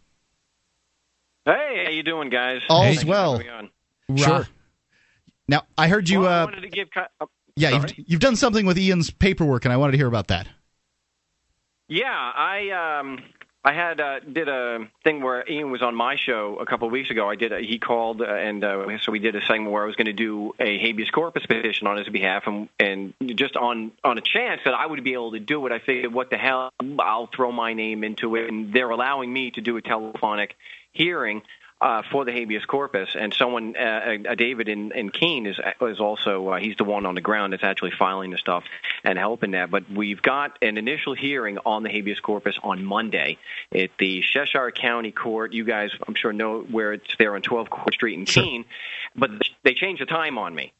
Hey, 1.45 1.85
how 1.85 1.91
you 1.93 2.03
doing, 2.03 2.29
guys? 2.29 2.61
All's 2.69 3.03
for 3.03 3.09
well. 3.09 3.43
Sure. 4.17 4.49
Now, 5.49 5.63
I 5.79 5.87
heard 5.87 6.09
you 6.09 6.23
Well, 6.23 6.31
I 6.33 6.43
uh, 6.43 6.45
wanted 6.47 6.63
to 6.63 6.69
give. 6.71 6.89
uh, 6.97 7.27
yeah, 7.57 7.71
you've, 7.71 8.09
you've 8.09 8.21
done 8.21 8.37
something 8.37 8.67
with 8.67 8.79
Ian's 8.79 9.11
paperwork 9.11 9.65
and 9.65 9.73
I 9.73 9.77
wanted 9.79 9.93
to 9.93 9.99
hear 9.99 10.07
about 10.07 10.29
that. 10.29 10.47
Yeah, 11.89 12.09
I 12.11 13.01
um 13.01 13.23
I 13.65 13.73
had 13.73 14.01
uh, 14.01 14.21
did 14.21 14.49
a 14.49 14.87
thing 15.03 15.21
where 15.23 15.45
Ian 15.49 15.73
was 15.73 15.83
on 15.83 15.97
my 15.97 16.15
show 16.15 16.57
a 16.61 16.67
couple 16.67 16.87
of 16.87 16.93
weeks 16.93 17.11
ago. 17.11 17.29
I 17.29 17.35
did 17.35 17.53
a, 17.53 17.61
he 17.61 17.81
called 17.81 18.23
uh, 18.23 18.27
and 18.27 18.63
uh, 18.63 18.99
so 19.01 19.11
we 19.11 19.19
did 19.19 19.35
a 19.35 19.45
segment 19.45 19.73
where 19.73 19.83
I 19.83 19.87
was 19.87 19.97
going 19.97 20.07
to 20.07 20.13
do 20.13 20.55
a 20.61 20.79
habeas 20.79 21.11
corpus 21.11 21.45
petition 21.47 21.89
on 21.89 21.97
his 21.97 22.09
behalf 22.09 22.45
and 22.47 22.69
and 22.79 23.15
just 23.35 23.57
on 23.57 23.93
on 24.05 24.19
a 24.19 24.21
chance 24.21 24.61
that 24.65 24.75
I 24.75 24.87
would 24.87 25.03
be 25.03 25.15
able 25.15 25.33
to 25.33 25.41
do 25.41 25.67
it, 25.67 25.73
I 25.73 25.81
figured 25.81 26.13
what 26.13 26.31
the 26.31 26.37
hell 26.37 26.71
I'll 26.99 27.27
throw 27.27 27.51
my 27.51 27.73
name 27.73 28.05
into 28.05 28.37
it 28.37 28.49
and 28.49 28.73
they're 28.73 28.91
allowing 28.91 29.33
me 29.33 29.51
to 29.53 29.61
do 29.61 29.77
a 29.77 29.83
telephonic 29.83 30.57
hearing 30.93 31.43
uh, 31.81 32.03
for 32.11 32.25
the 32.25 32.33
habeas 32.33 32.65
corpus, 32.65 33.11
and 33.19 33.35
someone, 33.35 33.77
uh, 33.77 34.17
uh, 34.31 34.35
David 34.35 34.69
in, 34.69 34.93
in 34.93 35.11
Keene, 35.11 35.47
is 35.47 35.57
is 35.83 36.01
also 36.01 36.49
uh, 36.49 36.59
he's 36.59 36.77
the 36.77 36.85
one 36.85 37.05
on 37.05 37.15
the 37.15 37.21
ground 37.21 37.53
that's 37.53 37.63
actually 37.65 37.91
filing 37.99 38.31
the 38.31 38.39
stuff 38.39 38.65
and 39.05 39.19
helping 39.19 39.51
that. 39.51 39.71
But 39.71 39.91
we've 39.91 40.23
got 40.23 40.57
an 40.63 40.79
initial 40.79 41.15
hearing 41.15 41.59
on 41.67 41.83
the 41.83 41.91
habeas 41.91 42.21
corpus 42.21 42.59
on 42.63 42.85
Monday 42.85 43.39
at 43.75 43.91
the 43.99 44.23
Cheshire 44.23 44.71
County 44.71 45.13
Court. 45.13 45.53
You 45.53 45.65
guys, 45.65 45.91
I'm 46.09 46.15
sure, 46.15 46.33
know 46.33 46.61
where 46.63 46.95
it's 46.95 47.15
there 47.19 47.35
on 47.35 47.43
12 47.43 47.69
Court 47.69 47.93
Street 47.93 48.19
in 48.19 48.25
Keene, 48.25 48.65
but 49.15 49.31
they 49.63 49.75
changed 49.75 50.01
the 50.01 50.07
time 50.07 50.39
on 50.39 50.55
me, 50.55 50.73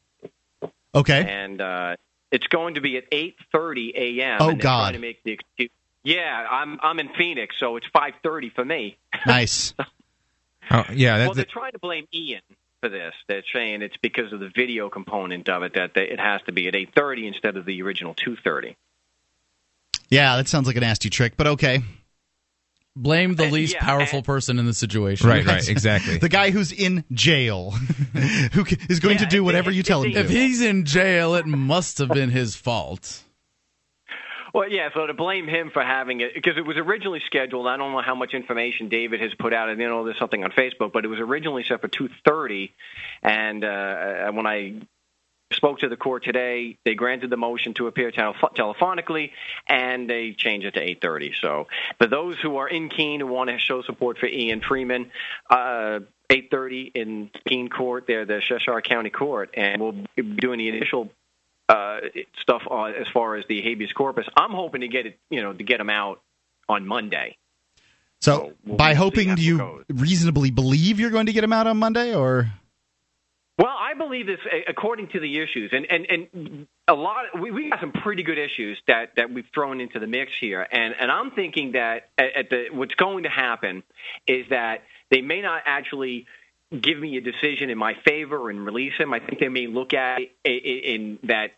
Okay. 0.95 1.23
and 1.29 1.61
uh, 1.61 1.95
it's 2.31 2.47
going 2.47 2.73
to 2.73 2.81
be 2.81 2.97
at 2.97 3.09
8:30 3.11 3.93
a.m. 3.95 4.37
Oh, 4.41 4.55
God. 4.55 4.93
To 4.93 4.99
make 4.99 5.21
the 5.23 5.33
excuse. 5.33 5.69
Yeah, 6.03 6.47
I'm 6.49 6.79
I'm 6.81 6.99
in 6.99 7.09
Phoenix, 7.09 7.55
so 7.59 7.75
it's 7.75 7.87
5:30 7.93 8.53
for 8.55 8.65
me. 8.65 8.97
Nice. 9.27 9.73
Oh, 10.71 10.85
yeah, 10.93 11.17
well, 11.25 11.33
they're 11.33 11.45
trying 11.45 11.71
to 11.73 11.79
blame 11.79 12.07
Ian 12.13 12.41
for 12.81 12.89
this. 12.89 13.13
They're 13.27 13.43
saying 13.53 13.81
it's 13.81 13.97
because 13.97 14.33
of 14.33 14.39
the 14.39 14.49
video 14.55 14.89
component 14.89 15.49
of 15.49 15.63
it 15.63 15.73
that 15.75 15.93
they, 15.93 16.03
it 16.09 16.19
has 16.19 16.41
to 16.43 16.51
be 16.51 16.67
at 16.67 16.73
8:30 16.73 17.27
instead 17.27 17.57
of 17.57 17.65
the 17.65 17.81
original 17.81 18.13
2:30. 18.15 18.75
Yeah, 20.09 20.37
that 20.37 20.47
sounds 20.47 20.67
like 20.67 20.75
a 20.77 20.79
nasty 20.79 21.09
trick, 21.09 21.33
but 21.37 21.47
okay. 21.47 21.81
Blame 22.95 23.35
the 23.35 23.45
Uh, 23.45 23.51
least 23.51 23.75
yeah, 23.75 23.83
powerful 23.85 24.17
and- 24.19 24.25
person 24.25 24.57
in 24.57 24.65
the 24.65 24.73
situation. 24.73 25.27
right, 25.29 25.45
right, 25.45 25.67
exactly. 25.69 26.17
The 26.19 26.29
guy 26.29 26.49
who's 26.49 26.71
in 26.71 27.03
jail, 27.11 27.71
who 28.53 28.65
is 28.89 28.99
going 28.99 29.17
Yeah, 29.17 29.25
to 29.25 29.29
do 29.29 29.37
it's- 29.37 29.41
whatever 29.41 29.69
you 29.69 29.81
it's- 29.81 29.87
tell 29.87 30.01
him 30.03 30.11
it's- 30.11 30.27
to. 30.27 30.33
If 30.33 30.35
he's 30.35 30.61
in 30.61 30.83
jail, 30.85 31.35
it 31.35 31.45
must 31.45 31.99
have 31.99 32.09
been 32.09 32.29
his 32.31 32.55
fault. 32.55 33.21
Well, 34.57 34.71
yeah, 34.71 34.89
so 34.91 35.05
to 35.05 35.13
blame 35.13 35.47
him 35.47 35.69
for 35.69 35.83
having 35.83 36.21
it 36.21 36.33
because 36.33 36.57
it 36.57 36.65
was 36.65 36.77
originally 36.77 37.21
scheduled. 37.27 37.67
I 37.67 37.77
don't 37.77 37.91
know 37.91 38.01
how 38.01 38.15
much 38.15 38.33
information 38.33 38.89
David 38.89 39.21
has 39.21 39.31
put 39.35 39.53
out. 39.53 39.69
I 39.69 39.75
know 39.75 40.03
there's 40.03 40.17
something 40.17 40.43
on 40.43 40.49
Facebook, 40.49 40.91
but 40.91 41.05
it 41.05 41.09
was 41.09 41.19
originally 41.19 41.63
set 41.63 41.79
for 41.79 41.87
2:30, 41.87 42.71
and 43.21 43.63
uh, 43.63 44.31
when 44.31 44.47
I 44.47 44.81
spoke 45.53 45.79
to 45.79 45.89
the 45.89 45.95
court 45.95 46.23
today. 46.23 46.75
They 46.85 46.95
granted 46.95 47.29
the 47.29 47.37
motion 47.37 47.75
to 47.75 47.85
appear 47.85 48.11
telef- 48.11 48.55
telephonically, 48.55 49.29
and 49.67 50.09
they 50.09 50.33
changed 50.33 50.65
it 50.65 50.73
to 50.73 50.81
8:30. 50.81 51.35
So, 51.39 51.67
for 51.99 52.07
those 52.07 52.39
who 52.39 52.57
are 52.57 52.67
in 52.67 52.89
Keene 52.89 53.19
who 53.19 53.27
want 53.27 53.51
to 53.51 53.59
show 53.59 53.83
support 53.83 54.17
for 54.17 54.25
Ian 54.25 54.61
Freeman, 54.61 55.11
uh, 55.51 55.99
8:30 56.31 56.91
in 56.95 57.29
Keene 57.47 57.69
Court, 57.69 58.07
there, 58.07 58.25
the 58.25 58.41
Cheshire 58.41 58.81
County 58.81 59.11
Court, 59.11 59.51
and 59.53 59.79
we'll 59.83 60.03
be 60.15 60.23
doing 60.23 60.57
the 60.57 60.69
initial 60.69 61.11
uh, 61.69 61.99
stuff 62.41 62.61
on, 62.69 62.93
as 62.95 63.07
far 63.13 63.35
as 63.35 63.45
the 63.49 63.61
habeas 63.61 63.91
corpus. 63.91 64.25
I'm 64.37 64.51
hoping 64.51 64.81
to 64.81 64.87
get 64.87 65.05
it, 65.05 65.19
you 65.29 65.41
know, 65.41 65.53
to 65.53 65.63
get 65.63 65.77
them 65.77 65.89
out 65.89 66.21
on 66.69 66.87
Monday. 66.87 67.37
So, 68.19 68.53
we'll 68.65 68.77
by 68.77 68.93
hoping, 68.95 69.35
do 69.35 69.41
you 69.41 69.57
goes. 69.57 69.83
reasonably 69.89 70.49
believe 70.49 70.99
you're 70.99 71.11
going 71.11 71.27
to 71.27 71.33
get 71.33 71.41
them 71.41 71.53
out 71.53 71.67
on 71.67 71.77
Monday, 71.77 72.15
or 72.15 72.51
Well, 73.59 73.67
I 73.67 73.93
believe 73.93 74.25
this 74.25 74.39
according 74.67 75.09
to 75.09 75.19
the 75.19 75.39
issues, 75.39 75.71
and 75.71 75.85
and 75.85 76.05
and 76.09 76.67
a 76.87 76.93
lot. 76.93 77.39
We 77.39 77.51
we 77.51 77.69
got 77.69 77.79
some 77.79 77.91
pretty 77.91 78.23
good 78.23 78.39
issues 78.39 78.81
that 78.87 79.15
that 79.17 79.31
we've 79.31 79.45
thrown 79.53 79.81
into 79.81 79.99
the 79.99 80.07
mix 80.07 80.31
here, 80.39 80.65
and 80.71 80.95
and 80.99 81.11
I'm 81.11 81.31
thinking 81.31 81.73
that 81.73 82.09
at, 82.17 82.35
at 82.35 82.49
the 82.49 82.65
what's 82.71 82.95
going 82.95 83.23
to 83.23 83.29
happen 83.29 83.83
is 84.25 84.47
that 84.49 84.81
they 85.11 85.21
may 85.21 85.41
not 85.41 85.61
actually 85.65 86.25
give 86.81 86.99
me 86.99 87.17
a 87.17 87.21
decision 87.21 87.69
in 87.69 87.77
my 87.77 87.93
favor 88.05 88.49
and 88.49 88.65
release 88.65 88.93
him. 88.97 89.13
I 89.13 89.19
think 89.19 89.39
they 89.39 89.49
may 89.49 89.67
look 89.67 89.93
at 89.93 90.21
it 90.21 90.31
i- 90.45 90.49
i- 90.49 90.93
in 90.95 91.19
that 91.23 91.51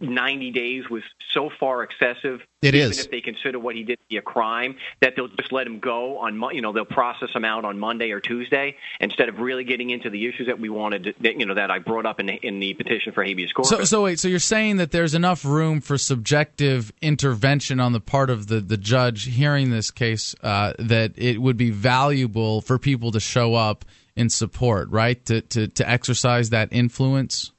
90 0.00 0.50
days 0.50 0.90
was 0.90 1.04
so 1.32 1.48
far 1.60 1.84
excessive. 1.84 2.40
It 2.60 2.74
even 2.74 2.90
is. 2.90 2.98
if 2.98 3.10
they 3.12 3.20
consider 3.20 3.60
what 3.60 3.76
he 3.76 3.84
did 3.84 3.98
to 4.00 4.04
be 4.10 4.16
a 4.16 4.22
crime, 4.22 4.74
that 5.00 5.14
they'll 5.14 5.28
just 5.28 5.52
let 5.52 5.64
him 5.64 5.78
go 5.78 6.18
on. 6.18 6.36
Mon- 6.36 6.54
You 6.56 6.60
know, 6.60 6.72
they'll 6.72 6.84
process 6.84 7.30
him 7.32 7.44
out 7.44 7.64
on 7.64 7.78
Monday 7.78 8.10
or 8.10 8.18
Tuesday 8.18 8.76
instead 9.00 9.28
of 9.28 9.38
really 9.38 9.62
getting 9.62 9.90
into 9.90 10.10
the 10.10 10.26
issues 10.26 10.48
that 10.48 10.58
we 10.58 10.68
wanted. 10.68 11.04
To, 11.04 11.14
that, 11.20 11.38
you 11.38 11.46
know, 11.46 11.54
that 11.54 11.70
I 11.70 11.78
brought 11.78 12.04
up 12.04 12.18
in 12.18 12.26
the, 12.26 12.34
in 12.34 12.58
the 12.58 12.74
petition 12.74 13.12
for 13.12 13.22
habeas 13.22 13.52
corpus. 13.52 13.70
So, 13.70 13.84
so 13.84 14.02
wait. 14.02 14.18
So 14.18 14.26
you're 14.26 14.40
saying 14.40 14.78
that 14.78 14.90
there's 14.90 15.14
enough 15.14 15.44
room 15.44 15.80
for 15.80 15.96
subjective 15.96 16.92
intervention 17.00 17.78
on 17.78 17.92
the 17.92 18.00
part 18.00 18.28
of 18.28 18.48
the, 18.48 18.60
the 18.60 18.76
judge 18.76 19.26
hearing 19.26 19.70
this 19.70 19.92
case 19.92 20.34
uh, 20.42 20.72
that 20.80 21.12
it 21.16 21.40
would 21.40 21.56
be 21.56 21.70
valuable 21.70 22.60
for 22.60 22.76
people 22.76 23.12
to 23.12 23.20
show 23.20 23.54
up 23.54 23.84
in 24.16 24.28
support, 24.28 24.90
right? 24.90 25.24
To 25.26 25.40
to 25.40 25.68
to 25.68 25.88
exercise 25.88 26.50
that 26.50 26.68
influence. 26.72 27.52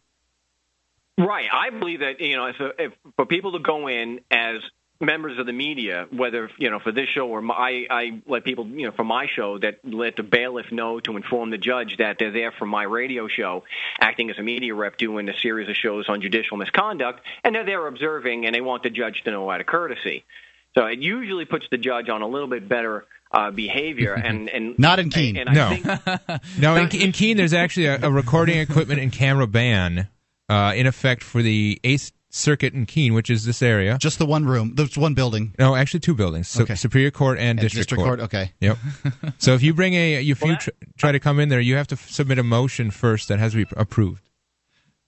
Right. 1.17 1.47
I 1.51 1.69
believe 1.69 1.99
that 1.99 2.19
you 2.21 2.35
know, 2.35 2.47
if, 2.47 2.55
if 2.79 2.93
for 3.15 3.25
people 3.25 3.51
to 3.53 3.59
go 3.59 3.87
in 3.87 4.21
as 4.31 4.61
members 4.99 5.37
of 5.37 5.45
the 5.45 5.53
media, 5.53 6.07
whether 6.11 6.49
you 6.57 6.69
know 6.69 6.79
for 6.79 6.91
this 6.91 7.09
show 7.09 7.27
or 7.27 7.41
my, 7.41 7.53
I, 7.53 7.87
I 7.89 8.21
let 8.25 8.43
people 8.43 8.65
you 8.67 8.87
know 8.87 8.91
for 8.91 9.03
my 9.03 9.27
show 9.27 9.59
that 9.59 9.79
let 9.83 10.15
the 10.15 10.23
bailiff 10.23 10.71
know 10.71 10.99
to 11.01 11.15
inform 11.15 11.51
the 11.51 11.57
judge 11.57 11.97
that 11.97 12.17
they're 12.17 12.31
there 12.31 12.51
for 12.51 12.65
my 12.65 12.83
radio 12.83 13.27
show, 13.27 13.63
acting 13.99 14.31
as 14.31 14.39
a 14.39 14.43
media 14.43 14.73
rep, 14.73 14.97
doing 14.97 15.29
a 15.29 15.37
series 15.37 15.69
of 15.69 15.75
shows 15.75 16.09
on 16.09 16.21
judicial 16.21 16.57
misconduct, 16.57 17.21
and 17.43 17.53
they're 17.53 17.65
there 17.65 17.85
observing, 17.85 18.45
and 18.45 18.55
they 18.55 18.61
want 18.61 18.83
the 18.83 18.89
judge 18.89 19.21
to 19.23 19.31
know 19.31 19.49
out 19.49 19.61
of 19.61 19.67
courtesy. 19.67 20.23
So 20.75 20.85
it 20.87 20.99
usually 20.99 21.45
puts 21.45 21.65
the 21.69 21.77
judge 21.77 22.09
on 22.09 22.21
a 22.21 22.27
little 22.27 22.47
bit 22.47 22.67
better 22.67 23.05
uh, 23.31 23.51
behavior, 23.51 24.13
and 24.25 24.49
and 24.49 24.77
Not 24.79 24.99
in 24.99 25.09
Keene. 25.09 25.37
And 25.37 25.49
I 25.49 25.53
No. 25.53 25.69
think, 25.69 26.41
No, 26.59 26.75
in, 26.75 26.89
in 26.95 27.11
Keene, 27.11 27.37
there's 27.37 27.53
actually 27.53 27.85
a, 27.87 27.99
a 28.03 28.11
recording 28.11 28.59
equipment 28.59 28.99
and 28.99 29.11
camera 29.11 29.47
ban 29.47 30.07
uh, 30.49 30.73
in 30.75 30.87
effect 30.87 31.23
for 31.23 31.41
the 31.41 31.79
Eighth 31.83 32.11
Circuit 32.29 32.73
in 32.73 32.87
Keene, 32.87 33.13
which 33.13 33.29
is 33.29 33.45
this 33.45 33.61
area. 33.61 33.97
just 33.99 34.17
the 34.17 34.25
one 34.25 34.45
room? 34.45 34.73
There's 34.75 34.97
one 34.97 35.13
building. 35.13 35.53
No, 35.59 35.75
actually 35.75 35.99
two 35.99 36.15
buildings: 36.15 36.47
so 36.47 36.63
Okay. 36.63 36.73
Superior 36.75 37.11
Court 37.11 37.37
and, 37.37 37.59
And 37.59 37.59
District, 37.59 37.89
District 37.89 38.03
Court, 38.03 38.19
okay. 38.21 38.51
Yep. 38.59 38.77
so 39.37 39.53
if 39.53 39.61
you 39.61 39.73
bring 39.75 39.93
a, 39.93 40.15
if 40.27 40.41
you 40.43 40.55
tr- 40.55 40.71
try 40.97 41.11
to 41.11 41.19
come 41.19 41.39
in 41.39 41.49
there, 41.49 41.59
you 41.59 41.75
have 41.75 41.87
to 41.89 41.95
f- 41.95 42.09
submit 42.09 42.39
a 42.39 42.43
motion 42.43 42.89
first 42.89 43.27
that 43.27 43.37
has 43.37 43.51
to 43.51 43.63
be 43.63 43.71
approved. 43.77 44.27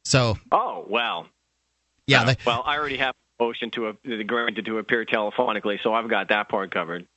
So, 0.04 0.38
oh 0.52 0.86
well. 0.88 1.26
yeah, 2.06 2.22
Uh, 2.22 2.26
they, 2.26 2.36
well, 2.46 2.62
I 2.64 2.78
already 2.78 2.98
have 2.98 3.16
a 3.16 3.25
motion 3.40 3.72
to 3.72 3.88
a, 3.88 4.24
granted 4.24 4.66
to 4.66 4.78
appear 4.78 5.06
telephonically, 5.06 5.78
so 5.84 5.94
I've 5.94 6.10
got 6.10 6.30
that 6.30 6.50
part 6.50 6.72
covered. 6.72 7.08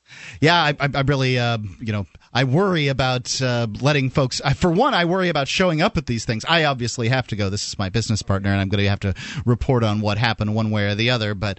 Yeah, 0.40 0.56
I, 0.56 0.74
I, 0.80 1.00
really, 1.02 1.38
uh, 1.38 1.58
you 1.80 1.92
know, 1.92 2.06
I 2.32 2.44
worry 2.44 2.88
about 2.88 3.40
uh, 3.40 3.66
letting 3.80 4.10
folks. 4.10 4.40
I, 4.44 4.54
for 4.54 4.70
one, 4.70 4.94
I 4.94 5.04
worry 5.04 5.28
about 5.28 5.48
showing 5.48 5.80
up 5.80 5.96
at 5.96 6.06
these 6.06 6.24
things. 6.24 6.44
I 6.48 6.64
obviously 6.64 7.08
have 7.08 7.26
to 7.28 7.36
go. 7.36 7.50
This 7.50 7.66
is 7.68 7.78
my 7.78 7.88
business 7.88 8.22
partner, 8.22 8.50
and 8.50 8.60
I'm 8.60 8.68
going 8.68 8.82
to 8.82 8.90
have 8.90 9.00
to 9.00 9.14
report 9.44 9.84
on 9.84 10.00
what 10.00 10.18
happened 10.18 10.54
one 10.54 10.70
way 10.70 10.86
or 10.86 10.94
the 10.94 11.10
other. 11.10 11.34
But 11.34 11.58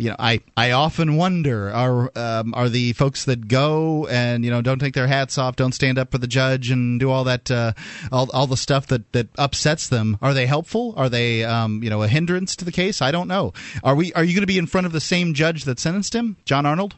you 0.00 0.08
know, 0.08 0.16
I, 0.18 0.40
I 0.56 0.70
often 0.70 1.16
wonder 1.16 1.70
are 1.70 2.10
um, 2.16 2.54
are 2.54 2.70
the 2.70 2.94
folks 2.94 3.26
that 3.26 3.48
go 3.48 4.06
and 4.06 4.46
you 4.46 4.50
know 4.50 4.62
don't 4.62 4.78
take 4.78 4.94
their 4.94 5.06
hats 5.06 5.36
off, 5.36 5.56
don't 5.56 5.74
stand 5.74 5.98
up 5.98 6.10
for 6.10 6.16
the 6.16 6.26
judge, 6.26 6.70
and 6.70 6.98
do 6.98 7.10
all 7.10 7.24
that 7.24 7.50
uh, 7.50 7.72
all 8.10 8.30
all 8.32 8.46
the 8.46 8.56
stuff 8.56 8.86
that 8.86 9.12
that 9.12 9.28
upsets 9.36 9.90
them. 9.90 10.16
Are 10.22 10.32
they 10.32 10.46
helpful? 10.46 10.94
Are 10.96 11.10
they 11.10 11.44
um, 11.44 11.82
you 11.82 11.90
know 11.90 12.02
a 12.02 12.08
hindrance 12.08 12.56
to 12.56 12.64
the 12.64 12.72
case? 12.72 13.02
I 13.02 13.10
don't 13.10 13.28
know. 13.28 13.52
Are 13.84 13.94
we? 13.94 14.10
Are 14.14 14.24
you 14.24 14.32
going 14.32 14.40
to 14.40 14.46
be 14.46 14.56
in 14.56 14.66
front 14.66 14.86
of 14.86 14.92
the 14.92 15.02
same 15.02 15.34
judge 15.34 15.64
that 15.64 15.78
sentenced 15.78 16.14
him, 16.14 16.38
John 16.46 16.64
Arnold? 16.64 16.96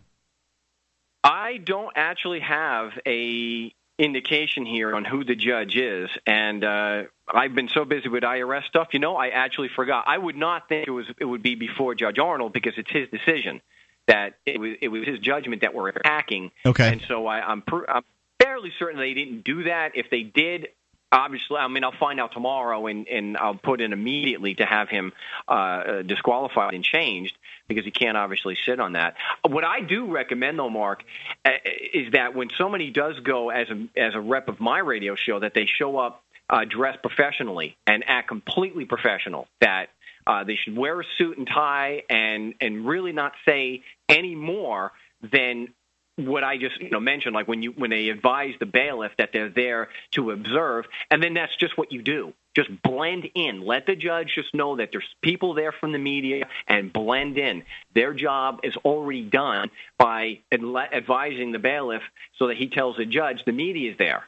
I 1.24 1.58
don't 1.64 1.92
actually 1.96 2.40
have 2.40 2.92
a 3.04 3.74
indication 3.98 4.66
here 4.66 4.94
on 4.94 5.04
who 5.04 5.24
the 5.24 5.36
judge 5.36 5.76
is, 5.76 6.10
and 6.26 6.64
uh, 6.64 7.02
I've 7.32 7.54
been 7.54 7.68
so 7.68 7.84
busy 7.84 8.08
with 8.08 8.22
IRS 8.22 8.64
stuff. 8.64 8.88
You 8.92 8.98
know, 8.98 9.16
I 9.16 9.28
actually 9.28 9.68
forgot. 9.68 10.04
I 10.06 10.18
would 10.18 10.36
not 10.36 10.68
think 10.68 10.88
it 10.88 10.90
was 10.90 11.06
it 11.18 11.24
would 11.24 11.42
be 11.42 11.54
before 11.54 11.94
Judge 11.94 12.18
Arnold 12.18 12.52
because 12.52 12.74
it's 12.76 12.90
his 12.90 13.08
decision 13.10 13.60
that 14.08 14.34
it 14.46 14.58
was 14.58 14.76
it 14.80 14.88
was 14.88 15.06
his 15.06 15.18
judgment 15.18 15.62
that 15.62 15.74
we're 15.74 15.88
attacking. 15.88 16.50
Okay. 16.66 16.88
and 16.88 17.02
so 17.06 17.26
I, 17.26 17.40
I'm 17.40 17.62
pr- 17.62 17.88
I'm 17.88 18.04
fairly 18.42 18.72
certain 18.78 18.98
they 18.98 19.14
didn't 19.14 19.44
do 19.44 19.64
that. 19.64 19.92
If 19.94 20.10
they 20.10 20.22
did. 20.22 20.68
Obviously, 21.14 21.58
I 21.58 21.68
mean, 21.68 21.84
I'll 21.84 21.92
find 21.92 22.18
out 22.18 22.32
tomorrow, 22.32 22.86
and, 22.86 23.06
and 23.06 23.36
I'll 23.36 23.54
put 23.54 23.82
in 23.82 23.92
immediately 23.92 24.54
to 24.54 24.64
have 24.64 24.88
him 24.88 25.12
uh, 25.46 26.00
disqualified 26.00 26.72
and 26.72 26.82
changed 26.82 27.36
because 27.74 27.84
he 27.84 27.90
can't 27.90 28.16
obviously 28.16 28.56
sit 28.66 28.80
on 28.80 28.92
that. 28.92 29.14
What 29.46 29.64
I 29.64 29.80
do 29.80 30.12
recommend, 30.12 30.58
though, 30.58 30.70
Mark, 30.70 31.02
uh, 31.44 31.50
is 31.92 32.12
that 32.12 32.34
when 32.34 32.48
somebody 32.56 32.90
does 32.90 33.18
go 33.20 33.50
as 33.50 33.68
a 33.70 33.88
as 33.98 34.14
a 34.14 34.20
rep 34.20 34.48
of 34.48 34.60
my 34.60 34.78
radio 34.78 35.14
show, 35.14 35.40
that 35.40 35.54
they 35.54 35.66
show 35.66 35.98
up 35.98 36.22
uh, 36.50 36.64
dressed 36.64 37.02
professionally 37.02 37.76
and 37.86 38.04
act 38.06 38.28
completely 38.28 38.84
professional. 38.84 39.46
That 39.60 39.86
uh, 40.26 40.44
they 40.44 40.56
should 40.56 40.76
wear 40.76 41.00
a 41.00 41.04
suit 41.18 41.38
and 41.38 41.46
tie 41.46 42.02
and 42.08 42.54
and 42.60 42.86
really 42.86 43.12
not 43.12 43.32
say 43.46 43.82
any 44.08 44.34
more 44.34 44.92
than 45.32 45.68
what 46.16 46.44
I 46.44 46.58
just 46.58 46.80
you 46.80 46.90
know 46.90 47.00
mentioned, 47.00 47.34
like 47.34 47.48
when 47.48 47.62
you 47.62 47.72
when 47.72 47.90
they 47.90 48.08
advise 48.08 48.54
the 48.60 48.66
bailiff 48.66 49.12
that 49.18 49.30
they're 49.32 49.48
there 49.48 49.88
to 50.12 50.30
observe, 50.30 50.84
and 51.10 51.22
then 51.22 51.34
that's 51.34 51.54
just 51.56 51.76
what 51.76 51.92
you 51.92 52.02
do. 52.02 52.32
Just 52.54 52.70
blend 52.82 53.28
in. 53.34 53.62
Let 53.62 53.86
the 53.86 53.96
judge 53.96 54.32
just 54.34 54.54
know 54.54 54.76
that 54.76 54.90
there's 54.92 55.08
people 55.22 55.54
there 55.54 55.72
from 55.72 55.92
the 55.92 55.98
media 55.98 56.48
and 56.68 56.92
blend 56.92 57.38
in. 57.38 57.64
Their 57.94 58.12
job 58.12 58.60
is 58.62 58.76
already 58.84 59.22
done 59.22 59.70
by 59.98 60.40
advising 60.52 61.52
the 61.52 61.58
bailiff 61.58 62.02
so 62.38 62.48
that 62.48 62.58
he 62.58 62.68
tells 62.68 62.96
the 62.96 63.06
judge 63.06 63.44
the 63.46 63.52
media 63.52 63.92
is 63.92 63.98
there. 63.98 64.24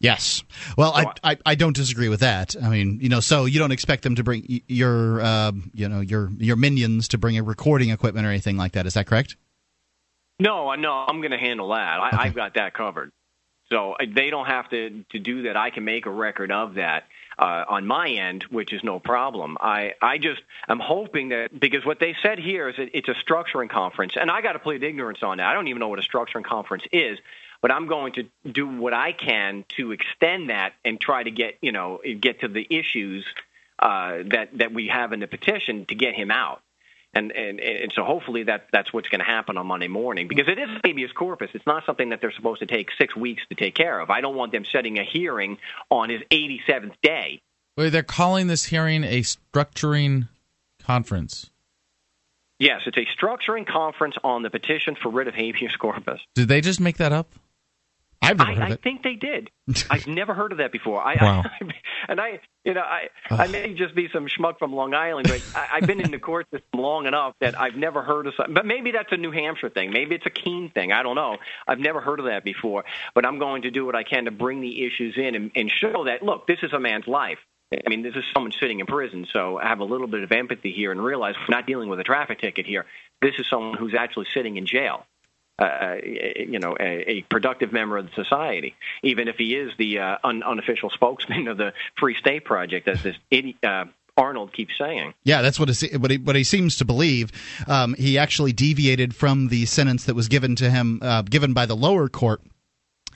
Yes. 0.00 0.44
Well, 0.76 0.92
I, 0.94 1.12
I 1.24 1.36
I 1.44 1.54
don't 1.56 1.74
disagree 1.74 2.08
with 2.08 2.20
that. 2.20 2.54
I 2.62 2.68
mean, 2.68 3.00
you 3.00 3.08
know, 3.08 3.18
so 3.20 3.46
you 3.46 3.58
don't 3.58 3.72
expect 3.72 4.04
them 4.04 4.14
to 4.14 4.22
bring 4.22 4.62
your 4.68 5.20
uh, 5.20 5.52
you 5.74 5.88
know 5.88 6.00
your 6.00 6.30
your 6.38 6.56
minions 6.56 7.08
to 7.08 7.18
bring 7.18 7.36
a 7.36 7.42
recording 7.42 7.90
equipment 7.90 8.24
or 8.24 8.30
anything 8.30 8.56
like 8.56 8.72
that. 8.72 8.86
Is 8.86 8.94
that 8.94 9.06
correct? 9.06 9.36
No, 10.38 10.68
I 10.68 10.76
no, 10.76 10.92
I'm 10.92 11.20
going 11.20 11.32
to 11.32 11.38
handle 11.38 11.70
that. 11.70 12.00
I, 12.00 12.08
Okay. 12.08 12.16
I've 12.16 12.34
got 12.34 12.54
that 12.54 12.74
covered. 12.74 13.10
So 13.70 13.96
they 14.00 14.30
don't 14.30 14.46
have 14.46 14.70
to 14.70 15.04
to 15.10 15.18
do 15.18 15.42
that. 15.42 15.56
I 15.56 15.70
can 15.70 15.84
make 15.84 16.06
a 16.06 16.10
record 16.10 16.50
of 16.50 16.74
that 16.74 17.04
uh, 17.38 17.64
on 17.68 17.86
my 17.86 18.08
end, 18.08 18.44
which 18.50 18.72
is 18.72 18.82
no 18.82 18.98
problem. 18.98 19.58
I 19.60 19.94
I 20.00 20.18
just 20.18 20.40
I'm 20.68 20.80
hoping 20.80 21.30
that 21.30 21.58
because 21.58 21.84
what 21.84 22.00
they 22.00 22.16
said 22.22 22.38
here 22.38 22.68
is 22.68 22.76
that 22.76 22.96
it's 22.96 23.08
a 23.08 23.14
structuring 23.14 23.68
conference, 23.68 24.14
and 24.18 24.30
I 24.30 24.40
got 24.40 24.52
to 24.52 24.58
plead 24.58 24.82
ignorance 24.82 25.22
on 25.22 25.36
that. 25.36 25.46
I 25.46 25.52
don't 25.52 25.68
even 25.68 25.80
know 25.80 25.88
what 25.88 25.98
a 25.98 26.02
structuring 26.02 26.44
conference 26.44 26.84
is. 26.92 27.18
But 27.60 27.72
I'm 27.72 27.88
going 27.88 28.12
to 28.12 28.28
do 28.48 28.68
what 28.68 28.94
I 28.94 29.10
can 29.10 29.64
to 29.76 29.90
extend 29.90 30.50
that 30.50 30.74
and 30.84 31.00
try 31.00 31.24
to 31.24 31.30
get 31.30 31.58
you 31.60 31.72
know 31.72 32.00
get 32.20 32.40
to 32.40 32.48
the 32.48 32.64
issues 32.70 33.26
uh, 33.80 34.18
that 34.30 34.50
that 34.58 34.72
we 34.72 34.88
have 34.88 35.12
in 35.12 35.20
the 35.20 35.26
petition 35.26 35.84
to 35.86 35.94
get 35.94 36.14
him 36.14 36.30
out. 36.30 36.62
And, 37.14 37.32
and 37.32 37.58
and 37.58 37.90
so 37.94 38.04
hopefully 38.04 38.44
that 38.44 38.66
that's 38.70 38.92
what's 38.92 39.08
going 39.08 39.20
to 39.20 39.24
happen 39.24 39.56
on 39.56 39.66
Monday 39.66 39.88
morning 39.88 40.28
because 40.28 40.46
it 40.46 40.58
is 40.58 40.68
habeas 40.84 41.10
corpus. 41.12 41.50
It's 41.54 41.66
not 41.66 41.86
something 41.86 42.10
that 42.10 42.20
they're 42.20 42.32
supposed 42.32 42.60
to 42.60 42.66
take 42.66 42.90
six 42.98 43.16
weeks 43.16 43.42
to 43.48 43.54
take 43.54 43.74
care 43.74 43.98
of. 43.98 44.10
I 44.10 44.20
don't 44.20 44.36
want 44.36 44.52
them 44.52 44.64
setting 44.70 44.98
a 44.98 45.04
hearing 45.04 45.56
on 45.90 46.10
his 46.10 46.20
87th 46.30 46.92
day. 47.02 47.40
Wait, 47.78 47.90
they're 47.90 48.02
calling 48.02 48.46
this 48.46 48.64
hearing 48.64 49.04
a 49.04 49.22
structuring 49.22 50.28
conference. 50.82 51.50
Yes, 52.58 52.82
it's 52.86 52.98
a 52.98 53.06
structuring 53.16 53.66
conference 53.66 54.16
on 54.24 54.42
the 54.42 54.50
petition 54.50 54.96
for 55.00 55.10
writ 55.10 55.28
of 55.28 55.34
habeas 55.34 55.76
corpus. 55.76 56.20
Did 56.34 56.48
they 56.48 56.60
just 56.60 56.80
make 56.80 56.96
that 56.96 57.12
up? 57.12 57.30
I've 58.20 58.38
never 58.38 58.50
I, 58.50 58.54
heard 58.54 58.62
I 58.62 58.66
of 58.66 58.72
it. 58.72 58.82
think 58.82 59.02
they 59.02 59.14
did. 59.14 59.50
I've 59.90 60.06
never 60.06 60.34
heard 60.34 60.52
of 60.52 60.58
that 60.58 60.72
before. 60.72 61.00
I, 61.00 61.16
Wow. 61.22 61.44
I, 61.60 61.72
and 62.08 62.20
I, 62.20 62.40
you 62.64 62.74
know, 62.74 62.80
I, 62.80 63.08
I 63.30 63.46
may 63.48 63.74
just 63.74 63.94
be 63.94 64.08
some 64.12 64.26
schmuck 64.26 64.58
from 64.58 64.72
Long 64.72 64.94
Island, 64.94 65.28
but 65.28 65.42
I, 65.54 65.68
I've 65.74 65.86
been 65.86 66.00
in 66.00 66.10
the 66.10 66.18
court 66.18 66.46
system 66.50 66.80
long 66.80 67.06
enough 67.06 67.34
that 67.40 67.58
I've 67.58 67.76
never 67.76 68.02
heard 68.02 68.26
of 68.26 68.34
something. 68.36 68.54
But 68.54 68.66
maybe 68.66 68.92
that's 68.92 69.12
a 69.12 69.16
New 69.16 69.30
Hampshire 69.30 69.70
thing. 69.70 69.90
Maybe 69.92 70.14
it's 70.14 70.26
a 70.26 70.30
Keene 70.30 70.70
thing. 70.70 70.92
I 70.92 71.02
don't 71.02 71.16
know. 71.16 71.36
I've 71.66 71.78
never 71.78 72.00
heard 72.00 72.18
of 72.18 72.26
that 72.26 72.44
before. 72.44 72.84
But 73.14 73.26
I'm 73.26 73.38
going 73.38 73.62
to 73.62 73.70
do 73.70 73.84
what 73.86 73.94
I 73.94 74.02
can 74.02 74.24
to 74.24 74.30
bring 74.30 74.60
the 74.60 74.86
issues 74.86 75.16
in 75.16 75.34
and, 75.34 75.50
and 75.54 75.70
show 75.70 76.04
that 76.04 76.22
look, 76.22 76.46
this 76.46 76.58
is 76.62 76.72
a 76.72 76.80
man's 76.80 77.06
life. 77.06 77.38
I 77.72 77.90
mean, 77.90 78.02
this 78.02 78.14
is 78.14 78.24
someone 78.32 78.52
sitting 78.58 78.80
in 78.80 78.86
prison, 78.86 79.26
so 79.30 79.58
I 79.58 79.68
have 79.68 79.80
a 79.80 79.84
little 79.84 80.06
bit 80.06 80.22
of 80.22 80.32
empathy 80.32 80.72
here 80.72 80.90
and 80.90 81.04
realize 81.04 81.34
we're 81.36 81.54
not 81.54 81.66
dealing 81.66 81.90
with 81.90 82.00
a 82.00 82.04
traffic 82.04 82.40
ticket 82.40 82.64
here. 82.64 82.86
This 83.20 83.34
is 83.38 83.46
someone 83.50 83.76
who's 83.76 83.94
actually 83.94 84.26
sitting 84.32 84.56
in 84.56 84.64
jail. 84.64 85.04
Uh, 85.58 85.96
you 86.04 86.60
know, 86.60 86.76
a, 86.78 87.10
a 87.10 87.22
productive 87.22 87.72
member 87.72 87.98
of 87.98 88.06
the 88.06 88.12
society, 88.14 88.76
even 89.02 89.26
if 89.26 89.34
he 89.34 89.56
is 89.56 89.72
the 89.76 89.98
uh, 89.98 90.16
un- 90.22 90.44
unofficial 90.44 90.88
spokesman 90.88 91.48
of 91.48 91.56
the 91.56 91.72
Free 91.98 92.14
State 92.14 92.44
Project, 92.44 92.86
as 92.86 93.02
this 93.02 93.16
idiot, 93.28 93.56
uh, 93.64 93.86
Arnold 94.16 94.52
keeps 94.52 94.78
saying. 94.78 95.14
Yeah, 95.24 95.42
that's 95.42 95.58
what, 95.58 95.70
it, 95.70 96.00
what, 96.00 96.10
he, 96.10 96.18
what 96.18 96.36
he 96.36 96.44
seems 96.44 96.76
to 96.76 96.84
believe. 96.84 97.32
Um, 97.66 97.94
he 97.94 98.18
actually 98.18 98.52
deviated 98.52 99.16
from 99.16 99.48
the 99.48 99.66
sentence 99.66 100.04
that 100.04 100.14
was 100.14 100.28
given 100.28 100.54
to 100.56 100.70
him, 100.70 101.00
uh, 101.02 101.22
given 101.22 101.54
by 101.54 101.66
the 101.66 101.76
lower 101.76 102.08
court 102.08 102.40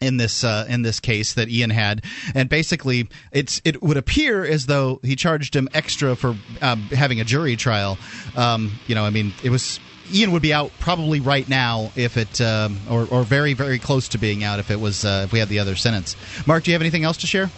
in 0.00 0.16
this 0.16 0.42
uh, 0.42 0.66
in 0.68 0.82
this 0.82 0.98
case 0.98 1.34
that 1.34 1.48
Ian 1.48 1.70
had, 1.70 2.04
and 2.34 2.48
basically 2.48 3.08
it's 3.30 3.62
it 3.64 3.80
would 3.82 3.96
appear 3.96 4.44
as 4.44 4.66
though 4.66 4.98
he 5.04 5.14
charged 5.14 5.54
him 5.54 5.68
extra 5.72 6.16
for 6.16 6.36
um, 6.60 6.82
having 6.90 7.20
a 7.20 7.24
jury 7.24 7.54
trial. 7.54 7.98
Um, 8.36 8.72
you 8.88 8.96
know, 8.96 9.04
I 9.04 9.10
mean, 9.10 9.32
it 9.44 9.50
was 9.50 9.78
Ian 10.12 10.32
would 10.32 10.42
be 10.42 10.52
out 10.52 10.72
probably 10.78 11.20
right 11.20 11.48
now 11.48 11.92
if 11.96 12.16
it, 12.16 12.40
um, 12.40 12.78
or, 12.90 13.06
or 13.06 13.22
very, 13.22 13.54
very 13.54 13.78
close 13.78 14.08
to 14.08 14.18
being 14.18 14.42
out 14.42 14.58
if 14.58 14.70
it 14.70 14.80
was, 14.80 15.04
uh, 15.04 15.22
if 15.24 15.32
we 15.32 15.38
had 15.38 15.48
the 15.48 15.58
other 15.58 15.76
sentence. 15.76 16.16
Mark, 16.46 16.64
do 16.64 16.70
you 16.70 16.74
have 16.74 16.82
anything 16.82 17.04
else 17.04 17.18
to 17.18 17.26
share? 17.26 17.50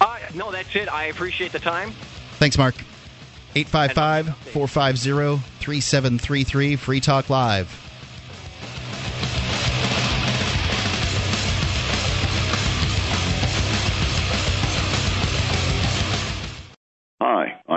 Uh, 0.00 0.18
no, 0.34 0.50
that's 0.50 0.74
it. 0.74 0.92
I 0.92 1.04
appreciate 1.04 1.52
the 1.52 1.58
time. 1.58 1.92
Thanks, 2.38 2.58
Mark. 2.58 2.74
855 3.54 4.36
450 4.52 5.42
3733, 5.60 6.76
Free 6.76 7.00
Talk 7.00 7.28
Live. 7.30 7.91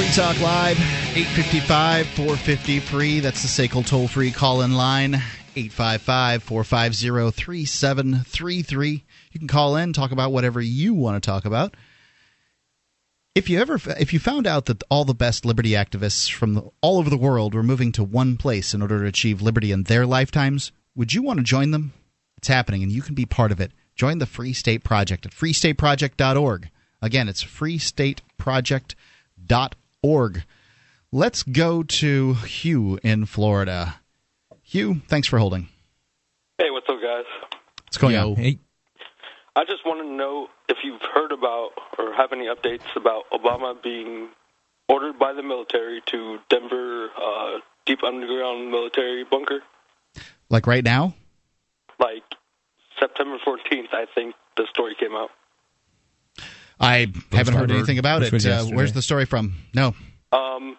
Free 0.00 0.08
Talk 0.12 0.40
Live, 0.40 0.78
855 1.14 2.06
450 2.06 2.80
free. 2.80 3.20
That's 3.20 3.42
the 3.42 3.68
SACL 3.68 3.86
toll 3.86 4.08
free 4.08 4.30
call 4.30 4.62
in 4.62 4.72
line, 4.72 5.16
855 5.54 6.42
450 6.42 7.30
3733. 7.30 9.04
You 9.32 9.38
can 9.38 9.46
call 9.46 9.76
in, 9.76 9.92
talk 9.92 10.10
about 10.10 10.32
whatever 10.32 10.58
you 10.58 10.94
want 10.94 11.22
to 11.22 11.26
talk 11.30 11.44
about. 11.44 11.76
If 13.34 13.50
you 13.50 13.60
ever, 13.60 13.78
if 13.98 14.14
you 14.14 14.18
found 14.18 14.46
out 14.46 14.64
that 14.66 14.82
all 14.88 15.04
the 15.04 15.12
best 15.12 15.44
liberty 15.44 15.72
activists 15.72 16.32
from 16.32 16.54
the, 16.54 16.62
all 16.80 16.96
over 16.96 17.10
the 17.10 17.18
world 17.18 17.54
were 17.54 17.62
moving 17.62 17.92
to 17.92 18.02
one 18.02 18.38
place 18.38 18.72
in 18.72 18.80
order 18.80 19.00
to 19.00 19.06
achieve 19.06 19.42
liberty 19.42 19.70
in 19.70 19.82
their 19.82 20.06
lifetimes, 20.06 20.72
would 20.94 21.12
you 21.12 21.22
want 21.22 21.40
to 21.40 21.44
join 21.44 21.72
them? 21.72 21.92
It's 22.38 22.48
happening, 22.48 22.82
and 22.82 22.90
you 22.90 23.02
can 23.02 23.14
be 23.14 23.26
part 23.26 23.52
of 23.52 23.60
it. 23.60 23.72
Join 23.96 24.16
the 24.16 24.24
Free 24.24 24.54
State 24.54 24.82
Project 24.82 25.26
at 25.26 25.32
freestateproject.org. 25.32 26.70
Again, 27.02 27.28
it's 27.28 27.44
freestateproject.org 27.44 28.96
org. 30.02 30.44
Let's 31.12 31.42
go 31.42 31.82
to 31.82 32.34
Hugh 32.34 32.98
in 33.02 33.26
Florida. 33.26 34.00
Hugh, 34.62 35.02
thanks 35.08 35.26
for 35.28 35.38
holding. 35.38 35.68
Hey, 36.58 36.70
what's 36.70 36.88
up, 36.88 37.00
guys? 37.02 37.24
What's 37.84 37.98
going 37.98 38.16
on? 38.16 38.36
Hey. 38.36 38.58
I 39.56 39.64
just 39.64 39.84
want 39.84 40.00
to 40.06 40.12
know 40.12 40.48
if 40.68 40.78
you've 40.84 41.02
heard 41.02 41.32
about 41.32 41.70
or 41.98 42.12
have 42.14 42.32
any 42.32 42.46
updates 42.46 42.94
about 42.94 43.24
Obama 43.32 43.80
being 43.82 44.28
ordered 44.88 45.18
by 45.18 45.32
the 45.32 45.42
military 45.42 46.00
to 46.06 46.38
Denver 46.48 47.08
uh, 47.20 47.58
deep 47.84 48.04
underground 48.04 48.70
military 48.70 49.24
bunker. 49.24 49.60
Like 50.48 50.66
right 50.66 50.84
now? 50.84 51.14
Like 51.98 52.22
September 52.98 53.38
14th, 53.44 53.92
I 53.92 54.06
think 54.14 54.34
the 54.56 54.66
story 54.70 54.94
came 54.98 55.14
out. 55.14 55.30
I 56.80 57.06
haven't 57.30 57.54
heard 57.54 57.70
Harvard, 57.70 57.70
anything 57.72 57.98
about 57.98 58.22
which 58.22 58.46
it. 58.46 58.50
Uh, 58.50 58.64
where's 58.66 58.92
the 58.92 59.02
story 59.02 59.26
from? 59.26 59.54
No. 59.74 59.88
Um, 60.32 60.76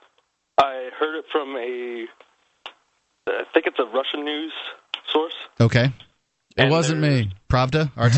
I 0.58 0.90
heard 1.00 1.18
it 1.20 1.26
from 1.32 1.56
a, 1.56 2.06
I 3.28 3.44
think 3.54 3.68
it's 3.68 3.78
a 3.80 3.86
Russian 3.86 4.26
news 4.26 4.52
source. 5.12 5.34
Okay. 5.60 5.94
It 6.58 6.70
wasn't 6.70 7.02
me. 7.02 7.32
Pravda? 7.50 7.92
RT? 7.96 8.16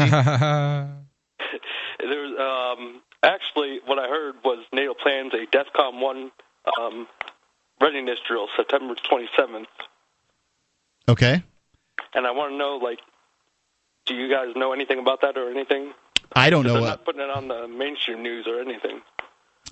There 2.00 2.22
was, 2.22 2.78
um, 2.78 3.02
actually, 3.22 3.80
what 3.86 4.00
I 4.00 4.08
heard 4.08 4.36
was 4.44 4.66
NATO 4.74 4.94
plans 4.94 5.34
a 5.34 5.46
DEFCON 5.56 6.02
1 6.02 6.32
um, 6.80 7.08
readiness 7.82 8.20
drill 8.28 8.48
September 8.56 8.96
27th. 8.96 9.66
okay. 11.10 11.44
And 12.16 12.28
I 12.28 12.32
want 12.32 12.54
to 12.54 12.58
know, 12.58 12.78
like, 12.82 13.00
do 14.06 14.14
you 14.16 14.30
guys 14.30 14.56
know 14.56 14.72
anything 14.74 15.00
about 15.00 15.22
that 15.22 15.38
or 15.38 15.50
anything? 15.50 15.94
I 16.36 16.50
don't 16.50 16.66
know. 16.66 16.74
They're 16.74 16.82
not 16.82 17.06
putting 17.06 17.22
it 17.22 17.30
on 17.30 17.48
the 17.48 17.68
mainstream 17.68 18.24
news 18.24 18.48
or 18.48 18.60
anything. 18.60 19.02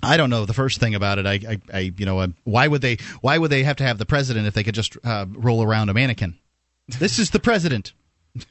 I 0.02 0.16
don't 0.16 0.30
know 0.30 0.46
the 0.46 0.54
first 0.54 0.80
thing 0.80 0.94
about 0.94 1.18
it. 1.18 1.26
I, 1.26 1.32
I, 1.34 1.60
I 1.72 1.78
you 1.96 2.06
know, 2.06 2.20
uh, 2.20 2.28
why 2.44 2.66
would 2.66 2.82
they? 2.82 2.98
Why 3.20 3.38
would 3.38 3.50
they 3.50 3.62
have 3.62 3.76
to 3.76 3.84
have 3.84 3.98
the 3.98 4.06
president 4.06 4.46
if 4.46 4.54
they 4.54 4.64
could 4.64 4.74
just 4.74 4.96
uh, 5.04 5.26
roll 5.28 5.62
around 5.62 5.90
a 5.90 5.94
mannequin? 5.94 6.38
This 6.88 7.18
is 7.18 7.30
the 7.30 7.40
president. 7.40 7.92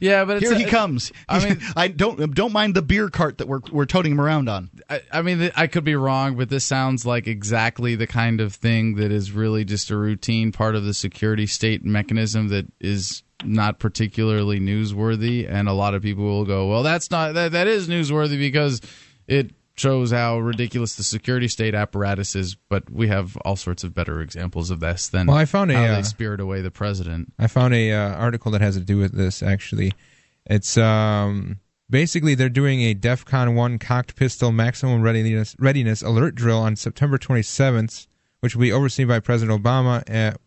Yeah, 0.00 0.24
but 0.24 0.36
it's 0.36 0.48
Here 0.48 0.52
a- 0.52 0.58
he 0.58 0.64
comes. 0.64 1.10
I 1.28 1.44
mean, 1.44 1.60
I 1.76 1.88
don't 1.88 2.32
don't 2.34 2.52
mind 2.52 2.74
the 2.74 2.82
beer 2.82 3.10
cart 3.10 3.38
that 3.38 3.48
we're 3.48 3.60
we're 3.72 3.86
toting 3.86 4.12
him 4.12 4.20
around 4.20 4.48
on. 4.48 4.70
I, 4.88 5.02
I 5.10 5.22
mean, 5.22 5.50
I 5.56 5.66
could 5.66 5.82
be 5.84 5.96
wrong, 5.96 6.36
but 6.36 6.48
this 6.48 6.64
sounds 6.64 7.04
like 7.04 7.26
exactly 7.26 7.96
the 7.96 8.06
kind 8.06 8.40
of 8.40 8.54
thing 8.54 8.94
that 8.94 9.10
is 9.10 9.32
really 9.32 9.64
just 9.64 9.90
a 9.90 9.96
routine 9.96 10.52
part 10.52 10.76
of 10.76 10.84
the 10.84 10.94
security 10.94 11.46
state 11.46 11.84
mechanism 11.84 12.48
that 12.48 12.66
is 12.80 13.24
not 13.44 13.78
particularly 13.78 14.60
newsworthy. 14.60 15.48
And 15.48 15.68
a 15.68 15.72
lot 15.72 15.94
of 15.94 16.02
people 16.02 16.24
will 16.24 16.44
go, 16.44 16.68
"Well, 16.68 16.82
that's 16.82 17.10
not 17.10 17.34
that 17.34 17.52
that 17.52 17.66
is 17.66 17.88
newsworthy 17.88 18.38
because 18.38 18.80
it 19.26 19.52
shows 19.76 20.10
how 20.10 20.38
ridiculous 20.38 20.96
the 20.96 21.04
security 21.04 21.48
state 21.48 21.74
apparatus 21.74 22.34
is." 22.34 22.56
But 22.68 22.90
we 22.90 23.08
have 23.08 23.36
all 23.38 23.56
sorts 23.56 23.84
of 23.84 23.94
better 23.94 24.20
examples 24.20 24.70
of 24.70 24.80
this 24.80 25.08
than 25.08 25.26
Well, 25.26 25.36
I 25.36 25.44
found 25.44 25.70
a, 25.70 25.74
how 25.74 25.84
uh, 25.84 25.96
they 25.96 26.02
spirit 26.02 26.40
away 26.40 26.60
the 26.60 26.70
president. 26.70 27.32
I 27.38 27.46
found 27.46 27.74
a 27.74 27.92
uh, 27.92 28.14
article 28.14 28.50
that 28.52 28.60
has 28.60 28.76
to 28.76 28.84
do 28.84 28.98
with 28.98 29.12
this. 29.12 29.42
Actually, 29.42 29.92
it's 30.46 30.76
um, 30.76 31.58
basically 31.90 32.34
they're 32.34 32.48
doing 32.48 32.80
a 32.82 32.94
DEFCON 32.94 33.54
one 33.54 33.78
cocked 33.78 34.16
pistol 34.16 34.52
maximum 34.52 35.02
readiness 35.02 35.56
readiness 35.58 36.02
alert 36.02 36.34
drill 36.34 36.58
on 36.58 36.76
September 36.76 37.18
27th, 37.18 38.06
which 38.40 38.54
will 38.54 38.62
be 38.62 38.72
overseen 38.72 39.08
by 39.08 39.20
President 39.20 39.62
Obama 39.62 40.02
at 40.06 40.40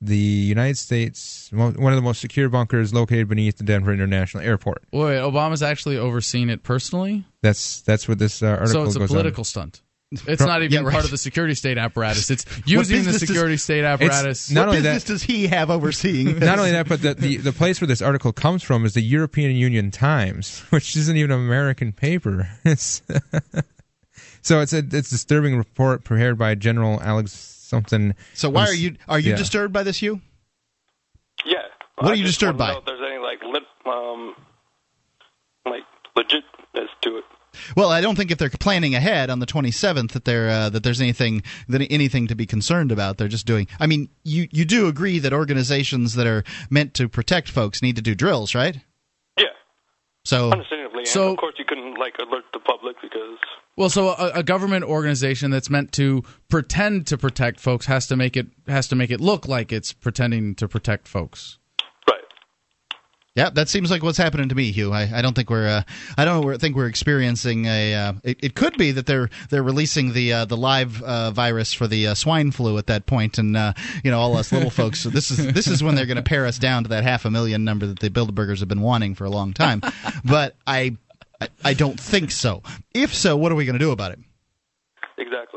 the 0.00 0.16
United 0.16 0.76
States, 0.76 1.48
one 1.52 1.70
of 1.92 1.96
the 1.96 2.02
most 2.02 2.20
secure 2.20 2.48
bunkers 2.48 2.92
located 2.92 3.28
beneath 3.28 3.56
the 3.56 3.64
Denver 3.64 3.92
International 3.92 4.42
Airport. 4.44 4.82
Wait, 4.92 5.16
Obama's 5.16 5.62
actually 5.62 5.96
overseeing 5.96 6.50
it 6.50 6.62
personally, 6.62 7.24
That's 7.42 7.80
that's 7.82 8.06
what 8.08 8.18
this 8.18 8.42
uh, 8.42 8.46
article 8.48 8.68
so 8.68 8.82
it's 8.84 8.96
a 8.96 9.06
political 9.06 9.40
on. 9.40 9.44
stunt. 9.44 9.82
It's 10.28 10.40
not 10.40 10.62
even 10.62 10.72
Yeah, 10.72 10.80
right. 10.82 10.92
part 10.92 11.04
of 11.04 11.10
the 11.10 11.18
security 11.18 11.54
state 11.54 11.78
apparatus. 11.78 12.30
It's 12.30 12.44
using 12.64 12.98
the 12.98 13.04
business 13.04 13.20
does- 13.20 13.28
security 13.28 13.56
state 13.56 13.82
apparatus. 13.84 14.50
not 14.52 14.60
what 14.60 14.68
only 14.76 14.82
business 14.82 15.02
that- 15.04 15.12
does 15.14 15.22
he 15.24 15.48
have 15.48 15.68
overseeing? 15.70 16.38
Not 16.40 16.58
only 16.60 16.70
that, 16.70 16.88
but 16.88 17.02
the, 17.02 17.14
the 17.14 17.38
the 17.38 17.52
place 17.52 17.80
where 17.80 17.88
this 17.88 18.00
article 18.02 18.32
comes 18.32 18.62
from 18.62 18.84
is 18.84 18.94
the 18.94 19.00
European 19.02 19.56
Union 19.56 19.90
Times, 19.90 20.60
which 20.70 20.94
isn't 20.96 21.16
even 21.16 21.32
an 21.32 21.40
American 21.40 21.92
paper. 21.92 22.48
It's 22.64 23.02
so 24.42 24.60
it's 24.60 24.72
a 24.72 24.78
it's 24.78 25.08
a 25.08 25.14
disturbing 25.14 25.56
report 25.56 26.04
prepared 26.04 26.38
by 26.38 26.54
General 26.54 27.00
Alex 27.02 27.30
something. 27.66 28.14
so 28.34 28.48
why 28.50 28.62
are 28.66 28.74
you 28.74 28.96
are 29.08 29.18
you 29.18 29.30
Yeah. 29.30 29.36
disturbed 29.36 29.72
by 29.72 29.82
this, 29.82 30.00
You? 30.02 30.20
Yeah. 31.44 31.62
What 31.96 32.08
I 32.08 32.10
are 32.12 32.14
you 32.14 32.24
just 32.24 32.38
disturbed 32.38 32.58
by? 32.58 32.72
Know 32.72 32.78
if 32.78 32.84
there's 32.84 33.00
any 33.00 33.18
like 33.18 33.42
lit, 33.42 33.62
um, 33.86 34.34
like 35.64 35.84
legitness 36.16 36.88
to 37.02 37.18
it. 37.18 37.24
Well, 37.74 37.90
I 37.90 38.02
don't 38.02 38.16
think 38.16 38.30
if 38.30 38.36
they're 38.36 38.50
planning 38.50 38.94
ahead 38.94 39.30
on 39.30 39.38
the 39.38 39.46
27th 39.46 40.12
that 40.12 40.26
there 40.26 40.50
uh, 40.50 40.68
that 40.68 40.82
there's 40.82 41.00
anything 41.00 41.42
that 41.68 41.80
anything 41.90 42.26
to 42.26 42.34
be 42.34 42.44
concerned 42.44 42.92
about. 42.92 43.16
They're 43.16 43.28
just 43.28 43.46
doing. 43.46 43.66
I 43.80 43.86
mean, 43.86 44.10
you 44.24 44.46
you 44.50 44.64
do 44.66 44.88
agree 44.88 45.18
that 45.20 45.32
organizations 45.32 46.14
that 46.16 46.26
are 46.26 46.44
meant 46.68 46.92
to 46.94 47.08
protect 47.08 47.48
folks 47.48 47.80
need 47.82 47.96
to 47.96 48.02
do 48.02 48.14
drills, 48.14 48.54
right? 48.54 48.78
Yeah. 49.38 49.44
So 50.24 50.50
Understandably, 50.52 51.06
So- 51.06 51.30
of 51.32 51.38
course, 51.38 51.54
you 51.58 51.64
couldn't 51.64 51.94
like 51.98 52.18
alert 52.18 52.44
the 52.52 52.58
public 52.60 52.96
because 53.00 53.38
Well, 53.76 53.90
so 53.90 54.08
a, 54.08 54.30
a 54.36 54.42
government 54.42 54.84
organization 54.84 55.50
that's 55.50 55.68
meant 55.68 55.92
to 55.92 56.24
pretend 56.48 57.06
to 57.08 57.18
protect 57.18 57.60
folks 57.60 57.86
has 57.86 58.06
to 58.06 58.16
make 58.16 58.36
it 58.36 58.46
has 58.66 58.88
to 58.88 58.96
make 58.96 59.10
it 59.10 59.20
look 59.20 59.46
like 59.46 59.70
it's 59.70 59.92
pretending 59.92 60.54
to 60.56 60.66
protect 60.66 61.06
folks. 61.06 61.58
Right. 62.08 62.22
Yeah, 63.34 63.50
that 63.50 63.68
seems 63.68 63.90
like 63.90 64.02
what's 64.02 64.16
happening 64.16 64.48
to 64.48 64.54
me, 64.54 64.72
Hugh. 64.72 64.94
I, 64.94 65.18
I 65.18 65.20
don't 65.20 65.34
think 65.34 65.50
we're 65.50 65.68
uh, 65.68 65.82
I 66.16 66.24
don't 66.24 66.58
think 66.58 66.74
we're 66.74 66.86
experiencing 66.86 67.66
a. 67.66 67.94
Uh, 67.94 68.12
it, 68.24 68.38
it 68.42 68.54
could 68.54 68.78
be 68.78 68.92
that 68.92 69.04
they're 69.04 69.28
they're 69.50 69.62
releasing 69.62 70.14
the 70.14 70.32
uh, 70.32 70.44
the 70.46 70.56
live 70.56 71.02
uh, 71.02 71.32
virus 71.32 71.74
for 71.74 71.86
the 71.86 72.08
uh, 72.08 72.14
swine 72.14 72.52
flu 72.52 72.78
at 72.78 72.86
that 72.86 73.04
point, 73.04 73.36
and 73.36 73.58
uh, 73.58 73.74
you 74.02 74.10
know 74.10 74.18
all 74.18 74.38
us 74.38 74.52
little 74.52 74.70
folks. 74.80 75.00
So 75.00 75.10
this 75.10 75.30
is 75.30 75.52
this 75.52 75.66
is 75.66 75.82
when 75.82 75.96
they're 75.96 76.06
going 76.06 76.16
to 76.16 76.22
pare 76.22 76.46
us 76.46 76.58
down 76.58 76.84
to 76.84 76.88
that 76.88 77.04
half 77.04 77.26
a 77.26 77.30
million 77.30 77.62
number 77.62 77.84
that 77.84 77.98
the 77.98 78.08
Bilderbergers 78.08 78.60
have 78.60 78.68
been 78.68 78.80
wanting 78.80 79.14
for 79.14 79.26
a 79.26 79.30
long 79.30 79.52
time. 79.52 79.82
but 80.24 80.56
I, 80.66 80.96
I 81.40 81.48
I 81.64 81.74
don't 81.74 81.98
think 81.98 82.30
so. 82.30 82.62
If 82.94 83.14
so, 83.14 83.36
what 83.36 83.52
are 83.52 83.54
we 83.54 83.64
going 83.64 83.78
to 83.78 83.84
do 83.84 83.90
about 83.92 84.12
it? 84.12 84.18
exactly. 85.18 85.55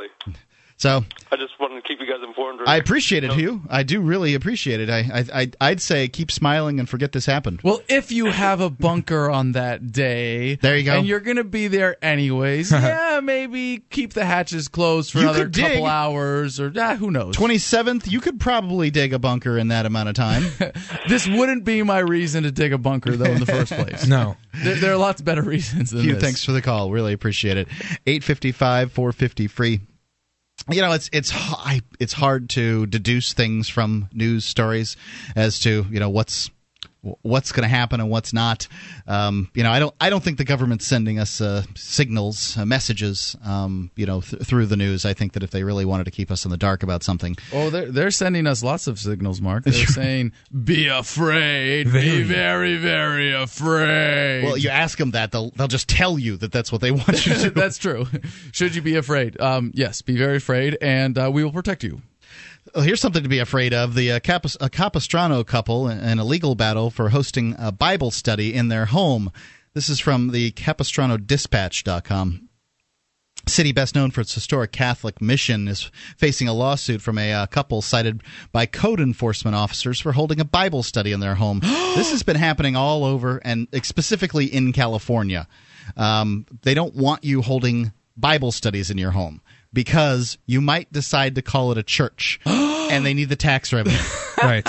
So 0.80 1.04
I 1.30 1.36
just 1.36 1.60
wanted 1.60 1.76
to 1.76 1.82
keep 1.82 2.00
you 2.00 2.08
guys 2.08 2.24
informed. 2.26 2.62
I 2.66 2.78
appreciate 2.78 3.26
it, 3.26 3.34
Hugh. 3.34 3.62
I 3.70 3.84
do 3.84 4.00
really 4.00 4.34
appreciate 4.34 4.80
it. 4.80 4.90
I, 4.90 5.00
I, 5.00 5.42
I 5.42 5.52
I'd 5.60 5.82
say 5.82 6.08
keep 6.08 6.32
smiling 6.32 6.80
and 6.80 6.88
forget 6.88 7.12
this 7.12 7.26
happened. 7.26 7.60
Well, 7.64 7.82
if 7.90 8.14
you 8.14 8.28
have 8.28 8.62
a 8.62 8.70
bunker 8.70 9.30
on 9.30 9.52
that 9.52 9.92
day, 9.92 10.56
there 10.56 10.78
you 10.78 10.86
go, 10.86 11.00
and 11.00 11.06
you're 11.06 11.20
going 11.20 11.36
to 11.36 11.44
be 11.44 11.68
there 11.68 11.98
anyways, 12.02 12.72
yeah, 12.72 13.20
maybe 13.22 13.84
keep 13.90 14.14
the 14.14 14.24
hatches 14.24 14.70
closed 14.70 15.12
for 15.12 15.20
You 15.20 15.26
another 15.26 15.50
couple 15.50 15.86
hours, 15.86 16.62
or 16.62 16.72
ah, 16.78 16.96
who 16.96 17.12
knows. 17.12 17.36
Twenty 17.36 17.58
seventh, 17.58 18.10
you 18.10 18.22
could 18.22 18.40
probably 18.40 18.90
dig 18.90 19.12
a 19.12 19.20
bunker 19.20 19.58
in 19.58 19.68
that 19.68 19.86
amount 19.86 20.08
of 20.08 20.16
time. 20.16 20.44
this 21.10 21.28
wouldn't 21.28 21.66
be 21.66 21.84
my 21.84 22.00
reason 22.00 22.44
to 22.44 22.52
dig 22.52 22.72
a 22.72 22.78
bunker, 22.78 23.18
though, 23.18 23.26
in 23.26 23.40
the 23.40 23.46
first 23.46 23.74
place. 23.74 24.08
No. 24.20 24.38
There, 24.64 24.76
there 24.76 24.94
are 24.94 24.98
lots 24.98 25.22
better 25.22 25.44
reasons 25.44 25.92
than 25.92 26.02
Hugh, 26.02 26.14
this. 26.14 26.24
thanks 26.24 26.44
for 26.44 26.52
the 26.52 26.62
call. 26.62 26.90
Really 26.90 27.14
appreciate 27.14 27.58
it. 27.58 27.68
Eight 28.08 28.24
fifty 28.24 28.52
five, 28.52 28.92
four 28.92 29.12
fifty 29.12 29.48
free. 29.48 29.82
You 30.72 30.82
know, 30.82 30.92
it's 30.92 31.10
it's 31.12 31.34
it's 32.00 32.14
hard 32.14 32.50
to 32.52 32.86
deduce 32.86 33.34
things 33.34 33.70
from 33.70 34.10
news 34.14 34.46
stories 34.46 34.98
as 35.36 35.60
to 35.62 35.86
you 35.90 36.00
know 36.00 36.10
what's 36.10 36.52
what's 37.02 37.52
going 37.52 37.64
to 37.64 37.70
happen 37.70 38.00
and 38.00 38.10
what's 38.10 38.34
not. 38.34 38.68
Um, 39.08 39.50
you 39.54 39.64
know, 39.64 39.72
I 39.72 39.80
don't 39.80 39.96
I 40.02 40.10
don't 40.10 40.24
think 40.24 40.38
the 40.38 40.44
government's 40.44 40.86
sending 40.86 41.18
us 41.20 41.40
uh, 41.42 41.64
signals, 41.76 42.58
uh, 42.58 42.66
messages. 42.66 43.36
Um, 43.46 43.92
you 43.96 44.06
know, 44.06 44.22
th- 44.22 44.44
through 44.44 44.66
the 44.66 44.78
news. 44.78 45.06
I 45.06 45.14
think 45.14 45.34
that 45.34 45.44
if 45.44 45.52
they 45.52 45.64
really 45.64 45.86
wanted 45.86 46.04
to 46.06 46.12
keep 46.12 46.30
us 46.32 46.46
in 46.46 46.52
the 46.52 46.58
dark 46.58 46.84
about 46.84 47.04
something, 47.04 47.36
Oh, 47.54 47.70
they're 47.70 47.92
they're 47.92 48.12
sending 48.12 48.48
us 48.48 48.64
lots 48.64 48.88
of 48.88 49.00
signals, 49.00 49.40
Mark. 49.42 49.64
They're 49.64 49.74
saying, 49.88 50.34
"Be 50.64 50.88
afraid, 50.88 51.92
be 51.92 52.24
very, 52.24 52.76
very 52.78 53.34
afraid." 53.34 54.44
well, 54.44 54.58
you 54.58 54.70
ask 54.70 54.98
them 54.98 55.12
that 55.12 55.32
they'll 55.32 55.52
they'll 55.52 55.68
just 55.68 55.88
tell 55.88 56.20
you 56.20 56.38
that 56.38 56.52
that's 56.52 56.72
what 56.72 56.82
they 56.82 56.92
want 56.92 57.26
you 57.26 57.34
to. 57.34 57.40
do. 57.44 57.50
That's 57.52 57.78
true. 57.78 58.08
Should 58.52 58.76
you 58.76 58.82
be 58.82 58.96
afraid? 58.96 59.40
Um, 59.40 59.72
yes, 59.74 60.02
be 60.02 60.18
very 60.18 60.38
afraid, 60.38 60.78
and 60.82 61.18
uh, 61.18 61.30
we 61.32 61.44
will 61.44 61.52
protect 61.54 61.84
you. 61.84 62.02
Well, 62.80 62.86
here's 62.86 63.02
something 63.02 63.24
to 63.24 63.28
be 63.28 63.40
afraid 63.40 63.74
of. 63.74 63.94
The 63.94 64.14
uh, 64.14 64.20
Cap- 64.22 64.46
a 64.62 64.70
Capistrano 64.70 65.44
couple 65.44 65.90
in 65.90 66.18
a 66.18 66.24
legal 66.24 66.56
battle 66.56 66.90
for 66.90 67.10
hosting 67.10 67.54
a 67.60 67.74
Bible 67.74 68.10
study 68.10 68.54
in 68.54 68.70
their 68.70 68.86
home. 68.86 69.34
This 69.74 69.90
is 69.90 70.00
from 70.00 70.32
the 70.32 70.54
Capistranodispatch.com. 70.54 72.48
City 73.48 73.74
best 73.74 73.96
known 73.96 74.12
for 74.12 74.22
its 74.22 74.34
historic 74.34 74.72
Catholic 74.72 75.22
mission 75.22 75.68
is 75.68 75.92
facing 76.16 76.48
a 76.48 76.54
lawsuit 76.54 77.02
from 77.02 77.18
a 77.18 77.34
uh, 77.34 77.48
couple 77.48 77.82
cited 77.82 78.24
by 78.54 78.66
code 78.66 79.02
enforcement 79.02 79.58
officers 79.58 80.00
for 80.00 80.14
holding 80.14 80.40
a 80.40 80.46
Bible 80.46 80.82
study 80.82 81.12
in 81.12 81.20
their 81.20 81.36
home. 81.36 81.60
this 81.98 82.12
has 82.12 82.24
been 82.24 82.38
happening 82.38 82.78
all 82.78 83.04
over, 83.04 83.42
and 83.44 83.68
specifically 83.84 84.46
in 84.46 84.72
California. 84.72 85.50
Um, 85.98 86.46
they 86.62 86.76
don't 86.76 86.96
want 86.96 87.26
you 87.26 87.42
holding 87.42 87.92
Bible 88.16 88.54
studies 88.54 88.90
in 88.90 88.98
your 88.98 89.12
home 89.12 89.42
because 89.74 90.38
you 90.46 90.62
might 90.62 90.92
decide 90.92 91.36
to 91.36 91.42
call 91.42 91.72
it 91.72 91.78
a 91.78 91.84
church, 91.84 92.40
and 92.46 93.06
they 93.06 93.14
need 93.14 93.30
the 93.30 93.36
tax 93.36 93.74
revenue. 93.74 93.98
Right. 94.42 94.66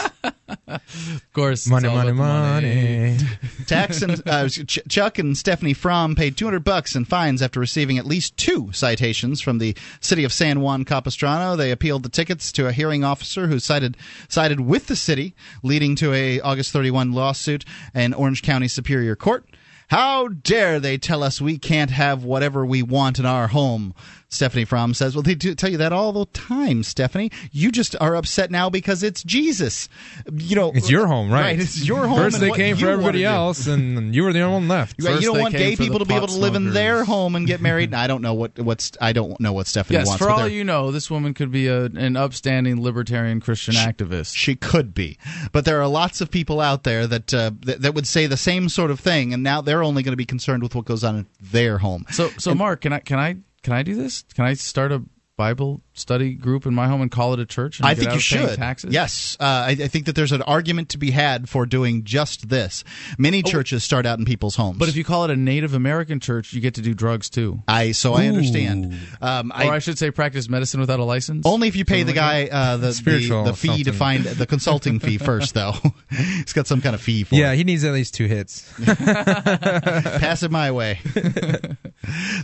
Of 0.66 1.32
course, 1.32 1.68
Money, 1.68 1.86
it's 1.86 1.92
all 1.92 1.98
money, 1.98 2.10
about 2.10 2.60
the 2.60 2.66
money. 3.14 3.18
Tax 3.66 4.02
and 4.02 4.20
uh, 4.28 4.48
Ch- 4.48 4.80
Chuck 4.88 5.18
and 5.20 5.38
Stephanie 5.38 5.74
Fromm 5.74 6.16
paid 6.16 6.36
200 6.36 6.64
bucks 6.64 6.96
in 6.96 7.04
fines 7.04 7.40
after 7.40 7.60
receiving 7.60 7.96
at 7.96 8.04
least 8.04 8.36
two 8.36 8.72
citations 8.72 9.40
from 9.40 9.58
the 9.58 9.76
city 10.00 10.24
of 10.24 10.32
San 10.32 10.60
Juan 10.60 10.84
Capistrano. 10.84 11.54
They 11.54 11.70
appealed 11.70 12.02
the 12.02 12.08
tickets 12.08 12.50
to 12.52 12.66
a 12.66 12.72
hearing 12.72 13.04
officer 13.04 13.46
who 13.46 13.60
sided 13.60 13.96
sided 14.28 14.58
with 14.58 14.88
the 14.88 14.96
city, 14.96 15.36
leading 15.62 15.94
to 15.96 16.12
a 16.12 16.40
August 16.40 16.72
31 16.72 17.12
lawsuit 17.12 17.64
in 17.94 18.12
Orange 18.12 18.42
County 18.42 18.66
Superior 18.66 19.14
Court. 19.14 19.46
How 19.88 20.28
dare 20.28 20.78
they 20.78 20.98
tell 20.98 21.22
us 21.22 21.40
we 21.40 21.58
can't 21.58 21.90
have 21.90 22.22
whatever 22.22 22.64
we 22.64 22.82
want 22.82 23.18
in 23.18 23.26
our 23.26 23.48
home? 23.48 23.92
Stephanie 24.30 24.64
Fromm 24.64 24.94
says, 24.94 25.16
Well, 25.16 25.24
they 25.24 25.34
do 25.34 25.56
tell 25.56 25.70
you 25.70 25.78
that 25.78 25.92
all 25.92 26.12
the 26.12 26.24
time, 26.26 26.84
Stephanie. 26.84 27.32
You 27.50 27.72
just 27.72 27.96
are 28.00 28.14
upset 28.14 28.50
now 28.50 28.70
because 28.70 29.02
it's 29.02 29.24
Jesus. 29.24 29.88
You 30.32 30.54
know, 30.54 30.70
It's 30.72 30.88
your 30.88 31.08
home, 31.08 31.32
right? 31.32 31.58
It's 31.58 31.84
your 31.84 32.06
home. 32.06 32.18
First 32.18 32.38
they 32.38 32.52
came 32.52 32.76
for 32.76 32.88
everybody 32.88 33.24
else, 33.24 33.66
and 33.66 34.14
you 34.14 34.22
were 34.22 34.32
the 34.32 34.40
only 34.40 34.54
one 34.60 34.68
left. 34.68 35.02
Right, 35.02 35.20
you 35.20 35.32
don't 35.32 35.40
want 35.40 35.54
gay 35.54 35.74
people 35.74 35.98
to 35.98 36.04
be 36.04 36.14
able 36.14 36.28
to 36.28 36.36
live 36.36 36.54
in 36.54 36.72
their 36.72 37.04
home 37.04 37.34
and 37.34 37.44
get 37.46 37.60
married. 37.60 37.92
I 38.00 38.06
don't 38.06 38.22
know 38.22 38.34
what 38.34 38.56
what's 38.58 38.92
I 39.00 39.12
don't 39.12 39.38
know 39.40 39.52
what 39.52 39.66
Stephanie 39.66 39.98
Yes, 39.98 40.06
wants. 40.06 40.22
for 40.22 40.30
all 40.30 40.46
you 40.46 40.62
know, 40.62 40.92
this 40.92 41.10
woman 41.10 41.34
could 41.34 41.50
be 41.50 41.66
a, 41.66 41.84
an 41.86 42.16
upstanding 42.16 42.80
libertarian 42.80 43.40
Christian 43.40 43.74
activist. 43.74 44.36
She 44.36 44.54
could 44.54 44.94
be, 44.94 45.18
but 45.50 45.64
there 45.64 45.80
are 45.80 45.88
lots 45.88 46.20
of 46.20 46.30
people 46.30 46.60
out 46.60 46.84
there 46.84 47.08
that 47.08 47.34
uh, 47.34 47.50
that, 47.62 47.82
that 47.82 47.94
would 47.94 48.06
say 48.06 48.26
the 48.26 48.36
same 48.36 48.68
sort 48.68 48.92
of 48.92 49.00
thing, 49.00 49.34
and 49.34 49.42
now 49.42 49.60
they're 49.60 49.82
only 49.82 50.04
going 50.04 50.12
to 50.12 50.16
be 50.16 50.26
concerned 50.26 50.62
with 50.62 50.76
what 50.76 50.84
goes 50.84 51.02
on 51.02 51.16
in 51.16 51.26
their 51.40 51.78
home. 51.78 52.06
So, 52.10 52.28
so 52.38 52.54
Mark, 52.54 52.82
can 52.82 52.92
I 52.92 53.00
can 53.00 53.18
I 53.18 53.36
can 53.62 53.72
I 53.72 53.82
do 53.82 53.94
this? 53.94 54.22
Can 54.34 54.44
I 54.44 54.54
start 54.54 54.92
a 54.92 55.02
Bible 55.36 55.82
study 56.00 56.34
group 56.34 56.66
in 56.66 56.74
my 56.74 56.88
home 56.88 57.00
and 57.02 57.10
call 57.10 57.32
it 57.34 57.40
a 57.40 57.46
church? 57.46 57.78
And 57.78 57.86
I 57.86 57.94
get 57.94 57.98
think 58.00 58.08
out 58.10 58.12
you 58.14 58.16
of 58.18 58.22
should. 58.50 58.56
Taxes? 58.56 58.92
Yes, 58.92 59.36
uh, 59.38 59.44
I, 59.44 59.70
I 59.70 59.88
think 59.88 60.06
that 60.06 60.14
there's 60.14 60.32
an 60.32 60.42
argument 60.42 60.90
to 60.90 60.98
be 60.98 61.10
had 61.10 61.48
for 61.48 61.66
doing 61.66 62.04
just 62.04 62.48
this. 62.48 62.82
Many 63.18 63.42
churches 63.42 63.84
start 63.84 64.06
out 64.06 64.18
in 64.18 64.24
people's 64.24 64.56
homes, 64.56 64.78
But 64.78 64.88
if 64.88 64.96
you 64.96 65.04
call 65.04 65.24
it 65.24 65.30
a 65.30 65.36
Native 65.36 65.74
American 65.74 66.20
church, 66.20 66.52
you 66.52 66.60
get 66.60 66.74
to 66.74 66.82
do 66.82 66.94
drugs 66.94 67.30
too. 67.30 67.62
I 67.68 67.92
so 67.92 68.14
I 68.14 68.26
understand. 68.26 68.96
Um, 69.20 69.52
or 69.52 69.56
I, 69.74 69.78
should 69.78 69.98
say, 69.98 70.10
practice 70.10 70.48
medicine 70.48 70.80
without 70.80 71.00
a 71.00 71.04
license. 71.04 71.46
Only 71.46 71.68
if 71.68 71.76
you 71.76 71.84
pay 71.84 72.02
the 72.02 72.14
Something 72.14 72.22
like 72.24 72.50
guy 72.50 72.56
uh, 72.56 72.76
the, 72.76 72.86
the 72.88 72.92
Spiritual 72.92 73.44
the 73.44 73.54
fee 73.54 73.84
to 73.84 73.92
find 73.92 74.24
the 74.24 74.46
consulting 74.46 74.98
fee 74.98 75.18
first, 75.30 75.54
though. 75.54 75.74
He's 76.10 76.52
got 76.52 76.66
some 76.66 76.80
kind 76.80 76.94
of 76.94 77.00
fee 77.00 77.24
for 77.24 77.34
Yeah, 77.34 77.52
it. 77.52 77.56
he 77.56 77.64
needs 77.64 77.84
at 77.84 77.92
least 77.92 78.14
two 78.14 78.26
hits. 78.26 78.70
Pass 78.84 80.42
it 80.42 80.50
my 80.50 80.70
way. 80.70 80.98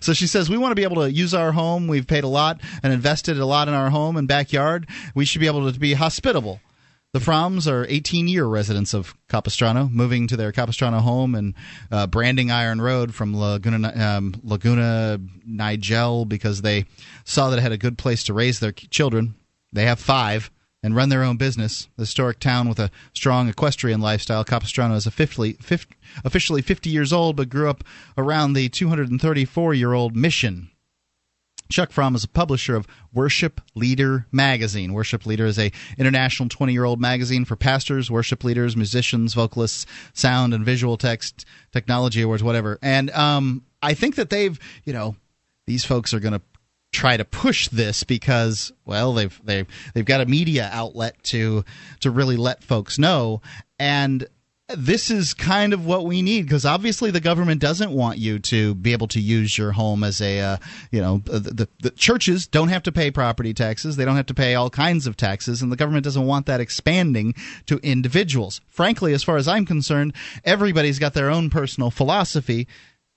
so 0.01 0.13
she 0.13 0.27
says, 0.27 0.49
We 0.51 0.59
want 0.59 0.73
to 0.73 0.75
be 0.77 0.83
able 0.85 1.03
to 1.03 1.11
use 1.13 1.35
our 1.35 1.53
home. 1.53 1.87
We've 1.89 2.07
paid 2.07 2.25
a 2.25 2.29
lot 2.29 2.61
and 2.83 2.93
invested 2.93 3.39
a 3.47 3.49
lot 3.49 3.69
in 3.69 3.75
our 3.75 3.91
home 3.91 4.17
and 4.17 4.27
backyard. 4.27 4.89
We 5.15 5.25
should 5.25 5.41
be 5.41 5.47
able 5.47 5.71
to 5.71 5.79
be 5.79 5.95
hospitable. 5.95 6.61
The 7.13 7.21
Fromms 7.21 7.71
are 7.71 7.87
18 7.89 8.27
year 8.27 8.45
residents 8.45 8.93
of 8.93 9.15
Capistrano, 9.29 9.89
moving 9.89 10.27
to 10.27 10.37
their 10.37 10.51
Capistrano 10.51 10.99
home 10.99 11.35
and 11.35 11.55
uh, 11.91 12.09
branding 12.09 12.51
Iron 12.51 12.81
Road 12.81 13.15
from 13.15 13.35
Laguna, 13.35 13.93
um, 13.97 14.35
Laguna 14.43 15.19
Niguel 15.49 16.29
because 16.29 16.63
they 16.63 16.85
saw 17.25 17.49
that 17.49 17.59
it 17.59 17.63
had 17.63 17.73
a 17.73 17.79
good 17.79 17.97
place 17.97 18.25
to 18.25 18.35
raise 18.35 18.59
their 18.59 18.73
children. 18.73 19.37
They 19.73 19.85
have 19.85 20.01
five 20.01 20.51
and 20.83 20.95
run 20.95 21.09
their 21.09 21.23
own 21.23 21.37
business. 21.37 21.89
The 21.97 22.03
historic 22.03 22.39
town 22.39 22.69
with 22.69 22.79
a 22.79 22.91
strong 23.15 23.49
equestrian 23.49 24.01
lifestyle, 24.01 24.45
Capistrano 24.45 24.95
is 24.95 25.07
officially 25.07 25.57
50 26.63 26.91
years 26.91 27.13
old, 27.13 27.37
but 27.37 27.49
grew 27.49 27.71
up 27.71 27.83
around 28.19 28.53
the 28.53 28.69
234 28.69 29.75
year 29.75 29.95
old 29.95 30.15
mission. 30.17 30.71
Chuck 31.69 31.91
Fromm 31.91 32.15
is 32.15 32.25
a 32.25 32.29
publisher 32.29 32.77
of 32.77 32.87
Worship 33.13 33.61
Leader 33.75 34.27
magazine. 34.33 34.93
Worship 34.93 35.27
Leader 35.27 35.47
is 35.47 35.59
a 35.59 35.73
international 35.99 36.49
20 36.49 36.73
year 36.73 36.85
old 36.85 37.01
magazine 37.01 37.45
for 37.45 37.57
pastors, 37.57 38.11
worship 38.11 38.45
leaders, 38.45 38.77
musicians, 38.77 39.35
vocalists, 39.35 39.87
sound 40.13 40.55
and 40.55 40.65
visual 40.65 40.97
text, 40.97 41.45
technology 41.73 42.23
awards, 42.23 42.43
whatever. 42.43 42.79
And 42.83 43.11
um, 43.11 43.65
I 43.83 43.95
think 43.95 44.17
that 44.17 44.31
they've, 44.31 44.59
you 44.85 44.93
know, 44.93 45.17
these 45.67 45.85
folks 45.85 46.15
are 46.15 46.21
going 46.21 46.35
to 46.35 46.43
try 46.93 47.17
to 47.17 47.25
push 47.25 47.69
this 47.69 48.05
because 48.05 48.73
well 48.87 49.13
they've 49.13 49.39
they've 49.45 49.67
they've 49.93 50.07
got 50.07 50.23
a 50.23 50.27
media 50.27 50.71
outlet 50.73 51.23
to 51.23 51.63
to 52.01 52.11
really 52.11 52.37
let 52.37 52.65
folks 52.65 52.99
know 52.99 53.43
and 53.79 54.27
this 54.75 55.11
is 55.11 55.33
kind 55.33 55.73
of 55.73 55.87
what 55.87 56.05
we 56.05 56.23
need 56.23 56.43
because 56.43 56.65
obviously 56.65 57.13
the 57.13 57.21
government 57.21 57.61
doesn't 57.61 57.93
want 57.93 58.19
you 58.19 58.41
to 58.41 58.75
be 58.75 58.93
able 58.93 59.07
to 59.07 59.21
use 59.21 59.57
your 59.57 59.71
home 59.71 60.03
as 60.03 60.21
a 60.21 60.41
uh, 60.41 60.57
you 60.91 61.01
know 61.01 61.19
the, 61.25 61.39
the, 61.39 61.69
the 61.83 61.91
churches 61.91 62.49
don't 62.49 62.69
have 62.69 62.83
to 62.83 62.93
pay 62.93 63.11
property 63.11 63.55
taxes. 63.55 63.95
They 63.95 64.05
don't 64.05 64.17
have 64.17 64.27
to 64.27 64.35
pay 64.35 64.57
all 64.57 64.69
kinds 64.69 65.07
of 65.07 65.17
taxes 65.17 65.63
and 65.63 65.71
the 65.71 65.77
government 65.77 66.05
doesn't 66.05 66.27
want 66.27 66.47
that 66.47 66.61
expanding 66.61 67.35
to 67.67 67.79
individuals. 67.79 68.61
Frankly 68.67 69.13
as 69.13 69.23
far 69.23 69.37
as 69.37 69.47
i'm 69.49 69.65
concerned 69.65 70.13
everybody's 70.45 70.99
got 70.99 71.15
their 71.15 71.31
own 71.31 71.49
personal 71.51 71.91
philosophy 71.91 72.67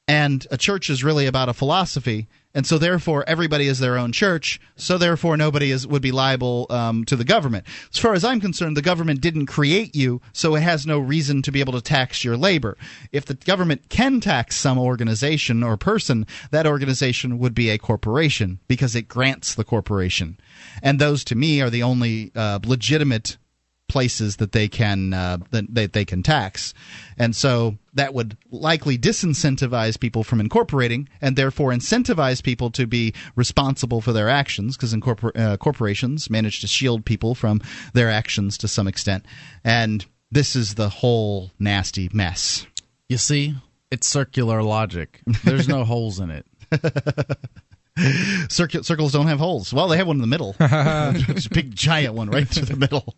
and 0.07 0.45
a 0.51 0.57
church 0.57 0.89
is 0.89 1.03
really 1.03 1.25
about 1.25 1.49
a 1.49 1.53
philosophy 1.53 2.27
and 2.53 2.65
so 2.65 2.77
therefore 2.77 3.23
everybody 3.27 3.67
is 3.67 3.79
their 3.79 3.97
own 3.97 4.11
church 4.11 4.59
so 4.75 4.97
therefore 4.97 5.37
nobody 5.37 5.71
is 5.71 5.85
would 5.85 6.01
be 6.01 6.11
liable 6.11 6.65
um, 6.69 7.05
to 7.05 7.15
the 7.15 7.23
government. 7.23 7.65
As 7.91 7.99
far 7.99 8.13
as 8.13 8.23
i'm 8.23 8.39
concerned 8.39 8.75
the 8.75 8.81
government 8.81 9.21
didn't 9.21 9.45
create 9.45 9.95
you 9.95 10.21
so 10.33 10.55
it 10.55 10.61
has 10.61 10.85
no 10.85 10.99
reason 10.99 11.41
to 11.43 11.51
be 11.51 11.59
able 11.59 11.73
to 11.73 11.81
tax 11.81 12.23
your 12.23 12.37
labor. 12.37 12.77
If 13.11 13.25
the 13.25 13.35
government 13.35 13.89
can 13.89 14.19
tax 14.19 14.55
some 14.55 14.77
organization 14.77 15.63
or 15.63 15.77
person 15.77 16.25
that 16.51 16.67
organization 16.67 17.39
would 17.39 17.53
be 17.53 17.69
a 17.69 17.77
corporation 17.77 18.59
because 18.67 18.95
it 18.95 19.07
grants 19.07 19.55
the 19.55 19.63
corporation. 19.63 20.37
And 20.81 20.99
those 20.99 21.23
to 21.25 21.35
me 21.35 21.61
are 21.61 21.69
the 21.69 21.83
only 21.83 22.31
uh, 22.35 22.59
legitimate 22.65 23.37
places 23.89 24.37
that 24.37 24.53
they 24.53 24.67
can 24.67 25.13
uh, 25.13 25.37
that 25.51 25.65
they, 25.73 25.87
they 25.87 26.05
can 26.05 26.23
tax, 26.23 26.73
and 27.17 27.35
so 27.35 27.75
that 27.93 28.13
would 28.13 28.37
likely 28.51 28.97
disincentivize 28.97 29.99
people 29.99 30.23
from 30.23 30.39
incorporating, 30.39 31.09
and 31.21 31.35
therefore 31.35 31.71
incentivize 31.71 32.41
people 32.41 32.71
to 32.71 32.87
be 32.87 33.13
responsible 33.35 33.99
for 33.99 34.13
their 34.13 34.29
actions, 34.29 34.77
because 34.77 34.93
incorpor- 34.93 35.37
uh, 35.37 35.57
corporations 35.57 36.29
manage 36.29 36.61
to 36.61 36.67
shield 36.67 37.03
people 37.03 37.35
from 37.35 37.59
their 37.93 38.09
actions 38.09 38.57
to 38.59 38.67
some 38.67 38.87
extent, 38.87 39.25
and 39.63 40.05
this 40.31 40.55
is 40.55 40.75
the 40.75 40.89
whole 40.89 41.51
nasty 41.59 42.09
mess. 42.13 42.65
You 43.09 43.17
see, 43.17 43.55
it's 43.91 44.07
circular 44.07 44.61
logic. 44.61 45.21
There's 45.43 45.67
no 45.67 45.83
holes 45.85 46.19
in 46.19 46.29
it. 46.29 46.45
Circles 48.49 49.11
don't 49.11 49.27
have 49.27 49.39
holes. 49.39 49.73
Well, 49.73 49.87
they 49.87 49.97
have 49.97 50.07
one 50.07 50.17
in 50.17 50.21
the 50.21 50.27
middle. 50.27 50.55
It's 50.59 51.47
a 51.47 51.49
big 51.49 51.75
giant 51.75 52.13
one 52.13 52.29
right 52.29 52.47
through 52.47 52.65
the 52.65 52.75
middle. 52.75 53.15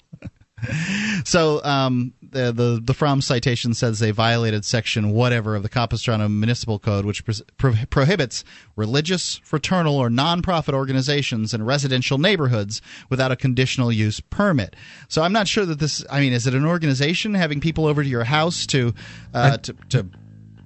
So 1.24 1.64
um, 1.64 2.14
the, 2.22 2.52
the 2.52 2.82
the 2.84 2.94
Fromm 2.94 3.22
citation 3.22 3.74
says 3.74 4.00
they 4.00 4.12
violated 4.12 4.66
section 4.66 5.12
whatever 5.12 5.56
of 5.56 5.64
the 5.64 5.70
Capistrano 5.70 6.28
Municipal 6.28 6.80
Code, 6.80 7.06
which 7.06 7.26
pro- 7.26 7.36
pro- 7.58 7.86
prohibits 7.90 8.44
religious, 8.76 9.38
fraternal, 9.44 9.98
or 9.98 10.10
nonprofit 10.10 10.74
organizations 10.74 11.54
in 11.54 11.64
residential 11.64 12.18
neighborhoods 12.18 12.82
without 13.10 13.32
a 13.32 13.36
conditional 13.36 13.92
use 13.92 14.20
permit. 14.20 14.76
So 15.08 15.22
I'm 15.22 15.34
not 15.34 15.48
sure 15.48 15.66
that 15.66 15.80
this. 15.80 16.04
I 16.10 16.20
mean, 16.20 16.34
is 16.34 16.48
it 16.48 16.54
an 16.54 16.66
organization 16.66 17.34
having 17.34 17.60
people 17.60 17.86
over 17.86 18.04
to 18.04 18.10
your 18.10 18.24
house 18.24 18.66
to 18.68 18.94
uh, 19.34 19.58
to, 19.58 19.74
to 19.90 20.06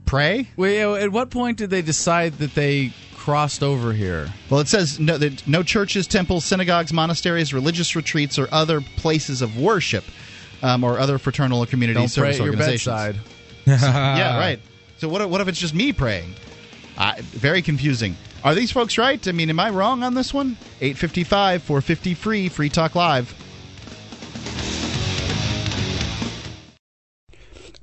pray? 0.05 0.49
Wait, 0.55 0.79
at 0.81 1.11
what 1.11 1.29
point 1.29 1.57
did 1.57 1.69
they 1.69 1.81
decide 1.81 2.33
that 2.39 2.55
they 2.55 2.93
crossed 3.25 3.63
over 3.63 3.91
here? 3.91 4.31
Well, 4.51 4.59
it 4.59 4.67
says 4.67 4.99
no, 4.99 5.17
that 5.17 5.47
no 5.47 5.63
churches, 5.63 6.05
temples, 6.05 6.45
synagogues, 6.45 6.93
monasteries, 6.93 7.55
religious 7.55 7.95
retreats, 7.95 8.37
or 8.37 8.47
other 8.51 8.81
places 8.81 9.41
of 9.41 9.57
worship, 9.57 10.03
um, 10.61 10.83
or 10.83 10.99
other 10.99 11.17
fraternal 11.17 11.63
or 11.63 11.65
community 11.65 11.95
Don't 11.95 12.03
pray 12.03 12.33
service 12.33 12.35
at 12.35 12.43
your 12.43 12.53
organizations. 12.53 12.95
bedside. 12.95 13.19
yeah, 13.65 14.37
right. 14.37 14.59
So 14.97 15.09
what? 15.09 15.27
What 15.27 15.41
if 15.41 15.47
it's 15.47 15.59
just 15.59 15.73
me 15.73 15.91
praying? 15.91 16.35
Uh, 16.99 17.15
very 17.19 17.63
confusing. 17.63 18.15
Are 18.43 18.53
these 18.53 18.71
folks 18.71 18.95
right? 18.99 19.27
I 19.27 19.31
mean, 19.31 19.49
am 19.49 19.59
I 19.59 19.71
wrong 19.71 20.03
on 20.03 20.13
this 20.13 20.31
one? 20.31 20.55
Eight 20.79 20.95
fifty 20.95 21.23
five, 21.23 21.63
four 21.63 21.81
fifty 21.81 22.13
free, 22.13 22.47
free 22.47 22.69
talk 22.69 22.93
live. 22.93 23.33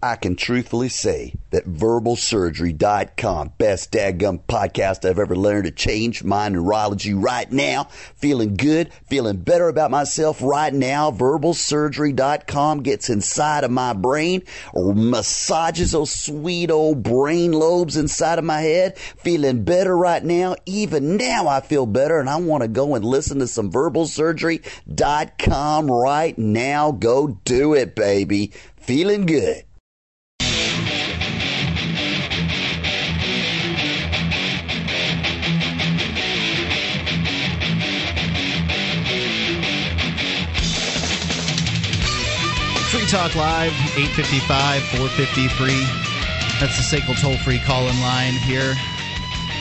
I 0.05 0.17
can 0.17 0.35
truthfully 0.35 0.89
say 0.89 1.35
that 1.51 1.65
verbalsurgery.com, 1.65 3.53
best 3.57 3.93
dadgum 3.93 4.41
podcast 4.49 5.09
I've 5.09 5.21
ever 5.21 5.37
learned 5.37 5.67
to 5.67 5.71
change 5.71 6.25
my 6.25 6.49
neurology 6.49 7.15
right 7.15 7.49
now. 7.53 7.85
Feeling 8.17 8.57
good, 8.57 8.93
feeling 9.07 9.37
better 9.37 9.69
about 9.69 9.93
myself 9.93 10.43
right 10.43 10.75
now. 10.75 11.13
Verbalsurgery.com 11.13 12.83
gets 12.83 13.11
inside 13.11 13.63
of 13.63 13.71
my 13.71 13.93
brain, 13.93 14.43
massages 14.75 15.93
those 15.93 16.11
sweet 16.11 16.73
old 16.73 17.05
brain 17.05 17.53
lobes 17.53 17.97
inside 17.97 18.41
of 18.41 18.45
my 18.45 18.61
head. 18.61 18.99
Feeling 18.99 19.63
better 19.63 19.97
right 19.97 20.25
now. 20.25 20.57
Even 20.67 21.17
now 21.17 21.47
I 21.47 21.61
feel 21.61 21.87
better 21.87 22.19
and 22.19 22.29
I 22.29 22.39
want 22.39 22.63
to 22.63 22.69
go 22.69 22.97
and 22.97 23.05
listen 23.05 23.39
to 23.39 23.47
some 23.47 23.71
verbalsurgery.com 23.71 25.89
right 25.89 26.37
now. 26.37 26.91
Go 26.91 27.39
do 27.45 27.75
it, 27.75 27.95
baby. 27.95 28.51
Feeling 28.79 29.27
good. 29.27 29.63
Talk 43.13 43.35
Live, 43.35 43.73
855 43.95 44.83
453. 44.85 45.85
That's 46.59 46.79
the 46.79 46.97
SACL 46.97 47.21
toll 47.21 47.37
free 47.37 47.59
call 47.59 47.87
in 47.87 48.01
line 48.01 48.33
here. 48.33 48.73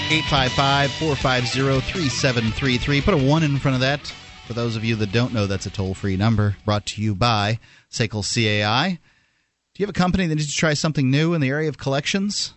855 0.08 0.90
450 0.92 1.82
3733. 1.82 3.02
Put 3.02 3.14
a 3.14 3.18
1 3.18 3.44
in 3.44 3.58
front 3.58 3.76
of 3.76 3.82
that. 3.82 4.08
For 4.48 4.54
those 4.54 4.78
of 4.78 4.86
you 4.86 4.96
that 4.96 5.12
don't 5.12 5.34
know, 5.34 5.48
that's 5.48 5.66
a 5.66 5.70
toll 5.70 5.94
free 5.94 6.16
number 6.16 6.56
brought 6.64 6.86
to 6.86 7.02
you 7.02 7.14
by 7.14 7.60
SACL 7.92 8.24
CAI. 8.24 8.92
Do 8.92 8.98
you 9.82 9.86
have 9.86 9.94
a 9.94 10.00
company 10.00 10.28
that 10.28 10.36
needs 10.36 10.50
to 10.50 10.56
try 10.56 10.74
something 10.74 11.12
new 11.12 11.34
in 11.34 11.42
the 11.42 11.50
area 11.50 11.68
of 11.68 11.78
collections? 11.78 12.54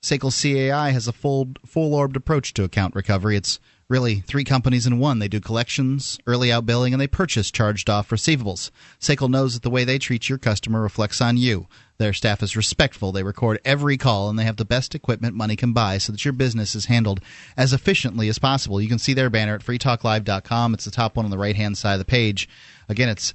SACL 0.00 0.30
CAI 0.30 0.90
has 0.90 1.08
a 1.08 1.12
full 1.12 1.48
full 1.66 1.92
orbed 1.92 2.14
approach 2.14 2.54
to 2.54 2.62
account 2.62 2.94
recovery. 2.94 3.36
It's 3.36 3.58
really 3.90 4.20
three 4.20 4.44
companies 4.44 4.86
in 4.86 4.98
one. 4.98 5.18
They 5.18 5.28
do 5.28 5.40
collections, 5.40 6.18
early 6.26 6.48
outbilling, 6.48 6.92
and 6.92 7.00
they 7.00 7.06
purchase 7.06 7.50
charged 7.50 7.90
off 7.90 8.08
receivables. 8.08 8.70
SACL 8.98 9.28
knows 9.28 9.52
that 9.52 9.62
the 9.62 9.68
way 9.68 9.84
they 9.84 9.98
treat 9.98 10.28
your 10.28 10.38
customer 10.38 10.80
reflects 10.80 11.20
on 11.20 11.36
you. 11.36 11.66
Their 11.98 12.14
staff 12.14 12.42
is 12.42 12.56
respectful. 12.56 13.12
They 13.12 13.22
record 13.22 13.60
every 13.64 13.98
call, 13.98 14.30
and 14.30 14.38
they 14.38 14.44
have 14.44 14.56
the 14.56 14.64
best 14.64 14.94
equipment 14.94 15.34
money 15.34 15.56
can 15.56 15.74
buy 15.74 15.98
so 15.98 16.12
that 16.12 16.24
your 16.24 16.32
business 16.32 16.74
is 16.74 16.86
handled 16.86 17.20
as 17.56 17.74
efficiently 17.74 18.28
as 18.28 18.38
possible. 18.38 18.80
You 18.80 18.88
can 18.88 18.98
see 18.98 19.12
their 19.12 19.28
banner 19.28 19.54
at 19.56 19.64
freetalklive.com. 19.64 20.72
It's 20.72 20.86
the 20.86 20.90
top 20.90 21.16
one 21.16 21.26
on 21.26 21.30
the 21.30 21.36
right 21.36 21.56
hand 21.56 21.76
side 21.76 21.94
of 21.94 21.98
the 21.98 22.06
page. 22.06 22.48
Again, 22.88 23.10
it's 23.10 23.34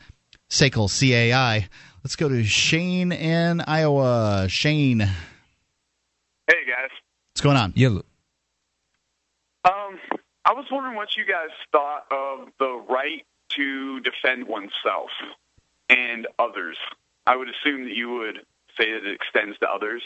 SACL 0.49 0.90
CAI. 0.90 1.69
Let's 2.03 2.15
go 2.15 2.30
to 2.30 2.44
Shane 2.44 3.11
in 3.11 3.61
Iowa. 3.61 4.48
Shane, 4.49 5.07
Hey 6.48 6.57
guys. 6.68 6.91
What's 7.34 7.41
going 7.41 7.57
on? 7.57 7.73
Yeah. 7.76 7.99
I 10.45 10.53
was 10.53 10.65
wondering 10.72 10.95
what 10.95 11.17
you 11.17 11.26
guys 11.26 11.49
thought 11.72 12.05
of 12.11 12.49
the 12.59 12.80
right 12.88 13.26
to 13.49 13.99
defend 14.01 14.47
oneself 14.47 15.09
and 15.89 16.27
others. 16.38 16.77
I 17.26 17.35
would 17.35 17.47
assume 17.49 17.85
that 17.85 17.95
you 17.95 18.11
would 18.11 18.38
say 18.80 18.91
that 18.91 19.05
it 19.07 19.15
extends 19.15 19.57
to 19.59 19.67
others. 19.67 20.03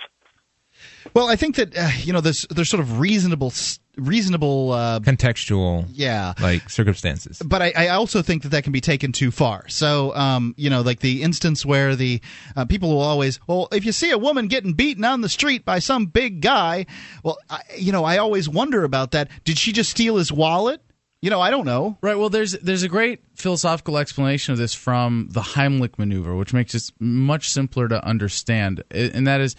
Well, 1.14 1.28
I 1.28 1.36
think 1.36 1.56
that 1.56 1.78
uh, 1.78 1.90
you 2.00 2.14
know 2.14 2.22
there's 2.22 2.46
there's 2.50 2.70
sort 2.70 2.82
of 2.82 3.00
reasonable 3.00 3.52
reasonable 4.00 4.72
uh, 4.72 5.00
Contextual, 5.00 5.86
yeah 5.92 6.34
like 6.42 6.70
circumstances. 6.70 7.42
but 7.44 7.62
I, 7.62 7.74
I 7.76 7.88
also 7.90 8.22
think 8.22 8.44
that 8.44 8.50
that 8.50 8.64
can 8.64 8.72
be 8.72 8.82
taken 8.82 9.12
too 9.12 9.32
far. 9.32 9.68
So, 9.68 10.16
um, 10.16 10.54
you 10.58 10.70
know, 10.70 10.82
like 10.82 11.00
the 11.00 11.22
instance 11.22 11.66
where 11.66 11.96
the 11.96 12.22
uh, 12.56 12.66
people 12.66 12.90
will 12.90 13.02
always, 13.02 13.40
well, 13.48 13.68
if 13.72 13.86
you 13.86 13.92
see 13.92 14.12
a 14.12 14.18
woman 14.18 14.48
getting 14.48 14.74
beaten 14.74 15.04
on 15.04 15.22
the 15.22 15.30
street 15.30 15.66
by 15.66 15.80
some 15.80 16.06
big 16.06 16.42
guy, 16.42 16.86
well, 17.24 17.38
I, 17.50 17.62
you 17.78 17.92
know, 17.92 18.06
I 18.06 18.18
always 18.18 18.48
wonder 18.48 18.84
about 18.84 19.12
that. 19.12 19.30
Did 19.44 19.58
she 19.58 19.72
just 19.72 19.92
steal 19.92 20.18
his 20.18 20.32
wallet? 20.32 20.82
You 21.22 21.30
know, 21.30 21.42
I 21.42 21.52
don't 21.52 21.66
know. 21.66 21.98
Right. 22.02 22.18
Well, 22.18 22.30
there's 22.30 22.54
there's 22.54 22.84
a 22.84 22.88
great 22.88 23.20
philosophical 23.36 23.98
explanation 23.98 24.54
of 24.54 24.58
this 24.58 24.74
from 24.74 25.28
the 25.32 25.42
Heimlich 25.42 26.00
maneuver, 26.00 26.34
which 26.36 26.54
makes 26.54 26.74
it 26.74 26.92
much 27.00 27.50
simpler 27.50 27.90
to 27.90 28.06
understand, 28.06 28.84
and 28.92 29.28
that 29.28 29.42
is. 29.42 29.56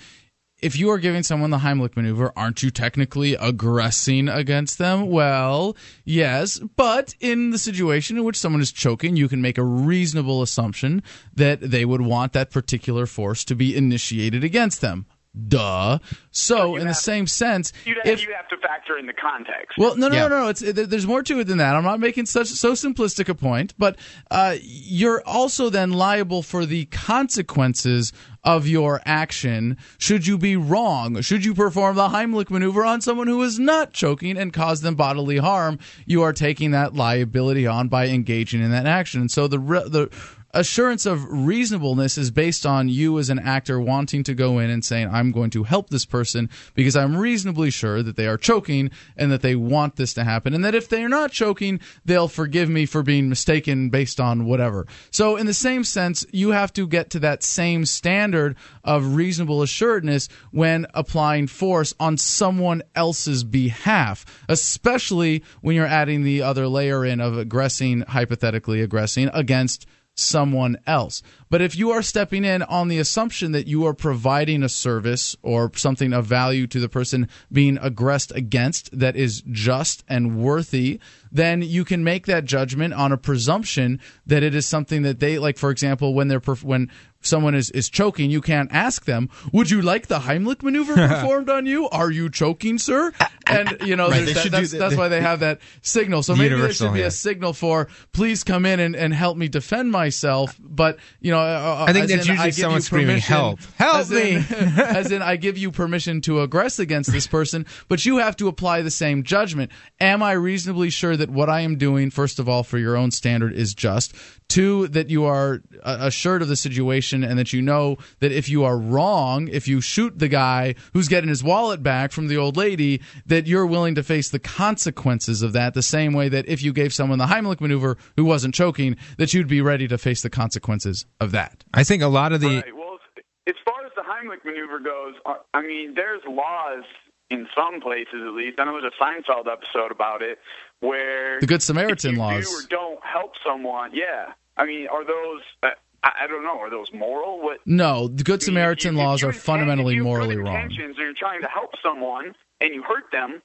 If 0.62 0.76
you 0.76 0.90
are 0.90 0.98
giving 0.98 1.22
someone 1.22 1.48
the 1.48 1.58
Heimlich 1.58 1.96
maneuver, 1.96 2.34
aren't 2.36 2.62
you 2.62 2.70
technically 2.70 3.32
aggressing 3.34 4.28
against 4.28 4.76
them? 4.76 5.08
Well, 5.08 5.74
yes, 6.04 6.58
but 6.58 7.14
in 7.18 7.48
the 7.48 7.58
situation 7.58 8.18
in 8.18 8.24
which 8.24 8.38
someone 8.38 8.60
is 8.60 8.70
choking, 8.70 9.16
you 9.16 9.26
can 9.26 9.40
make 9.40 9.56
a 9.56 9.64
reasonable 9.64 10.42
assumption 10.42 11.02
that 11.34 11.62
they 11.62 11.86
would 11.86 12.02
want 12.02 12.34
that 12.34 12.50
particular 12.50 13.06
force 13.06 13.42
to 13.44 13.54
be 13.54 13.74
initiated 13.74 14.44
against 14.44 14.82
them. 14.82 15.06
Duh. 15.46 15.98
So, 16.32 16.74
in 16.76 16.88
the 16.88 16.94
same 16.94 17.26
sense, 17.28 17.72
You 17.84 17.94
if 18.04 18.26
you 18.26 18.34
have 18.34 18.48
to 18.48 18.56
factor 18.56 18.98
in 18.98 19.06
the 19.06 19.12
context. 19.12 19.78
well, 19.78 19.96
no, 19.96 20.08
no, 20.08 20.26
no, 20.28 20.42
no. 20.44 20.48
It's 20.48 20.60
there- 20.60 20.86
there's 20.86 21.06
more 21.06 21.22
to 21.22 21.38
it 21.38 21.44
than 21.44 21.58
that. 21.58 21.76
I'm 21.76 21.84
not 21.84 22.00
making 22.00 22.26
such 22.26 22.48
so 22.48 22.72
simplistic 22.72 23.28
a 23.28 23.34
point, 23.34 23.74
but 23.78 23.96
uh, 24.30 24.56
you're 24.60 25.22
also 25.24 25.70
then 25.70 25.92
liable 25.92 26.42
for 26.42 26.66
the 26.66 26.86
consequences 26.86 28.12
of 28.42 28.66
your 28.66 29.00
action. 29.04 29.76
Should 29.98 30.26
you 30.26 30.36
be 30.38 30.56
wrong? 30.56 31.20
Should 31.20 31.44
you 31.44 31.54
perform 31.54 31.94
the 31.96 32.08
Heimlich 32.08 32.50
maneuver 32.50 32.84
on 32.84 33.00
someone 33.00 33.26
who 33.28 33.42
is 33.42 33.58
not 33.58 33.92
choking 33.92 34.36
and 34.36 34.52
cause 34.52 34.80
them 34.80 34.94
bodily 34.96 35.36
harm? 35.38 35.78
You 36.06 36.22
are 36.22 36.32
taking 36.32 36.72
that 36.72 36.94
liability 36.94 37.66
on 37.66 37.88
by 37.88 38.08
engaging 38.08 38.62
in 38.62 38.70
that 38.72 38.86
action. 38.86 39.20
And 39.20 39.30
so 39.30 39.46
the 39.46 39.58
re- 39.60 39.88
the 39.88 40.08
assurance 40.52 41.06
of 41.06 41.24
reasonableness 41.30 42.18
is 42.18 42.30
based 42.30 42.66
on 42.66 42.88
you 42.88 43.18
as 43.18 43.30
an 43.30 43.38
actor 43.38 43.80
wanting 43.80 44.22
to 44.24 44.34
go 44.34 44.58
in 44.58 44.70
and 44.70 44.84
saying, 44.84 45.08
I'm 45.10 45.30
going 45.32 45.50
to 45.50 45.62
help 45.62 45.90
this 45.90 46.04
person 46.04 46.50
because 46.74 46.96
I'm 46.96 47.16
reasonably 47.16 47.70
sure 47.70 48.02
that 48.02 48.16
they 48.16 48.26
are 48.26 48.36
choking 48.36 48.90
and 49.16 49.30
that 49.30 49.42
they 49.42 49.54
want 49.54 49.96
this 49.96 50.14
to 50.14 50.24
happen. 50.24 50.54
And 50.54 50.64
that 50.64 50.74
if 50.74 50.88
they're 50.88 51.08
not 51.08 51.32
choking, 51.32 51.80
they'll 52.04 52.28
forgive 52.28 52.68
me 52.68 52.86
for 52.86 53.02
being 53.02 53.28
mistaken 53.28 53.90
based 53.90 54.20
on 54.20 54.44
whatever. 54.44 54.86
So, 55.10 55.36
in 55.36 55.46
the 55.46 55.54
same 55.54 55.84
sense, 55.84 56.24
you 56.32 56.50
have 56.50 56.72
to 56.74 56.86
get 56.86 57.10
to 57.10 57.20
that 57.20 57.42
same 57.42 57.84
standard 57.84 58.56
of 58.84 59.14
reasonable 59.14 59.62
assuredness 59.62 60.28
when 60.50 60.86
applying 60.94 61.46
force 61.46 61.94
on 62.00 62.16
someone 62.16 62.82
else's 62.94 63.44
behalf, 63.44 64.24
especially 64.48 65.44
when 65.60 65.76
you're 65.76 65.86
adding 65.86 66.22
the 66.22 66.42
other 66.42 66.66
layer 66.66 67.04
in 67.04 67.20
of 67.20 67.38
aggressing, 67.38 68.02
hypothetically 68.02 68.80
aggressing 68.80 69.30
against 69.32 69.86
someone 70.16 70.76
else. 70.86 71.22
But 71.50 71.60
if 71.60 71.76
you 71.76 71.90
are 71.90 72.00
stepping 72.02 72.44
in 72.44 72.62
on 72.62 72.88
the 72.88 72.98
assumption 72.98 73.52
that 73.52 73.66
you 73.66 73.84
are 73.86 73.92
providing 73.94 74.62
a 74.62 74.68
service 74.68 75.36
or 75.42 75.70
something 75.74 76.12
of 76.12 76.24
value 76.24 76.66
to 76.68 76.78
the 76.80 76.88
person 76.88 77.28
being 77.52 77.76
aggressed 77.82 78.32
against 78.34 78.96
that 78.98 79.16
is 79.16 79.42
just 79.50 80.04
and 80.08 80.38
worthy, 80.38 81.00
then 81.32 81.60
you 81.62 81.84
can 81.84 82.04
make 82.04 82.26
that 82.26 82.44
judgment 82.44 82.94
on 82.94 83.10
a 83.12 83.16
presumption 83.16 84.00
that 84.26 84.42
it 84.42 84.54
is 84.54 84.64
something 84.66 85.02
that 85.02 85.18
they 85.20 85.38
like. 85.38 85.58
For 85.58 85.70
example, 85.70 86.14
when 86.14 86.28
they're 86.28 86.40
perf- 86.40 86.62
when 86.64 86.90
someone 87.22 87.54
is, 87.54 87.70
is 87.72 87.88
choking, 87.90 88.30
you 88.30 88.40
can't 88.40 88.72
ask 88.72 89.04
them, 89.04 89.28
"Would 89.52 89.70
you 89.70 89.82
like 89.82 90.06
the 90.06 90.20
Heimlich 90.20 90.62
maneuver 90.62 90.94
performed 91.08 91.50
on 91.50 91.66
you? 91.66 91.88
Are 91.90 92.10
you 92.10 92.30
choking, 92.30 92.78
sir?" 92.78 93.12
And 93.46 93.76
you 93.84 93.94
know, 93.96 94.08
Right, 94.08 94.24
that- 94.26 94.50
that's, 94.50 94.70
that. 94.72 94.78
that's 94.78 94.96
why 94.96 95.08
they 95.08 95.20
have 95.20 95.40
that 95.40 95.60
signal. 95.82 96.22
So 96.22 96.34
maybe 96.34 96.54
there 96.56 96.72
should 96.72 96.92
be 96.92 97.00
yeah. 97.00 97.06
a 97.06 97.10
signal 97.10 97.52
for, 97.52 97.88
"Please 98.12 98.42
come 98.44 98.64
in 98.66 98.80
and, 98.80 98.96
and 98.96 99.12
help 99.14 99.36
me 99.36 99.48
defend 99.48 99.92
myself." 99.92 100.56
But 100.60 100.98
you 101.20 101.30
know, 101.30 101.39
uh, 101.40 101.84
I 101.88 101.92
think 101.92 102.08
that's 102.08 102.26
in, 102.26 102.32
usually 102.32 102.52
someone 102.52 102.80
screaming, 102.80 103.18
"Help! 103.18 103.60
Help 103.76 103.96
as 103.96 104.12
in- 104.12 104.40
me!" 104.40 104.44
as 104.76 105.10
in, 105.12 105.22
I 105.22 105.36
give 105.36 105.58
you 105.58 105.70
permission 105.70 106.20
to 106.22 106.46
aggress 106.46 106.78
against 106.78 107.12
this 107.12 107.26
person, 107.26 107.66
but 107.88 108.04
you 108.04 108.18
have 108.18 108.36
to 108.36 108.48
apply 108.48 108.82
the 108.82 108.90
same 108.90 109.22
judgment. 109.22 109.70
Am 110.00 110.22
I 110.22 110.32
reasonably 110.32 110.90
sure 110.90 111.16
that 111.16 111.30
what 111.30 111.48
I 111.48 111.60
am 111.60 111.76
doing, 111.76 112.10
first 112.10 112.38
of 112.38 112.48
all, 112.48 112.62
for 112.62 112.78
your 112.78 112.96
own 112.96 113.10
standard, 113.10 113.52
is 113.52 113.74
just? 113.74 114.14
Two, 114.50 114.88
that 114.88 115.08
you 115.08 115.24
are 115.24 115.62
uh, 115.84 115.98
assured 116.00 116.42
of 116.42 116.48
the 116.48 116.56
situation 116.56 117.22
and 117.22 117.38
that 117.38 117.52
you 117.52 117.62
know 117.62 117.98
that 118.18 118.32
if 118.32 118.48
you 118.48 118.64
are 118.64 118.76
wrong, 118.76 119.46
if 119.46 119.68
you 119.68 119.80
shoot 119.80 120.18
the 120.18 120.26
guy 120.26 120.74
who's 120.92 121.06
getting 121.06 121.28
his 121.28 121.44
wallet 121.44 121.84
back 121.84 122.10
from 122.10 122.26
the 122.26 122.36
old 122.36 122.56
lady, 122.56 123.00
that 123.26 123.46
you're 123.46 123.64
willing 123.64 123.94
to 123.94 124.02
face 124.02 124.28
the 124.28 124.40
consequences 124.40 125.42
of 125.42 125.52
that, 125.52 125.74
the 125.74 125.82
same 125.82 126.12
way 126.12 126.28
that 126.28 126.48
if 126.48 126.64
you 126.64 126.72
gave 126.72 126.92
someone 126.92 127.18
the 127.20 127.26
Heimlich 127.26 127.60
maneuver 127.60 127.96
who 128.16 128.24
wasn't 128.24 128.52
choking, 128.52 128.96
that 129.18 129.32
you'd 129.32 129.46
be 129.46 129.60
ready 129.60 129.86
to 129.86 129.96
face 129.96 130.20
the 130.20 130.30
consequences 130.30 131.06
of 131.20 131.30
that. 131.30 131.62
I 131.72 131.84
think 131.84 132.02
a 132.02 132.08
lot 132.08 132.32
of 132.32 132.40
the 132.40 132.56
Right. 132.56 132.76
Well, 132.76 132.98
as 133.46 133.54
far 133.64 133.86
as 133.86 133.92
the 133.94 134.02
Heimlich 134.02 134.44
maneuver 134.44 134.80
goes, 134.80 135.14
uh, 135.26 135.34
I 135.54 135.62
mean, 135.62 135.94
there's 135.94 136.22
laws 136.26 136.82
in 137.30 137.46
some 137.54 137.80
places 137.80 138.26
at 138.26 138.32
least. 138.32 138.58
I 138.58 138.64
know 138.64 138.80
there's 138.80 138.92
a 138.92 139.02
Seinfeld 139.02 139.46
episode 139.46 139.92
about 139.92 140.22
it 140.22 140.38
where 140.80 141.40
The 141.40 141.46
Good 141.46 141.62
Samaritan 141.62 142.16
laws. 142.16 142.46
do 142.48 142.54
or 142.54 142.62
don't 142.68 143.00
help 143.04 143.32
someone. 143.46 143.90
Yeah, 143.94 144.32
I 144.56 144.66
mean, 144.66 144.86
are 144.88 145.04
those? 145.04 145.40
Uh, 145.62 145.68
I, 146.02 146.24
I 146.24 146.26
don't 146.26 146.42
know. 146.42 146.58
Are 146.58 146.70
those 146.70 146.92
moral? 146.92 147.42
What 147.42 147.58
No, 147.66 148.08
the 148.08 148.24
Good 148.24 148.42
Samaritan 148.42 148.96
laws 148.96 149.22
are 149.22 149.32
fundamentally 149.32 149.98
morally 150.00 150.36
wrong. 150.36 150.54
intentions? 150.54 150.96
And 150.96 151.04
you're 151.04 151.14
trying 151.14 151.42
to 151.42 151.48
help 151.48 151.70
someone 151.82 152.34
and 152.60 152.74
you 152.74 152.82
hurt 152.82 153.04
them. 153.12 153.42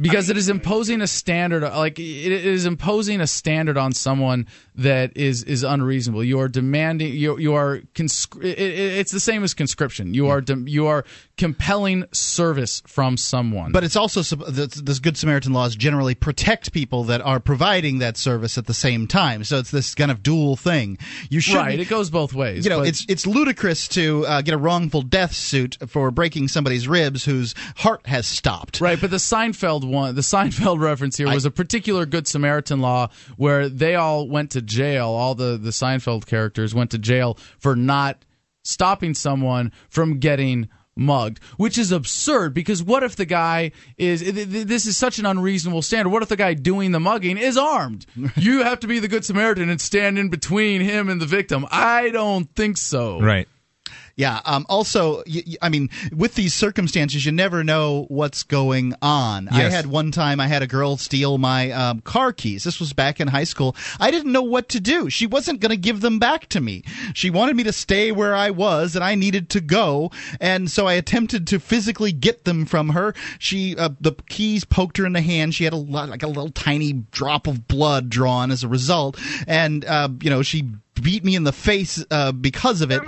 because 0.00 0.30
it 0.30 0.36
is 0.36 0.48
imposing 0.48 1.00
a 1.00 1.06
standard 1.08 1.62
like 1.62 1.98
it 1.98 2.04
is 2.32 2.66
imposing 2.66 3.20
a 3.20 3.26
standard 3.26 3.76
on 3.76 3.92
someone 3.92 4.46
that 4.78 5.16
is 5.16 5.42
is 5.44 5.62
unreasonable 5.64 6.22
you 6.24 6.38
are 6.40 6.48
demanding 6.48 7.12
you 7.12 7.36
you 7.38 7.54
are 7.54 7.80
conscri- 7.94 8.44
it, 8.44 8.58
it, 8.58 8.98
it's 8.98 9.12
the 9.12 9.20
same 9.20 9.42
as 9.44 9.52
conscription 9.52 10.14
you 10.14 10.28
are 10.28 10.40
dem- 10.40 10.66
you 10.68 10.86
are 10.86 11.04
compelling 11.36 12.04
service 12.12 12.82
from 12.86 13.16
someone 13.16 13.70
But 13.72 13.84
it's 13.84 13.96
also 13.96 14.22
the 14.22 14.98
Good 15.02 15.16
Samaritan 15.16 15.52
laws 15.52 15.76
generally 15.76 16.14
protect 16.14 16.72
people 16.72 17.04
that 17.04 17.20
are 17.20 17.38
providing 17.40 17.98
that 17.98 18.16
service 18.16 18.58
at 18.58 18.66
the 18.66 18.74
same 18.74 19.06
time. 19.06 19.44
So 19.44 19.58
it's 19.58 19.70
this 19.70 19.94
kind 19.94 20.10
of 20.10 20.22
dual 20.22 20.56
thing. 20.56 20.98
You 21.30 21.40
should 21.40 21.56
right 21.56 21.78
it 21.78 21.88
goes 21.88 22.10
both 22.10 22.34
ways 22.34 22.64
you 22.64 22.70
know, 22.70 22.80
but- 22.80 22.88
it's 22.88 23.04
it's 23.08 23.26
ludicrous 23.26 23.86
to 23.88 24.26
uh, 24.26 24.42
get 24.42 24.54
a 24.54 24.58
wrongful 24.58 25.02
death 25.02 25.32
suit 25.32 25.76
for 25.86 26.10
breaking 26.10 26.48
somebody's 26.48 26.88
ribs 26.88 27.24
whose 27.24 27.54
heart 27.76 28.06
has 28.06 28.26
stopped. 28.26 28.80
Right, 28.80 29.00
but 29.00 29.10
the 29.10 29.16
Seinfeld 29.18 29.84
one, 29.84 30.14
the 30.14 30.20
Seinfeld 30.22 30.80
reference 30.90 31.16
here 31.16 31.28
was 31.28 31.44
a 31.44 31.50
particular 31.50 32.04
Good 32.06 32.26
Samaritan 32.26 32.80
law 32.80 33.08
where 33.36 33.68
they 33.68 33.94
all 33.94 34.28
went 34.28 34.50
to 34.52 34.62
jail. 34.68 35.08
All 35.08 35.34
the 35.34 35.58
the 35.60 35.70
Seinfeld 35.70 36.26
characters 36.26 36.74
went 36.74 36.90
to 36.92 36.98
jail 36.98 37.38
for 37.58 37.74
not 37.74 38.24
stopping 38.62 39.14
someone 39.14 39.72
from 39.88 40.18
getting 40.18 40.68
mugged, 40.98 41.40
which 41.56 41.78
is 41.78 41.92
absurd 41.92 42.52
because 42.52 42.82
what 42.82 43.02
if 43.02 43.16
the 43.16 43.24
guy 43.24 43.70
is 43.96 44.20
th- 44.20 44.34
th- 44.34 44.66
this 44.66 44.84
is 44.84 44.96
such 44.96 45.18
an 45.18 45.26
unreasonable 45.26 45.80
standard. 45.80 46.10
What 46.10 46.22
if 46.22 46.28
the 46.28 46.36
guy 46.36 46.54
doing 46.54 46.90
the 46.92 47.00
mugging 47.00 47.38
is 47.38 47.56
armed? 47.56 48.04
you 48.36 48.64
have 48.64 48.80
to 48.80 48.86
be 48.86 48.98
the 48.98 49.08
good 49.08 49.24
Samaritan 49.24 49.70
and 49.70 49.80
stand 49.80 50.18
in 50.18 50.28
between 50.28 50.80
him 50.80 51.08
and 51.08 51.20
the 51.20 51.26
victim. 51.26 51.66
I 51.70 52.10
don't 52.10 52.52
think 52.54 52.76
so. 52.76 53.20
right. 53.20 53.48
Yeah. 54.18 54.40
Um, 54.44 54.66
also, 54.68 55.18
y- 55.28 55.44
y- 55.46 55.54
I 55.62 55.68
mean, 55.68 55.88
with 56.12 56.34
these 56.34 56.52
circumstances, 56.52 57.24
you 57.24 57.30
never 57.30 57.62
know 57.62 58.04
what's 58.08 58.42
going 58.42 58.92
on. 59.00 59.48
I 59.48 59.62
had 59.70 59.86
one 59.86 60.10
time, 60.10 60.40
I 60.40 60.48
had 60.48 60.60
a 60.60 60.66
girl 60.66 60.96
steal 60.96 61.38
my 61.38 61.70
um, 61.70 62.00
car 62.00 62.32
keys. 62.32 62.64
This 62.64 62.80
was 62.80 62.92
back 62.92 63.20
in 63.20 63.28
high 63.28 63.44
school. 63.44 63.76
I 64.00 64.10
didn't 64.10 64.32
know 64.32 64.42
what 64.42 64.68
to 64.70 64.80
do. 64.80 65.08
She 65.08 65.26
wasn't 65.28 65.60
going 65.60 65.70
to 65.70 65.76
give 65.76 66.00
them 66.00 66.18
back 66.18 66.48
to 66.48 66.60
me. 66.60 66.82
She 67.14 67.30
wanted 67.30 67.54
me 67.54 67.62
to 67.62 67.72
stay 67.72 68.10
where 68.10 68.34
I 68.34 68.50
was, 68.50 68.96
and 68.96 69.04
I 69.04 69.14
needed 69.14 69.50
to 69.50 69.60
go. 69.60 70.10
And 70.40 70.68
so 70.68 70.88
I 70.88 70.94
attempted 70.94 71.46
to 71.46 71.60
physically 71.60 72.10
get 72.10 72.44
them 72.44 72.66
from 72.66 72.88
her. 72.90 73.14
She, 73.38 73.76
uh, 73.76 73.90
the 74.00 74.14
keys 74.28 74.64
poked 74.64 74.96
her 74.96 75.06
in 75.06 75.12
the 75.12 75.22
hand. 75.22 75.54
She 75.54 75.62
had 75.62 75.72
a 75.72 75.76
lot, 75.76 76.08
like 76.08 76.24
a 76.24 76.26
little 76.26 76.50
tiny 76.50 76.92
drop 77.12 77.46
of 77.46 77.68
blood 77.68 78.10
drawn 78.10 78.50
as 78.50 78.64
a 78.64 78.68
result, 78.68 79.16
and 79.46 79.84
uh, 79.84 80.08
you 80.20 80.28
know, 80.28 80.42
she 80.42 80.64
beat 81.00 81.24
me 81.24 81.36
in 81.36 81.44
the 81.44 81.52
face 81.52 82.04
uh, 82.10 82.32
because 82.32 82.80
of 82.80 82.90
it. 82.90 83.00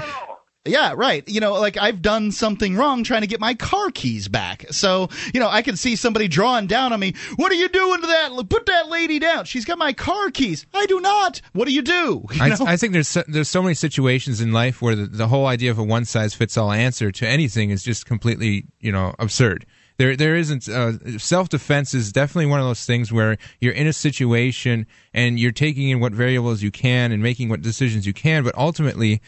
Yeah, 0.66 0.93
right. 0.95 1.27
You 1.27 1.41
know, 1.41 1.55
like 1.55 1.78
I've 1.78 2.03
done 2.03 2.32
something 2.32 2.77
wrong 2.77 3.03
trying 3.03 3.23
to 3.23 3.27
get 3.27 3.41
my 3.41 3.55
car 3.55 3.91
keys 3.91 4.28
back. 4.28 4.66
So, 4.70 5.09
you 5.32 5.41
know, 5.41 5.49
I 5.49 5.62
can 5.62 5.74
see 5.74 5.97
somebody 5.97 6.28
drawing 6.28 6.66
down 6.66 6.93
on 6.93 7.01
me. 7.01 7.15
What 7.37 7.51
are 7.51 7.55
you 7.55 7.69
doing 7.70 8.03
to 8.03 8.07
that? 8.07 8.47
Put 8.51 8.66
that 8.66 8.91
lady 8.91 9.19
down. 9.19 9.47
She's 9.47 9.65
got 9.65 9.78
my 9.78 9.95
car 9.95 10.31
keys. 10.31 10.66
I 10.74 10.85
do 10.85 11.01
not. 11.01 11.41
What 11.55 11.66
do 11.66 11.73
you 11.73 11.82
do? 11.82 12.27
You 12.41 12.43
I. 12.43 12.73
I 12.73 12.77
think 12.77 12.93
there's 12.93 13.09
so, 13.09 13.23
there's 13.27 13.49
so 13.49 13.62
many 13.62 13.74
situations 13.74 14.41
in 14.41 14.53
life 14.53 14.81
where 14.81 14.95
the, 14.95 15.07
the 15.07 15.28
whole 15.28 15.47
idea 15.47 15.70
of 15.70 15.78
a 15.78 15.82
one 15.82 16.05
size 16.05 16.35
fits 16.35 16.57
all 16.57 16.73
answer 16.73 17.11
to 17.11 17.28
anything 17.28 17.70
is 17.70 17.82
just 17.82 18.07
completely 18.07 18.66
you 18.81 18.93
know 18.93 19.15
absurd. 19.19 19.66
There 19.97 20.16
there 20.16 20.37
isn't 20.37 20.69
uh, 20.69 21.19
self 21.19 21.51
defense 21.51 21.93
is 21.93 22.12
definitely 22.12 22.47
one 22.47 22.61
of 22.61 22.66
those 22.66 22.85
things 22.87 23.12
where 23.12 23.37
you're 23.61 23.74
in 23.74 23.87
a 23.87 23.93
situation 23.93 24.87
and 25.12 25.39
you're 25.39 25.53
taking 25.53 25.91
in 25.91 26.01
what 26.01 26.12
variables 26.12 26.62
you 26.62 26.70
can 26.70 27.12
and 27.12 27.23
making 27.23 27.49
what 27.51 27.61
decisions 27.61 28.07
you 28.07 28.15
can, 28.15 28.43
but 28.43 28.55
ultimately 28.57 29.20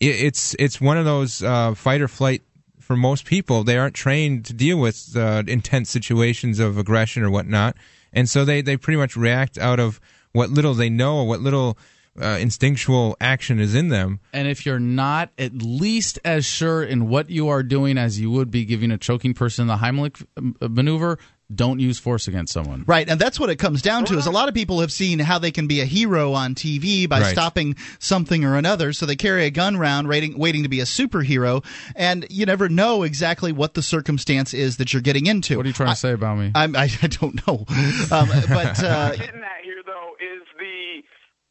it, 0.00 0.06
it's 0.06 0.54
it's 0.58 0.80
one 0.80 0.98
of 0.98 1.04
those 1.04 1.42
uh, 1.42 1.74
fight 1.74 2.00
or 2.00 2.08
flight 2.08 2.42
for 2.80 2.96
most 2.96 3.24
people. 3.24 3.64
They 3.64 3.78
aren't 3.78 3.94
trained 3.94 4.44
to 4.46 4.52
deal 4.52 4.78
with 4.78 5.16
uh, 5.16 5.42
intense 5.46 5.90
situations 5.90 6.58
of 6.58 6.78
aggression 6.78 7.22
or 7.22 7.30
whatnot, 7.30 7.76
and 8.12 8.28
so 8.28 8.44
they 8.44 8.62
they 8.62 8.76
pretty 8.76 8.98
much 8.98 9.16
react 9.16 9.58
out 9.58 9.80
of 9.80 10.00
what 10.32 10.50
little 10.50 10.74
they 10.74 10.90
know 10.90 11.22
what 11.24 11.40
little 11.40 11.78
uh, 12.20 12.38
instinctual 12.40 13.16
action 13.20 13.58
is 13.58 13.74
in 13.74 13.88
them. 13.88 14.20
And 14.32 14.48
if 14.48 14.64
you're 14.64 14.78
not 14.78 15.30
at 15.38 15.54
least 15.54 16.18
as 16.24 16.44
sure 16.44 16.82
in 16.82 17.08
what 17.08 17.30
you 17.30 17.48
are 17.48 17.62
doing 17.62 17.98
as 17.98 18.20
you 18.20 18.30
would 18.30 18.50
be 18.50 18.64
giving 18.64 18.90
a 18.90 18.98
choking 18.98 19.34
person 19.34 19.66
the 19.66 19.76
Heimlich 19.76 20.24
uh, 20.36 20.68
maneuver, 20.68 21.18
don't 21.54 21.78
use 21.78 21.98
force 21.98 22.26
against 22.26 22.52
someone. 22.52 22.84
Right, 22.86 23.08
and 23.08 23.20
that's 23.20 23.38
what 23.38 23.50
it 23.50 23.56
comes 23.56 23.80
down 23.82 24.04
to. 24.06 24.18
Is 24.18 24.26
a 24.26 24.30
lot 24.30 24.48
of 24.48 24.54
people 24.54 24.80
have 24.80 24.90
seen 24.90 25.18
how 25.20 25.38
they 25.38 25.52
can 25.52 25.66
be 25.66 25.80
a 25.80 25.84
hero 25.84 26.32
on 26.32 26.54
TV 26.54 27.08
by 27.08 27.20
Right. 27.20 27.32
stopping 27.32 27.76
something 27.98 28.44
or 28.44 28.56
another. 28.56 28.92
So 28.92 29.06
they 29.06 29.16
carry 29.16 29.44
a 29.44 29.50
gun 29.50 29.76
around, 29.76 30.08
waiting, 30.08 30.36
waiting 30.38 30.64
to 30.64 30.68
be 30.68 30.80
a 30.80 30.84
superhero, 30.84 31.64
and 31.94 32.26
you 32.30 32.46
never 32.46 32.68
know 32.68 33.04
exactly 33.04 33.52
what 33.52 33.74
the 33.74 33.82
circumstance 33.82 34.54
is 34.54 34.78
that 34.78 34.92
you're 34.92 35.02
getting 35.02 35.26
into. 35.26 35.56
What 35.56 35.66
are 35.66 35.68
you 35.68 35.74
trying 35.74 35.90
to 35.90 35.96
say 35.96 36.12
about 36.12 36.38
me? 36.38 36.50
I'm, 36.54 36.74
I, 36.74 36.90
I 37.02 37.06
don't 37.06 37.46
know, 37.46 37.64
um, 38.10 38.28
but 38.48 38.82
uh, 38.82 39.14
getting 39.14 39.42
at 39.42 39.62
here 39.62 39.82
though 39.84 40.12
is 40.20 40.42
the 40.58 41.02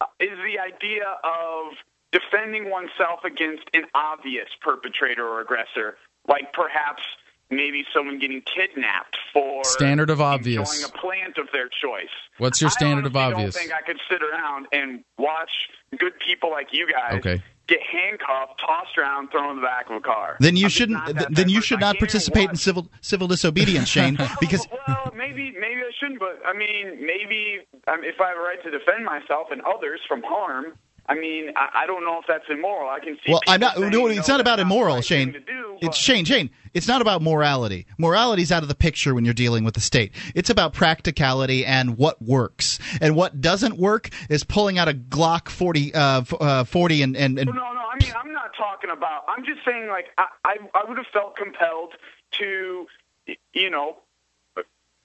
uh, 0.02 0.06
is 0.20 0.36
the 0.44 0.58
idea 0.58 1.04
of 1.24 1.72
defending 2.12 2.70
oneself 2.70 3.24
against 3.24 3.64
an 3.72 3.84
obvious 3.94 4.48
perpetrator 4.60 5.26
or 5.26 5.40
aggressor, 5.40 5.96
like 6.28 6.52
perhaps 6.52 7.02
maybe 7.50 7.84
someone 7.94 8.18
getting 8.18 8.42
kidnapped 8.42 9.16
for 9.32 9.62
Standard 9.64 10.10
of 10.10 10.20
obvious. 10.20 10.84
a 10.84 10.88
plant 10.88 11.38
of 11.38 11.48
their 11.52 11.68
choice. 11.68 12.08
What's 12.38 12.60
your 12.60 12.70
standard 12.70 13.06
of 13.06 13.16
I 13.16 13.24
obvious? 13.32 13.54
don't 13.54 13.62
think 13.62 13.72
I 13.72 13.82
could 13.86 13.98
sit 14.10 14.20
around 14.22 14.66
and 14.72 15.04
watch 15.18 15.50
good 15.98 16.12
people 16.18 16.50
like 16.50 16.68
you 16.72 16.86
guys 16.92 17.14
Okay. 17.18 17.42
get 17.68 17.80
handcuffed, 17.82 18.60
tossed 18.64 18.96
around, 18.98 19.30
thrown 19.30 19.50
in 19.50 19.56
the 19.56 19.62
back 19.62 19.88
of 19.90 19.96
a 19.96 20.00
car. 20.00 20.36
then 20.40 20.56
you 20.56 20.66
I'm 20.66 20.70
shouldn't. 20.70 21.06
th- 21.06 21.28
then 21.30 21.48
you 21.48 21.60
should 21.60 21.80
not 21.80 21.98
participate 21.98 22.50
in 22.50 22.56
civil 22.56 22.88
civil 23.00 23.28
disobedience, 23.28 23.88
Shane, 23.88 24.18
because 24.40 24.66
well, 24.86 25.12
maybe 25.16 25.52
maybe 25.52 25.80
I 25.82 25.90
shouldn't, 25.98 26.18
but 26.20 26.40
I 26.44 26.52
mean, 26.56 27.04
maybe 27.06 27.60
um, 27.88 28.02
if 28.04 28.20
I 28.20 28.28
have 28.28 28.36
a 28.38 28.40
right 28.40 28.62
to 28.64 28.70
defend 28.70 29.04
myself 29.04 29.48
and 29.50 29.62
others 29.62 30.00
from 30.08 30.22
harm, 30.24 30.74
I 31.08 31.14
mean, 31.14 31.50
I, 31.56 31.82
I 31.82 31.86
don't 31.86 32.04
know 32.04 32.18
if 32.18 32.26
that's 32.26 32.44
immoral. 32.50 32.90
I 32.90 32.98
can 33.00 33.16
see. 33.24 33.30
Well, 33.32 33.40
I'm 33.46 33.60
not. 33.60 33.76
saying, 33.76 33.90
No, 33.90 34.08
you 34.08 34.18
it's 34.18 34.28
know, 34.28 34.34
not 34.34 34.40
about 34.40 34.58
immoral, 34.60 34.94
the 34.94 34.98
right 34.98 35.04
Shane. 35.04 35.32
do, 35.46 35.78
It's 35.80 35.96
Shane. 35.96 36.24
Shane. 36.24 36.50
It's 36.74 36.88
not 36.88 37.00
about 37.00 37.22
morality. 37.22 37.86
Morality's 37.98 38.50
out 38.52 38.62
of 38.62 38.68
the 38.68 38.74
picture 38.74 39.14
when 39.14 39.24
you're 39.24 39.32
dealing 39.34 39.64
with 39.64 39.74
the 39.74 39.80
state. 39.80 40.12
It's 40.34 40.50
about 40.50 40.74
practicality 40.74 41.64
and 41.64 41.96
what 41.96 42.20
works. 42.20 42.78
And 43.00 43.14
what 43.16 43.40
doesn't 43.40 43.78
work 43.78 44.10
is 44.28 44.44
pulling 44.44 44.78
out 44.78 44.88
a 44.88 44.92
Glock 44.94 45.48
40, 45.48 45.94
uh, 45.94 46.20
f- 46.20 46.34
uh, 46.40 46.64
40 46.64 47.02
and, 47.02 47.16
and, 47.16 47.38
and 47.38 47.46
No, 47.48 47.52
no, 47.54 47.62
I 47.62 47.96
mean, 48.02 48.12
I'm 48.22 48.32
not 48.32 48.50
talking 48.56 48.90
about. 48.90 49.24
I'm 49.28 49.44
just 49.44 49.60
saying, 49.64 49.88
like, 49.88 50.06
I, 50.18 50.26
I, 50.44 50.56
I 50.74 50.84
would 50.88 50.98
have 50.98 51.06
felt 51.12 51.36
compelled 51.36 51.92
to, 52.32 52.86
you 53.54 53.70
know, 53.70 53.98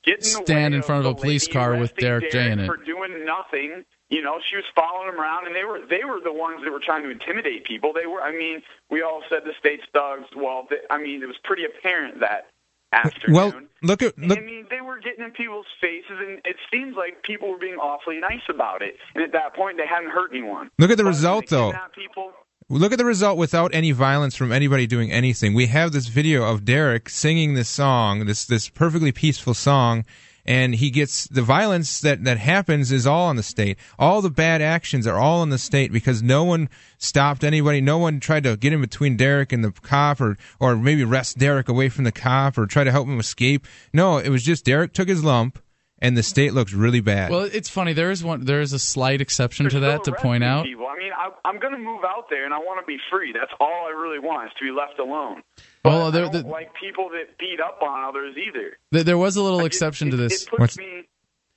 get 0.04 0.16
in 0.16 0.24
the 0.24 0.46
Stand 0.46 0.74
way 0.74 0.78
in 0.78 0.82
front 0.84 1.06
of 1.06 1.12
a 1.12 1.16
police 1.16 1.48
car 1.48 1.78
with 1.78 1.96
Derrick 1.96 2.32
J 2.32 2.52
in 2.52 2.60
it. 2.60 2.66
for 2.66 2.76
doing 2.78 3.24
nothing. 3.26 3.86
You 4.12 4.22
know, 4.22 4.40
she 4.48 4.58
was 4.58 4.66
following 4.76 5.10
them 5.10 5.20
around, 5.20 5.48
and 5.48 5.56
they 5.56 5.64
were 5.64 5.80
they 5.90 6.04
were 6.04 6.20
the 6.22 6.34
ones 6.34 6.62
that 6.64 6.72
were 6.72 6.84
trying 6.84 7.04
to 7.04 7.10
intimidate 7.10 7.64
people. 7.64 7.94
They 7.94 8.06
were. 8.06 8.22
I 8.22 8.32
mean, 8.32 8.62
we 8.90 9.02
all 9.02 9.24
said 9.30 9.40
the 9.46 9.54
state's 9.58 9.84
thugs. 9.94 10.28
Well, 10.36 10.68
they, 10.70 10.84
I 10.90 10.98
mean, 11.02 11.24
it 11.24 11.28
was 11.28 11.40
pretty 11.46 11.64
apparent 11.64 12.20
that 12.20 12.52
afternoon. 12.92 13.36
Well, 13.36 13.54
look 13.82 14.04
at 14.04 14.18
look. 14.20 14.38
I 14.38 14.42
mean, 14.42 14.68
they 14.70 14.82
were 14.82 15.00
getting 15.00 15.24
in 15.24 15.32
people's 15.32 15.66
faces, 15.80 16.20
and 16.20 16.42
it 16.44 16.58
seems 16.70 16.98
like 16.98 17.24
people 17.24 17.50
were 17.50 17.58
being 17.58 17.76
awfully 17.76 18.20
nice 18.20 18.44
about 18.50 18.82
it. 18.82 18.98
And 19.16 19.24
at 19.24 19.32
that 19.32 19.56
point, 19.56 19.78
they 19.78 19.88
hadn't 19.88 20.12
hurt 20.12 20.32
anyone. 20.32 20.70
Look 20.78 20.92
at 20.92 20.98
the 20.98 21.04
But 21.04 21.10
result, 21.10 21.48
though. 21.48 21.72
People, 21.96 22.34
Look 22.68 22.94
at 22.94 22.98
the 22.98 23.06
result 23.06 23.38
without 23.38 23.74
any 23.74 23.92
violence 23.92 24.36
from 24.36 24.52
anybody 24.52 24.88
doing 24.88 25.12
anything. 25.12 25.54
We 25.54 25.68
have 25.68 25.92
this 25.92 26.08
video 26.08 26.44
of 26.44 26.64
Derrick 26.64 27.10
singing 27.10 27.54
this 27.54 27.68
song, 27.68 28.26
this 28.26 28.46
this 28.46 28.70
perfectly 28.70 29.12
peaceful 29.12 29.54
song, 29.54 30.06
and 30.52 30.76
he 30.76 30.90
gets 30.90 31.30
the 31.30 31.42
violence 31.42 32.02
that 32.02 32.26
that 32.26 32.38
happens 32.38 32.92
is 32.92 33.08
all 33.08 33.28
on 33.28 33.38
the 33.38 33.44
state. 33.44 33.78
All 33.98 34.22
the 34.22 34.30
bad 34.30 34.62
actions 34.62 35.08
are 35.08 35.18
all 35.18 35.40
on 35.40 35.50
the 35.50 35.58
state 35.58 35.94
because 35.94 36.22
no 36.22 36.44
one 36.44 36.68
stopped 36.98 37.46
anybody. 37.46 37.80
No 37.80 37.98
one 37.98 38.20
tried 38.20 38.44
to 38.44 38.58
get 38.58 38.74
in 38.74 38.82
between 38.82 39.16
Derrick 39.16 39.54
and 39.54 39.64
the 39.64 39.72
cop, 39.72 40.20
or 40.20 40.38
or 40.60 40.76
maybe 40.76 41.06
wrest 41.06 41.38
Derrick 41.38 41.70
away 41.70 41.88
from 41.88 42.04
the 42.04 42.12
cop, 42.12 42.58
or 42.58 42.66
try 42.66 42.84
to 42.84 42.92
help 42.92 43.08
him 43.08 43.18
escape. 43.18 43.66
No, 43.94 44.18
it 44.18 44.28
was 44.28 44.44
just 44.44 44.66
Derrick 44.66 44.92
took 44.92 45.08
his 45.08 45.24
lump, 45.24 45.58
and 46.00 46.18
the 46.18 46.24
state 46.24 46.54
looks 46.54 46.74
really 46.74 47.00
bad. 47.00 47.32
Well, 47.32 47.48
it's 47.54 47.70
funny. 47.70 47.94
There 47.94 48.12
is 48.12 48.22
one. 48.22 48.44
There 48.44 48.60
is 48.60 48.74
a 48.74 48.80
slight 48.80 49.22
exception 49.22 49.70
to 49.70 49.80
that 49.80 50.04
to 50.04 50.12
point 50.12 50.44
out. 50.44 50.66
people. 50.66 50.86
I 50.86 50.98
mean, 50.98 51.12
I, 51.18 51.30
I'm 51.46 51.60
going 51.60 51.74
to 51.74 51.80
move 51.80 52.04
out 52.04 52.26
there, 52.30 52.44
and 52.44 52.54
I 52.54 52.58
want 52.58 52.82
to 52.82 52.86
be 52.86 52.98
free. 53.10 53.32
That's 53.32 53.54
all 53.62 53.86
I 53.88 53.92
really 53.92 54.20
want 54.20 54.48
is 54.48 54.54
to 54.60 54.66
be 54.66 54.72
left 54.72 55.00
alone. 55.00 55.44
Well, 55.84 56.08
I 56.08 56.12
don't 56.12 56.32
there, 56.32 56.42
like 56.44 56.72
people 56.80 57.10
that 57.10 57.38
beat 57.40 57.60
up 57.60 57.80
on 57.82 58.04
others 58.08 58.36
either. 58.38 58.78
there- 58.92 59.04
there 59.04 59.18
was 59.18 59.36
a 59.36 59.42
little 59.44 59.66
exception 59.66 60.12
to 60.12 60.18
this. 60.18 60.44
It. 60.52 61.06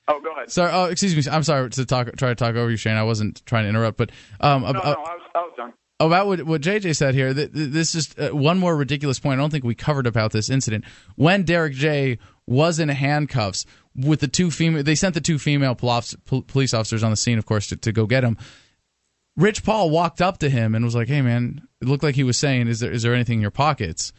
Oh, 0.07 0.21
go 0.21 0.33
ahead. 0.33 0.51
Sorry. 0.51 0.71
Oh, 0.73 0.85
excuse 0.87 1.15
me. 1.17 1.33
I'm 1.33 1.43
sorry 1.43 1.69
to 1.71 1.85
talk. 1.87 2.15
Try 2.17 2.29
to 2.31 2.35
talk 2.35 2.55
over 2.55 2.71
you, 2.71 2.77
Shane. 2.77 2.97
I 2.97 3.03
wasn't 3.05 3.45
trying 3.47 3.65
to 3.65 3.69
interrupt, 3.71 3.97
but 3.97 4.11
um, 4.41 4.63
no, 4.63 4.69
ab- 4.69 4.75
no, 4.75 4.81
I 4.83 4.89
was, 4.91 5.21
I 5.35 5.39
was 5.41 5.53
done. 5.57 5.73
about 6.01 6.27
what, 6.27 6.43
what 6.43 6.61
JJ 6.61 6.95
said 6.97 7.15
here, 7.15 7.33
th- 7.33 7.53
th- 7.53 7.71
this 7.71 7.95
is 7.95 8.15
uh, 8.19 8.29
one 8.37 8.59
more 8.59 8.77
ridiculous 8.77 9.19
point. 9.19 9.39
I 9.41 9.43
don't 9.43 9.51
think 9.51 9.65
we 9.65 9.75
covered 9.75 10.07
about 10.07 10.33
this 10.33 10.51
incident. 10.51 10.85
When 11.17 11.43
Derrick 11.45 11.73
J 11.73 12.19
was 12.47 12.79
in 12.79 12.91
handcuffs 12.91 13.65
with 13.97 14.21
the 14.21 14.29
two 14.29 14.51
female, 14.51 14.83
they 14.83 14.95
sent 14.95 15.15
the 15.15 15.21
two 15.23 15.39
female 15.39 15.75
pol- 15.75 16.03
pol- 16.27 16.43
police 16.43 16.75
officers 16.75 17.03
on 17.03 17.11
the 17.11 17.17
scene, 17.17 17.39
of 17.39 17.47
course, 17.47 17.69
to, 17.69 17.77
to 17.77 17.91
go 17.93 18.05
get 18.07 18.25
him. 18.25 18.37
Rich 19.37 19.65
Paul 19.65 19.91
walked 19.91 20.21
up 20.23 20.39
to 20.39 20.49
him 20.51 20.75
and 20.75 20.85
was 20.85 20.95
like, 20.95 21.09
"Hey, 21.09 21.23
man," 21.23 21.63
it 21.83 21.89
looked 21.89 22.03
like 22.05 22.15
he 22.15 22.23
was 22.25 22.39
saying, 22.39 22.69
"Is 22.69 22.81
there 22.81 22.93
is 22.93 23.03
there 23.03 23.15
anything 23.15 23.39
in 23.39 23.43
your 23.43 23.51
pockets?" 23.51 24.13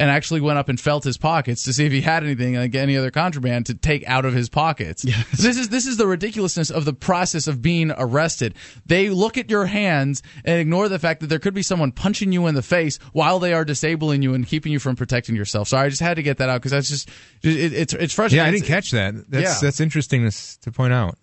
And 0.00 0.10
actually 0.10 0.40
went 0.40 0.58
up 0.58 0.68
and 0.68 0.80
felt 0.80 1.04
his 1.04 1.16
pockets 1.16 1.62
to 1.62 1.72
see 1.72 1.86
if 1.86 1.92
he 1.92 2.00
had 2.00 2.24
anything, 2.24 2.56
like 2.56 2.74
any 2.74 2.96
other 2.96 3.12
contraband, 3.12 3.66
to 3.66 3.74
take 3.74 4.02
out 4.08 4.24
of 4.24 4.34
his 4.34 4.48
pockets. 4.48 5.02
This 5.02 5.56
is 5.56 5.68
this 5.68 5.86
is 5.86 5.98
the 5.98 6.06
ridiculousness 6.08 6.70
of 6.70 6.84
the 6.84 6.92
process 6.92 7.46
of 7.46 7.62
being 7.62 7.92
arrested. 7.96 8.54
They 8.86 9.08
look 9.10 9.38
at 9.38 9.50
your 9.50 9.66
hands 9.66 10.20
and 10.44 10.58
ignore 10.58 10.88
the 10.88 10.98
fact 10.98 11.20
that 11.20 11.28
there 11.28 11.38
could 11.38 11.54
be 11.54 11.62
someone 11.62 11.92
punching 11.92 12.32
you 12.32 12.48
in 12.48 12.56
the 12.56 12.62
face 12.62 12.98
while 13.12 13.38
they 13.38 13.52
are 13.52 13.64
disabling 13.64 14.22
you 14.22 14.34
and 14.34 14.44
keeping 14.44 14.72
you 14.72 14.80
from 14.80 14.96
protecting 14.96 15.36
yourself. 15.36 15.68
Sorry, 15.68 15.86
I 15.86 15.90
just 15.90 16.02
had 16.02 16.14
to 16.14 16.24
get 16.24 16.38
that 16.38 16.48
out 16.48 16.60
because 16.60 16.72
that's 16.72 16.88
just 16.88 17.08
it, 17.42 17.72
it's 17.72 17.94
it's 17.94 18.14
frustrating. 18.14 18.44
yeah, 18.44 18.48
I 18.48 18.50
didn't 18.50 18.66
catch 18.66 18.90
that. 18.90 19.14
That's 19.30 19.44
Yeah. 19.44 19.58
that's 19.62 19.78
interesting 19.78 20.28
to, 20.28 20.60
to 20.62 20.72
point 20.72 20.92
out. 20.92 21.18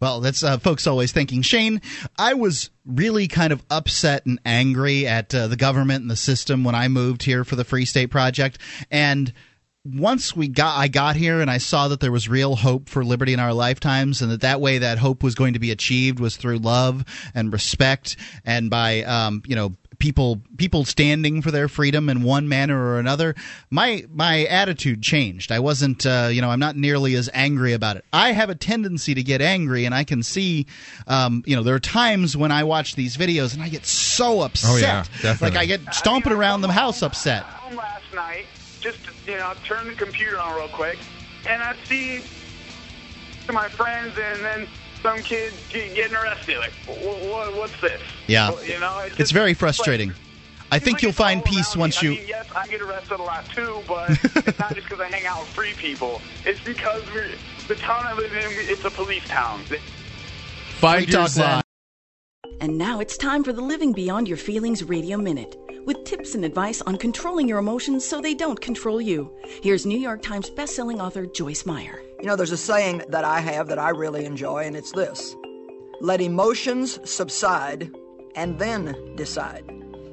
Well, 0.00 0.20
that's 0.20 0.42
uh, 0.42 0.58
folks 0.58 0.86
always 0.86 1.12
thinking. 1.12 1.42
Shane, 1.42 1.82
I 2.18 2.34
was 2.34 2.70
really 2.86 3.28
kind 3.28 3.52
of 3.52 3.62
upset 3.70 4.24
and 4.24 4.40
angry 4.46 5.06
at 5.06 5.34
uh, 5.34 5.46
the 5.46 5.56
government 5.56 6.02
and 6.02 6.10
the 6.10 6.16
system 6.16 6.64
when 6.64 6.74
I 6.74 6.88
moved 6.88 7.22
here 7.22 7.44
for 7.44 7.56
the 7.56 7.64
Free 7.64 7.84
State 7.84 8.10
Project, 8.10 8.58
and 8.90 9.32
once 9.84 10.36
we 10.36 10.46
got 10.46 10.78
I 10.78 10.88
got 10.88 11.16
here 11.16 11.40
and 11.40 11.50
I 11.50 11.58
saw 11.58 11.88
that 11.88 12.00
there 12.00 12.12
was 12.12 12.28
real 12.28 12.54
hope 12.54 12.88
for 12.88 13.02
liberty 13.02 13.32
in 13.32 13.40
our 13.40 13.54
lifetimes 13.54 14.20
and 14.20 14.30
that 14.30 14.42
that 14.42 14.60
way 14.60 14.78
that 14.78 14.98
hope 14.98 15.22
was 15.22 15.34
going 15.34 15.54
to 15.54 15.58
be 15.58 15.70
achieved 15.70 16.20
was 16.20 16.36
through 16.36 16.58
love 16.58 17.02
and 17.34 17.50
respect 17.50 18.16
and 18.44 18.68
by 18.68 19.02
um, 19.04 19.42
you 19.46 19.56
know 19.56 19.74
people 20.00 20.40
people 20.56 20.84
standing 20.84 21.40
for 21.42 21.52
their 21.52 21.68
freedom 21.68 22.08
in 22.08 22.24
one 22.24 22.48
manner 22.48 22.76
or 22.76 22.98
another. 22.98 23.36
My 23.70 24.04
my 24.12 24.46
attitude 24.46 25.00
changed. 25.02 25.52
I 25.52 25.60
wasn't 25.60 26.04
uh, 26.04 26.28
you 26.32 26.40
know 26.42 26.50
I'm 26.50 26.58
not 26.58 26.74
nearly 26.76 27.14
as 27.14 27.30
angry 27.32 27.72
about 27.74 27.96
it. 27.96 28.04
I 28.12 28.32
have 28.32 28.50
a 28.50 28.56
tendency 28.56 29.14
to 29.14 29.22
get 29.22 29.40
angry 29.40 29.84
and 29.84 29.94
I 29.94 30.02
can 30.02 30.24
see 30.24 30.66
um, 31.06 31.44
you 31.46 31.54
know 31.54 31.62
there 31.62 31.76
are 31.76 31.80
times 31.80 32.36
when 32.36 32.50
I 32.50 32.64
watch 32.64 32.96
these 32.96 33.16
videos 33.16 33.54
and 33.54 33.62
I 33.62 33.68
get 33.68 33.86
so 33.86 34.40
upset 34.40 34.70
Oh, 34.72 34.76
yeah, 34.78 35.04
definitely. 35.22 35.50
like 35.56 35.58
I 35.58 35.66
get 35.66 35.94
stomping 35.94 36.32
around 36.32 36.62
the 36.62 36.72
house 36.72 37.02
upset. 37.02 37.44
Home 37.44 37.76
last 37.76 38.02
night, 38.12 38.46
just 38.80 38.98
to, 39.04 39.12
you 39.30 39.36
know, 39.38 39.52
turn 39.64 39.86
the 39.86 39.92
computer 39.94 40.38
on 40.40 40.56
real 40.56 40.68
quick, 40.68 40.98
and 41.46 41.62
I 41.62 41.76
see 41.84 42.22
my 43.52 43.68
friends 43.68 44.16
and 44.18 44.40
then 44.44 44.68
some 45.02 45.18
kid 45.18 45.52
ge- 45.68 45.94
getting 45.94 46.14
arrested. 46.16 46.58
Like, 46.58 46.72
what, 46.86 47.54
what's 47.56 47.80
this? 47.80 48.00
Yeah. 48.26 48.50
You 48.62 48.78
know, 48.80 48.98
it's, 49.00 49.08
It's 49.10 49.16
just- 49.18 49.32
very 49.32 49.50
like, 49.50 49.58
frustrating. 49.58 50.12
I 50.72 50.78
think 50.78 51.02
you'll 51.02 51.10
find 51.10 51.44
peace 51.44 51.74
once 51.74 51.98
I 51.98 52.02
you. 52.02 52.10
mean, 52.10 52.28
yes, 52.28 52.46
I 52.54 52.68
get 52.68 52.80
arrested 52.80 53.18
a 53.18 53.22
lot 53.24 53.44
too, 53.46 53.82
but 53.88 54.10
it's 54.10 54.56
not 54.58 54.72
just 54.74 54.88
because 54.88 55.00
I 55.00 55.08
hang 55.08 55.26
out 55.26 55.40
with 55.40 55.48
free 55.48 55.72
people. 55.72 56.22
It's 56.44 56.60
because 56.60 57.02
we're, 57.12 57.26
the 57.66 57.74
town 57.74 58.04
I 58.06 58.12
live 58.14 58.32
in, 58.32 58.44
it's 58.52 58.84
a 58.84 58.90
police 58.90 59.26
town. 59.26 59.62
Five 60.78 61.04
Free 61.04 61.12
Talk 61.12 61.20
years 61.22 61.36
in. 61.38 61.42
Live. 61.42 61.62
And 62.60 62.78
now 62.78 63.00
it's 63.00 63.16
time 63.16 63.42
for 63.42 63.52
the 63.52 63.62
Living 63.62 63.92
Beyond 63.92 64.28
Your 64.28 64.36
Feelings 64.36 64.84
Radio 64.84 65.16
Minute 65.18 65.56
with 65.86 66.04
tips 66.04 66.34
and 66.36 66.44
advice 66.44 66.82
on 66.82 66.96
controlling 66.98 67.48
your 67.48 67.58
emotions 67.58 68.06
so 68.06 68.20
they 68.20 68.34
don't 68.34 68.60
control 68.60 69.00
you. 69.00 69.34
Here's 69.62 69.86
New 69.86 69.98
York 69.98 70.22
Times 70.22 70.50
bestselling 70.50 71.02
author 71.02 71.26
Joyce 71.26 71.66
Meyer. 71.66 72.00
You 72.20 72.26
know, 72.26 72.36
there's 72.36 72.52
a 72.52 72.56
saying 72.58 73.02
that 73.08 73.24
I 73.24 73.40
have 73.40 73.68
that 73.68 73.78
I 73.78 73.88
really 73.88 74.26
enjoy, 74.26 74.64
and 74.64 74.76
it's 74.76 74.92
this 74.92 75.34
let 76.02 76.20
emotions 76.20 76.98
subside 77.08 77.90
and 78.34 78.58
then 78.58 78.94
decide. 79.16 79.64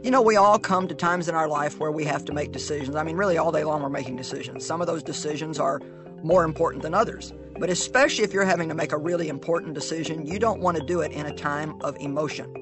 You 0.04 0.12
know, 0.12 0.22
we 0.22 0.38
all 0.38 0.58
come 0.58 0.88
to 0.88 0.96
times 0.96 1.28
in 1.28 1.36
our 1.36 1.50
life 1.50 1.80
where 1.80 1.92
we 1.92 2.06
have 2.06 2.24
to 2.26 2.34
make 2.34 2.54
decisions. 2.54 2.96
I 2.96 3.04
mean, 3.04 3.18
really, 3.18 3.38
all 3.38 3.52
day 3.52 3.66
long 3.66 3.82
we're 3.82 3.90
making 3.90 4.16
decisions. 4.16 4.66
Some 4.66 4.80
of 4.80 4.88
those 4.88 5.04
decisions 5.04 5.60
are 5.60 5.82
more 6.24 6.46
important 6.46 6.82
than 6.82 6.94
others. 6.94 7.34
But 7.60 7.70
especially 7.70 8.24
if 8.24 8.32
you're 8.32 8.46
having 8.46 8.70
to 8.70 8.76
make 8.76 8.94
a 8.94 8.98
really 8.98 9.28
important 9.28 9.74
decision, 9.74 10.26
you 10.26 10.40
don't 10.40 10.62
want 10.62 10.78
to 10.78 10.84
do 10.84 11.02
it 11.02 11.12
in 11.12 11.26
a 11.26 11.36
time 11.36 11.82
of 11.82 11.98
emotion. 11.98 12.54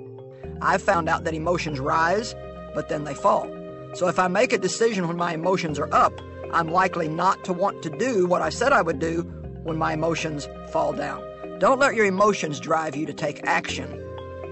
I've 0.61 0.81
found 0.81 1.07
out 1.07 1.23
that 1.23 1.35
emotions 1.35 1.79
rise, 1.79 2.33
but 2.73 2.89
then 2.89 3.03
they 3.03 3.13
fall. 3.13 3.47
So 3.93 4.07
if 4.07 4.17
I 4.17 4.27
make 4.27 4.53
a 4.53 4.57
decision 4.57 5.07
when 5.07 5.17
my 5.17 5.33
emotions 5.33 5.77
are 5.77 5.93
up, 5.93 6.19
I'm 6.55 6.69
likely 6.69 7.09
not 7.09 7.43
to 7.43 7.51
want 7.51 7.83
to 7.83 7.89
do 7.89 8.25
what 8.25 8.41
I 8.41 8.47
said 8.47 8.71
I 8.71 8.81
would 8.81 8.97
do 8.97 9.23
when 9.63 9.77
my 9.77 9.91
emotions 9.91 10.47
fall 10.71 10.93
down. 10.93 11.21
Don't 11.59 11.79
let 11.79 11.95
your 11.95 12.05
emotions 12.05 12.61
drive 12.61 12.95
you 12.95 13.05
to 13.07 13.13
take 13.13 13.41
action, 13.43 14.01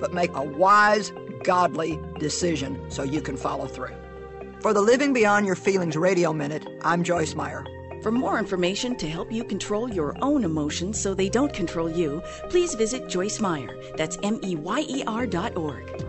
but 0.02 0.14
make 0.14 0.36
a 0.36 0.44
wise, 0.44 1.14
godly 1.44 1.98
decision 2.20 2.78
so 2.92 3.04
you 3.04 3.22
can 3.22 3.38
follow 3.38 3.68
through. 3.68 3.96
For 4.60 4.74
the 4.74 4.82
Living 4.82 5.14
Beyond 5.14 5.46
Your 5.46 5.56
Feelings 5.56 5.96
Radio 5.96 6.34
Minute, 6.34 6.68
I'm 6.82 7.06
Joyce 7.06 7.36
Meyer. 7.36 7.66
For 8.02 8.12
more 8.12 8.38
information 8.38 8.98
to 8.98 9.08
help 9.08 9.32
you 9.32 9.46
control 9.46 9.90
your 9.90 10.14
own 10.22 10.44
emotions 10.44 11.00
so 11.00 11.14
they 11.14 11.30
don't 11.30 11.54
control 11.54 11.90
you, 11.90 12.22
please 12.50 12.76
visit 12.76 13.08
Joyce 13.08 13.40
Meyer. 13.40 13.78
That's 13.96 14.18
M 14.24 14.42
E 14.44 14.58
Y 14.58 14.86
E 14.90 15.04
R 15.08 15.26
dot 15.26 15.56
org. 15.56 16.04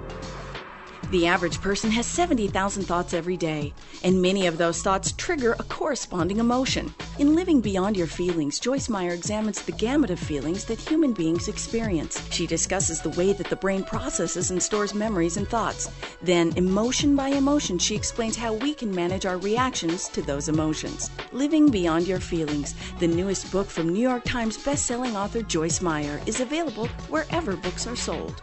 The 1.15 1.29
average 1.29 1.61
person 1.61 1.93
has 1.93 2.07
70,000 2.07 2.83
thoughts 2.83 3.15
every 3.15 3.37
day, 3.37 3.73
and 4.03 4.21
many 4.21 4.49
of 4.49 4.59
those 4.59 4.83
thoughts 4.83 5.13
trigger 5.13 5.53
a 5.53 5.63
corresponding 5.63 6.39
emotion. 6.39 6.93
In 7.21 7.37
Living 7.37 7.61
Beyond 7.61 7.97
Your 7.97 8.09
Feelings, 8.09 8.59
Joyce 8.59 8.89
Meyer 8.89 9.13
examines 9.13 9.63
the 9.63 9.71
gamut 9.71 10.11
of 10.11 10.19
feelings 10.19 10.65
that 10.65 10.81
human 10.81 11.13
beings 11.13 11.47
experience. 11.47 12.21
She 12.33 12.49
discusses 12.49 13.01
the 13.01 13.11
way 13.11 13.33
that 13.33 13.49
the 13.49 13.55
brain 13.55 13.85
processes 13.85 14.51
and 14.51 14.61
stores 14.61 14.93
memories 14.93 15.37
and 15.37 15.47
thoughts. 15.47 15.89
Then, 16.21 16.53
emotion 16.57 17.15
by 17.15 17.29
emotion, 17.29 17.79
she 17.79 17.95
explains 17.95 18.35
how 18.35 18.55
we 18.55 18.75
can 18.75 18.93
manage 18.93 19.25
our 19.25 19.39
reactions 19.39 20.09
to 20.09 20.21
those 20.21 20.49
emotions. 20.49 21.13
Living 21.31 21.71
Beyond 21.71 22.09
Your 22.09 22.19
Feelings, 22.19 22.75
the 22.99 23.07
newest 23.07 23.53
book 23.53 23.69
from 23.69 23.89
New 23.89 24.03
York 24.03 24.25
Times 24.25 24.59
bestselling 24.59 25.15
author 25.15 25.43
Joyce 25.43 25.81
Meyer, 25.81 26.21
is 26.27 26.41
available 26.41 26.89
wherever 27.09 27.55
books 27.55 27.87
are 27.87 27.95
sold. 27.95 28.43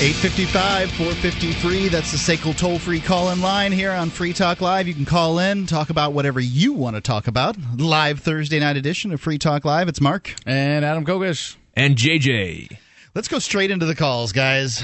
Eight 0.00 0.16
fifty-five, 0.16 0.90
four 0.90 1.12
fifty-three. 1.12 1.88
That's 1.88 2.10
the 2.10 2.18
SACL 2.18 2.54
toll-free 2.58 3.00
call-in 3.00 3.40
line 3.40 3.72
here 3.72 3.92
on 3.92 4.10
Free 4.10 4.32
Talk 4.34 4.60
Live. 4.60 4.86
You 4.88 4.92
can 4.92 5.04
call 5.04 5.38
in, 5.38 5.66
talk 5.66 5.88
about 5.88 6.12
whatever 6.12 6.40
you 6.40 6.72
want 6.74 6.96
to 6.96 7.00
talk 7.00 7.26
about. 7.26 7.56
Live 7.76 8.20
Thursday 8.20 8.58
night 8.58 8.76
edition 8.76 9.12
of 9.12 9.20
Free 9.20 9.38
Talk 9.38 9.64
Live. 9.64 9.88
It's 9.88 10.00
Mark 10.00 10.34
and 10.44 10.84
Adam 10.84 11.06
Kokesh 11.06 11.56
and 11.74 11.96
JJ. 11.96 12.76
Let's 13.14 13.28
go 13.28 13.38
straight 13.38 13.70
into 13.70 13.86
the 13.86 13.94
calls, 13.94 14.32
guys. 14.32 14.82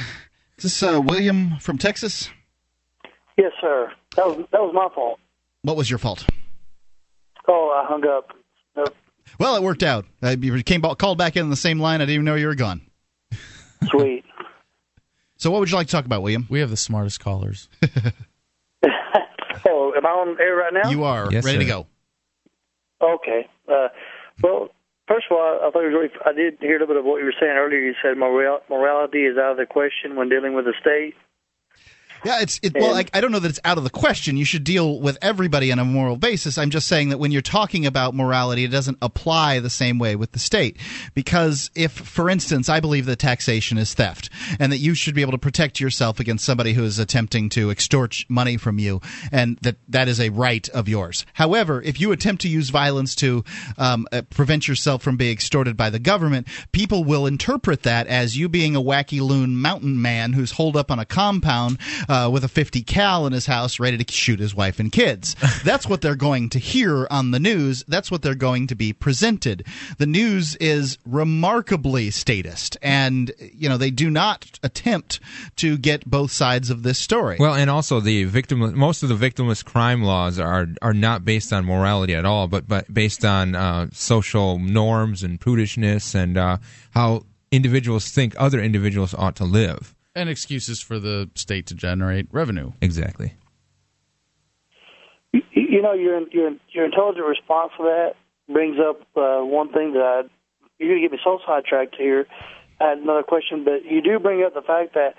Is 0.57 0.63
this 0.63 0.83
uh, 0.83 1.01
William 1.05 1.59
from 1.59 1.77
Texas? 1.77 2.31
Yes, 3.37 3.53
sir. 3.61 3.93
That 4.17 4.27
was 4.27 4.47
that 4.53 4.63
was 4.63 4.73
my 4.73 4.89
fault. 4.95 5.19
What 5.63 5.77
was 5.77 5.91
your 5.91 5.99
fault? 5.99 6.25
Oh, 7.49 7.77
I 7.77 7.87
hung 7.87 8.07
up. 8.07 8.33
Nope. 8.77 8.95
Well, 9.39 9.57
it 9.57 9.63
worked 9.63 9.83
out. 9.83 10.07
Uh, 10.23 10.37
you 10.41 10.63
came 10.63 10.81
called 10.81 11.19
back 11.19 11.37
in 11.37 11.43
on 11.43 11.51
the 11.51 11.57
same 11.57 11.81
line. 11.81 12.01
I 12.01 12.05
didn't 12.05 12.15
even 12.15 12.25
know 12.25 12.37
you 12.37 12.47
were 12.47 12.55
gone. 12.55 12.81
Sweet. 13.91 14.25
So, 15.41 15.51
what 15.51 15.61
would 15.61 15.71
you 15.71 15.77
like 15.77 15.87
to 15.87 15.93
talk 15.93 16.05
about, 16.05 16.21
William? 16.21 16.47
We 16.51 16.61
have 16.61 16.69
the 16.69 16.77
smartest 16.77 17.21
callers. 17.21 17.71
oh, 17.83 17.89
am 19.97 20.05
I 20.05 20.11
on 20.11 20.37
air 20.39 20.55
right 20.55 20.73
now? 20.73 20.91
You 20.91 21.05
are 21.05 21.33
Yes, 21.33 21.47
ready 21.47 21.61
to 21.61 21.65
go. 21.65 21.87
Okay. 23.01 23.49
Uh, 23.67 23.89
well, 24.43 24.69
first 25.09 25.29
of 25.31 25.39
all, 25.39 25.61
I 25.65 25.71
thought 25.71 25.83
it 25.83 25.95
was 25.95 25.95
really. 25.95 26.11
I 26.27 26.35
did 26.35 26.59
hear 26.61 26.77
a 26.77 26.81
little 26.81 26.89
bit 26.89 26.99
of 26.99 27.07
what 27.07 27.21
you 27.21 27.25
were 27.25 27.35
saying 27.41 27.57
earlier. 27.57 27.81
You 27.81 27.95
said 28.03 28.19
moral, 28.19 28.61
morality 28.69 29.21
is 29.21 29.39
out 29.39 29.53
of 29.53 29.57
the 29.57 29.65
question 29.65 30.15
when 30.15 30.29
dealing 30.29 30.53
with 30.53 30.67
the 30.67 30.75
state. 30.79 31.15
Yeah, 32.25 32.41
it's 32.41 32.61
it, 32.63 32.75
well. 32.75 32.95
I, 32.95 33.01
And- 33.01 33.11
I 33.15 33.21
don't 33.21 33.33
know 33.33 33.39
that 33.39 33.49
it's 33.49 33.61
out 33.65 33.79
of 33.79 33.85
the 33.85 33.91
question. 33.91 34.37
You 34.37 34.45
should 34.45 34.65
deal 34.65 35.01
with 35.01 35.19
everybody 35.23 35.73
on 35.73 35.79
a 35.79 35.85
moral 35.85 36.17
basis. 36.17 36.59
I'm 36.59 36.71
just 36.71 36.87
saying 36.87 37.11
that 37.11 37.19
when 37.19 37.33
you're 37.33 37.43
talking 37.43 37.87
about 37.87 38.15
morality, 38.15 38.65
it 38.65 38.69
doesn't 38.71 38.99
apply 39.03 39.61
the 39.61 39.71
same 39.71 39.99
way 39.99 40.17
with 40.17 40.33
the 40.33 40.39
state. 40.39 40.77
Because 41.15 41.71
if, 41.75 41.93
for 41.93 42.29
instance, 42.29 42.69
I 42.69 42.81
believe 42.81 43.07
that 43.07 43.19
taxation 43.19 43.79
is 43.79 43.95
theft, 43.95 44.31
and 44.59 44.73
that 44.73 44.79
you 44.79 44.95
should 44.95 45.15
be 45.15 45.23
able 45.23 45.33
to 45.33 45.39
protect 45.39 45.81
yourself 45.81 46.21
against 46.21 46.45
somebody 46.45 46.73
who 46.75 46.85
is 46.85 46.99
attempting 46.99 47.49
to 47.51 47.71
extort 47.71 48.25
money 48.29 48.57
from 48.57 48.79
you, 48.79 49.01
and 49.33 49.57
that 49.63 49.77
that 49.89 50.09
is 50.09 50.21
a 50.21 50.31
right 50.31 50.69
of 50.71 50.89
yours. 50.89 51.25
However, 51.35 51.83
if 51.83 52.01
you 52.01 52.13
attempt 52.13 52.43
to 52.43 52.49
use 52.49 52.71
violence 52.71 53.15
to 53.17 53.45
um, 53.79 54.07
uh, 54.13 54.23
prevent 54.31 54.69
yourself 54.69 55.03
from 55.03 55.17
being 55.17 55.33
extorted 55.33 55.77
by 55.77 55.91
the 55.91 55.99
government, 55.99 56.47
people 56.73 57.05
will 57.05 57.27
interpret 57.27 57.83
that 57.83 58.07
as 58.07 58.37
you 58.37 58.49
being 58.49 58.77
a 58.77 58.83
wacky 58.83 59.21
loon 59.21 59.57
mountain 59.57 60.01
man 60.01 60.33
who's 60.33 60.53
holed 60.53 60.77
up 60.77 60.91
on 60.91 60.99
a 60.99 61.05
compound 61.05 61.79
uh, 62.11 62.29
with 62.29 62.43
a 62.43 62.49
50 62.49 62.83
cal 62.83 63.25
in 63.25 63.33
his 63.33 63.47
house, 63.47 63.79
ready 63.79 63.97
to 63.97 64.13
shoot 64.13 64.41
his 64.41 64.53
wife 64.53 64.81
and 64.81 64.91
kids. 64.91 65.37
That's 65.65 65.87
what 65.87 66.01
they're 66.01 66.17
going 66.17 66.51
to 66.51 66.59
hear 66.59 67.07
on 67.09 67.31
the 67.31 67.39
news. 67.39 67.85
That's 67.87 68.11
what 68.11 68.23
they're 68.23 68.35
going 68.35 68.67
to 68.67 68.75
be 68.75 68.93
presented. 68.93 69.65
The 69.99 70.07
news 70.07 70.57
is 70.57 70.99
remarkably 71.07 72.11
statist, 72.11 72.77
and 72.83 73.31
you 73.39 73.69
know 73.69 73.77
they 73.77 73.93
do 73.93 74.11
not 74.11 74.59
attempt 74.65 75.21
to 75.57 75.79
get 75.79 76.05
both 76.05 76.33
sides 76.33 76.69
of 76.69 76.83
this 76.83 76.99
story. 76.99 77.37
Well, 77.39 77.55
and 77.55 77.71
also 77.71 78.01
the 78.01 78.25
victim, 78.25 78.77
most 78.77 79.05
of 79.05 79.09
the 79.09 79.15
victimless 79.15 79.65
crime 79.65 80.03
laws 80.03 80.41
are 80.41 80.67
are 80.83 80.95
not 80.95 81.25
based 81.25 81.53
on 81.53 81.65
morality 81.65 82.17
at 82.17 82.25
all, 82.25 82.49
but 82.49 82.67
but 82.67 82.93
based 82.93 83.25
on 83.25 83.55
uh, 83.55 83.87
social 83.93 84.59
norms 84.59 85.23
and 85.23 85.41
prudishness 85.41 86.17
and 86.17 86.37
uh, 86.37 86.57
how 86.91 87.25
individuals 87.53 88.11
think 88.11 88.35
other 88.37 88.61
individuals 88.61 89.15
ought 89.15 89.37
to 89.37 89.45
live. 89.45 89.95
And 90.15 90.29
excuses 90.29 90.81
for 90.81 90.99
the 90.99 91.31
state 91.35 91.67
to 91.67 91.75
generate 91.75 92.27
revenue. 92.33 92.73
Exactly. 92.81 93.35
You, 95.33 95.43
you 95.53 95.83
know, 95.83 95.93
your 95.93 96.21
your 96.31 96.53
your 96.71 96.85
intelligent 96.85 97.27
response 97.27 97.73
to 97.77 97.85
that 97.85 98.15
brings 98.53 98.79
up 98.79 99.01
uh, 99.17 99.45
one 99.45 99.73
thing 99.73 99.93
that 99.93 100.03
I, 100.03 100.23
you're 100.79 100.91
going 100.91 101.03
to 101.03 101.09
get 101.09 101.13
me 101.13 101.19
so 101.23 101.39
sidetracked 101.47 101.95
here. 101.97 102.27
I 102.81 102.91
had 102.91 102.99
another 102.99 103.23
question, 103.23 103.65
but 103.65 103.85
you 103.85 104.01
do 104.01 104.19
bring 104.19 104.43
up 104.43 104.55
the 104.55 104.63
fact 104.63 104.95
that 104.95 105.15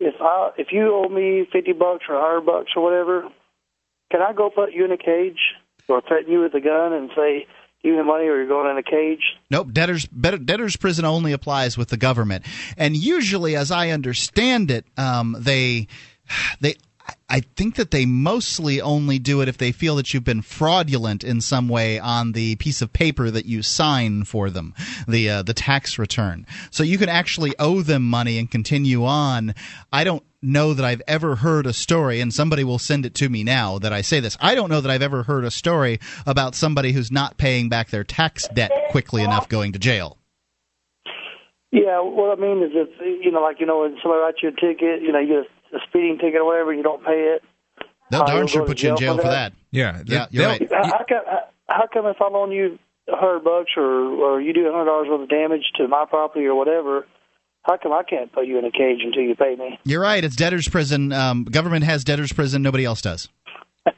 if 0.00 0.14
I 0.20 0.50
if 0.56 0.68
you 0.72 0.94
owe 0.94 1.08
me 1.08 1.46
fifty 1.52 1.72
bucks 1.72 2.04
or 2.08 2.14
a 2.16 2.20
hundred 2.20 2.46
bucks 2.46 2.72
or 2.76 2.82
whatever, 2.82 3.28
can 4.10 4.22
I 4.22 4.32
go 4.32 4.50
put 4.50 4.72
you 4.72 4.84
in 4.84 4.92
a 4.92 4.96
cage 4.96 5.54
or 5.88 6.00
threaten 6.00 6.32
you 6.32 6.40
with 6.40 6.54
a 6.54 6.60
gun 6.60 6.92
and 6.92 7.10
say 7.14 7.46
me 7.90 7.96
the 7.96 8.04
money 8.04 8.24
or 8.24 8.36
you're 8.36 8.46
going 8.46 8.70
in 8.70 8.78
a 8.78 8.82
cage? 8.82 9.22
Nope, 9.50 9.72
debtors 9.72 10.06
debtors 10.06 10.76
prison 10.76 11.04
only 11.04 11.32
applies 11.32 11.76
with 11.76 11.88
the 11.88 11.96
government, 11.96 12.44
and 12.76 12.96
usually, 12.96 13.56
as 13.56 13.70
I 13.70 13.90
understand 13.90 14.70
it, 14.70 14.86
um, 14.96 15.36
they 15.38 15.88
they. 16.60 16.76
I 17.28 17.40
think 17.40 17.76
that 17.76 17.90
they 17.90 18.04
mostly 18.04 18.80
only 18.80 19.18
do 19.18 19.40
it 19.40 19.48
if 19.48 19.58
they 19.58 19.72
feel 19.72 19.96
that 19.96 20.12
you've 20.12 20.24
been 20.24 20.42
fraudulent 20.42 21.24
in 21.24 21.40
some 21.40 21.68
way 21.68 21.98
on 21.98 22.32
the 22.32 22.56
piece 22.56 22.82
of 22.82 22.92
paper 22.92 23.30
that 23.30 23.46
you 23.46 23.62
sign 23.62 24.24
for 24.24 24.50
them, 24.50 24.74
the 25.08 25.30
uh, 25.30 25.42
the 25.42 25.54
tax 25.54 25.98
return. 25.98 26.46
So 26.70 26.82
you 26.82 26.98
can 26.98 27.08
actually 27.08 27.54
owe 27.58 27.82
them 27.82 28.02
money 28.02 28.38
and 28.38 28.50
continue 28.50 29.04
on. 29.04 29.54
I 29.92 30.04
don't 30.04 30.22
know 30.42 30.74
that 30.74 30.84
I've 30.84 31.02
ever 31.06 31.36
heard 31.36 31.66
a 31.66 31.72
story, 31.72 32.20
and 32.20 32.32
somebody 32.32 32.64
will 32.64 32.78
send 32.78 33.06
it 33.06 33.14
to 33.16 33.28
me 33.28 33.44
now 33.44 33.78
that 33.78 33.92
I 33.92 34.02
say 34.02 34.20
this. 34.20 34.36
I 34.40 34.54
don't 34.54 34.70
know 34.70 34.80
that 34.80 34.90
I've 34.90 35.02
ever 35.02 35.22
heard 35.22 35.44
a 35.44 35.50
story 35.50 36.00
about 36.26 36.54
somebody 36.54 36.92
who's 36.92 37.12
not 37.12 37.38
paying 37.38 37.68
back 37.68 37.90
their 37.90 38.04
tax 38.04 38.48
debt 38.48 38.72
quickly 38.90 39.22
enough 39.22 39.48
going 39.48 39.72
to 39.72 39.78
jail. 39.78 40.18
Yeah, 41.70 42.00
what 42.02 42.36
I 42.36 42.40
mean 42.40 42.62
is 42.62 42.70
if 42.74 42.90
you 43.24 43.30
know, 43.30 43.40
like 43.40 43.58
you 43.58 43.64
know, 43.64 43.80
when 43.80 43.96
somebody 44.02 44.20
writes 44.20 44.38
you 44.42 44.50
a 44.50 44.52
ticket, 44.52 45.00
you 45.00 45.10
know, 45.10 45.18
you 45.18 45.42
get 45.42 45.50
a, 45.72 45.76
a 45.76 45.80
speeding 45.88 46.18
ticket 46.18 46.40
or 46.40 46.44
whatever, 46.46 46.70
and 46.70 46.78
you 46.78 46.82
don't 46.84 47.04
pay 47.04 47.36
it. 47.36 47.42
They'll 48.10 48.22
uh, 48.22 48.26
darn 48.26 48.46
sure 48.46 48.66
put 48.66 48.82
you 48.82 48.90
in 48.90 48.96
jail 48.96 49.16
for 49.16 49.22
that. 49.24 49.52
Yeah, 49.70 50.02
Yeah, 50.06 50.26
you're 50.30 50.46
right. 50.46 50.70
How, 50.70 50.84
how 50.84 51.04
come? 51.08 51.22
How 51.68 51.86
come 51.92 52.06
if 52.06 52.20
I 52.20 52.28
loan 52.28 52.52
you 52.52 52.78
a 53.08 53.16
hundred 53.16 53.44
bucks 53.44 53.70
or 53.76 53.84
or 53.84 54.40
you 54.40 54.52
do 54.52 54.68
a 54.68 54.72
hundred 54.72 54.86
dollars 54.86 55.08
worth 55.08 55.22
of 55.22 55.28
damage 55.28 55.64
to 55.76 55.88
my 55.88 56.04
property 56.08 56.44
or 56.46 56.54
whatever, 56.54 57.06
how 57.62 57.76
come 57.78 57.92
I 57.92 58.02
can't 58.02 58.30
put 58.32 58.46
you 58.46 58.58
in 58.58 58.64
a 58.64 58.70
cage 58.70 58.98
until 59.04 59.22
you 59.22 59.34
pay 59.34 59.54
me? 59.56 59.78
You're 59.84 60.02
right. 60.02 60.22
It's 60.22 60.36
debtor's 60.36 60.68
prison. 60.68 61.12
Um, 61.12 61.44
government 61.44 61.84
has 61.84 62.04
debtor's 62.04 62.32
prison. 62.32 62.60
Nobody 62.62 62.84
else 62.84 63.00
does. 63.00 63.28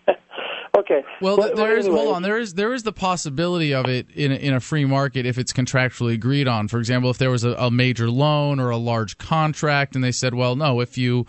Okay. 0.77 1.05
Well, 1.21 1.37
But- 1.37 1.55
there 1.55 1.69
but 1.69 1.79
is. 1.79 1.87
anyway, 1.87 2.01
Hold 2.03 2.17
on. 2.17 2.23
There 2.23 2.37
is 2.39 2.55
there 2.55 2.75
is 2.75 2.83
the 2.83 2.93
possibility 2.93 3.73
of 3.73 3.87
it 3.87 4.11
in 4.11 4.33
a, 4.33 4.35
in 4.35 4.55
a 4.55 4.61
free 4.61 4.85
market 4.85 5.25
if 5.25 5.39
it's 5.39 5.53
contractually 5.53 6.15
agreed 6.15 6.49
on. 6.49 6.67
For 6.67 6.79
example, 6.79 7.11
if 7.11 7.19
there 7.19 7.31
was 7.31 7.45
a, 7.45 7.51
a 7.53 7.71
major 7.71 8.11
loan 8.11 8.59
or 8.59 8.71
a 8.71 8.77
large 8.77 9.17
contract, 9.17 9.95
and 9.95 10.03
they 10.03 10.11
said, 10.13 10.35
"Well, 10.35 10.57
no, 10.57 10.81
if 10.81 10.99
you." 10.99 11.27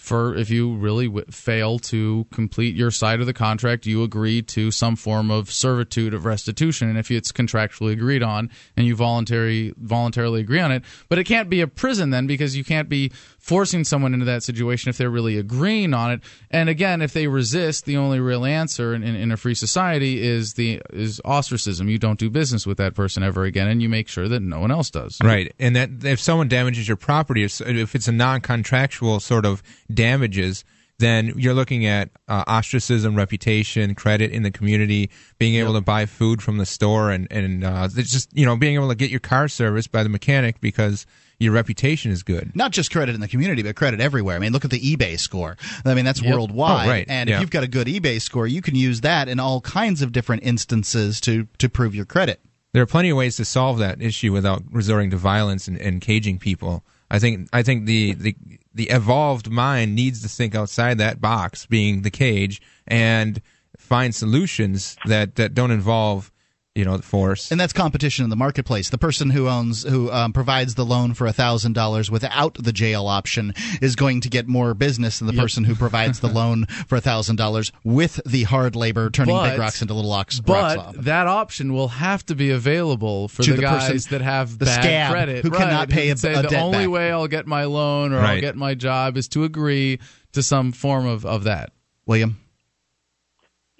For 0.00 0.34
if 0.34 0.48
you 0.50 0.76
really 0.76 1.06
w- 1.06 1.26
fail 1.30 1.78
to 1.80 2.26
complete 2.32 2.74
your 2.74 2.90
side 2.90 3.20
of 3.20 3.26
the 3.26 3.34
contract, 3.34 3.84
you 3.84 4.02
agree 4.02 4.40
to 4.42 4.70
some 4.70 4.96
form 4.96 5.30
of 5.30 5.52
servitude 5.52 6.14
of 6.14 6.24
restitution, 6.24 6.88
and 6.88 6.98
if 6.98 7.10
it's 7.10 7.30
contractually 7.30 7.92
agreed 7.92 8.22
on, 8.22 8.50
and 8.76 8.86
you 8.86 8.96
voluntary 8.96 9.74
voluntarily 9.76 10.40
agree 10.40 10.58
on 10.58 10.72
it, 10.72 10.82
but 11.08 11.18
it 11.18 11.24
can't 11.24 11.50
be 11.50 11.60
a 11.60 11.66
prison 11.66 12.10
then 12.10 12.26
because 12.26 12.56
you 12.56 12.64
can't 12.64 12.88
be 12.88 13.12
forcing 13.50 13.82
someone 13.82 14.14
into 14.14 14.24
that 14.24 14.44
situation 14.44 14.90
if 14.90 14.96
they're 14.96 15.10
really 15.10 15.36
agreeing 15.36 15.92
on 15.92 16.12
it. 16.12 16.20
And 16.52 16.68
again, 16.68 17.02
if 17.02 17.12
they 17.12 17.26
resist, 17.26 17.84
the 17.84 17.96
only 17.96 18.20
real 18.20 18.44
answer 18.44 18.94
in, 18.94 19.02
in, 19.02 19.16
in 19.16 19.32
a 19.32 19.36
free 19.36 19.56
society 19.56 20.22
is 20.22 20.54
the 20.54 20.80
is 20.90 21.20
ostracism. 21.24 21.88
You 21.88 21.98
don't 21.98 22.20
do 22.20 22.30
business 22.30 22.64
with 22.64 22.78
that 22.78 22.94
person 22.94 23.24
ever 23.24 23.42
again, 23.42 23.66
and 23.66 23.82
you 23.82 23.88
make 23.88 24.06
sure 24.06 24.28
that 24.28 24.38
no 24.38 24.60
one 24.60 24.70
else 24.70 24.88
does. 24.88 25.18
Right, 25.20 25.52
and 25.58 25.74
that 25.74 26.04
if 26.04 26.20
someone 26.20 26.46
damages 26.46 26.86
your 26.86 26.96
property, 26.96 27.42
if 27.42 27.94
it's 27.96 28.06
a 28.06 28.12
non-contractual 28.12 29.18
sort 29.18 29.44
of 29.44 29.64
damages, 29.92 30.64
then 31.00 31.32
you're 31.36 31.54
looking 31.54 31.86
at 31.86 32.10
uh, 32.28 32.44
ostracism, 32.46 33.16
reputation, 33.16 33.96
credit 33.96 34.30
in 34.30 34.44
the 34.44 34.52
community, 34.52 35.10
being 35.40 35.56
able 35.56 35.72
to 35.72 35.80
buy 35.80 36.06
food 36.06 36.40
from 36.40 36.58
the 36.58 36.66
store, 36.66 37.10
and 37.10 37.26
and 37.32 37.64
uh, 37.64 37.88
just 37.88 38.28
you 38.32 38.46
know 38.46 38.56
being 38.56 38.76
able 38.76 38.90
to 38.90 38.94
get 38.94 39.10
your 39.10 39.18
car 39.18 39.48
serviced 39.48 39.90
by 39.90 40.04
the 40.04 40.08
mechanic 40.08 40.60
because 40.60 41.04
your 41.40 41.52
reputation 41.52 42.12
is 42.12 42.22
good. 42.22 42.54
Not 42.54 42.70
just 42.70 42.92
credit 42.92 43.14
in 43.14 43.20
the 43.20 43.26
community, 43.26 43.62
but 43.62 43.74
credit 43.74 44.00
everywhere. 44.00 44.36
I 44.36 44.38
mean, 44.38 44.52
look 44.52 44.64
at 44.64 44.70
the 44.70 44.78
eBay 44.78 45.18
score. 45.18 45.56
I 45.84 45.94
mean, 45.94 46.04
that's 46.04 46.20
Yep. 46.22 46.32
Oh, 46.32 46.36
worldwide. 46.36 46.86
Oh, 46.86 46.90
right. 46.90 47.06
And 47.08 47.28
Yeah. 47.28 47.36
if 47.36 47.40
you've 47.40 47.50
got 47.50 47.64
a 47.64 47.68
good 47.68 47.86
eBay 47.88 48.20
score, 48.20 48.46
you 48.46 48.62
can 48.62 48.74
use 48.76 49.00
that 49.00 49.28
in 49.28 49.40
all 49.40 49.60
kinds 49.62 50.02
of 50.02 50.12
different 50.12 50.42
instances 50.44 51.20
to 51.22 51.48
to 51.58 51.68
prove 51.68 51.94
your 51.94 52.04
credit. 52.04 52.40
there 52.72 52.82
are 52.82 52.86
plenty 52.86 53.10
of 53.10 53.16
ways 53.16 53.34
to 53.36 53.44
solve 53.44 53.78
that 53.78 54.00
issue 54.00 54.32
without 54.32 54.62
resorting 54.70 55.10
to 55.10 55.16
violence 55.16 55.66
and, 55.66 55.76
and 55.80 56.00
caging 56.00 56.38
people. 56.38 56.84
I 57.10 57.18
think 57.18 57.48
I 57.52 57.62
think 57.64 57.86
the, 57.86 58.12
the 58.14 58.36
the 58.72 58.90
evolved 58.90 59.50
mind 59.50 59.96
needs 59.96 60.22
to 60.22 60.28
think 60.28 60.54
outside 60.54 60.98
that 60.98 61.20
box, 61.20 61.66
being 61.66 62.02
the 62.02 62.10
cage, 62.10 62.62
and 62.86 63.40
find 63.76 64.14
solutions 64.14 64.96
that, 65.06 65.34
that 65.36 65.54
don't 65.54 65.72
involve 65.72 66.29
you 66.76 66.84
know, 66.84 66.96
the 66.96 67.02
force. 67.02 67.50
And 67.50 67.60
that's 67.60 67.72
competition 67.72 68.22
in 68.22 68.30
the 68.30 68.36
marketplace. 68.36 68.90
The 68.90 68.98
person 68.98 69.28
who 69.30 69.48
owns, 69.48 69.82
who 69.82 70.08
um, 70.12 70.32
provides 70.32 70.76
the 70.76 70.84
loan 70.84 71.14
for 71.14 71.30
thousand 71.32 71.72
dollars 71.72 72.12
without 72.12 72.54
the 72.54 72.72
jail 72.72 73.08
option 73.08 73.54
is 73.82 73.96
going 73.96 74.20
to 74.20 74.28
get 74.28 74.46
more 74.46 74.72
business 74.74 75.18
than 75.18 75.26
the 75.26 75.34
Yep. 75.34 75.42
person 75.42 75.64
who 75.64 75.74
provides 75.74 76.20
the 76.20 76.28
loan 76.32 76.66
for 76.86 77.00
thousand 77.00 77.36
dollars 77.36 77.72
with 77.82 78.20
the 78.24 78.44
hard 78.44 78.76
labor, 78.76 79.10
turning 79.10 79.34
But- 79.34 79.50
big 79.50 79.58
rocks 79.58 79.82
into 79.82 79.94
little 79.94 80.12
rocks. 80.12 80.40
rocks 80.46 80.76
But 80.76 80.78
off. 80.78 80.94
that 80.98 81.26
option 81.26 81.72
will 81.72 81.88
have 81.88 82.24
to 82.26 82.36
be 82.36 82.50
available 82.50 83.26
for 83.26 83.42
To 83.42 83.50
the, 83.50 83.56
the 83.62 83.66
person- 83.66 83.90
guys 83.92 84.06
that 84.06 84.20
have 84.20 84.56
the 84.58 84.66
bad 84.66 85.10
credit, 85.10 85.44
who 85.44 85.50
right, 85.50 85.58
cannot 85.58 85.88
pay 85.90 86.10
a- 86.10 86.16
say 86.16 86.34
a 86.34 86.42
the 86.42 86.56
only 86.60 86.84
back. 86.86 86.90
way 86.94 87.10
I'll 87.10 87.26
get 87.26 87.48
my 87.48 87.64
loan 87.64 88.12
or 88.12 88.20
I'll 88.20 88.40
get 88.40 88.54
my 88.54 88.74
job 88.74 89.16
is 89.16 89.26
to 89.30 89.42
agree 89.42 89.98
to 90.32 90.42
some 90.42 90.70
form 90.70 91.06
of, 91.06 91.26
of 91.26 91.44
that. 91.44 91.72
William. 92.06 92.38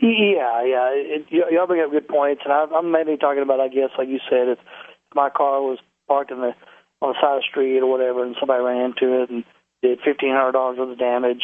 Yeah, 0.00 0.64
yeah. 0.64 0.88
It, 0.92 1.26
y'all 1.30 1.66
bring 1.66 1.82
up 1.82 1.90
good 1.90 2.08
points, 2.08 2.42
and 2.44 2.52
I, 2.52 2.64
I'm 2.74 2.90
mainly 2.90 3.16
talking 3.18 3.42
about, 3.42 3.60
I 3.60 3.68
guess, 3.68 3.90
like 3.98 4.08
you 4.08 4.18
said, 4.30 4.48
if 4.48 4.58
my 5.14 5.28
car 5.30 5.60
was 5.60 5.78
parked 6.08 6.30
in 6.30 6.38
the 6.40 6.52
on 7.02 7.12
the 7.12 7.14
side 7.20 7.36
of 7.36 7.40
the 7.40 7.46
street 7.50 7.78
or 7.80 7.86
whatever, 7.86 8.24
and 8.24 8.36
somebody 8.38 8.62
ran 8.62 8.92
into 8.96 9.22
it 9.22 9.30
and 9.30 9.44
did 9.82 9.98
fifteen 10.04 10.32
hundred 10.34 10.52
dollars 10.52 10.78
worth 10.78 10.92
of 10.92 10.98
damage, 10.98 11.42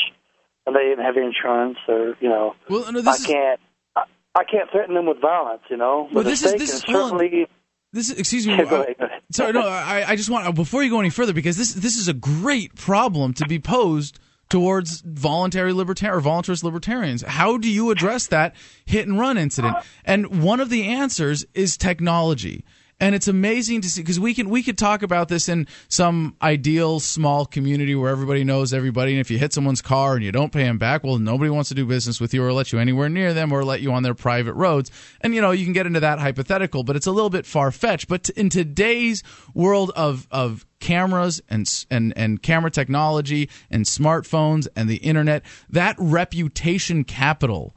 and 0.67 0.75
they 0.75 0.85
didn't 0.85 1.05
have 1.05 1.17
insurance, 1.17 1.79
or 1.89 2.17
you 2.21 2.29
know, 2.29 2.55
Well, 2.71 2.91
no, 2.93 3.01
I 3.01 3.03
this 3.03 3.21
is- 3.21 3.27
can't, 3.27 3.61
I, 3.95 4.03
I 4.35 4.45
can't 4.45 4.71
threaten 4.71 4.95
them 4.95 5.07
with 5.07 5.21
violence, 5.21 5.63
you 5.71 5.77
know. 5.77 6.09
Well, 6.13 6.25
But 6.25 6.31
this 6.31 6.43
is- 6.45 6.55
this 6.55 6.73
is- 6.75 6.85
on. 6.85 6.95
certainly. 6.95 7.47
This 7.93 8.11
is, 8.11 8.19
excuse 8.19 8.47
me. 8.47 8.57
Go 8.57 8.63
ahead, 8.83 8.97
go 8.99 9.05
ahead. 9.07 9.21
sorry, 9.31 9.53
no, 9.53 9.67
I, 9.67 10.05
I 10.09 10.17
just 10.17 10.29
want 10.29 10.55
before 10.55 10.83
you 10.83 10.91
go 10.91 11.01
any 11.01 11.09
further 11.09 11.33
because 11.33 11.57
this 11.57 11.73
this 11.73 11.97
is 11.97 12.09
a 12.09 12.13
great 12.15 12.75
problem 12.75 13.33
to 13.35 13.47
be 13.47 13.59
posed 13.59 14.19
towards 14.49 15.01
voluntary 15.01 15.73
or 15.73 16.21
voluntarist 16.21 16.63
libertarians. 16.63 17.23
How 17.23 17.57
do 17.57 17.71
you 17.71 17.91
address 17.91 18.29
that 18.29 18.55
hit 18.85 19.07
and 19.07 19.19
run 19.19 19.39
incident? 19.39 19.77
And 20.05 20.43
one 20.43 20.61
of 20.61 20.71
the 20.71 20.85
answers 20.85 21.45
is 21.55 21.77
technology. 21.77 22.65
And 22.99 23.15
it's 23.15 23.29
amazing 23.29 23.83
to 23.83 23.91
see 23.91 24.01
because 24.01 24.19
we 24.19 24.33
can 24.33 24.49
we 24.49 24.63
could 24.63 24.79
talk 24.79 25.03
about 25.03 25.29
this 25.29 25.51
in 25.51 25.67
some 25.89 26.35
ideal 26.41 26.99
small 26.99 27.45
community 27.45 27.95
where 27.95 28.11
everybody 28.11 28.43
knows 28.43 28.73
everybody, 28.73 29.13
and 29.13 29.21
if 29.21 29.31
you 29.31 29.37
hit 29.37 29.53
someone's 29.53 29.83
car 29.83 30.15
and 30.15 30.25
you 30.25 30.33
don't 30.33 30.51
pay 30.51 30.63
them 30.63 30.79
back, 30.79 31.05
well, 31.05 31.19
nobody 31.19 31.51
wants 31.51 31.69
to 31.69 31.75
do 31.75 31.85
business 31.85 32.23
with 32.23 32.33
you 32.33 32.43
or 32.43 32.55
let 32.55 32.73
you 32.73 32.79
anywhere 32.79 33.11
near 33.11 33.35
them 33.35 33.53
or 33.53 33.65
let 33.67 33.83
you 33.83 33.93
on 33.93 34.03
their 34.03 34.15
private 34.15 34.55
roads. 34.55 34.91
And 35.21 35.35
you 35.35 35.43
know 35.43 35.51
you 35.51 35.65
can 35.65 35.75
get 35.75 35.87
into 35.87 36.01
that 36.01 36.21
hypothetical, 36.21 36.85
but 36.85 36.97
it's 36.97 37.07
a 37.07 37.13
little 37.13 37.29
bit 37.29 37.45
far 37.45 37.71
fetched. 37.71 38.09
But 38.09 38.31
in 38.31 38.49
today's 38.49 39.23
world 39.53 39.93
of 39.95 40.27
of 40.31 40.65
cameras 40.81 41.43
and 41.51 41.69
and 41.91 42.15
and 42.17 42.43
camera 42.43 42.71
technology 42.71 43.51
and 43.71 43.85
smartphones 43.85 44.69
and 44.75 44.89
the 44.89 44.97
internet, 44.97 45.43
that 45.69 45.97
reputation 45.99 47.05
capital 47.05 47.76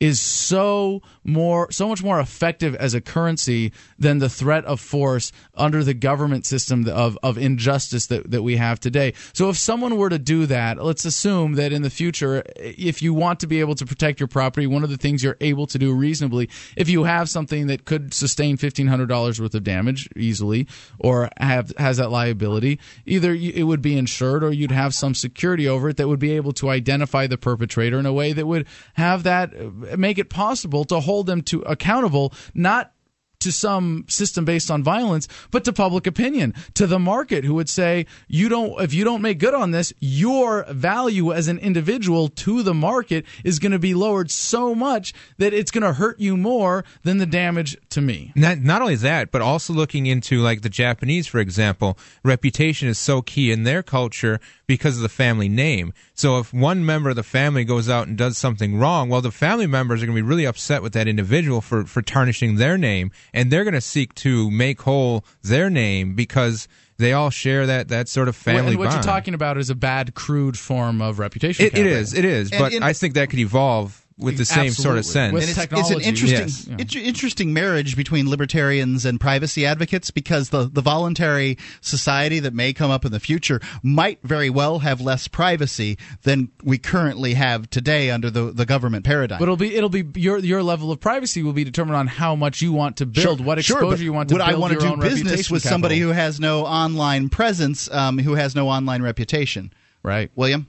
is 0.00 0.18
so 0.18 1.02
more 1.22 1.70
so 1.70 1.86
much 1.86 2.02
more 2.02 2.18
effective 2.18 2.74
as 2.76 2.94
a 2.94 3.00
currency 3.00 3.72
than 3.98 4.18
the 4.18 4.28
threat 4.28 4.64
of 4.64 4.80
force 4.80 5.30
under 5.54 5.84
the 5.84 5.92
government 5.92 6.46
system 6.46 6.88
of, 6.88 7.18
of 7.22 7.36
injustice 7.36 8.06
that, 8.06 8.30
that 8.30 8.42
we 8.42 8.56
have 8.56 8.80
today. 8.80 9.12
So 9.34 9.50
if 9.50 9.58
someone 9.58 9.98
were 9.98 10.08
to 10.08 10.18
do 10.18 10.46
that, 10.46 10.82
let's 10.82 11.04
assume 11.04 11.54
that 11.54 11.72
in 11.72 11.82
the 11.82 11.90
future, 11.90 12.42
if 12.56 13.02
you 13.02 13.12
want 13.12 13.40
to 13.40 13.46
be 13.46 13.60
able 13.60 13.74
to 13.74 13.84
protect 13.84 14.18
your 14.18 14.28
property, 14.28 14.66
one 14.66 14.82
of 14.82 14.90
the 14.90 14.96
things 14.96 15.22
you're 15.22 15.36
able 15.40 15.66
to 15.66 15.78
do 15.78 15.92
reasonably, 15.92 16.48
if 16.76 16.88
you 16.88 17.04
have 17.04 17.28
something 17.28 17.66
that 17.66 17.84
could 17.84 18.14
sustain 18.14 18.56
fifteen 18.56 18.86
hundred 18.86 19.08
dollars 19.08 19.40
worth 19.40 19.54
of 19.54 19.62
damage 19.62 20.08
easily, 20.16 20.66
or 20.98 21.28
have 21.38 21.72
has 21.76 21.98
that 21.98 22.10
liability, 22.10 22.80
either 23.04 23.34
it 23.34 23.64
would 23.64 23.82
be 23.82 23.98
insured 23.98 24.42
or 24.42 24.50
you'd 24.50 24.70
have 24.70 24.94
some 24.94 25.14
security 25.14 25.68
over 25.68 25.90
it 25.90 25.98
that 25.98 26.08
would 26.08 26.18
be 26.18 26.32
able 26.32 26.52
to 26.52 26.70
identify 26.70 27.26
the 27.26 27.36
perpetrator 27.36 27.98
in 27.98 28.06
a 28.06 28.12
way 28.12 28.32
that 28.32 28.46
would 28.46 28.66
have 28.94 29.24
that 29.24 29.52
make 29.96 30.18
it 30.18 30.30
possible 30.30 30.84
to 30.86 31.00
hold 31.00 31.26
them 31.26 31.42
to 31.42 31.60
accountable, 31.62 32.32
not 32.54 32.92
to 33.40 33.50
some 33.50 34.04
system 34.08 34.44
based 34.44 34.70
on 34.70 34.82
violence, 34.82 35.26
but 35.50 35.64
to 35.64 35.72
public 35.72 36.06
opinion, 36.06 36.54
to 36.74 36.86
the 36.86 36.98
market 36.98 37.44
who 37.44 37.54
would 37.54 37.68
say, 37.68 38.06
you 38.28 38.48
don't, 38.48 38.80
if 38.80 38.94
you 38.94 39.02
don't 39.02 39.22
make 39.22 39.38
good 39.38 39.54
on 39.54 39.70
this, 39.70 39.92
your 39.98 40.64
value 40.68 41.32
as 41.32 41.48
an 41.48 41.58
individual 41.58 42.28
to 42.28 42.62
the 42.62 42.74
market 42.74 43.24
is 43.42 43.58
going 43.58 43.72
to 43.72 43.78
be 43.78 43.94
lowered 43.94 44.30
so 44.30 44.74
much 44.74 45.12
that 45.38 45.54
it's 45.54 45.70
going 45.70 45.82
to 45.82 45.94
hurt 45.94 46.20
you 46.20 46.36
more 46.36 46.84
than 47.02 47.16
the 47.16 47.26
damage 47.26 47.76
to 47.88 48.00
me. 48.00 48.32
Not, 48.36 48.58
not 48.58 48.82
only 48.82 48.96
that, 48.96 49.30
but 49.30 49.42
also 49.42 49.72
looking 49.72 50.06
into 50.06 50.40
like 50.40 50.60
the 50.60 50.68
Japanese, 50.68 51.26
for 51.26 51.38
example, 51.38 51.98
reputation 52.22 52.88
is 52.88 52.98
so 52.98 53.22
key 53.22 53.50
in 53.50 53.64
their 53.64 53.82
culture 53.82 54.38
because 54.70 54.94
of 54.96 55.02
the 55.02 55.08
family 55.08 55.48
name. 55.48 55.92
So 56.14 56.38
if 56.38 56.52
one 56.54 56.86
member 56.86 57.10
of 57.10 57.16
the 57.16 57.24
family 57.24 57.64
goes 57.64 57.88
out 57.88 58.06
and 58.06 58.16
does 58.16 58.38
something 58.38 58.78
wrong, 58.78 59.08
well, 59.08 59.20
the 59.20 59.32
family 59.32 59.66
members 59.66 60.00
are 60.00 60.06
going 60.06 60.14
to 60.16 60.22
be 60.22 60.28
really 60.28 60.44
upset 60.46 60.80
with 60.80 60.92
that 60.92 61.08
individual 61.08 61.60
for, 61.60 61.84
for 61.84 62.02
tarnishing 62.02 62.54
their 62.54 62.78
name, 62.78 63.10
and 63.34 63.50
they're 63.50 63.64
going 63.64 63.74
to 63.74 63.80
seek 63.80 64.14
to 64.14 64.48
make 64.48 64.82
whole 64.82 65.24
their 65.42 65.68
name 65.70 66.14
because 66.14 66.68
they 66.98 67.12
all 67.12 67.30
share 67.30 67.66
that, 67.66 67.88
that 67.88 68.08
sort 68.08 68.28
of 68.28 68.36
family 68.36 68.70
and 68.74 68.78
what 68.78 68.84
bond. 68.90 68.94
you're 69.04 69.12
talking 69.12 69.34
about 69.34 69.58
is 69.58 69.70
a 69.70 69.74
bad, 69.74 70.14
crude 70.14 70.56
form 70.56 71.02
of 71.02 71.18
reputation. 71.18 71.64
It, 71.64 71.68
it 71.68 71.70
capital. 71.72 71.92
is, 71.92 72.14
it 72.14 72.24
is, 72.24 72.52
And 72.52 72.60
but 72.60 72.72
in- 72.72 72.82
I 72.84 72.92
think 72.92 73.14
that 73.14 73.28
could 73.28 73.40
evolve 73.40 74.06
with 74.20 74.38
the 74.38 74.44
same 74.44 74.72
sort 74.72 74.98
of 74.98 75.04
sense. 75.04 75.32
With 75.32 75.42
And 75.42 75.50
it's, 75.50 75.72
it's 75.72 75.90
an 75.90 76.00
interesting, 76.00 76.38
yes. 76.38 76.66
int- 76.66 76.96
interesting 76.96 77.52
marriage 77.52 77.96
between 77.96 78.28
libertarians 78.28 79.04
and 79.04 79.20
privacy 79.20 79.66
advocates 79.66 80.10
because 80.10 80.50
the, 80.50 80.64
the 80.64 80.82
voluntary 80.82 81.58
society 81.80 82.40
that 82.40 82.54
may 82.54 82.72
come 82.72 82.90
up 82.90 83.04
in 83.04 83.12
the 83.12 83.20
future 83.20 83.60
might 83.82 84.20
very 84.22 84.50
well 84.50 84.80
have 84.80 85.00
less 85.00 85.28
privacy 85.28 85.98
than 86.22 86.50
we 86.62 86.78
currently 86.78 87.34
have 87.34 87.68
today 87.70 88.10
under 88.10 88.30
the, 88.30 88.52
the 88.52 88.66
government 88.66 89.04
paradigm. 89.04 89.38
But 89.38 89.44
it'll 89.44 89.56
be 89.56 89.74
it'll 89.74 89.88
be 89.88 90.04
your 90.14 90.38
your 90.38 90.62
level 90.62 90.92
of 90.92 91.00
privacy 91.00 91.42
will 91.42 91.52
be 91.52 91.64
determined 91.64 91.96
on 91.96 92.06
how 92.06 92.34
much 92.34 92.60
you 92.62 92.72
want 92.72 92.96
to 92.98 93.06
build, 93.06 93.38
Sure, 93.38 93.46
what 93.46 93.58
exposure 93.58 93.86
but 93.86 93.98
you 94.00 94.12
want 94.12 94.28
to 94.28 94.34
would 94.34 94.38
build 94.38 94.50
I 94.50 94.58
want 94.58 94.72
to 94.74 94.78
do 94.78 94.96
business 94.96 95.24
reputation 95.24 95.54
with 95.54 95.62
somebody 95.62 95.98
who 95.98 96.08
has 96.08 96.40
no 96.40 96.64
online 96.64 97.28
presence, 97.28 97.90
um, 97.90 98.18
who 98.18 98.34
has 98.34 98.54
no 98.54 98.68
online 98.68 99.02
reputation? 99.02 99.72
Right, 100.02 100.30
William. 100.34 100.66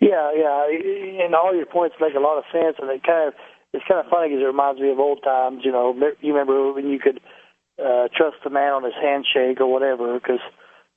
Yeah, 0.00 0.30
yeah, 0.36 1.24
and 1.24 1.34
all 1.34 1.54
your 1.54 1.66
points 1.66 1.96
make 2.00 2.14
a 2.14 2.20
lot 2.20 2.38
of 2.38 2.44
sense, 2.52 2.76
and 2.78 2.90
it 2.90 3.02
kind 3.02 3.28
of 3.28 3.34
it's 3.72 3.84
kind 3.88 4.00
of 4.00 4.10
funny 4.10 4.28
because 4.28 4.42
it 4.42 4.46
reminds 4.46 4.80
me 4.80 4.90
of 4.90 4.98
old 4.98 5.22
times. 5.22 5.62
You 5.64 5.72
know, 5.72 5.94
you 6.20 6.32
remember 6.32 6.72
when 6.72 6.88
you 6.88 6.98
could 6.98 7.20
uh, 7.78 8.08
trust 8.14 8.36
the 8.44 8.50
man 8.50 8.72
on 8.72 8.84
his 8.84 8.94
handshake 9.00 9.60
or 9.60 9.72
whatever 9.72 10.14
because 10.18 10.40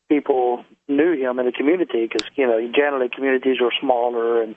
people 0.09 0.65
knew 0.87 1.13
him 1.13 1.39
in 1.39 1.45
the 1.45 1.51
community 1.51 2.07
because 2.07 2.27
you 2.35 2.45
know 2.45 2.59
generally 2.75 3.09
communities 3.13 3.57
were 3.61 3.73
smaller 3.79 4.41
and 4.41 4.55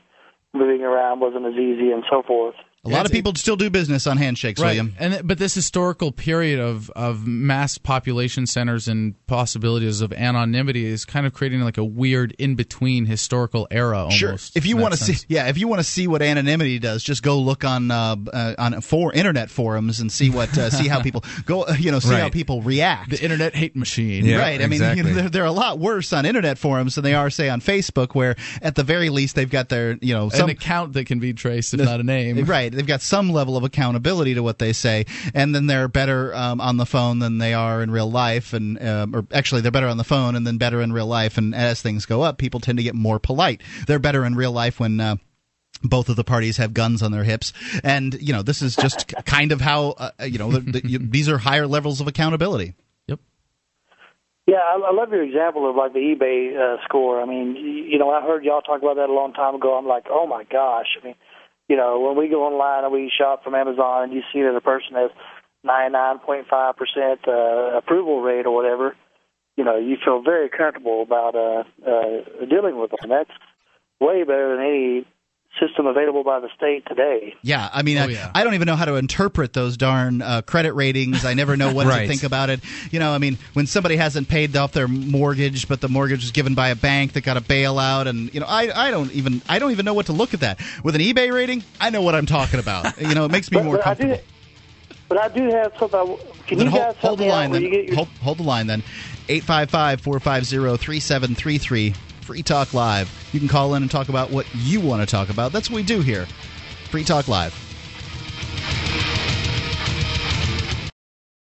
moving 0.54 0.82
around 0.82 1.20
wasn't 1.20 1.46
as 1.46 1.54
easy 1.54 1.90
and 1.90 2.04
so 2.10 2.22
forth. 2.22 2.54
A 2.84 2.88
lot 2.88 3.06
of 3.06 3.12
people 3.12 3.32
still 3.36 3.54
do 3.54 3.70
business 3.70 4.08
on 4.08 4.16
handshakes, 4.16 4.60
right. 4.60 4.70
William. 4.70 4.94
And 4.98 5.26
but 5.26 5.38
this 5.38 5.54
historical 5.54 6.10
period 6.10 6.58
of 6.58 6.90
of 6.90 7.24
mass 7.24 7.78
population 7.78 8.44
centers 8.44 8.88
and 8.88 9.14
possibilities 9.28 10.00
of 10.00 10.12
anonymity 10.12 10.84
is 10.86 11.04
kind 11.04 11.24
of 11.24 11.32
creating 11.32 11.60
like 11.60 11.78
a 11.78 11.84
weird 11.84 12.32
in 12.40 12.56
between 12.56 13.06
historical 13.06 13.68
era. 13.70 13.98
Almost. 13.98 14.16
Sure. 14.18 14.34
If 14.56 14.66
you 14.66 14.76
want 14.76 14.94
to 14.94 14.98
see, 14.98 15.24
yeah, 15.28 15.46
if 15.46 15.58
you 15.58 15.68
want 15.68 15.78
to 15.78 15.84
see 15.84 16.08
what 16.08 16.22
anonymity 16.22 16.80
does, 16.80 17.04
just 17.04 17.22
go 17.22 17.38
look 17.38 17.64
on 17.64 17.88
uh, 17.92 18.16
uh, 18.32 18.54
on 18.58 18.80
for 18.80 19.12
internet 19.12 19.48
forums 19.48 20.00
and 20.00 20.10
see 20.10 20.28
what 20.30 20.56
uh, 20.58 20.70
see 20.70 20.88
how 20.88 21.00
people 21.04 21.22
go. 21.46 21.62
uh, 21.62 21.76
You 21.78 21.92
know, 21.92 22.00
see 22.00 22.14
how 22.14 22.30
people 22.30 22.62
react. 22.62 23.10
the 23.10 23.22
internet 23.22 23.54
hate 23.54 23.76
machine. 23.76 24.28
right. 24.36 24.60
I 24.60 24.66
mean, 24.66 24.80
you 24.96 25.04
know, 25.04 25.12
they're, 25.12 25.28
they're 25.30 25.44
a 25.44 25.52
lot 25.52 25.78
worse 25.78 26.12
on 26.12 26.26
internet 26.26 26.58
forums 26.58 26.96
than 26.96 27.04
they 27.04 27.14
are, 27.14 27.30
say, 27.30 27.48
on 27.48 27.60
Facebook, 27.60 28.16
where 28.16 28.34
at 28.60 28.74
the 28.74 28.82
very 28.82 29.08
least 29.08 29.36
they've 29.36 29.48
got 29.48 29.68
their, 29.68 29.98
you 30.00 30.14
know, 30.14 30.30
some 30.30 30.50
an 30.50 30.56
account 30.56 30.94
that 30.94 31.06
can 31.06 31.20
be 31.20 31.32
traced, 31.32 31.74
if 31.74 31.80
not 31.80 32.00
a 32.00 32.02
name. 32.02 32.44
Right. 32.44 32.71
They've 32.72 32.86
got 32.86 33.02
some 33.02 33.30
level 33.30 33.56
of 33.56 33.64
accountability 33.64 34.34
to 34.34 34.42
what 34.42 34.58
they 34.58 34.72
say, 34.72 35.06
and 35.34 35.54
then 35.54 35.66
they're 35.66 35.88
better 35.88 36.34
um, 36.34 36.60
on 36.60 36.76
the 36.76 36.86
phone 36.86 37.18
than 37.18 37.38
they 37.38 37.54
are 37.54 37.82
in 37.82 37.90
real 37.90 38.10
life, 38.10 38.52
and 38.52 38.82
um, 38.82 39.14
or 39.14 39.26
actually 39.32 39.60
they're 39.60 39.70
better 39.70 39.88
on 39.88 39.98
the 39.98 40.04
phone 40.04 40.34
and 40.34 40.46
then 40.46 40.58
better 40.58 40.80
in 40.80 40.92
real 40.92 41.06
life. 41.06 41.38
And 41.38 41.54
as 41.54 41.82
things 41.82 42.06
go 42.06 42.22
up, 42.22 42.38
people 42.38 42.60
tend 42.60 42.78
to 42.78 42.84
get 42.84 42.94
more 42.94 43.18
polite. 43.18 43.62
They're 43.86 43.98
better 43.98 44.24
in 44.24 44.34
real 44.34 44.52
life 44.52 44.80
when. 44.80 45.00
Uh, 45.00 45.16
both 45.84 46.08
of 46.08 46.14
the 46.14 46.22
parties 46.22 46.58
have 46.58 46.74
guns 46.74 47.02
on 47.02 47.10
their 47.10 47.24
hips, 47.24 47.52
and 47.82 48.16
you 48.20 48.32
know 48.32 48.42
this 48.42 48.62
is 48.62 48.76
just 48.76 49.12
kind 49.24 49.50
of 49.50 49.60
how 49.60 49.90
uh, 49.98 50.10
you 50.22 50.38
know 50.38 50.52
the, 50.52 50.60
the, 50.60 50.88
you, 50.88 50.98
these 51.00 51.28
are 51.28 51.38
higher 51.38 51.66
levels 51.66 52.00
of 52.00 52.06
accountability. 52.06 52.74
Yep 53.08 53.18
yeah, 54.46 54.56
I, 54.56 54.74
I 54.74 54.92
love 54.92 55.10
your 55.12 55.22
example 55.22 55.70
of 55.70 55.76
like 55.76 55.92
the 55.92 56.00
eBay 56.00 56.56
uh, 56.58 56.82
score. 56.84 57.20
I 57.20 57.26
mean, 57.26 57.54
you 57.56 57.98
know, 57.98 58.10
I 58.10 58.22
heard 58.22 58.44
y'all 58.44 58.60
talk 58.60 58.82
about 58.82 58.96
that 58.96 59.08
a 59.08 59.12
long 59.12 59.32
time 59.32 59.54
ago. 59.54 59.76
I'm 59.78 59.86
like, 59.86 60.06
oh 60.10 60.26
my 60.26 60.44
gosh. 60.44 60.98
I 61.00 61.04
mean, 61.04 61.14
you 61.72 61.78
know, 61.78 62.00
when 62.00 62.18
we 62.18 62.28
go 62.28 62.44
online 62.44 62.84
and 62.84 62.92
we 62.92 63.10
shop 63.10 63.42
from 63.42 63.54
Amazon 63.54 64.02
and 64.04 64.12
you 64.12 64.20
see 64.30 64.42
that 64.42 64.54
a 64.54 64.60
person 64.60 64.92
has 64.92 65.10
99.5 65.64 66.76
percent 66.76 67.20
uh, 67.26 67.78
approval 67.78 68.20
rate 68.20 68.44
or 68.44 68.54
whatever, 68.54 68.94
you 69.56 69.64
know, 69.64 69.78
you 69.78 69.96
feel 70.04 70.20
very 70.20 70.50
comfortable 70.50 71.00
about 71.00 71.34
uh, 71.34 71.64
uh, 71.90 72.44
dealing 72.44 72.78
with 72.78 72.90
them. 72.90 73.08
That's 73.08 73.30
way 74.02 74.22
better 74.22 74.54
than 74.54 74.66
any 74.66 75.06
system 75.60 75.86
available 75.86 76.24
by 76.24 76.40
the 76.40 76.48
state 76.56 76.84
today. 76.86 77.34
Yeah, 77.42 77.68
I 77.72 77.82
mean, 77.82 77.98
Oh, 77.98 78.04
I, 78.04 78.06
yeah. 78.06 78.30
I 78.34 78.42
don't 78.42 78.54
even 78.54 78.66
know 78.66 78.74
how 78.74 78.86
to 78.86 78.94
interpret 78.96 79.52
those 79.52 79.76
darn 79.76 80.22
uh, 80.22 80.42
credit 80.42 80.72
ratings. 80.72 81.24
I 81.24 81.34
never 81.34 81.56
know 81.56 81.72
what 81.72 81.84
to 81.84 82.06
think 82.08 82.22
about 82.22 82.50
it. 82.50 82.60
You 82.90 82.98
know, 82.98 83.12
I 83.12 83.18
mean, 83.18 83.38
when 83.52 83.66
somebody 83.66 83.96
hasn't 83.96 84.28
paid 84.28 84.56
off 84.56 84.72
their 84.72 84.88
mortgage, 84.88 85.68
but 85.68 85.80
the 85.80 85.88
mortgage 85.88 86.22
was 86.22 86.32
given 86.32 86.54
by 86.54 86.70
a 86.70 86.76
bank 86.76 87.12
that 87.12 87.20
got 87.22 87.36
a 87.36 87.40
bailout, 87.40 88.06
and 88.06 88.32
you 88.34 88.40
know, 88.40 88.46
I, 88.48 88.88
I 88.88 88.90
don't 88.90 89.12
even 89.12 89.42
I 89.48 89.58
don't 89.58 89.70
even 89.72 89.84
know 89.84 89.94
what 89.94 90.06
to 90.06 90.12
look 90.12 90.32
at 90.34 90.40
that. 90.40 90.58
With 90.82 90.94
an 90.96 91.02
eBay 91.02 91.32
rating, 91.32 91.62
I 91.80 91.90
know 91.90 92.02
what 92.02 92.14
I'm 92.14 92.26
talking 92.26 92.58
about. 92.58 92.98
you 93.00 93.14
know, 93.14 93.24
it 93.26 93.30
makes 93.30 93.50
me 93.50 93.58
But- 93.58 93.64
more 93.64 93.76
but 93.76 93.86
I 93.86 93.94
do- 93.94 94.00
comfortable. 94.04 94.28
But 95.08 95.18
I 95.20 95.28
do 95.28 95.50
have 95.50 95.72
something. 95.78 96.16
Can 96.46 96.58
Then 96.58 96.66
you 96.68 96.70
hold, 96.70 96.82
guys 96.82 96.96
hold 96.96 97.18
the 97.18 97.26
line 97.26 97.50
then. 97.52 97.62
your 97.62 97.94
hold, 97.94 98.08
hold 98.22 98.38
the 98.38 98.42
line 98.44 98.66
then. 98.66 98.82
855-450-3733. 99.28 101.94
Free 102.22 102.42
Talk 102.42 102.72
Live. 102.72 103.10
You 103.32 103.40
can 103.40 103.48
call 103.48 103.74
in 103.74 103.82
and 103.82 103.90
talk 103.90 104.08
about 104.08 104.30
what 104.30 104.46
you 104.54 104.80
want 104.80 105.02
to 105.02 105.06
talk 105.06 105.28
about. 105.28 105.52
That's 105.52 105.68
what 105.68 105.76
we 105.76 105.82
do 105.82 106.00
here. 106.00 106.26
Free 106.90 107.04
Talk 107.04 107.28
Live. 107.28 107.52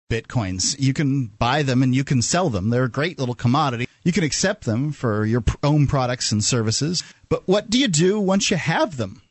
Bitcoins. 0.10 0.76
You 0.78 0.94
can 0.94 1.28
buy 1.28 1.64
them 1.64 1.82
and 1.82 1.96
you 1.96 2.04
can 2.04 2.22
sell 2.22 2.50
them. 2.50 2.70
They're 2.70 2.84
a 2.84 2.90
great 2.90 3.18
little 3.18 3.36
commodity. 3.36 3.88
You 4.04 4.12
can 4.12 4.24
accept 4.24 4.66
them 4.66 4.92
for 4.92 5.26
your 5.26 5.44
own 5.64 5.88
products 5.88 6.32
and 6.32 6.44
services. 6.44 7.04
But 7.30 7.48
what 7.48 7.70
do 7.70 7.80
you 7.80 7.88
do 7.88 8.20
once 8.20 8.52
you 8.52 8.58
have 8.58 8.98
them? 8.98 9.22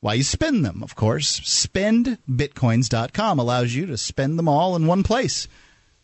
Why, 0.00 0.14
you 0.14 0.22
spend 0.22 0.64
them, 0.64 0.82
of 0.82 0.96
course. 0.96 1.40
SpendBitcoins.com 1.40 3.38
allows 3.38 3.74
you 3.74 3.86
to 3.86 3.98
spend 3.98 4.38
them 4.38 4.48
all 4.48 4.74
in 4.74 4.86
one 4.86 5.02
place. 5.02 5.46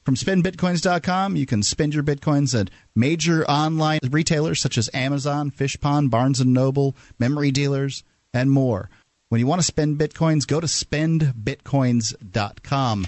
From 0.07 0.15
spendbitcoins.com, 0.15 1.35
you 1.35 1.47
can 1.47 1.65
spend 1.65 1.93
your 1.93 2.05
bitcoins 2.05 2.57
at 2.57 2.71
major 2.95 3.45
online 3.51 3.99
retailers 4.09 4.61
such 4.61 4.79
as 4.79 4.89
Amazon, 4.95 5.51
Fishpond, 5.51 6.11
Barnes 6.11 6.41
& 6.45 6.47
Noble, 6.47 6.95
memory 7.19 7.51
dealers, 7.51 8.05
and 8.33 8.53
more. 8.53 8.89
When 9.31 9.41
you 9.41 9.49
want 9.49 9.63
to 9.63 9.67
spend 9.67 9.99
bitcoins, 9.99 10.47
go 10.47 10.61
to 10.61 10.69
spendbitcoins.com. 10.69 13.07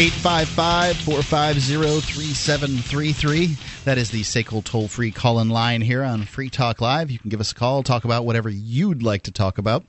Eight 0.00 0.10
five 0.10 0.48
five 0.48 0.96
four 0.96 1.22
five 1.22 1.60
zero 1.60 2.00
three 2.00 2.34
seven 2.34 2.78
three 2.78 3.12
three. 3.12 3.56
That 3.84 3.96
is 3.96 4.10
the 4.10 4.22
SACL 4.22 4.64
toll 4.64 4.88
free 4.88 5.12
call 5.12 5.38
in 5.38 5.50
line 5.50 5.82
here 5.82 6.02
on 6.02 6.24
Free 6.24 6.50
Talk 6.50 6.80
Live. 6.80 7.12
You 7.12 7.20
can 7.20 7.30
give 7.30 7.38
us 7.38 7.52
a 7.52 7.54
call, 7.54 7.84
talk 7.84 8.04
about 8.04 8.26
whatever 8.26 8.48
you'd 8.48 9.04
like 9.04 9.22
to 9.22 9.30
talk 9.30 9.56
about. 9.56 9.84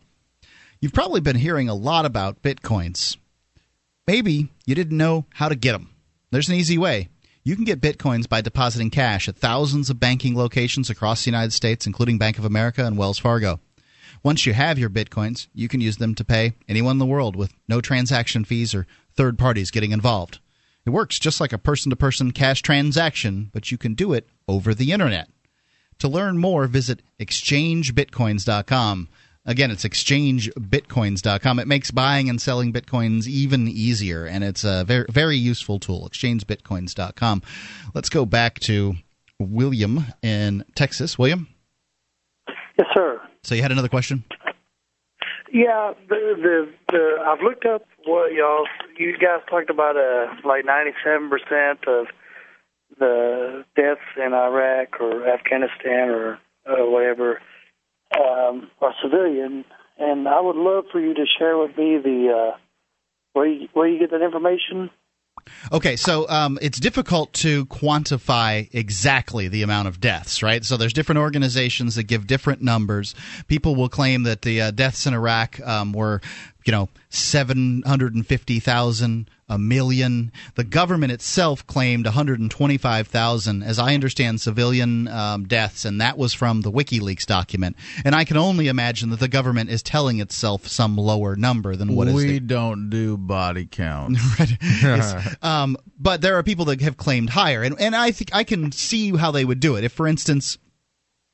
You've 0.80 0.94
probably 0.94 1.22
been 1.22 1.38
hearing 1.38 1.70
a 1.70 1.74
lot 1.74 2.06
about 2.06 2.44
bitcoins. 2.44 3.18
Maybe 4.06 4.50
you 4.68 4.76
didn't 4.76 4.96
know 4.96 5.26
how 5.34 5.50
to 5.50 5.56
get 5.56 5.72
them. 5.72 5.90
There's 6.30 6.50
an 6.50 6.56
easy 6.56 6.78
way. 6.78 7.10
You 7.44 7.56
can 7.56 7.66
get 7.66 7.82
bitcoins 7.82 8.30
by 8.30 8.42
depositing 8.42 8.92
cash 8.92 9.28
at 9.28 9.38
thousands 9.38 9.90
of 9.90 10.00
banking 10.00 10.38
locations 10.38 10.92
across 10.92 11.24
the 11.24 11.32
United 11.32 11.52
States, 11.52 11.88
including 11.88 12.20
Bank 12.20 12.38
of 12.38 12.46
America 12.46 12.86
and 12.86 12.96
Wells 12.96 13.18
Fargo. 13.18 13.60
Once 14.22 14.46
you 14.46 14.54
have 14.54 14.80
your 14.80 14.90
bitcoins, 14.90 15.48
you 15.54 15.68
can 15.68 15.82
use 15.82 15.98
them 15.98 16.16
to 16.16 16.24
pay 16.24 16.54
anyone 16.68 16.94
in 16.94 17.00
the 17.00 17.06
world 17.06 17.36
with 17.36 17.54
no 17.68 17.82
transaction 17.82 18.44
fees 18.44 18.74
or 18.74 18.88
third 19.16 19.38
parties 19.38 19.72
getting 19.72 19.92
involved. 19.92 20.40
It 20.86 20.92
works 20.92 21.18
just 21.18 21.42
like 21.42 21.54
a 21.54 21.58
person 21.58 21.90
to 21.90 21.96
person 21.96 22.32
cash 22.32 22.62
transaction, 22.62 23.50
but 23.54 23.72
you 23.72 23.78
can 23.78 23.96
do 23.96 24.14
it 24.14 24.28
over 24.48 24.74
the 24.74 24.92
internet. 24.92 25.30
To 26.00 26.08
learn 26.08 26.38
more, 26.38 26.68
visit 26.68 27.02
exchangebitcoins.com. 27.20 29.10
Again, 29.48 29.72
it's 29.72 29.84
exchangebitcoins.com. 29.84 31.60
It 31.60 31.68
makes 31.68 31.92
buying 31.92 32.30
and 32.30 32.42
selling 32.42 32.74
bitcoins 32.74 33.28
even 33.28 33.68
easier, 33.68 34.26
and 34.26 34.44
it's 34.44 34.64
a 34.64 34.84
very, 34.86 35.06
very 35.10 35.38
useful 35.38 35.80
tool. 35.80 36.08
Exchangebitcoins.com. 36.10 37.42
Let's 37.94 38.10
go 38.10 38.26
back 38.26 38.60
to 38.62 38.96
William 39.40 40.06
in 40.22 40.66
Texas. 40.76 41.18
William? 41.20 41.48
Yes, 42.78 42.88
sir. 42.94 43.22
So 43.44 43.56
you 43.56 43.62
had 43.62 43.72
another 43.72 43.88
question? 43.88 44.24
Yeah, 45.54 45.94
the 46.10 46.36
the, 46.42 46.74
the 46.92 47.18
I've 47.26 47.42
looked 47.42 47.66
up 47.66 47.84
what 48.06 48.34
y'all 48.34 48.66
you 48.98 49.18
guys 49.18 49.42
talked 49.50 49.70
about 49.70 49.98
uh 49.98 50.34
like 50.48 50.66
ninety 50.66 50.92
seven 51.04 51.30
percent 51.30 51.88
of 51.88 52.08
the 53.00 53.66
deaths 53.76 54.02
in 54.18 54.34
Iraq 54.34 55.00
or 55.02 55.28
Afghanistan 55.28 56.10
or 56.10 56.40
uh, 56.66 56.86
whatever 56.86 57.42
um, 58.16 58.70
are 58.82 58.94
civilian, 59.02 59.66
and 59.98 60.28
I 60.28 60.40
would 60.40 60.56
love 60.56 60.86
for 60.92 61.00
you 61.00 61.14
to 61.14 61.26
share 61.38 61.58
with 61.58 61.78
me 61.78 61.98
the 61.98 62.54
uh, 62.54 62.58
where 63.34 63.48
you, 63.48 63.68
where 63.74 63.88
you 63.88 64.00
get 64.00 64.12
that 64.12 64.24
information. 64.24 64.90
Okay, 65.72 65.96
so 65.96 66.28
um, 66.30 66.60
it's 66.62 66.80
difficult 66.80 67.34
to 67.34 67.66
quantify 67.68 68.68
exactly 68.74 69.48
the 69.48 69.62
amount 69.64 69.88
of 69.88 70.00
deaths, 70.00 70.44
right? 70.44 70.66
So 70.66 70.78
there's 70.78 70.94
different 70.94 71.20
organizations 71.20 71.96
that 71.96 72.04
give 72.04 72.28
different 72.28 72.62
numbers. 72.62 73.16
People 73.48 73.76
will 73.76 73.90
claim 73.90 74.22
that 74.24 74.44
the 74.44 74.62
uh, 74.62 74.72
deaths 74.72 75.06
in 75.06 75.14
Iraq 75.14 75.60
um, 75.62 75.92
were, 75.94 76.22
you 76.66 76.72
know, 76.72 76.90
750,000 77.10 79.30
a 79.48 79.60
million. 79.60 80.32
The 80.56 80.64
government 80.64 81.12
itself 81.12 81.66
claimed 81.68 82.06
one 82.06 82.14
hundred 82.14 82.40
and 82.40 82.50
twenty-five 82.50 83.08
thousand, 83.08 83.64
as 83.64 83.78
I 83.78 83.94
understand, 83.94 84.42
civilian 84.42 85.08
um, 85.08 85.46
deaths, 85.46 85.86
and 85.86 86.02
that 86.02 86.18
was 86.18 86.34
from 86.34 86.62
the 86.62 86.72
WikiLeaks 86.72 87.26
document. 87.26 87.76
And 88.04 88.16
I 88.16 88.26
can 88.26 88.38
only 88.38 88.68
imagine 88.68 89.10
that 89.12 89.20
the 89.20 89.28
government 89.28 89.70
is 89.70 89.84
telling 89.84 90.20
itself 90.20 90.68
some 90.68 90.98
lower 90.98 91.36
number 91.36 91.76
than 91.76 91.96
what 91.96 92.08
is 92.08 92.16
we 92.16 92.26
the 92.26 92.40
don't 92.40 92.90
do 92.90 93.18
body 93.18 93.68
count. 93.70 94.18
Um, 95.42 95.78
but 96.00 96.22
there 96.22 96.38
are 96.38 96.44
people 96.44 96.66
that 96.66 96.82
have 96.82 96.98
claimed 96.98 97.30
higher, 97.30 97.62
and 97.62 97.80
and 97.80 97.96
I 97.96 98.12
think 98.12 98.34
I 98.34 98.44
can 98.44 98.72
see 98.72 99.16
how 99.16 99.32
they 99.32 99.46
would 99.46 99.60
do 99.60 99.76
it. 99.76 99.84
If, 99.84 99.94
for 99.94 100.08
instance. 100.08 100.58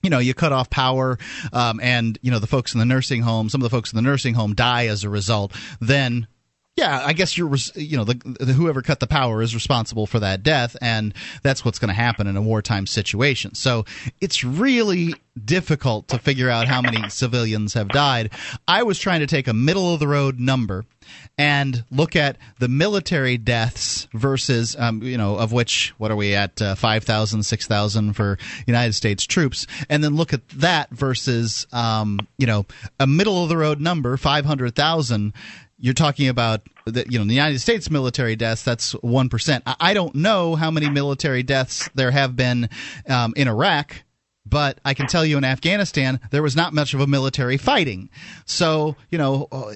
You 0.04 0.10
know, 0.10 0.18
you 0.18 0.34
cut 0.34 0.52
off 0.52 0.72
power, 0.72 1.20
um, 1.54 1.80
and 1.80 2.18
you 2.24 2.32
know 2.32 2.40
the 2.40 2.48
folks 2.48 2.74
in 2.74 2.80
the 2.80 2.88
nursing 2.88 3.22
home. 3.22 3.50
Some 3.50 3.62
of 3.62 3.64
the 3.64 3.70
folks 3.70 3.94
in 3.94 3.98
the 3.98 4.02
nursing 4.02 4.34
home 4.34 4.56
die 4.56 4.88
as 4.88 5.04
a 5.04 5.10
result. 5.10 5.56
Then, 5.80 6.26
yeah, 6.78 7.04
I 7.06 7.12
guess 7.12 7.38
you're, 7.38 7.54
you 7.76 7.98
know, 7.98 8.06
the, 8.06 8.14
the 8.40 8.54
whoever 8.54 8.82
cut 8.82 9.02
the 9.02 9.08
power 9.08 9.42
is 9.42 9.54
responsible 9.54 10.08
for 10.08 10.20
that 10.20 10.42
death, 10.42 10.78
and 10.82 11.14
that's 11.44 11.66
what's 11.66 11.80
going 11.80 11.90
to 11.90 11.94
happen 11.94 12.28
in 12.28 12.38
a 12.38 12.42
wartime 12.42 12.88
situation. 12.88 13.56
So 13.56 13.84
it's 14.22 14.44
really 14.44 15.16
difficult 15.44 16.08
to 16.10 16.18
figure 16.18 16.50
out 16.50 16.68
how 16.68 16.82
many 16.82 17.10
civilians 17.10 17.74
have 17.74 17.90
died. 17.90 18.32
I 18.70 18.84
was 18.84 19.00
trying 19.00 19.20
to 19.20 19.28
take 19.28 19.50
a 19.50 19.54
middle 19.54 19.94
of 19.94 20.00
the 20.00 20.08
road 20.08 20.40
number 20.40 20.86
and 21.38 21.84
look 21.92 22.16
at 22.16 22.38
the 22.60 22.70
military 22.70 23.38
deaths 23.38 24.08
versus, 24.14 24.76
um, 24.80 25.04
you 25.04 25.18
know, 25.18 25.36
of 25.36 25.52
which, 25.52 25.94
what 25.98 26.10
are 26.10 26.16
we 26.16 26.36
at, 26.36 26.62
uh, 26.62 26.76
5,000, 26.76 27.44
6,000 27.44 28.14
for 28.14 28.38
United 28.66 28.94
States 28.94 29.26
troops, 29.26 29.68
and 29.90 30.04
then 30.04 30.16
look 30.16 30.34
at 30.34 30.48
that 30.50 30.90
versus, 30.92 31.68
um, 31.74 32.20
you 32.38 32.48
know, 32.48 32.66
a 33.00 33.08
middle 33.08 33.44
of 33.44 33.50
the 33.50 33.58
road 33.58 33.82
number, 33.82 34.16
500,000. 34.16 35.34
You're 35.82 35.94
talking 35.94 36.30
about 36.30 36.62
the, 36.86 37.06
you 37.10 37.20
know 37.20 37.26
the 37.26 37.34
United 37.34 37.60
States 37.60 37.90
military 37.90 38.36
deaths. 38.36 38.64
That's 38.64 38.94
one 38.94 39.30
percent. 39.30 39.64
I 39.66 39.94
don't 39.94 40.16
know 40.16 40.56
how 40.56 40.72
many 40.72 40.90
military 40.90 41.44
deaths 41.44 41.90
there 41.96 42.12
have 42.12 42.36
been 42.36 42.70
um, 43.10 43.34
in 43.36 43.48
Iraq 43.48 44.04
but 44.46 44.80
I 44.84 44.94
can 44.94 45.08
tell 45.08 45.26
you 45.26 45.38
in 45.38 45.44
Afghanistan 45.44 46.20
there 46.32 46.42
was 46.42 46.56
not 46.56 46.74
much 46.74 46.94
of 46.94 47.00
a 47.00 47.08
military 47.08 47.58
fighting. 47.58 48.10
So 48.46 48.96
you 49.10 49.18
know 49.18 49.48
uh, 49.52 49.74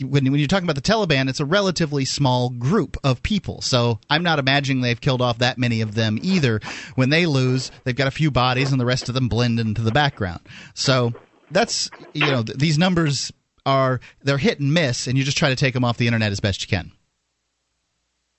when 0.00 0.24
when 0.24 0.36
you're 0.36 0.48
talking 0.48 0.68
about 0.68 0.82
the 0.82 0.82
Taliban, 0.82 1.28
it's 1.28 1.40
a 1.40 1.44
relatively 1.44 2.04
small 2.04 2.50
group 2.50 2.96
of 3.04 3.22
people. 3.22 3.60
So 3.60 4.00
I'm 4.08 4.22
not 4.22 4.38
imagining 4.38 4.82
they've 4.82 5.00
killed 5.00 5.22
off 5.22 5.38
that 5.38 5.58
many 5.58 5.80
of 5.80 5.94
them 5.94 6.18
either. 6.22 6.60
When 6.94 7.10
they 7.10 7.26
lose, 7.26 7.70
they've 7.84 7.96
got 7.96 8.08
a 8.08 8.12
few 8.12 8.30
bodies, 8.30 8.72
and 8.72 8.80
the 8.80 8.86
rest 8.86 9.08
of 9.08 9.14
them 9.14 9.28
blend 9.28 9.60
into 9.60 9.82
the 9.82 9.92
background. 9.92 10.40
So 10.74 11.12
that's 11.50 11.90
you 12.14 12.26
know 12.26 12.42
th- 12.42 12.58
these 12.58 12.78
numbers 12.78 13.32
are 13.66 14.00
they're 14.22 14.38
hit 14.38 14.60
and 14.60 14.72
miss, 14.72 15.06
and 15.06 15.16
you 15.16 15.24
just 15.24 15.36
try 15.36 15.48
to 15.48 15.56
take 15.56 15.74
them 15.74 15.84
off 15.84 15.96
the 15.96 16.06
internet 16.06 16.32
as 16.32 16.40
best 16.40 16.62
you 16.62 16.68
can. 16.68 16.92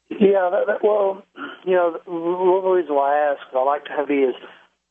Yeah, 0.10 0.50
that, 0.52 0.68
that, 0.68 0.84
well, 0.84 1.24
you 1.66 1.74
know, 1.74 1.94
the 1.94 2.00
the 2.12 2.70
reason 2.70 2.96
why 2.96 3.16
I 3.18 3.32
ask, 3.32 3.42
I 3.56 3.64
like 3.64 3.86
to 3.86 4.06
be 4.08 4.24
as 4.24 4.36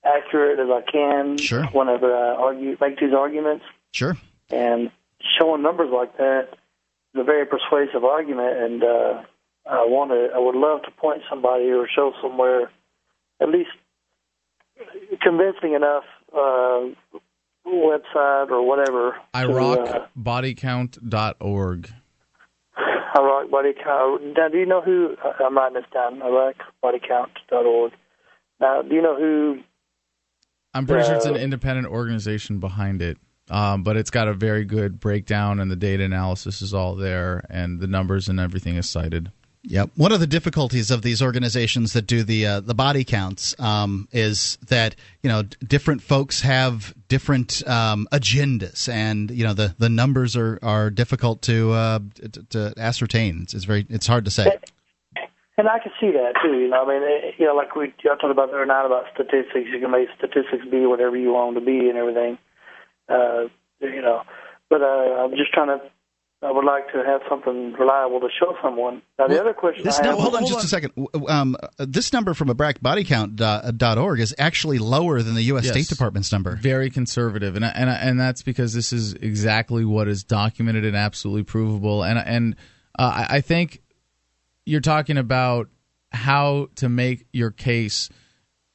accurate 0.05 0.59
as 0.59 0.69
I 0.69 0.83
can 0.91 1.39
Sure. 1.39 1.65
whenever 1.67 2.13
I 2.15 2.35
argue, 2.35 2.77
make 2.81 2.99
these 2.99 3.15
arguments. 3.15 3.65
Sure. 3.93 4.17
And 4.51 4.91
showing 5.39 5.63
numbers 5.63 5.91
like 5.93 6.17
that 6.17 6.49
is 7.15 7.21
a 7.21 7.25
very 7.25 7.47
persuasive 7.47 8.05
argument, 8.05 8.57
and 8.57 8.83
uh, 8.83 9.23
I 9.67 9.85
want 9.87 10.11
to, 10.11 10.35
I 10.35 10.39
would 10.39 10.57
love 10.57 10.83
to 10.83 10.91
point 10.91 11.23
somebody 11.31 11.71
or 11.71 11.87
show 11.89 12.13
somewhere, 12.21 12.71
at 13.41 13.49
least 13.49 13.71
convincing 15.21 15.75
enough 15.75 16.05
uh, 16.37 16.87
website 17.67 18.51
or 18.51 18.67
whatever. 18.67 19.17
to, 19.35 19.43
uh. 19.43 20.07
Iraq 23.19 23.51
Body 23.51 23.75
Count. 23.83 24.35
Now, 24.37 24.49
do 24.49 24.59
you 24.59 24.67
know 24.67 24.81
who? 24.81 25.15
I'm 25.45 25.57
writing 25.57 25.75
this 25.75 25.85
down. 25.93 26.21
IraqBodyCount.org. 26.21 27.93
Now, 28.61 28.83
do 28.83 28.95
you 28.95 29.03
know 29.03 29.17
who? 29.19 29.59
I'm 30.75 30.87
pretty 30.87 31.07
sure 31.07 31.17
it's 31.17 31.27
an 31.27 31.35
Uh, 31.35 31.39
independent 31.39 31.89
organization 31.89 32.59
behind 32.59 33.03
it. 33.03 33.19
Um, 33.51 33.83
but 33.83 33.97
it's 33.97 34.09
got 34.11 34.29
a 34.29 34.35
very 34.35 34.65
good 34.65 34.99
breakdown, 35.01 35.59
and 35.61 35.71
the 35.71 35.77
data 35.77 36.05
analysis 36.05 36.63
is 36.63 36.73
all 36.73 36.95
there, 36.95 37.45
and 37.51 37.81
the 37.81 37.87
numbers 37.87 38.29
and 38.29 38.39
everything 38.41 38.77
is 38.77 38.89
cited. 38.89 39.31
Yep. 39.65 39.91
One 39.95 40.11
of 40.11 40.19
the 40.19 40.27
difficulties 40.27 40.91
of 40.91 41.03
these 41.03 41.23
organizations 41.23 41.93
that 41.93 42.03
do 42.03 42.25
the 42.25 42.47
uh, 42.47 42.61
the 42.61 42.75
body 42.75 43.05
counts 43.05 43.55
um, 43.61 44.09
is 44.11 44.59
that 44.69 44.97
you 45.23 45.31
know 45.31 45.43
different 45.43 46.03
folks 46.03 46.41
have 46.41 46.93
different 47.07 47.67
um, 47.69 48.09
agendas, 48.11 48.89
and 48.89 49.31
you 49.31 49.45
know 49.45 49.55
the, 49.55 49.75
the 49.79 49.89
numbers 49.89 50.37
are, 50.37 50.59
are 50.63 50.91
difficult 50.91 51.43
to 51.43 51.73
uh, 51.73 52.01
to, 52.15 52.43
to 52.51 52.75
ascertain. 52.77 53.43
It's, 53.43 53.55
it's 53.55 53.65
very 53.65 53.87
it's 53.89 54.09
hard 54.09 54.25
to 54.25 54.33
say. 54.33 54.59
And 55.59 55.69
I 55.69 55.79
can 55.79 55.93
see 56.01 56.11
that 56.11 56.33
too. 56.43 56.59
You 56.59 56.69
know, 56.69 56.85
I 56.85 56.89
mean, 56.89 57.03
it, 57.05 57.35
you 57.39 57.47
know, 57.47 57.55
like 57.55 57.77
we 57.77 57.95
I 58.01 58.17
talked 58.17 58.25
about 58.25 58.51
the 58.51 58.57
other 58.57 58.67
night 58.67 58.85
about 58.85 59.05
statistics. 59.15 59.69
You 59.73 59.79
can 59.79 59.93
make 59.93 60.09
statistics 60.19 60.65
be 60.69 60.87
whatever 60.87 61.17
you 61.17 61.33
want 61.33 61.55
them 61.55 61.65
to 61.65 61.67
be 61.67 61.89
and 61.89 61.97
everything. 61.97 62.39
Uh, 63.09 63.45
you 63.81 64.03
know, 64.03 64.23
but 64.69 64.83
uh, 64.83 65.23
I'm 65.23 65.37
just 65.37 65.53
trying 65.53 65.69
to. 65.69 65.85
I 66.43 66.51
would 66.51 66.65
like 66.65 66.91
to 66.93 67.05
have 67.07 67.21
something 67.29 67.73
reliable 67.75 68.19
to 68.21 68.29
show 68.39 68.57
someone. 68.61 69.01
Now, 69.17 69.29
the 69.29 69.41
other 69.41 69.55
question 69.55 69.85
This 69.85 70.01
I 70.01 70.03
no, 70.03 70.11
have, 70.11 70.19
hold 70.19 70.35
on 70.35 70.47
just 70.47 70.65
a 70.65 70.69
second. 70.69 70.93
Um, 71.29 71.57
uh, 71.63 71.69
this 71.79 72.13
number 72.13 72.35
from 72.35 72.49
IraqBodyCount.org 72.49 74.19
is 74.19 74.35
actually 74.39 74.79
lower 74.79 75.23
than 75.23 75.35
the 75.35 75.43
U.S. 75.43 75.65
Yes. 75.65 75.73
State 75.73 75.89
Department's 75.89 76.33
number. 76.33 76.57
Very 76.57 76.91
conservative, 76.91 77.55
and 77.55 77.65
and 77.65 77.89
and 77.89 78.19
that's 78.19 78.43
because 78.43 78.75
this 78.75 78.93
is 78.93 79.15
exactly 79.15 79.85
what 79.85 80.09
is 80.09 80.25
documented 80.25 80.85
and 80.85 80.97
absolutely 80.97 81.45
provable. 81.45 82.03
And 82.03 82.19
and 82.19 82.57
uh, 82.99 83.27
I 83.29 83.37
I 83.37 83.41
think 83.41 83.81
you're 84.67 84.81
talking 84.81 85.19
about 85.19 85.69
how 86.11 86.71
to 86.77 86.89
make 86.89 87.27
your 87.33 87.51
case. 87.51 88.09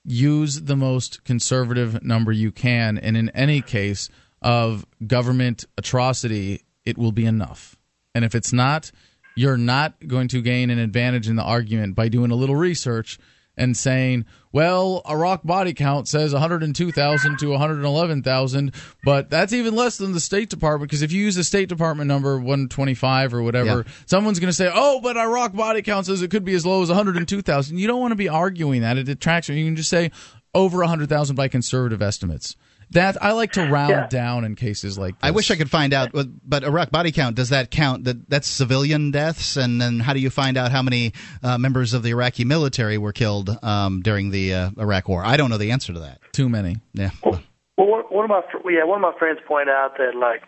Use 0.10 0.62
the 0.62 0.78
most 0.78 1.26
conservative 1.26 2.02
number 2.02 2.32
you 2.32 2.50
can, 2.50 2.98
and 2.98 3.18
in 3.18 3.30
any 3.32 3.62
case 3.62 4.10
of 4.42 4.86
government 5.06 5.66
atrocity, 5.78 6.62
it 6.88 6.98
will 6.98 7.12
be 7.12 7.26
enough. 7.26 7.76
And 8.16 8.24
if 8.26 8.34
it's 8.34 8.54
not, 8.54 8.92
you're 9.36 9.58
not 9.58 9.96
going 10.08 10.28
to 10.30 10.42
gain 10.42 10.70
an 10.70 10.80
advantage 10.80 11.28
in 11.30 11.36
the 11.36 11.44
argument 11.44 11.96
by 11.96 12.08
doing 12.10 12.32
a 12.32 12.36
little 12.36 12.56
research 12.56 13.20
and 13.60 13.76
saying, 13.76 14.24
well, 14.52 15.02
Iraq 15.10 15.44
Body 15.44 15.74
Count 15.74 16.08
says 16.08 16.32
102,000 16.32 17.40
to 17.40 17.50
111,000, 17.50 18.72
but 19.04 19.30
that's 19.30 19.52
even 19.52 19.76
less 19.76 19.98
than 19.98 20.12
the 20.14 20.20
State 20.20 20.50
Department 20.50 20.90
because 20.90 21.02
if 21.02 21.12
you 21.12 21.22
use 21.24 21.36
the 21.36 21.44
State 21.44 21.68
Department 21.68 22.08
number 22.08 22.38
125 22.38 23.34
or 23.34 23.42
whatever, 23.44 23.84
Yeah. 23.86 23.92
someone's 24.06 24.40
going 24.40 24.50
to 24.50 24.56
say, 24.56 24.72
oh, 24.74 25.02
but 25.02 25.18
Iraq 25.18 25.54
Body 25.54 25.82
Count 25.82 26.06
says 26.06 26.22
it 26.22 26.32
could 26.32 26.46
be 26.46 26.54
as 26.54 26.66
low 26.66 26.82
as 26.84 26.90
102,000. 26.90 27.78
You 27.78 27.88
don't 27.88 28.00
want 28.00 28.12
to 28.12 28.16
be 28.16 28.30
arguing 28.30 28.82
that. 28.82 28.98
It 28.98 29.04
detracts. 29.04 29.50
You 29.50 29.66
can 29.66 29.76
just 29.76 29.90
say 29.90 30.12
over 30.54 30.80
100,000 30.80 31.36
by 31.36 31.48
conservative 31.48 32.02
estimates. 32.02 32.56
That 32.92 33.22
I 33.22 33.34
like 33.34 33.52
to 33.54 33.68
round 33.68 33.90
Yeah. 33.90 34.08
down 34.08 34.46
in 34.46 34.56
cases 34.56 34.98
like 34.98 35.20
this. 35.20 35.28
I 35.28 35.32
wish 35.32 35.52
I 35.52 35.56
could 35.58 35.70
find 35.70 35.94
out, 35.94 36.12
but- 36.14 36.28
but 36.48 36.64
Iraq 36.64 36.90
body 36.90 37.12
count 37.12 37.36
does 37.36 37.50
that 37.50 37.70
count? 37.70 38.06
That 38.06 38.30
that's 38.30 38.48
civilian 38.48 39.12
deaths, 39.12 39.58
and 39.58 39.82
then 39.82 40.00
how 40.00 40.14
do 40.14 40.20
you 40.20 40.30
find 40.30 40.56
out 40.58 40.72
how 40.72 40.82
many 40.82 41.12
uh, 41.44 41.58
members 41.58 41.94
of 41.94 42.02
the 42.04 42.12
Iraqi 42.12 42.46
military 42.46 42.98
were 42.98 43.12
killed 43.12 43.50
um, 43.62 44.02
during 44.02 44.30
the 44.32 44.54
uh, 44.54 44.70
Iraq 44.78 45.10
War? 45.10 45.24
I 45.26 45.36
don't 45.38 45.50
know 45.50 45.58
the 45.58 45.72
answer 45.72 45.92
to 45.94 46.00
that. 46.00 46.20
Too 46.32 46.48
many. 46.48 46.78
Yeah. 46.94 47.10
Well, 47.24 47.42
one, 47.76 48.04
one 48.10 48.24
of 48.24 48.30
my 48.30 48.42
fr- 48.52 48.70
yeah, 48.72 48.86
one 48.86 49.04
of 49.04 49.14
my 49.14 49.18
friends 49.20 49.40
point 49.48 49.70
out 49.70 49.98
that 49.98 50.16
like, 50.16 50.44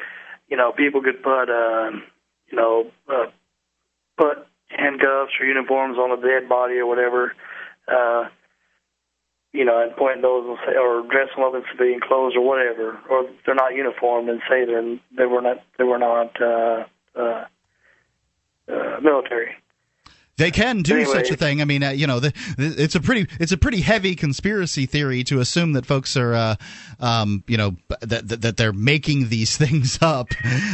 you 0.48 0.56
know, 0.58 0.72
people 0.72 1.02
could 1.04 1.22
put, 1.22 1.50
um, 1.50 2.04
you 2.50 2.58
know, 2.58 2.88
uh, 3.10 3.26
put 4.18 4.48
handcuffs 4.70 5.34
or 5.40 5.46
uniforms 5.46 5.98
on 5.98 6.12
a 6.18 6.22
dead 6.22 6.48
body 6.48 6.76
or 6.78 6.86
whatever, 6.86 7.34
uh, 7.88 8.30
you 9.52 9.66
know, 9.66 9.82
and 9.82 9.96
point 9.96 10.22
those 10.22 10.46
and 10.48 10.58
say, 10.66 10.78
or 10.78 11.02
dress 11.02 11.30
them 11.36 11.44
up 11.44 11.56
in 11.56 11.64
civilian 11.72 12.00
clothes 12.00 12.34
or 12.36 12.46
whatever, 12.46 13.00
or 13.10 13.26
they're 13.46 13.56
not 13.56 13.74
uniformed 13.74 14.30
and 14.30 14.42
say 14.50 14.66
they're 14.66 14.98
they 15.18 15.26
were 15.26 15.42
not 15.42 15.58
they 15.78 15.84
were 15.84 15.98
not 15.98 16.40
uh, 16.42 16.86
uh, 17.16 17.46
uh, 18.72 19.00
military. 19.02 19.56
They 20.40 20.52
can 20.52 20.82
do 20.82 20.96
Anyway. 20.96 21.14
such 21.14 21.30
a 21.32 21.36
thing. 21.36 21.62
I 21.62 21.66
mean, 21.66 21.84
uh, 21.84 21.90
you 21.90 22.08
know, 22.08 22.20
the, 22.20 22.32
the, 22.58 22.76
it's 22.82 22.96
a 22.96 23.00
pretty 23.02 23.28
it's 23.40 23.52
a 23.52 23.58
pretty 23.58 23.82
heavy 23.82 24.16
conspiracy 24.16 24.86
theory 24.86 25.24
to 25.26 25.40
assume 25.40 25.74
that 25.74 25.86
folks 25.86 26.16
are, 26.18 26.34
uh, 26.34 26.56
um, 27.00 27.44
you 27.46 27.58
know, 27.58 27.76
that, 28.02 28.28
that 28.30 28.42
that 28.42 28.58
they're 28.58 28.74
making 28.74 29.30
these 29.30 29.58
things 29.64 30.00
up 30.02 30.30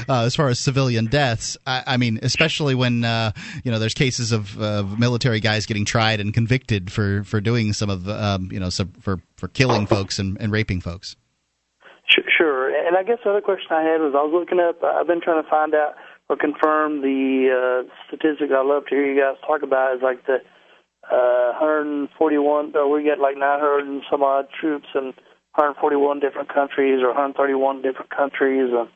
uh, 0.07 0.21
as 0.23 0.35
far 0.35 0.49
as 0.49 0.59
civilian 0.59 1.07
deaths. 1.07 1.57
I, 1.65 1.83
I 1.87 1.97
mean, 1.97 2.19
especially 2.21 2.75
when 2.75 3.03
uh, 3.03 3.31
you 3.63 3.71
know 3.71 3.79
there's 3.79 3.95
cases 3.95 4.31
of 4.31 4.61
uh, 4.61 4.83
military 4.83 5.39
guys 5.39 5.65
getting 5.65 5.83
tried 5.85 6.19
and 6.19 6.33
convicted 6.33 6.91
for 6.91 7.23
for 7.23 7.41
doing 7.41 7.73
some 7.73 7.89
of 7.89 8.03
the, 8.05 8.23
um, 8.23 8.49
you 8.51 8.59
know 8.59 8.69
some, 8.69 8.89
for 9.01 9.19
for 9.35 9.47
killing 9.47 9.87
folks 9.87 10.19
and, 10.19 10.37
and 10.39 10.51
raping 10.51 10.79
folks. 10.79 11.15
Sure, 12.07 12.23
sure. 12.37 12.87
And 12.87 12.95
I 12.95 13.01
guess 13.01 13.17
the 13.23 13.31
other 13.31 13.41
question 13.41 13.67
I 13.71 13.81
had 13.81 13.99
was 13.99 14.13
I 14.15 14.21
was 14.21 14.31
looking 14.31 14.59
up. 14.59 14.83
I've 14.83 15.07
been 15.07 15.21
trying 15.21 15.43
to 15.43 15.49
find 15.49 15.73
out 15.73 15.95
or 16.30 16.35
confirm 16.38 17.02
the 17.02 17.85
uh, 17.85 17.89
statistic 18.07 18.49
I 18.52 18.64
love 18.64 18.85
to 18.85 18.95
hear 18.95 19.06
you 19.06 19.22
guys 19.22 19.38
talk 19.45 19.61
about 19.61 19.95
is 19.95 20.02
like 20.02 20.26
the 20.26 20.41
uh, 21.11 21.53
141. 21.60 22.76
Or 22.76 22.89
we 22.89 23.03
get 23.03 23.19
like 23.19 23.38
900 23.38 23.85
and 23.85 24.02
some 24.10 24.23
odd 24.23 24.47
troops 24.60 24.88
in 24.95 25.14
141 25.56 26.19
different 26.19 26.53
countries 26.53 27.02
or 27.02 27.10
131 27.10 27.81
different 27.81 28.10
countries. 28.10 28.72
And 28.73 28.89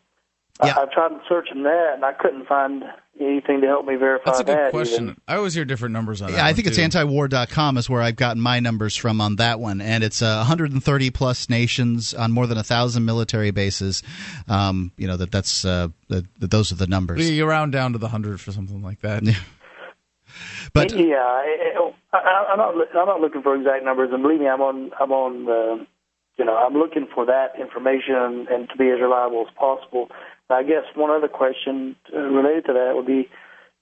I, 0.59 0.81
I've 0.81 0.91
tried 0.91 1.11
searching 1.27 1.63
that 1.63 1.93
and 1.95 2.03
I 2.03 2.13
couldn't 2.13 2.45
find 2.47 2.83
anything 3.19 3.61
to 3.61 3.67
help 3.67 3.85
me 3.85 3.95
verify 3.95 4.23
That's 4.25 4.39
a 4.39 4.43
good 4.43 4.57
that. 4.57 4.71
question. 4.71 5.03
even. 5.05 5.21
I 5.27 5.35
always 5.35 5.53
hear 5.53 5.65
different 5.65 5.93
numbers 5.93 6.21
on 6.21 6.31
that. 6.31 6.37
Yeah, 6.37 6.43
I 6.43 6.47
one, 6.47 6.55
think 6.55 6.67
it's 6.67 6.77
too. 6.77 6.83
antiwar.com 6.83 7.77
is 7.77 7.89
where 7.89 8.01
I've 8.01 8.15
gotten 8.15 8.41
my 8.41 8.59
numbers 8.59 8.95
from 8.95 9.21
on 9.21 9.37
that 9.37 9.59
one, 9.59 9.81
and 9.81 10.03
it's 10.03 10.21
uh, 10.21 10.35
130 10.37 11.09
plus 11.11 11.49
nations 11.49 12.13
on 12.13 12.31
more 12.31 12.47
than 12.47 12.57
a 12.57 12.63
thousand 12.63 13.05
military 13.05 13.51
bases. 13.51 14.03
Um, 14.47 14.91
you 14.97 15.07
know 15.07 15.17
that 15.17 15.31
that's 15.31 15.65
uh, 15.65 15.89
that, 16.09 16.25
that 16.39 16.51
those 16.51 16.71
are 16.71 16.75
the 16.75 16.87
numbers. 16.87 17.29
You 17.29 17.45
round 17.45 17.71
down 17.71 17.93
to 17.93 17.97
the 17.97 18.09
hundred 18.09 18.39
for 18.41 18.51
something 18.51 18.81
like 18.81 19.01
that. 19.01 19.23
But 20.73 20.91
yeah, 20.93 21.17
I, 21.17 21.91
I, 22.13 22.45
I'm 22.51 22.57
not. 22.57 22.75
I'm 22.95 23.07
not 23.07 23.19
looking 23.19 23.41
for 23.41 23.55
exact 23.55 23.83
numbers, 23.83 24.11
and 24.13 24.21
believe 24.21 24.39
me, 24.39 24.47
I'm 24.47 24.61
on. 24.61 24.91
I'm 24.99 25.11
on. 25.11 25.49
Uh, 25.49 25.85
you 26.37 26.45
know, 26.45 26.55
I'm 26.55 26.73
looking 26.73 27.07
for 27.13 27.25
that 27.25 27.59
information 27.59 28.47
and 28.49 28.69
to 28.69 28.77
be 28.77 28.89
as 28.89 29.01
reliable 29.01 29.45
as 29.47 29.53
possible. 29.55 30.09
I 30.49 30.63
guess 30.63 30.83
one 30.95 31.11
other 31.11 31.27
question 31.27 31.95
uh, 32.13 32.19
related 32.19 32.65
to 32.65 32.73
that 32.73 32.93
would 32.95 33.05
be, 33.05 33.29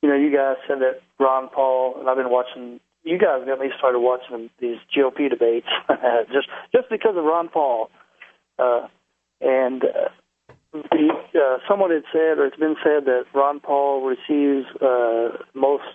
you 0.02 0.10
know, 0.10 0.16
you 0.16 0.32
guys 0.36 0.58
said 0.68 0.80
that 0.80 1.02
Ron 1.20 1.50
Paul, 1.50 1.96
and 2.00 2.10
I've 2.10 2.18
been 2.18 2.30
watching. 2.30 2.80
You 3.04 3.18
guys 3.18 3.46
got 3.46 3.60
me 3.60 3.70
started 3.78 4.00
watching 4.00 4.50
these 4.60 4.78
GOP 4.96 5.30
debates 5.30 5.68
just 6.34 6.48
just 6.74 6.90
because 6.90 7.16
of 7.16 7.24
Ron 7.24 7.50
Paul, 7.50 7.90
uh, 8.60 8.88
and. 9.42 9.84
Uh, 9.84 10.10
the, 10.74 11.10
uh, 11.34 11.58
someone 11.68 11.92
had 11.92 12.04
said, 12.12 12.38
or 12.38 12.46
it's 12.46 12.58
been 12.58 12.76
said, 12.84 13.06
that 13.06 13.24
Ron 13.34 13.60
Paul 13.60 14.06
receives 14.06 14.68
uh, 14.82 15.30
most 15.54 15.86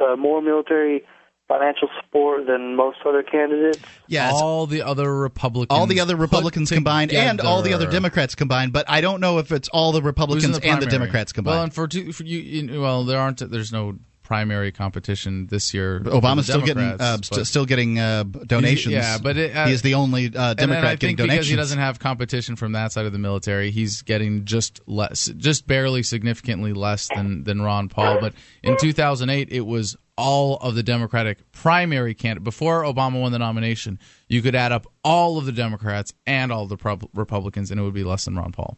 uh, 0.00 0.16
more 0.16 0.42
military 0.42 1.04
financial 1.48 1.88
support 2.00 2.46
than 2.46 2.74
most 2.76 2.98
other 3.06 3.22
candidates. 3.22 3.78
Yeah, 4.06 4.30
all 4.32 4.66
the 4.66 4.82
other 4.82 5.14
Republicans, 5.16 5.76
all 5.76 5.86
the 5.86 6.00
other 6.00 6.16
Republicans 6.16 6.70
combined 6.70 7.12
and 7.12 7.40
all 7.40 7.62
the 7.62 7.72
other. 7.72 7.86
Democrats 7.90 8.34
combined, 8.34 8.72
but 8.72 8.84
I 8.88 9.00
don't 9.00 9.20
know 9.20 9.38
if 9.38 9.52
it's 9.52 9.68
all 9.68 9.92
the 9.92 9.98
Who's 10.00 10.02
in 10.02 10.06
Republicans 10.06 10.44
and 10.44 10.54
the 10.54 10.60
primary? 10.60 10.90
Democrats 10.90 11.32
Well, 11.32 11.34
combined. 11.34 11.62
and 11.64 11.74
for 11.74 11.88
two, 11.88 12.12
for 12.12 12.24
you, 12.24 12.38
you, 12.38 12.80
well, 12.80 13.04
there 13.04 13.18
aren't. 13.18 13.38
There's 13.50 13.72
no 13.72 13.96
primary 14.26 14.72
competition 14.72 15.46
this 15.46 15.72
year. 15.72 16.00
for 16.02 16.10
Obama's 16.10 16.46
still 16.46 16.60
getting 16.60 16.82
uh, 16.82 17.18
st- 17.22 17.46
still 17.46 17.64
getting 17.64 17.98
uh, 17.98 18.24
donations. 18.24 18.92
Yeah, 18.92 19.18
but 19.22 19.36
it, 19.36 19.56
uh, 19.56 19.66
he 19.66 19.72
is 19.72 19.82
the 19.82 19.94
only 19.94 20.26
uh, 20.26 20.50
and 20.50 20.58
then 20.58 20.68
Democrat 20.68 20.84
I 20.84 20.94
getting 20.96 21.16
think 21.16 21.18
donations. 21.18 21.36
because 21.38 21.48
he 21.50 21.56
doesn't 21.56 21.78
have 21.78 22.00
competition 22.00 22.56
from 22.56 22.72
that 22.72 22.90
side 22.90 23.06
of 23.06 23.12
the 23.12 23.20
military, 23.20 23.70
he's 23.70 24.02
getting 24.02 24.44
just 24.44 24.80
less, 24.86 25.26
just 25.36 25.68
barely 25.68 26.02
significantly 26.02 26.72
less 26.72 27.08
than 27.08 27.44
than 27.44 27.62
Ron 27.62 27.88
Paul. 27.88 28.18
But 28.20 28.34
in 28.64 28.76
2008, 28.76 29.48
it 29.52 29.60
was 29.60 29.96
all 30.18 30.56
of 30.56 30.74
the 30.74 30.82
Democratic 30.82 31.52
primary 31.52 32.14
candidate 32.14 32.42
before 32.42 32.82
Obama 32.82 33.20
won 33.20 33.30
the 33.30 33.38
nomination. 33.38 34.00
You 34.28 34.42
could 34.42 34.56
add 34.56 34.72
up 34.72 34.86
all 35.04 35.38
of 35.38 35.46
the 35.46 35.52
Democrats 35.52 36.12
and 36.26 36.50
all 36.50 36.66
the 36.66 36.76
Pro- 36.76 36.98
Republicans, 37.14 37.70
and 37.70 37.78
it 37.78 37.84
would 37.84 37.94
be 37.94 38.02
less 38.04 38.24
than 38.24 38.34
Ron 38.34 38.50
Paul. 38.50 38.76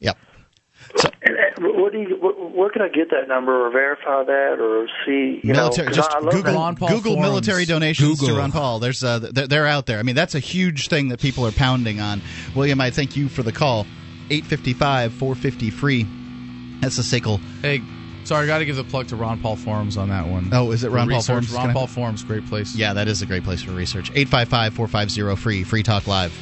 Yep. 0.00 0.18
And, 1.22 1.35
uh, 1.35 1.35
what 1.58 1.92
do 1.92 1.98
you, 2.00 2.16
wh- 2.16 2.54
where 2.56 2.70
can 2.70 2.82
I 2.82 2.88
get 2.88 3.10
that 3.10 3.28
number 3.28 3.66
or 3.66 3.70
verify 3.70 4.24
that 4.24 4.56
or 4.60 4.86
see? 5.06 5.40
You 5.42 5.52
military, 5.54 5.86
know, 5.86 5.90
'cause 5.90 5.96
just 5.96 6.10
I 6.12 6.20
love 6.20 6.32
Google, 6.32 6.52
that. 6.52 6.88
Google 6.88 7.16
military 7.16 7.64
donations 7.64 8.20
Google. 8.20 8.34
to 8.34 8.40
Ron 8.40 8.52
Paul. 8.52 8.78
There's 8.78 9.02
uh, 9.02 9.18
they're, 9.18 9.46
they're 9.46 9.66
out 9.66 9.86
there. 9.86 9.98
I 9.98 10.02
mean, 10.02 10.14
that's 10.16 10.34
a 10.34 10.38
huge 10.40 10.88
thing 10.88 11.08
that 11.08 11.20
people 11.20 11.46
are 11.46 11.52
pounding 11.52 12.00
on. 12.00 12.20
William, 12.54 12.80
I 12.80 12.90
thank 12.90 13.16
you 13.16 13.28
for 13.28 13.42
the 13.42 13.52
call. 13.52 13.86
855 14.30 15.12
450 15.14 15.70
free. 15.70 16.06
That's 16.80 16.96
the 16.96 17.02
SACL. 17.02 17.40
Hey, 17.62 17.80
sorry, 18.24 18.44
I 18.44 18.46
got 18.46 18.58
to 18.58 18.64
give 18.66 18.76
the 18.76 18.84
plug 18.84 19.06
to 19.08 19.16
Ron 19.16 19.40
Paul 19.40 19.56
Forums 19.56 19.96
on 19.96 20.08
that 20.10 20.26
one. 20.26 20.50
Oh, 20.52 20.72
is 20.72 20.82
it 20.84 20.88
For 20.90 20.96
Ron 20.96 21.08
Paul 21.08 21.16
research. 21.18 21.26
Forums? 21.26 21.46
Can 21.54 21.64
Ron 21.66 21.72
Paul 21.72 21.86
Forums, 21.86 22.24
great 22.24 22.46
place. 22.46 22.74
Yeah, 22.74 22.92
that 22.94 23.08
is 23.08 23.22
a 23.22 23.26
great 23.26 23.44
place 23.44 23.62
for 23.62 23.70
research. 23.72 24.10
855 24.10 24.74
450 24.74 25.36
free. 25.42 25.64
Free 25.64 25.82
Talk 25.82 26.06
Live. 26.06 26.32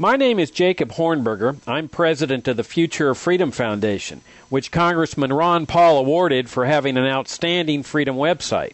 My 0.00 0.16
name 0.16 0.38
is 0.38 0.50
Jacob 0.50 0.92
Hornberger. 0.92 1.58
I'm 1.66 1.86
president 1.86 2.48
of 2.48 2.56
the 2.56 2.64
Future 2.64 3.10
of 3.10 3.18
Freedom 3.18 3.50
Foundation, 3.50 4.22
which 4.48 4.72
Congressman 4.72 5.30
Ron 5.30 5.66
Paul 5.66 5.98
awarded 5.98 6.48
for 6.48 6.64
having 6.64 6.96
an 6.96 7.04
outstanding 7.04 7.82
freedom 7.82 8.16
website. 8.16 8.72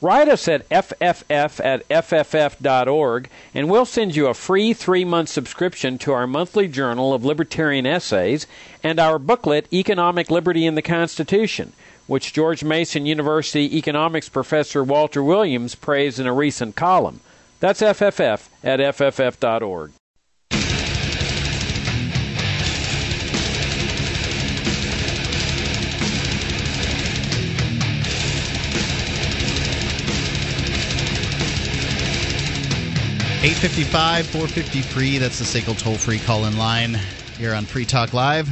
Write 0.00 0.26
us 0.26 0.48
at 0.48 0.68
fff 0.68 1.64
at 1.64 1.88
fff.org, 1.88 3.30
and 3.54 3.70
we'll 3.70 3.84
send 3.84 4.16
you 4.16 4.26
a 4.26 4.34
free 4.34 4.72
three 4.72 5.04
month 5.04 5.28
subscription 5.28 5.98
to 5.98 6.10
our 6.10 6.26
monthly 6.26 6.66
journal 6.66 7.14
of 7.14 7.24
libertarian 7.24 7.86
essays 7.86 8.48
and 8.82 8.98
our 8.98 9.20
booklet, 9.20 9.72
Economic 9.72 10.32
Liberty 10.32 10.66
in 10.66 10.74
the 10.74 10.82
Constitution, 10.82 11.74
which 12.08 12.32
George 12.32 12.64
Mason 12.64 13.06
University 13.06 13.78
economics 13.78 14.28
professor 14.28 14.82
Walter 14.82 15.22
Williams 15.22 15.76
praised 15.76 16.18
in 16.18 16.26
a 16.26 16.32
recent 16.32 16.74
column. 16.74 17.20
That's 17.60 17.82
FFF 17.82 18.48
at 18.64 18.80
FFF.org. 18.80 19.92
Eight 33.46 33.54
fifty 33.54 33.84
five 33.84 34.26
four 34.26 34.48
fifty 34.48 34.82
free. 34.82 35.18
That's 35.18 35.38
the 35.38 35.44
SACL 35.44 35.78
toll 35.78 35.94
free 35.94 36.18
call 36.18 36.46
in 36.46 36.58
line 36.58 36.98
here 37.38 37.54
on 37.54 37.64
Free 37.64 37.84
Talk 37.84 38.12
Live. 38.12 38.48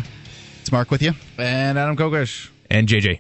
It's 0.61 0.71
Mark 0.71 0.93
with 0.93 1.03
you. 1.03 1.15
And 1.37 1.77
Adam 1.77 1.97
Kokesh. 1.97 2.49
And 2.71 2.87
JJ. 2.87 3.19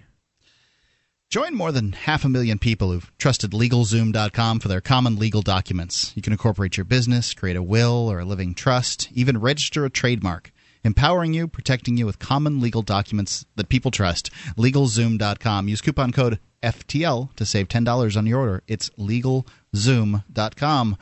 Join 1.30 1.56
more 1.56 1.72
than 1.72 1.90
half 1.90 2.24
a 2.24 2.28
million 2.28 2.60
people 2.60 2.92
who've 2.92 3.10
trusted 3.18 3.50
LegalZoom.com 3.50 4.60
for 4.60 4.68
their 4.68 4.80
common 4.80 5.16
legal 5.16 5.42
documents. 5.42 6.12
You 6.14 6.22
can 6.22 6.32
incorporate 6.32 6.76
your 6.76 6.84
business, 6.84 7.34
create 7.34 7.56
a 7.56 7.62
will 7.62 8.08
or 8.08 8.20
a 8.20 8.24
living 8.24 8.54
trust, 8.54 9.08
even 9.12 9.40
register 9.40 9.84
a 9.84 9.90
trademark. 9.90 10.52
Empowering 10.84 11.34
you, 11.34 11.48
protecting 11.48 11.96
you 11.96 12.06
with 12.06 12.20
common 12.20 12.60
legal 12.60 12.82
documents 12.82 13.46
that 13.56 13.68
people 13.68 13.90
trust. 13.90 14.30
LegalZoom.com. 14.56 15.66
Use 15.66 15.80
coupon 15.80 16.12
code 16.12 16.38
FTL 16.62 17.34
to 17.34 17.44
save 17.44 17.66
$10 17.66 18.16
on 18.16 18.26
your 18.26 18.38
order. 18.38 18.62
It's 18.68 18.90
LegalZoom.com. 18.90 20.98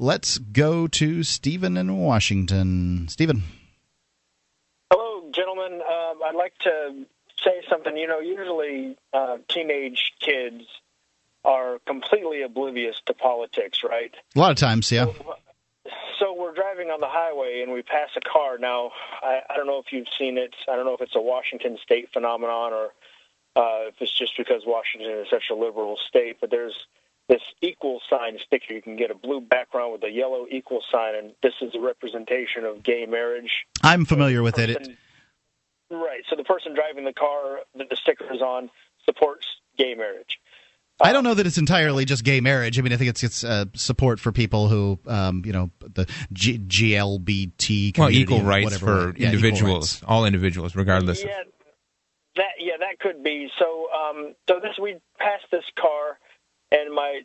Let's 0.00 0.38
go 0.38 0.86
to 0.86 1.24
Stephen 1.24 1.76
in 1.76 1.98
Washington. 1.98 3.08
Stephen. 3.08 3.42
Hello, 4.92 5.28
gentlemen. 5.32 5.80
Um, 5.80 6.20
I'd 6.24 6.36
like 6.36 6.56
to 6.58 7.04
say 7.42 7.62
something. 7.68 7.96
You 7.96 8.06
know, 8.06 8.20
usually 8.20 8.96
uh, 9.12 9.38
teenage 9.48 10.12
kids 10.20 10.62
are 11.44 11.80
completely 11.84 12.42
oblivious 12.42 12.94
to 13.06 13.12
politics, 13.12 13.80
right? 13.82 14.14
A 14.36 14.38
lot 14.38 14.52
of 14.52 14.56
times, 14.56 14.92
yeah. 14.92 15.06
So 16.20 16.32
we're 16.32 16.54
driving 16.54 16.90
on 16.90 17.00
the 17.00 17.08
highway 17.08 17.62
and 17.64 17.72
we 17.72 17.82
pass 17.82 18.10
a 18.14 18.20
car. 18.20 18.56
Now, 18.56 18.92
I, 19.20 19.40
I 19.50 19.56
don't 19.56 19.66
know 19.66 19.80
if 19.84 19.92
you've 19.92 20.06
seen 20.16 20.38
it. 20.38 20.54
I 20.70 20.76
don't 20.76 20.84
know 20.84 20.94
if 20.94 21.00
it's 21.00 21.16
a 21.16 21.20
Washington 21.20 21.76
state 21.82 22.10
phenomenon 22.12 22.72
or 22.72 22.84
uh, 23.56 23.88
if 23.88 23.94
it's 23.98 24.16
just 24.16 24.36
because 24.38 24.62
Washington 24.64 25.10
is 25.18 25.26
such 25.28 25.50
a 25.50 25.56
liberal 25.56 25.98
state, 26.08 26.36
but 26.40 26.52
there's 26.52 26.86
this 27.28 27.42
equal 27.60 28.00
sign 28.08 28.38
sticker. 28.46 28.72
You 28.74 28.82
can 28.82 28.96
get 28.96 29.10
a 29.10 29.14
blue 29.14 29.40
background 29.40 29.92
with 29.92 30.02
a 30.04 30.10
yellow 30.10 30.46
equal 30.50 30.82
sign, 30.90 31.14
and 31.14 31.32
this 31.42 31.54
is 31.60 31.74
a 31.74 31.80
representation 31.80 32.64
of 32.64 32.82
gay 32.82 33.06
marriage. 33.06 33.66
I'm 33.82 34.04
familiar 34.04 34.42
with 34.42 34.58
it. 34.58 34.70
it. 34.70 34.88
Right. 35.90 36.22
So 36.30 36.36
the 36.36 36.44
person 36.44 36.74
driving 36.74 37.04
the 37.04 37.12
car 37.12 37.60
that 37.76 37.88
the 37.90 37.96
sticker 37.96 38.32
is 38.32 38.40
on 38.40 38.70
supports 39.04 39.46
gay 39.76 39.94
marriage. 39.94 40.38
I 41.00 41.12
don't 41.12 41.22
know 41.22 41.34
that 41.34 41.46
it's 41.46 41.58
entirely 41.58 42.04
just 42.04 42.24
gay 42.24 42.40
marriage. 42.40 42.76
I 42.76 42.82
mean, 42.82 42.92
I 42.92 42.96
think 42.96 43.10
it's 43.10 43.22
it's 43.22 43.44
uh, 43.44 43.66
support 43.74 44.18
for 44.18 44.32
people 44.32 44.66
who, 44.66 44.98
um, 45.06 45.42
you 45.46 45.52
know, 45.52 45.70
the 45.80 46.08
G- 46.32 46.58
GLBT 46.58 47.96
Well, 47.96 48.10
equal 48.10 48.42
rights 48.42 48.64
whatever. 48.82 49.12
for 49.12 49.16
Yeah, 49.16 49.26
individuals, 49.28 50.02
rights. 50.02 50.04
all 50.08 50.24
individuals, 50.24 50.74
regardless. 50.74 51.22
Yeah, 51.22 51.42
that 52.34 52.50
yeah, 52.58 52.72
that 52.80 52.98
could 52.98 53.22
be. 53.22 53.48
So, 53.60 53.86
um, 53.92 54.34
so 54.48 54.58
this 54.60 54.72
we 54.82 54.96
passed 55.18 55.46
this 55.52 55.64
car, 55.78 56.18
and 56.72 56.94
my 56.94 57.22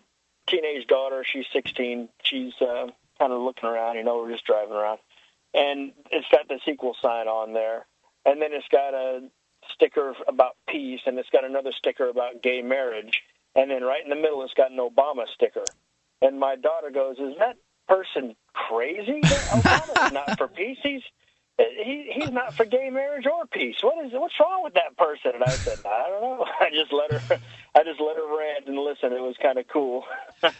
teenage 0.48 0.88
daughter, 0.88 1.24
she's 1.26 1.46
16. 1.54 2.10
She's 2.24 2.54
uh, 2.62 2.88
kind 3.20 3.34
of 3.34 3.42
looking 3.42 3.70
around. 3.70 3.96
You 3.96 4.04
know, 4.04 4.18
we're 4.18 4.32
just 4.32 4.46
driving 4.46 4.74
around, 4.74 5.00
and 5.54 5.94
it's 6.12 6.28
got 6.32 6.48
this 6.50 6.62
equal 6.68 6.96
sign 7.02 7.28
on 7.28 7.54
there, 7.54 7.86
and 8.26 8.42
then 8.42 8.54
it's 8.54 8.68
got 8.72 8.94
a 8.94 9.22
sticker 9.74 10.14
about 10.28 10.56
peace, 10.68 11.02
and 11.06 11.18
it's 11.18 11.30
got 11.30 11.46
another 11.46 11.72
sticker 11.78 12.10
about 12.10 12.42
gay 12.42 12.62
marriage, 12.62 13.22
and 13.56 13.70
then 13.72 13.84
right 13.84 14.04
in 14.04 14.10
the 14.10 14.16
middle, 14.16 14.44
it's 14.44 14.54
got 14.54 14.72
an 14.72 14.78
Obama 14.78 15.26
sticker. 15.34 15.72
And 16.22 16.40
my 16.40 16.56
daughter 16.56 16.90
goes, 16.92 17.18
"Is 17.20 17.36
that 17.40 17.58
person 17.88 18.36
crazy? 18.54 19.28
Obama's 19.52 20.12
not 20.12 20.38
for 20.38 20.48
peace. 20.56 20.78
He's 20.84 21.02
he 21.58 22.12
he's 22.14 22.32
not 22.32 22.54
for 22.54 22.66
gay 22.66 22.90
marriage 22.90 23.26
or 23.26 23.46
peace. 23.48 23.76
What 23.82 24.04
is 24.06 24.12
what's 24.14 24.34
wrong 24.40 24.64
with 24.64 24.74
that 24.74 24.98
person?" 24.98 25.32
And 25.36 25.44
I 25.44 25.50
said, 25.50 25.80
"I 25.86 26.10
don't 26.10 26.22
know. 26.22 26.46
I 26.60 26.70
just 26.70 26.92
let 26.92 27.12
her 27.12 27.40
I 27.76 27.84
just 27.84 28.00
let 28.00 28.16
her 28.16 28.38
rant 28.38 28.68
and 28.68 28.78
listen. 28.78 29.14
It 29.14 29.22
was 29.22 29.36
kind 29.42 29.58
of 29.58 29.68
cool." 29.68 30.06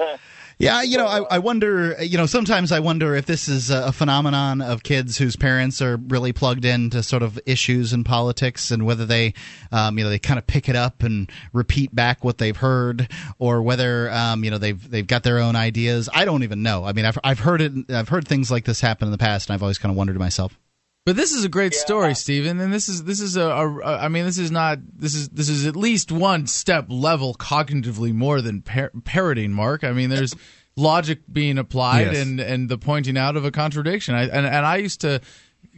Yeah, 0.60 0.84
you 0.84 0.98
know, 0.98 1.08
I, 1.08 1.22
I 1.32 1.40
wonder. 1.40 1.96
You 2.00 2.18
know, 2.18 2.26
sometimes 2.26 2.72
I 2.72 2.80
wonder 2.80 3.16
if 3.16 3.26
this 3.26 3.48
is 3.48 3.70
a 3.70 3.92
phenomenon 3.92 4.62
of 4.62 4.84
kids 4.84 5.18
whose 5.18 5.36
parents 5.36 5.82
are 5.82 5.98
really 5.98 6.32
plugged 6.32 6.64
into 6.64 7.02
sort 7.02 7.24
of 7.24 7.40
issues 7.46 7.92
in 7.92 8.04
politics, 8.04 8.70
and 8.70 8.86
whether 8.86 9.06
they, 9.06 9.34
um, 9.72 9.98
you 9.98 10.04
know, 10.04 10.10
they 10.10 10.20
kind 10.20 10.38
of 10.38 10.46
pick 10.46 10.70
it 10.70 10.76
up 10.76 11.02
and 11.02 11.32
repeat 11.54 11.94
back 11.94 12.24
what 12.24 12.38
they've 12.38 12.56
heard, 12.56 13.10
or 13.40 13.62
whether, 13.62 14.12
um, 14.12 14.44
you 14.44 14.52
know, 14.52 14.58
they've 14.60 14.90
they've 14.90 15.08
got 15.08 15.24
their 15.24 15.40
own 15.40 15.56
ideas. 15.56 16.08
I 16.14 16.24
don't 16.24 16.44
even 16.44 16.62
know. 16.62 16.86
I 16.86 16.94
mean, 16.94 17.06
I've 17.06 17.18
I've 17.24 17.40
heard 17.40 17.62
it. 17.62 17.74
I've 17.90 18.10
heard 18.10 18.28
things 18.28 18.52
like 18.52 18.66
this 18.66 18.80
happen 18.80 19.08
in 19.08 19.12
the 19.12 19.18
past, 19.18 19.50
and 19.50 19.56
I've 19.56 19.64
always 19.64 19.80
kind 19.80 19.90
of 19.90 19.98
wondered 19.98 20.14
to 20.14 20.20
myself. 20.20 20.58
But 21.06 21.18
this 21.18 21.34
is 21.34 21.44
a 21.44 21.50
great 21.50 21.74
story, 21.74 22.16
Stephen, 22.16 22.62
and 22.62 22.74
this 22.74 22.88
is 22.88 23.04
this 23.04 23.20
is 23.20 23.36
a, 23.36 23.42
a, 23.44 23.80
a 23.80 23.98
I 24.04 24.08
mean 24.08 24.24
this 24.26 24.38
is 24.38 24.52
not 24.52 24.80
this 24.96 25.16
is 25.16 25.28
this 25.30 25.50
is 25.50 25.66
at 25.66 25.76
least 25.76 26.12
one 26.14 26.48
step 26.48 26.86
level 26.88 27.34
cognitively 27.34 28.14
more 28.14 28.42
than 28.42 28.62
par- 28.62 28.92
parroting. 29.04 29.52
Mark, 29.52 29.84
I 29.84 29.92
mean 29.92 30.10
there's 30.10 30.34
logic 30.78 31.20
being 31.32 31.58
applied 31.58 32.14
Yes. 32.14 32.26
and 32.26 32.40
and 32.40 32.70
the 32.70 32.78
pointing 32.78 33.18
out 33.18 33.36
of 33.36 33.44
a 33.44 33.52
contradiction. 33.52 34.16
I, 34.16 34.24
and 34.24 34.46
and 34.46 34.66
I 34.66 34.78
used 34.78 35.02
to 35.02 35.20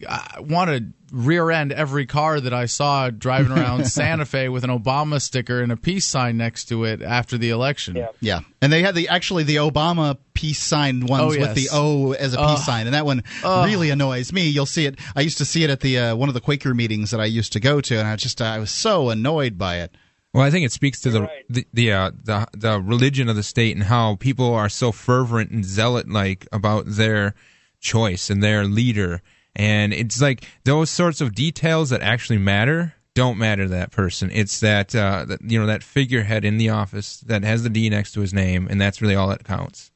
I 0.07 0.40
want 0.41 0.70
to 0.70 0.86
rear 1.12 1.49
end 1.52 1.72
every 1.72 2.06
car 2.06 2.40
that 2.41 2.53
I 2.53 2.66
saw 2.66 3.10
driving 3.10 3.52
around 3.52 3.86
Santa 3.90 4.26
Fe 4.26 4.49
with 4.49 4.64
an 4.64 4.70
Obama 4.70 5.22
sticker 5.22 5.62
and 5.62 5.72
a 5.72 5.78
peace 5.78 6.06
sign 6.06 6.38
next 6.38 6.66
to 6.66 6.84
it 6.84 7.02
after 7.02 7.38
the 7.38 7.49
election. 7.52 7.95
Yeah. 7.95 8.07
Yeah, 8.20 8.40
and 8.62 8.72
they 8.74 8.82
had 8.82 8.95
the 8.95 9.07
actually 9.10 9.44
the 9.44 9.57
Obama 9.57 10.18
peace 10.34 10.60
sign 10.62 11.06
ones 11.06 11.36
Oh, 11.36 11.40
with 11.40 11.56
the 11.56 11.70
O 11.72 12.12
as 12.12 12.34
a 12.34 12.38
peace 12.38 12.45
Ugh. 12.49 12.57
sign, 12.60 12.88
and 12.88 12.94
that 12.94 13.06
one 13.06 13.24
Ugh. 13.44 13.66
really 13.66 13.90
annoys 13.90 14.34
me. 14.34 14.48
You'll 14.49 14.66
see 14.66 14.86
it. 14.86 14.99
I 15.16 15.22
used 15.22 15.38
to 15.38 15.45
see 15.45 15.64
it 15.64 15.70
at 15.70 15.80
the 15.80 15.98
uh, 15.98 16.16
one 16.16 16.28
of 16.30 16.34
the 16.36 16.41
Quaker 16.41 16.74
meetings 16.74 17.12
that 17.12 17.22
I 17.22 17.26
used 17.26 17.53
to 17.53 17.60
go 17.60 17.80
to, 17.82 17.98
and 17.98 18.07
I 18.07 18.16
just 18.18 18.41
I 18.41 18.60
was 18.60 18.72
so 18.72 19.10
annoyed 19.10 19.57
by 19.57 19.78
it. 19.78 19.95
Well, 20.34 20.44
I 20.44 20.52
think 20.52 20.66
it 20.66 20.74
speaks 20.74 20.99
to 21.02 21.10
the 21.10 21.30
the 21.49 21.66
the, 21.74 21.91
uh, 21.94 22.12
the 22.22 22.48
the 22.52 22.82
religion 22.82 23.30
of 23.30 23.38
the 23.38 23.44
state 23.44 23.76
and 23.78 23.86
how 23.86 24.16
people 24.16 24.53
are 24.53 24.68
so 24.68 24.91
fervent 24.91 25.52
and 25.52 25.64
zealot 25.64 26.10
like 26.10 26.45
about 26.52 26.84
their 26.88 27.34
choice 27.80 28.30
and 28.30 28.44
their 28.44 28.66
leader, 28.66 29.22
and 29.56 29.94
it's 29.94 30.22
like 30.22 30.44
those 30.64 30.90
sorts 30.90 31.22
of 31.22 31.34
details 31.34 31.90
that 31.90 32.02
actually 32.02 32.40
matter 32.40 32.95
don't 33.15 33.38
matter 33.38 33.64
to 33.64 33.69
that 33.69 33.91
person. 33.91 34.30
It's 34.32 34.60
that, 34.60 34.94
uh, 34.94 35.26
that 35.26 35.41
you 35.41 35.60
know 35.60 35.65
that 35.65 35.82
figurehead 35.82 36.45
in 36.45 36.57
the 36.57 36.69
office 36.69 37.22
that 37.22 37.44
has 37.44 37.64
the 37.64 37.69
D 37.69 37.90
next 37.90 38.11
to 38.14 38.19
his 38.22 38.34
name, 38.34 38.68
and 38.69 38.80
that's 38.80 39.02
really 39.02 39.15
all 39.15 39.30
that 39.30 39.44
counts. 39.44 39.91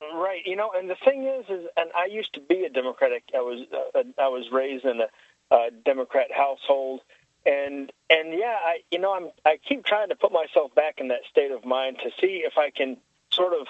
Right. 0.00 0.40
You 0.44 0.56
know, 0.56 0.70
and 0.74 0.88
the 0.88 0.96
thing 1.04 1.24
is, 1.24 1.44
is, 1.48 1.66
and 1.76 1.90
I 1.94 2.06
used 2.06 2.32
to 2.34 2.40
be 2.40 2.64
a 2.64 2.70
Democratic. 2.70 3.24
I 3.34 3.40
was, 3.40 3.66
uh, 3.94 4.02
I 4.18 4.28
was 4.28 4.50
raised 4.50 4.84
in 4.84 5.00
a 5.00 5.54
uh, 5.54 5.70
Democrat 5.84 6.28
household, 6.34 7.02
and 7.44 7.92
and 8.08 8.32
yeah, 8.32 8.56
I, 8.64 8.78
you 8.90 8.98
know, 8.98 9.12
I'm, 9.14 9.30
I 9.44 9.58
keep 9.68 9.84
trying 9.84 10.08
to 10.08 10.16
put 10.16 10.32
myself 10.32 10.74
back 10.74 10.98
in 10.98 11.08
that 11.08 11.20
state 11.30 11.50
of 11.50 11.66
mind 11.66 11.98
to 12.02 12.10
see 12.20 12.42
if 12.46 12.56
I 12.56 12.70
can 12.70 12.96
sort 13.30 13.52
of, 13.52 13.66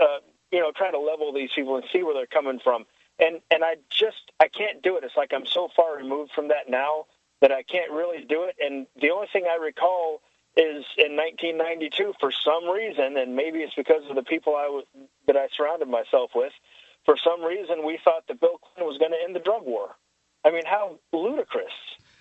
uh, 0.00 0.18
you 0.50 0.58
know, 0.58 0.72
try 0.74 0.90
to 0.90 0.98
level 0.98 1.32
these 1.32 1.50
people 1.54 1.76
and 1.76 1.84
see 1.92 2.02
where 2.02 2.14
they're 2.14 2.26
coming 2.26 2.58
from. 2.58 2.84
And 3.18 3.40
and 3.50 3.64
I 3.64 3.76
just 3.90 4.32
I 4.40 4.48
can't 4.48 4.82
do 4.82 4.96
it. 4.96 5.04
It's 5.04 5.16
like 5.16 5.32
I'm 5.32 5.46
so 5.46 5.68
far 5.74 5.96
removed 5.96 6.32
from 6.34 6.48
that 6.48 6.68
now 6.68 7.06
that 7.40 7.52
I 7.52 7.62
can't 7.62 7.90
really 7.90 8.24
do 8.24 8.44
it. 8.44 8.56
And 8.60 8.86
the 9.00 9.10
only 9.10 9.28
thing 9.32 9.44
I 9.50 9.56
recall 9.56 10.22
is 10.56 10.84
in 10.96 11.16
1992 11.16 12.14
for 12.18 12.32
some 12.32 12.68
reason, 12.68 13.16
and 13.18 13.36
maybe 13.36 13.60
it's 13.60 13.74
because 13.74 14.02
of 14.08 14.16
the 14.16 14.22
people 14.22 14.56
I 14.56 14.68
was 14.68 14.84
that 15.26 15.36
I 15.36 15.48
surrounded 15.56 15.88
myself 15.88 16.30
with. 16.34 16.52
For 17.04 17.16
some 17.22 17.44
reason, 17.44 17.86
we 17.86 17.98
thought 18.02 18.26
that 18.28 18.40
Bill 18.40 18.58
Clinton 18.58 18.88
was 18.88 18.98
going 18.98 19.12
to 19.12 19.18
end 19.22 19.36
the 19.36 19.40
drug 19.40 19.64
war. 19.64 19.94
I 20.44 20.50
mean, 20.50 20.64
how 20.64 20.98
ludicrous! 21.12 21.72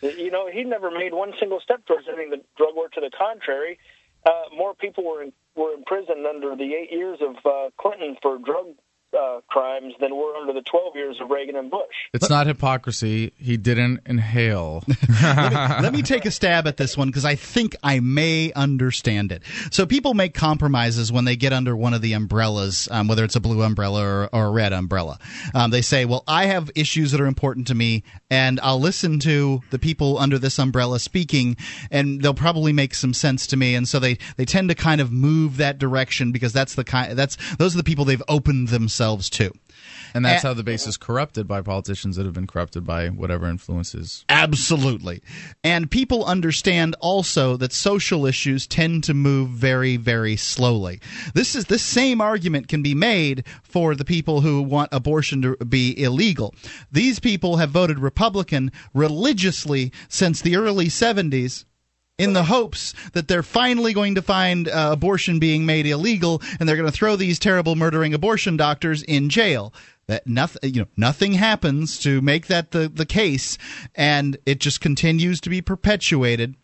You 0.01 0.30
know, 0.30 0.47
he 0.51 0.63
never 0.63 0.91
made 0.91 1.13
one 1.13 1.34
single 1.39 1.59
step 1.61 1.85
towards 1.85 2.07
ending 2.07 2.30
the 2.30 2.41
drug 2.57 2.76
war. 2.76 2.89
To 2.89 3.01
the 3.01 3.09
contrary, 3.09 3.80
uh, 4.26 4.53
more 4.55 4.73
people 4.76 5.05
were 5.05 5.23
in, 5.23 5.34
were 5.55 5.73
imprisoned 5.73 6.26
under 6.27 6.55
the 6.55 6.73
eight 6.76 6.91
years 6.91 7.19
of 7.22 7.35
uh, 7.45 7.69
Clinton 7.77 8.17
for 8.22 8.38
drug 8.38 8.76
uh, 9.16 9.42
crimes 9.48 9.94
than 10.00 10.16
were 10.16 10.36
under 10.36 10.54
the 10.54 10.62
12 10.62 10.96
years 10.96 11.22
of 11.22 11.30
Reagan 11.30 11.56
and 11.56 11.72
Bush. 11.72 11.96
It's 12.14 12.30
not 12.30 12.48
hypocrisy. 12.48 13.32
He 13.38 13.58
didn't 13.58 14.02
inhale. 14.06 14.84
let, 15.22 15.52
me, 15.52 15.58
let 15.84 15.94
me 15.94 16.02
take 16.02 16.26
a 16.26 16.32
stab 16.32 16.68
at 16.68 16.78
this 16.78 16.98
one 16.98 17.08
because 17.08 17.26
I 17.26 17.36
think 17.36 17.76
I 17.84 18.00
may 18.00 18.52
understand 18.54 19.32
it. 19.32 19.44
So 19.72 19.86
people 19.86 20.14
make 20.14 20.34
compromises 20.34 21.12
when 21.12 21.26
they 21.26 21.36
get 21.36 21.54
under 21.54 21.76
one 21.76 21.94
of 21.94 22.02
the 22.02 22.14
umbrellas, 22.14 22.88
um, 22.92 23.08
whether 23.08 23.24
it's 23.24 23.36
a 23.36 23.40
blue 23.40 23.62
umbrella 23.62 24.04
or, 24.04 24.30
or 24.34 24.48
a 24.48 24.52
red 24.52 24.74
umbrella. 24.74 25.20
Um, 25.54 25.72
they 25.72 25.82
say, 25.82 26.06
"Well, 26.06 26.24
I 26.28 26.46
have 26.46 26.70
issues 26.76 27.12
that 27.12 27.22
are 27.22 27.26
important 27.26 27.68
to 27.68 27.76
me, 27.76 28.04
and 28.30 28.60
I'll 28.62 28.80
listen 28.80 29.20
to 29.22 29.62
the 29.70 29.80
people 29.80 30.18
under 30.18 30.38
this 30.38 30.60
umbrella 30.60 31.00
speaking, 31.00 31.58
and 31.92 32.22
they'll 32.22 32.34
probably 32.34 32.74
make 32.74 32.94
some 32.94 33.14
sense 33.14 33.48
to 33.48 33.58
me." 33.58 33.76
And 33.76 33.88
so 33.88 34.00
they 34.00 34.18
they 34.38 34.46
tend 34.46 34.70
to 34.70 34.76
kind 34.76 35.00
of 35.00 35.12
move 35.12 35.58
that 35.58 35.78
direction 35.78 36.32
because 36.32 36.54
that's 36.54 36.76
the 36.76 36.84
kind 36.84 37.18
that's 37.18 37.38
those 37.58 37.76
are 37.76 37.78
the 37.78 37.84
people 37.84 38.06
they've 38.06 38.22
opened 38.28 38.70
themselves 38.70 39.05
to. 39.32 39.52
And 40.14 40.23
that's 40.23 40.44
how 40.44 40.53
the 40.53 40.64
base 40.64 40.88
is 40.88 40.95
corrupted 40.95 41.45
by 41.45 41.61
politicians 41.61 42.15
that 42.15 42.26
have 42.26 42.34
been 42.34 42.48
corrupted 42.48 42.86
by 42.86 43.10
whatever 43.10 43.48
influences. 43.48 44.23
Absolutely. 44.30 45.22
And 45.61 45.91
people 45.91 46.23
understand 46.23 46.95
also 47.02 47.57
that 47.57 47.73
social 47.73 48.26
issues 48.26 48.65
tend 48.65 49.03
to 49.03 49.14
move 49.14 49.49
very, 49.49 49.98
very 49.98 50.38
slowly. 50.38 51.02
This 51.34 51.53
is 51.53 51.65
this 51.65 51.84
same 51.84 52.22
argument 52.22 52.69
can 52.69 52.82
be 52.82 52.95
made 52.95 53.44
for 53.64 53.94
the 53.94 54.06
people 54.06 54.40
who 54.40 54.61
want 54.61 54.90
abortion 54.94 55.41
to 55.41 55.57
be 55.65 56.02
illegal. 56.02 56.56
These 56.91 57.19
people 57.19 57.57
have 57.57 57.72
voted 57.72 57.99
Republican 57.99 58.72
religiously 58.94 59.91
since 60.07 60.41
the 60.41 60.56
early 60.56 60.88
70s 60.88 61.65
in 62.18 62.34
the 62.34 62.44
hopes 62.44 62.94
that 63.14 63.28
they're 63.28 63.44
finally 63.44 63.94
going 63.94 64.16
to 64.16 64.22
find 64.22 64.68
uh, 64.68 64.90
abortion 64.92 65.40
being 65.40 65.66
made 65.66 65.86
illegal 65.86 66.42
and 66.60 66.68
they're 66.68 66.78
going 66.78 66.90
to 66.90 66.98
throw 66.98 67.16
these 67.16 67.40
terrible 67.40 67.76
murdering 67.76 68.14
abortion 68.14 68.56
doctors 68.58 69.04
in 69.04 69.30
jail. 69.30 69.74
That 70.08 70.28
nothing 70.28 70.74
you 70.76 70.82
know 70.82 70.88
nothing 70.96 71.34
happens 71.34 71.98
to 72.00 72.22
make 72.22 72.46
that 72.46 72.72
the 72.72 72.88
the 72.88 73.08
case 73.08 73.58
and 73.96 74.38
it 74.46 74.60
just 74.60 74.80
continues 74.80 75.42
to 75.42 75.50
be 75.50 75.64
perpetuated 75.64 76.56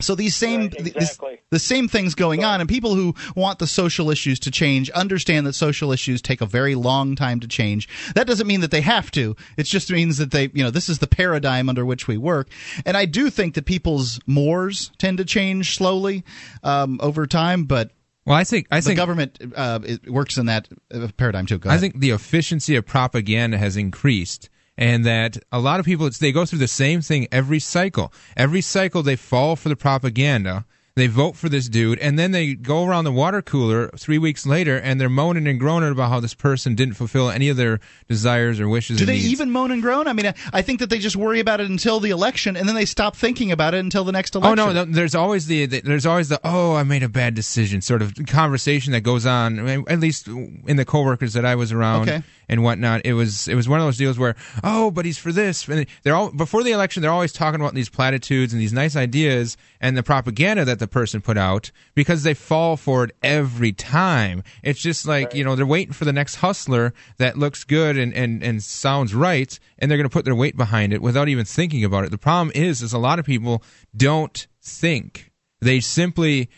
so 0.00 0.14
these 0.14 0.34
same 0.36 0.70
th- 0.70 0.94
this- 0.94 1.18
the 1.50 1.58
same 1.58 1.88
things 1.88 2.14
going 2.14 2.44
on 2.44 2.60
and 2.60 2.68
people 2.68 2.94
who 2.94 3.14
want 3.34 3.58
the 3.58 3.66
social 3.66 4.10
issues 4.10 4.38
to 4.40 4.50
change 4.50 4.90
understand 4.90 5.46
that 5.46 5.54
social 5.54 5.92
issues 5.92 6.20
take 6.20 6.40
a 6.40 6.46
very 6.46 6.74
long 6.74 7.16
time 7.16 7.40
to 7.40 7.48
change. 7.48 7.88
That 8.14 8.26
doesn't 8.26 8.46
mean 8.46 8.60
that 8.60 8.70
they 8.70 8.82
have 8.82 9.10
to. 9.12 9.34
It 9.56 9.64
just 9.64 9.90
means 9.90 10.18
that 10.18 10.30
they 10.30 10.50
you 10.52 10.62
know 10.62 10.70
this 10.70 10.88
is 10.88 10.98
the 10.98 11.06
paradigm 11.06 11.68
under 11.68 11.84
which 11.84 12.06
we 12.06 12.16
work. 12.16 12.48
And 12.84 12.96
i 12.96 13.04
do 13.04 13.30
think 13.30 13.54
that 13.54 13.64
people's 13.64 14.20
mores 14.26 14.90
tend 14.98 15.18
to 15.18 15.24
change 15.24 15.76
slowly 15.76 16.24
um, 16.62 16.98
over 17.02 17.26
time 17.26 17.64
but 17.64 17.90
well 18.24 18.36
i 18.36 18.44
think 18.44 18.66
i 18.70 18.80
the 18.80 18.86
think 18.86 18.96
government 18.96 19.38
uh, 19.56 19.78
it 19.84 20.10
works 20.10 20.36
in 20.38 20.46
that 20.46 20.68
uh, 20.92 21.08
paradigm 21.16 21.46
too. 21.46 21.58
Go 21.58 21.70
I 21.70 21.78
think 21.78 22.00
the 22.00 22.10
efficiency 22.10 22.76
of 22.76 22.86
propaganda 22.86 23.58
has 23.58 23.76
increased. 23.76 24.48
And 24.78 25.04
that 25.04 25.38
a 25.50 25.58
lot 25.58 25.80
of 25.80 25.86
people, 25.86 26.08
they 26.08 26.30
go 26.30 26.46
through 26.46 26.60
the 26.60 26.68
same 26.68 27.02
thing 27.02 27.26
every 27.32 27.58
cycle. 27.58 28.12
Every 28.36 28.60
cycle, 28.60 29.02
they 29.02 29.16
fall 29.16 29.56
for 29.56 29.68
the 29.68 29.76
propaganda. 29.76 30.64
They 30.98 31.06
vote 31.06 31.36
for 31.36 31.48
this 31.48 31.68
dude, 31.68 31.98
and 32.00 32.18
then 32.18 32.32
they 32.32 32.54
go 32.54 32.84
around 32.84 33.04
the 33.04 33.12
water 33.12 33.40
cooler 33.40 33.88
three 33.96 34.18
weeks 34.18 34.44
later, 34.46 34.76
and 34.78 35.00
they're 35.00 35.08
moaning 35.08 35.46
and 35.46 35.58
groaning 35.58 35.90
about 35.92 36.10
how 36.10 36.20
this 36.20 36.34
person 36.34 36.74
didn't 36.74 36.94
fulfill 36.94 37.30
any 37.30 37.48
of 37.48 37.56
their 37.56 37.78
desires 38.08 38.58
or 38.60 38.68
wishes. 38.68 38.98
Do 38.98 39.04
or 39.04 39.06
they 39.06 39.12
needs. 39.14 39.28
even 39.32 39.50
moan 39.50 39.70
and 39.70 39.80
groan? 39.80 40.08
I 40.08 40.12
mean, 40.12 40.32
I, 40.52 40.62
think 40.62 40.80
that 40.80 40.90
they 40.90 40.98
just 40.98 41.16
worry 41.16 41.40
about 41.40 41.60
it 41.60 41.70
until 41.70 42.00
the 42.00 42.10
election, 42.10 42.56
and 42.56 42.68
then 42.68 42.74
they 42.74 42.84
stop 42.84 43.14
thinking 43.16 43.52
about 43.52 43.74
it 43.74 43.78
until 43.78 44.02
the 44.04 44.12
next 44.12 44.34
Oh 44.36 44.40
election. 44.40 44.74
no, 44.74 44.84
no! 44.84 44.92
There's 44.92 45.14
always 45.14 45.46
the, 45.46 45.66
the 45.66 45.80
there's 45.80 46.04
always 46.06 46.28
the 46.28 46.40
oh 46.44 46.74
I 46.74 46.82
made 46.82 47.02
a 47.04 47.08
bad 47.08 47.34
decision 47.34 47.80
sort 47.80 48.02
of 48.02 48.14
conversation 48.26 48.92
that 48.92 49.02
goes 49.02 49.24
on. 49.24 49.58
I 49.60 49.62
mean, 49.62 49.84
at 49.88 50.00
least 50.00 50.26
in 50.26 50.76
the 50.76 50.84
coworkers 50.84 51.34
that 51.34 51.44
I 51.44 51.54
was 51.54 51.70
around 51.72 52.08
Okay. 52.08 52.22
and 52.48 52.64
whatnot. 52.64 53.02
It 53.04 53.12
was 53.12 53.46
it 53.46 53.54
was 53.54 53.68
one 53.68 53.78
of 53.78 53.86
those 53.86 53.96
deals 53.98 54.18
where 54.18 54.34
oh 54.64 54.90
but 54.90 55.04
he's 55.04 55.18
for 55.18 55.30
this. 55.30 55.68
And 55.68 55.86
they're 56.02 56.16
all 56.16 56.30
before 56.32 56.64
the 56.64 56.72
election. 56.72 57.02
They're 57.02 57.12
always 57.12 57.32
talking 57.32 57.60
about 57.60 57.74
these 57.74 57.88
platitudes 57.88 58.52
and 58.52 58.60
these 58.60 58.72
nice 58.72 58.96
ideas 58.96 59.56
and 59.80 59.96
the 59.96 60.02
propaganda 60.02 60.64
that 60.64 60.80
the 60.80 60.87
person 60.88 61.20
put 61.20 61.38
out 61.38 61.70
because 61.94 62.22
they 62.22 62.34
fall 62.34 62.76
for 62.76 63.04
it 63.04 63.12
every 63.22 63.72
time. 63.72 64.42
It's 64.62 64.80
just 64.80 65.06
like 65.06 65.34
you 65.34 65.44
know 65.44 65.54
they're 65.54 65.66
waiting 65.66 65.92
for 65.92 66.04
the 66.04 66.12
next 66.12 66.36
hustler 66.36 66.92
that 67.18 67.38
looks 67.38 67.64
good 67.64 67.96
and 67.96 68.12
and 68.14 68.42
and 68.42 68.62
sounds 68.62 69.14
right, 69.14 69.58
and 69.78 69.90
they're 69.90 69.98
going 69.98 70.08
to 70.08 70.12
put 70.12 70.24
their 70.24 70.34
weight 70.34 70.56
behind 70.56 70.92
it 70.92 71.02
without 71.02 71.28
even 71.28 71.44
thinking 71.44 71.84
about 71.84 72.04
it. 72.04 72.10
The 72.10 72.18
problem 72.18 72.52
is, 72.54 72.82
is 72.82 72.92
a 72.92 72.98
lot 72.98 73.18
of 73.18 73.24
people 73.24 73.62
don't 73.96 74.46
think. 74.62 75.32
They 75.60 75.80
simply 75.80 76.48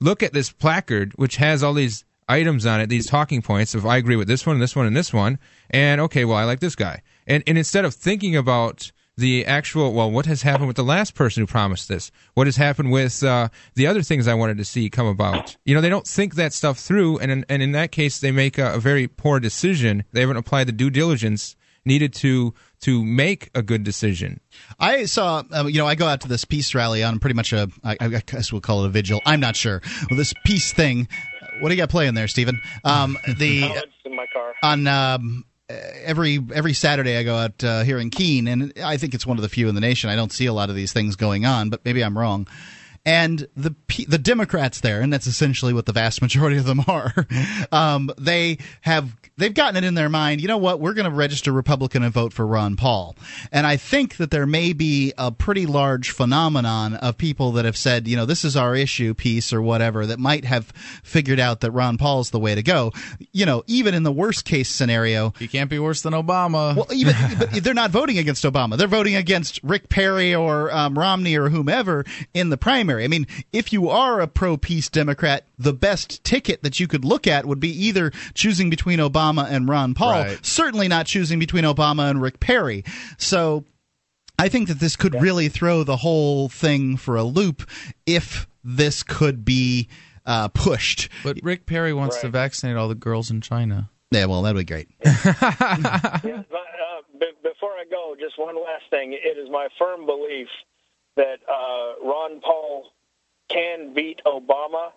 look 0.00 0.22
at 0.22 0.32
this 0.32 0.50
placard, 0.50 1.12
which 1.16 1.36
has 1.36 1.62
all 1.62 1.74
these 1.74 2.04
items 2.28 2.66
on 2.66 2.80
it, 2.80 2.88
these 2.88 3.06
talking 3.06 3.42
points 3.42 3.74
of 3.74 3.86
I 3.86 3.96
agree 3.96 4.16
with 4.16 4.28
this 4.28 4.46
one, 4.46 4.56
and 4.56 4.62
this 4.62 4.76
one, 4.76 4.86
and 4.86 4.96
this 4.96 5.12
one, 5.12 5.38
and 5.70 6.00
okay, 6.02 6.24
well, 6.24 6.36
I 6.36 6.44
like 6.44 6.60
this 6.60 6.76
guy. 6.76 7.02
And, 7.26 7.42
and 7.46 7.58
instead 7.58 7.84
of 7.84 7.94
thinking 7.94 8.36
about 8.36 8.92
the 9.18 9.44
actual, 9.46 9.92
well, 9.92 10.10
what 10.10 10.26
has 10.26 10.42
happened 10.42 10.68
with 10.68 10.76
the 10.76 10.84
last 10.84 11.14
person 11.14 11.42
who 11.42 11.46
promised 11.46 11.88
this? 11.88 12.10
What 12.34 12.46
has 12.46 12.56
happened 12.56 12.90
with 12.92 13.22
uh, 13.22 13.48
the 13.74 13.86
other 13.86 14.02
things 14.02 14.28
I 14.28 14.34
wanted 14.34 14.58
to 14.58 14.64
see 14.64 14.88
come 14.88 15.06
about? 15.06 15.56
You 15.64 15.74
know, 15.74 15.80
they 15.80 15.88
don't 15.88 16.06
think 16.06 16.36
that 16.36 16.52
stuff 16.52 16.78
through, 16.78 17.18
and 17.18 17.30
in, 17.30 17.44
and 17.48 17.62
in 17.62 17.72
that 17.72 17.92
case, 17.92 18.20
they 18.20 18.30
make 18.30 18.58
a, 18.58 18.74
a 18.74 18.78
very 18.78 19.08
poor 19.08 19.40
decision. 19.40 20.04
They 20.12 20.20
haven't 20.20 20.36
applied 20.36 20.68
the 20.68 20.72
due 20.72 20.90
diligence 20.90 21.56
needed 21.84 22.12
to 22.12 22.54
to 22.80 23.04
make 23.04 23.50
a 23.54 23.62
good 23.62 23.82
decision. 23.82 24.40
I 24.78 25.06
saw, 25.06 25.42
um, 25.52 25.68
you 25.68 25.78
know, 25.78 25.86
I 25.86 25.96
go 25.96 26.06
out 26.06 26.20
to 26.20 26.28
this 26.28 26.44
peace 26.44 26.72
rally 26.74 27.02
on 27.02 27.18
pretty 27.18 27.34
much 27.34 27.52
a, 27.52 27.68
I, 27.82 27.96
I 28.00 28.08
guess 28.08 28.52
we'll 28.52 28.60
call 28.60 28.84
it 28.84 28.86
a 28.86 28.90
vigil. 28.90 29.20
I'm 29.26 29.40
not 29.40 29.56
sure. 29.56 29.80
Well, 30.08 30.16
this 30.16 30.32
peace 30.44 30.72
thing. 30.72 31.08
What 31.60 31.70
do 31.70 31.74
you 31.74 31.80
got 31.80 31.88
playing 31.90 32.14
there, 32.14 32.28
Stephen? 32.28 32.60
Um, 32.84 33.18
the 33.38 33.64
Oh, 33.64 33.80
in 34.04 34.14
my 34.14 34.26
car. 34.32 34.54
on 34.62 34.86
um, 34.86 35.44
every 35.68 36.38
every 36.54 36.72
Saturday 36.72 37.16
I 37.16 37.22
go 37.22 37.36
out 37.36 37.62
uh, 37.62 37.82
here 37.82 37.98
in 37.98 38.10
Keene, 38.10 38.48
and 38.48 38.72
I 38.82 38.96
think 38.96 39.14
it's 39.14 39.26
one 39.26 39.38
of 39.38 39.42
the 39.42 39.48
few 39.48 39.68
in 39.68 39.74
the 39.74 39.80
nation. 39.80 40.10
I 40.10 40.16
don't 40.16 40.32
see 40.32 40.46
a 40.46 40.52
lot 40.52 40.70
of 40.70 40.76
these 40.76 40.92
things 40.92 41.16
going 41.16 41.44
on, 41.44 41.70
but 41.70 41.84
maybe 41.84 42.02
I'm 42.02 42.16
wrong. 42.16 42.46
And 43.08 43.48
the 43.56 43.74
the 44.06 44.18
Democrats 44.18 44.80
there, 44.80 45.00
and 45.00 45.10
that's 45.10 45.26
essentially 45.26 45.72
what 45.72 45.86
the 45.86 45.94
vast 45.94 46.20
majority 46.20 46.58
of 46.58 46.66
them 46.66 46.84
are. 46.88 47.14
Um, 47.72 48.10
they 48.18 48.58
have 48.82 49.16
they've 49.38 49.54
gotten 49.54 49.82
it 49.82 49.86
in 49.86 49.94
their 49.94 50.10
mind. 50.10 50.42
You 50.42 50.48
know 50.48 50.58
what? 50.58 50.78
We're 50.78 50.92
going 50.92 51.08
to 51.08 51.16
register 51.16 51.50
Republican 51.50 52.02
and 52.02 52.12
vote 52.12 52.34
for 52.34 52.46
Ron 52.46 52.76
Paul. 52.76 53.16
And 53.50 53.66
I 53.66 53.78
think 53.78 54.16
that 54.18 54.30
there 54.30 54.46
may 54.46 54.74
be 54.74 55.14
a 55.16 55.32
pretty 55.32 55.64
large 55.64 56.10
phenomenon 56.10 56.96
of 56.96 57.16
people 57.16 57.52
that 57.52 57.64
have 57.64 57.76
said, 57.78 58.06
you 58.06 58.16
know, 58.16 58.26
this 58.26 58.44
is 58.44 58.56
our 58.56 58.74
issue, 58.74 59.14
peace 59.14 59.52
or 59.54 59.62
whatever, 59.62 60.04
that 60.04 60.18
might 60.18 60.44
have 60.44 60.66
figured 61.02 61.40
out 61.40 61.60
that 61.60 61.70
Ron 61.70 61.96
Paul's 61.96 62.30
the 62.30 62.38
way 62.38 62.54
to 62.54 62.62
go. 62.62 62.92
You 63.32 63.46
know, 63.46 63.64
even 63.66 63.94
in 63.94 64.02
the 64.02 64.12
worst 64.12 64.44
case 64.44 64.68
scenario, 64.68 65.32
he 65.38 65.48
can't 65.48 65.70
be 65.70 65.78
worse 65.78 66.02
than 66.02 66.12
Obama. 66.12 66.76
Well, 66.76 66.86
even 66.92 67.14
but 67.38 67.52
they're 67.64 67.72
not 67.72 67.90
voting 67.90 68.18
against 68.18 68.44
Obama. 68.44 68.76
They're 68.76 68.86
voting 68.86 69.16
against 69.16 69.62
Rick 69.62 69.88
Perry 69.88 70.34
or 70.34 70.70
um, 70.74 70.98
Romney 70.98 71.36
or 71.36 71.48
whomever 71.48 72.04
in 72.34 72.50
the 72.50 72.58
primary. 72.58 72.97
I 73.04 73.08
mean, 73.08 73.26
if 73.52 73.72
you 73.72 73.88
are 73.88 74.20
a 74.20 74.26
pro 74.26 74.56
peace 74.56 74.88
Democrat, 74.88 75.46
the 75.58 75.72
best 75.72 76.22
ticket 76.24 76.62
that 76.62 76.78
you 76.80 76.86
could 76.86 77.04
look 77.04 77.26
at 77.26 77.46
would 77.46 77.60
be 77.60 77.70
either 77.86 78.10
choosing 78.34 78.70
between 78.70 78.98
Obama 78.98 79.48
and 79.50 79.68
Ron 79.68 79.94
Paul. 79.94 80.22
Right. 80.22 80.46
Certainly 80.46 80.88
not 80.88 81.06
choosing 81.06 81.38
between 81.38 81.64
Obama 81.64 82.10
and 82.10 82.20
Rick 82.22 82.40
Perry. 82.40 82.84
So. 83.16 83.64
I 84.40 84.48
think 84.48 84.68
that 84.68 84.78
this 84.78 84.94
could 84.94 85.20
really 85.20 85.48
throw 85.48 85.82
the 85.82 85.96
whole 85.96 86.48
thing 86.48 86.96
for 86.96 87.16
a 87.16 87.24
loop 87.24 87.68
if 88.06 88.46
this 88.62 89.02
could 89.02 89.44
be 89.44 89.88
uh, 90.24 90.46
pushed. 90.46 91.08
But 91.24 91.38
Rick 91.42 91.66
Perry 91.66 91.92
wants 91.92 92.20
to 92.20 92.28
vaccinate 92.28 92.76
all 92.76 92.86
the 92.86 92.94
girls 92.94 93.32
in 93.32 93.40
China. 93.40 93.90
Yeah, 94.12 94.26
well, 94.26 94.42
that'd 94.42 94.56
be 94.56 94.64
great. 94.64 94.88
Yeah, 95.04 96.42
but, 96.48 96.68
uh, 96.68 97.02
b- 97.18 97.32
before 97.42 97.70
I 97.72 97.84
go, 97.90 98.14
just 98.18 98.38
one 98.38 98.54
last 98.54 98.84
thing. 98.90 99.12
It 99.12 99.38
is 99.38 99.50
my 99.50 99.68
firm 99.78 100.06
belief 100.06 100.46
that 101.18 101.40
uh, 101.50 102.06
Ron 102.08 102.40
Paul 102.40 102.90
can 103.50 103.92
beat 103.92 104.20
Obama 104.24 104.92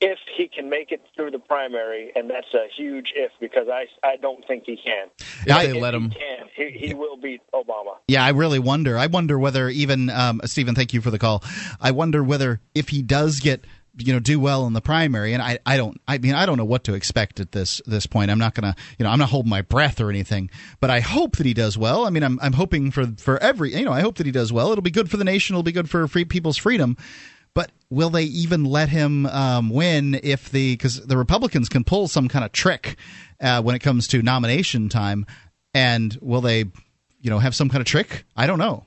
if 0.00 0.18
he 0.36 0.48
can 0.48 0.68
make 0.68 0.92
it 0.92 1.00
through 1.14 1.30
the 1.30 1.38
primary, 1.38 2.12
and 2.14 2.28
that's 2.28 2.52
a 2.54 2.66
huge 2.76 3.12
if 3.16 3.32
because 3.40 3.68
I 3.68 3.86
I 4.02 4.16
don't 4.16 4.46
think 4.46 4.64
he 4.66 4.76
can. 4.76 5.08
If 5.18 5.46
they 5.46 5.72
let 5.72 5.94
he 5.94 6.00
him. 6.00 6.10
can, 6.10 6.48
he, 6.54 6.70
he 6.70 6.94
will 6.94 7.16
beat 7.16 7.40
Obama. 7.52 7.96
Yeah, 8.08 8.24
I 8.24 8.30
really 8.30 8.58
wonder. 8.58 8.98
I 8.98 9.06
wonder 9.06 9.38
whether 9.38 9.68
even 9.68 10.10
um, 10.10 10.40
Stephen, 10.44 10.74
thank 10.74 10.92
you 10.92 11.00
for 11.00 11.10
the 11.10 11.18
call. 11.18 11.42
I 11.80 11.90
wonder 11.90 12.22
whether 12.22 12.60
if 12.74 12.88
he 12.88 13.02
does 13.02 13.40
get 13.40 13.64
you 13.96 14.12
know 14.12 14.18
do 14.18 14.40
well 14.40 14.66
in 14.66 14.72
the 14.72 14.80
primary, 14.80 15.32
and 15.32 15.42
I, 15.42 15.58
I 15.64 15.76
don't 15.76 16.00
I 16.06 16.18
mean 16.18 16.34
I 16.34 16.46
don't 16.46 16.56
know 16.56 16.64
what 16.64 16.84
to 16.84 16.94
expect 16.94 17.40
at 17.40 17.52
this 17.52 17.80
this 17.86 18.06
point. 18.06 18.30
I'm 18.30 18.38
not 18.38 18.54
gonna 18.54 18.74
you 18.98 19.04
know 19.04 19.10
I'm 19.10 19.18
not 19.18 19.30
holding 19.30 19.50
my 19.50 19.62
breath 19.62 20.00
or 20.00 20.10
anything, 20.10 20.50
but 20.80 20.90
I 20.90 21.00
hope 21.00 21.36
that 21.36 21.46
he 21.46 21.54
does 21.54 21.78
well. 21.78 22.06
I 22.06 22.10
mean 22.10 22.22
I'm 22.22 22.38
I'm 22.40 22.54
hoping 22.54 22.90
for 22.90 23.06
for 23.18 23.42
every 23.42 23.74
you 23.74 23.84
know 23.84 23.92
I 23.92 24.00
hope 24.00 24.16
that 24.16 24.26
he 24.26 24.32
does 24.32 24.52
well. 24.52 24.72
It'll 24.72 24.82
be 24.82 24.90
good 24.90 25.10
for 25.10 25.16
the 25.16 25.24
nation. 25.24 25.54
It'll 25.54 25.62
be 25.62 25.72
good 25.72 25.90
for 25.90 26.06
free 26.08 26.24
people's 26.24 26.56
freedom. 26.56 26.96
But 27.54 27.70
will 27.88 28.10
they 28.10 28.24
even 28.24 28.64
let 28.64 28.88
him 28.88 29.26
um, 29.26 29.70
win 29.70 30.18
if 30.22 30.50
the 30.50 30.74
because 30.74 31.00
the 31.06 31.16
Republicans 31.16 31.68
can 31.68 31.84
pull 31.84 32.08
some 32.08 32.28
kind 32.28 32.44
of 32.44 32.50
trick 32.50 32.96
uh, 33.40 33.62
when 33.62 33.76
it 33.76 33.78
comes 33.78 34.08
to 34.08 34.22
nomination 34.22 34.88
time, 34.88 35.24
and 35.72 36.18
will 36.20 36.40
they, 36.40 36.64
you 37.20 37.30
know, 37.30 37.38
have 37.38 37.54
some 37.54 37.68
kind 37.68 37.80
of 37.80 37.86
trick? 37.86 38.24
I 38.36 38.48
don't 38.48 38.58
know. 38.58 38.86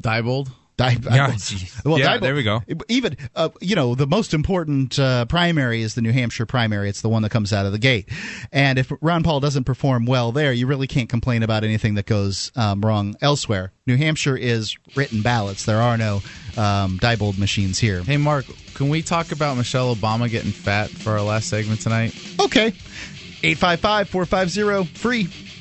Diebold. 0.00 0.50
Yeah, 0.78 1.28
well, 1.28 1.36
well, 1.84 1.98
Yeah, 1.98 2.18
there 2.18 2.34
we 2.34 2.42
go. 2.42 2.62
Even 2.88 3.16
uh, 3.36 3.50
you 3.60 3.76
know 3.76 3.94
the 3.94 4.06
most 4.06 4.34
important 4.34 4.98
uh, 4.98 5.24
primary 5.26 5.82
is 5.82 5.94
the 5.94 6.02
New 6.02 6.12
Hampshire 6.12 6.46
primary. 6.46 6.88
It's 6.88 7.00
the 7.00 7.08
one 7.08 7.22
that 7.22 7.30
comes 7.30 7.52
out 7.52 7.64
of 7.64 7.72
the 7.72 7.78
gate, 7.78 8.08
and 8.52 8.78
if 8.78 8.92
Ron 9.00 9.22
Paul 9.22 9.40
doesn't 9.40 9.64
perform 9.64 10.04
well 10.06 10.32
there, 10.32 10.52
you 10.52 10.66
really 10.66 10.86
can't 10.86 11.08
complain 11.08 11.42
about 11.42 11.62
anything 11.62 11.94
that 11.94 12.06
goes 12.06 12.50
um, 12.56 12.80
wrong 12.80 13.14
elsewhere. 13.20 13.72
New 13.86 13.96
Hampshire 13.96 14.36
is 14.36 14.76
written 14.96 15.22
ballots. 15.22 15.64
There 15.64 15.80
are 15.80 15.96
no 15.96 16.16
um, 16.56 16.98
Diebold 16.98 17.38
machines 17.38 17.78
here. 17.78 18.02
Hey, 18.02 18.16
Mark, 18.16 18.46
can 18.74 18.88
we 18.88 19.02
talk 19.02 19.30
about 19.30 19.56
Michelle 19.56 19.94
Obama 19.94 20.28
getting 20.28 20.52
fat 20.52 20.90
for 20.90 21.12
our 21.12 21.22
last 21.22 21.48
segment 21.48 21.80
tonight? 21.80 22.14
Okay. 22.40 22.72
855 23.42 24.08
450 24.08 24.98
free. 24.98 25.24
Free 25.24 25.54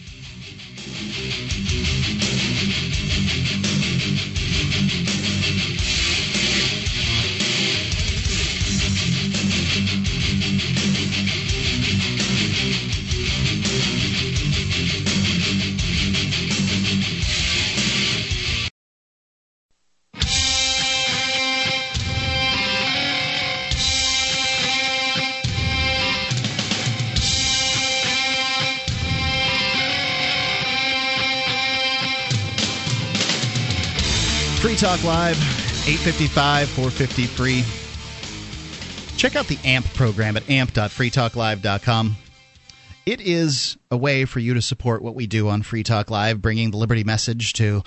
Talk 34.84 35.02
Live, 35.06 35.38
855 35.88 36.68
450 36.68 37.24
free. 37.28 37.64
Check 39.16 39.38
out 39.38 39.48
the 39.48 39.58
AMP 39.64 39.86
program 39.94 40.36
at 40.36 40.50
amp.freetalklive.com. 40.50 42.18
It 43.06 43.22
is 43.22 43.78
a 43.90 43.96
way 43.96 44.26
for 44.26 44.42
you 44.42 44.54
to 44.56 44.62
support 44.62 45.02
what 45.02 45.16
we 45.16 45.26
do 45.26 45.48
on 45.48 45.62
Free 45.62 45.84
Talk 45.84 46.12
Live, 46.12 46.42
bringing 46.42 46.72
the 46.72 46.78
Liberty 46.78 47.06
message 47.06 47.54
to 47.54 47.82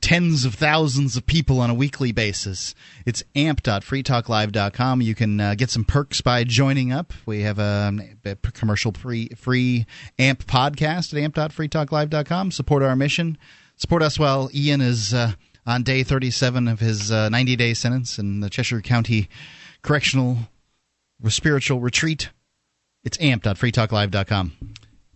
tens 0.00 0.44
of 0.44 0.54
thousands 0.54 1.16
of 1.16 1.26
people 1.26 1.58
on 1.60 1.68
a 1.68 1.74
weekly 1.74 2.12
basis. 2.12 2.76
It's 3.04 3.24
amp.freetalklive.com. 3.34 5.02
You 5.02 5.16
can 5.16 5.40
uh, 5.40 5.56
get 5.56 5.70
some 5.70 5.84
perks 5.84 6.20
by 6.20 6.44
joining 6.44 6.92
up. 6.92 7.12
We 7.26 7.42
have 7.42 7.58
a, 7.58 7.92
a 8.24 8.36
commercial 8.52 8.92
free, 8.92 9.30
free 9.30 9.84
AMP 10.20 10.46
podcast 10.46 11.12
at 11.12 11.18
amp.freetalklive.com. 11.18 12.52
Support 12.52 12.84
our 12.84 12.94
mission. 12.94 13.36
Support 13.78 14.02
us 14.02 14.18
while 14.18 14.48
Ian 14.54 14.80
is 14.80 15.12
uh, 15.12 15.32
on 15.66 15.82
day 15.82 16.02
37 16.02 16.68
of 16.68 16.80
his 16.80 17.10
90 17.10 17.56
day 17.56 17.74
sentence 17.74 18.18
in 18.18 18.40
the 18.40 18.50
Cheshire 18.50 18.80
County 18.80 19.28
Correctional 19.82 20.38
Spiritual 21.28 21.80
Retreat. 21.80 22.30
It's 23.04 23.18
amp.freetalklive.com. 23.20 24.52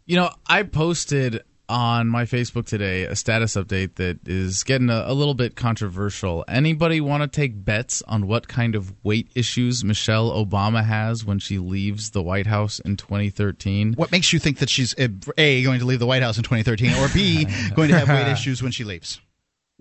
You 0.07 0.17
know, 0.17 0.31
I 0.47 0.63
posted 0.63 1.43
on 1.69 2.09
my 2.09 2.25
Facebook 2.25 2.67
today 2.67 3.05
a 3.05 3.15
status 3.15 3.55
update 3.55 3.95
that 3.95 4.19
is 4.27 4.65
getting 4.65 4.91
a, 4.91 5.05
a 5.07 5.15
little 5.15 5.35
bit 5.35 5.55
controversial. 5.55 6.45
Anybody 6.49 7.01
want 7.01 7.23
to 7.23 7.29
take 7.29 7.65
bets 7.65 8.03
on 8.09 8.27
what 8.27 8.49
kind 8.49 8.75
of 8.75 8.93
weight 9.05 9.31
issues 9.37 9.85
Michelle 9.85 10.31
Obama 10.33 10.85
has 10.85 11.25
when 11.25 11.39
she 11.39 11.59
leaves 11.59 12.11
the 12.11 12.23
White 12.23 12.49
House 12.49 12.81
in 12.81 12.97
2013? 12.97 13.95
What 13.95 14.11
makes 14.11 14.33
you 14.33 14.41
think 14.41 14.59
that 14.59 14.69
she's 14.69 14.99
uh, 14.99 15.09
A, 15.39 15.63
going 15.63 15.79
to 15.79 15.87
leave 15.87 16.01
the 16.01 16.07
White 16.07 16.23
House 16.23 16.37
in 16.37 16.43
2013, 16.43 16.95
or 16.95 17.09
B, 17.15 17.45
going 17.77 17.91
to 17.91 17.99
have 17.99 18.09
weight 18.09 18.31
issues 18.33 18.63
when 18.63 18.73
she 18.73 18.83
leaves? 18.83 19.21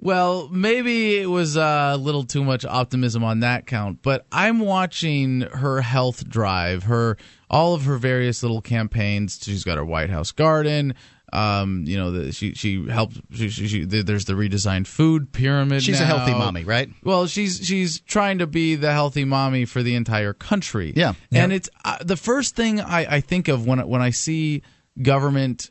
Well, 0.01 0.47
maybe 0.49 1.17
it 1.17 1.29
was 1.29 1.57
a 1.57 1.97
little 1.99 2.23
too 2.23 2.43
much 2.43 2.63
optimism 2.63 3.23
on 3.23 3.41
that 3.41 3.67
count, 3.67 3.99
but 4.01 4.25
I'm 4.31 4.59
watching 4.59 5.41
her 5.41 5.81
health 5.81 6.27
drive, 6.27 6.83
her 6.83 7.17
all 7.49 7.73
of 7.73 7.83
her 7.83 7.97
various 7.97 8.41
little 8.41 8.61
campaigns. 8.61 9.39
She's 9.41 9.63
got 9.63 9.77
her 9.77 9.85
White 9.85 10.09
House 10.09 10.31
garden. 10.31 10.95
Um, 11.31 11.83
you 11.85 11.97
know, 11.97 12.11
the, 12.11 12.31
she 12.31 12.53
she 12.53 12.87
helped. 12.87 13.19
She, 13.31 13.49
she, 13.49 13.67
she, 13.67 13.85
there's 13.85 14.25
the 14.25 14.33
redesigned 14.33 14.87
food 14.87 15.31
pyramid. 15.31 15.83
She's 15.83 15.99
a 15.99 16.05
healthy 16.05 16.31
mommy, 16.31 16.63
right? 16.63 16.89
Well, 17.03 17.27
she's 17.27 17.63
she's 17.63 17.99
trying 17.99 18.39
to 18.39 18.47
be 18.47 18.75
the 18.75 18.91
healthy 18.91 19.25
mommy 19.25 19.65
for 19.65 19.83
the 19.83 19.95
entire 19.95 20.33
country. 20.33 20.93
Yeah, 20.95 21.13
and 21.31 21.53
it's 21.53 21.69
uh, 21.85 21.97
the 22.01 22.17
first 22.17 22.55
thing 22.55 22.81
I, 22.81 23.17
I 23.17 23.21
think 23.21 23.47
of 23.47 23.67
when 23.67 23.85
when 23.87 24.01
I 24.01 24.09
see 24.09 24.63
government 25.01 25.69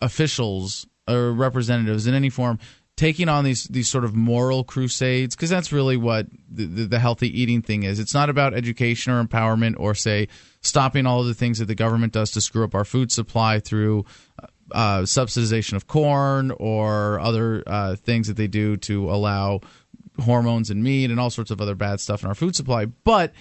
officials 0.00 0.86
or 1.06 1.32
representatives 1.32 2.06
in 2.06 2.14
any 2.14 2.30
form 2.30 2.58
taking 3.00 3.30
on 3.30 3.44
these 3.44 3.64
these 3.64 3.88
sort 3.88 4.04
of 4.04 4.14
moral 4.14 4.62
crusades 4.62 5.34
because 5.34 5.48
that's 5.48 5.72
really 5.72 5.96
what 5.96 6.26
the, 6.50 6.66
the, 6.66 6.84
the, 6.84 6.98
healthy 6.98 7.40
eating 7.40 7.62
thing 7.62 7.82
is. 7.82 7.98
It's 7.98 8.12
not 8.12 8.28
about 8.28 8.52
education 8.52 9.10
or 9.10 9.24
empowerment 9.24 9.76
or 9.78 9.94
say 9.94 10.28
stopping 10.60 11.06
all 11.06 11.20
of 11.20 11.26
the 11.26 11.32
things 11.32 11.60
that 11.60 11.64
the 11.64 11.74
government 11.74 12.12
does 12.12 12.30
to 12.32 12.42
screw 12.42 12.62
up 12.62 12.74
our 12.74 12.84
food 12.84 13.10
supply 13.10 13.58
through 13.58 14.04
uh, 14.72 14.98
subsidization 15.00 15.72
of 15.72 15.86
corn 15.86 16.50
or 16.58 17.18
other 17.20 17.62
uh, 17.66 17.96
things 17.96 18.28
that 18.28 18.36
they 18.36 18.48
do 18.48 18.76
to 18.76 19.10
allow 19.10 19.60
hormones 20.22 20.70
in 20.70 20.82
meat 20.82 21.10
and 21.10 21.18
all 21.18 21.30
sorts 21.30 21.50
of 21.50 21.62
other 21.62 21.74
bad 21.74 22.00
stuff 22.00 22.22
in 22.22 22.28
our 22.28 22.34
food 22.34 22.54
supply, 22.54 22.84
but. 22.84 23.32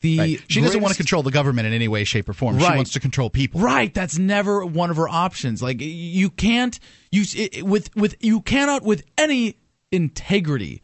The 0.00 0.18
right. 0.18 0.42
She 0.48 0.60
doesn't 0.60 0.80
want 0.80 0.94
to 0.94 0.96
control 0.96 1.22
the 1.22 1.30
government 1.30 1.66
in 1.66 1.74
any 1.74 1.88
way, 1.88 2.04
shape, 2.04 2.28
or 2.28 2.32
form. 2.32 2.56
Right. 2.56 2.70
She 2.70 2.76
wants 2.76 2.92
to 2.92 3.00
control 3.00 3.28
people. 3.28 3.60
Right. 3.60 3.92
That's 3.92 4.18
never 4.18 4.64
one 4.64 4.90
of 4.90 4.96
her 4.96 5.08
options. 5.08 5.62
Like 5.62 5.76
you 5.80 6.30
can't 6.30 6.78
you 7.12 7.24
it, 7.36 7.62
with 7.62 7.94
with 7.94 8.16
you 8.20 8.40
cannot 8.40 8.82
with 8.82 9.04
any 9.18 9.58
integrity 9.92 10.82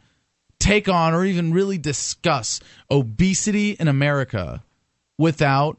take 0.58 0.88
on 0.88 1.14
or 1.14 1.24
even 1.24 1.52
really 1.52 1.78
discuss 1.78 2.60
obesity 2.90 3.72
in 3.72 3.88
America 3.88 4.62
without 5.18 5.78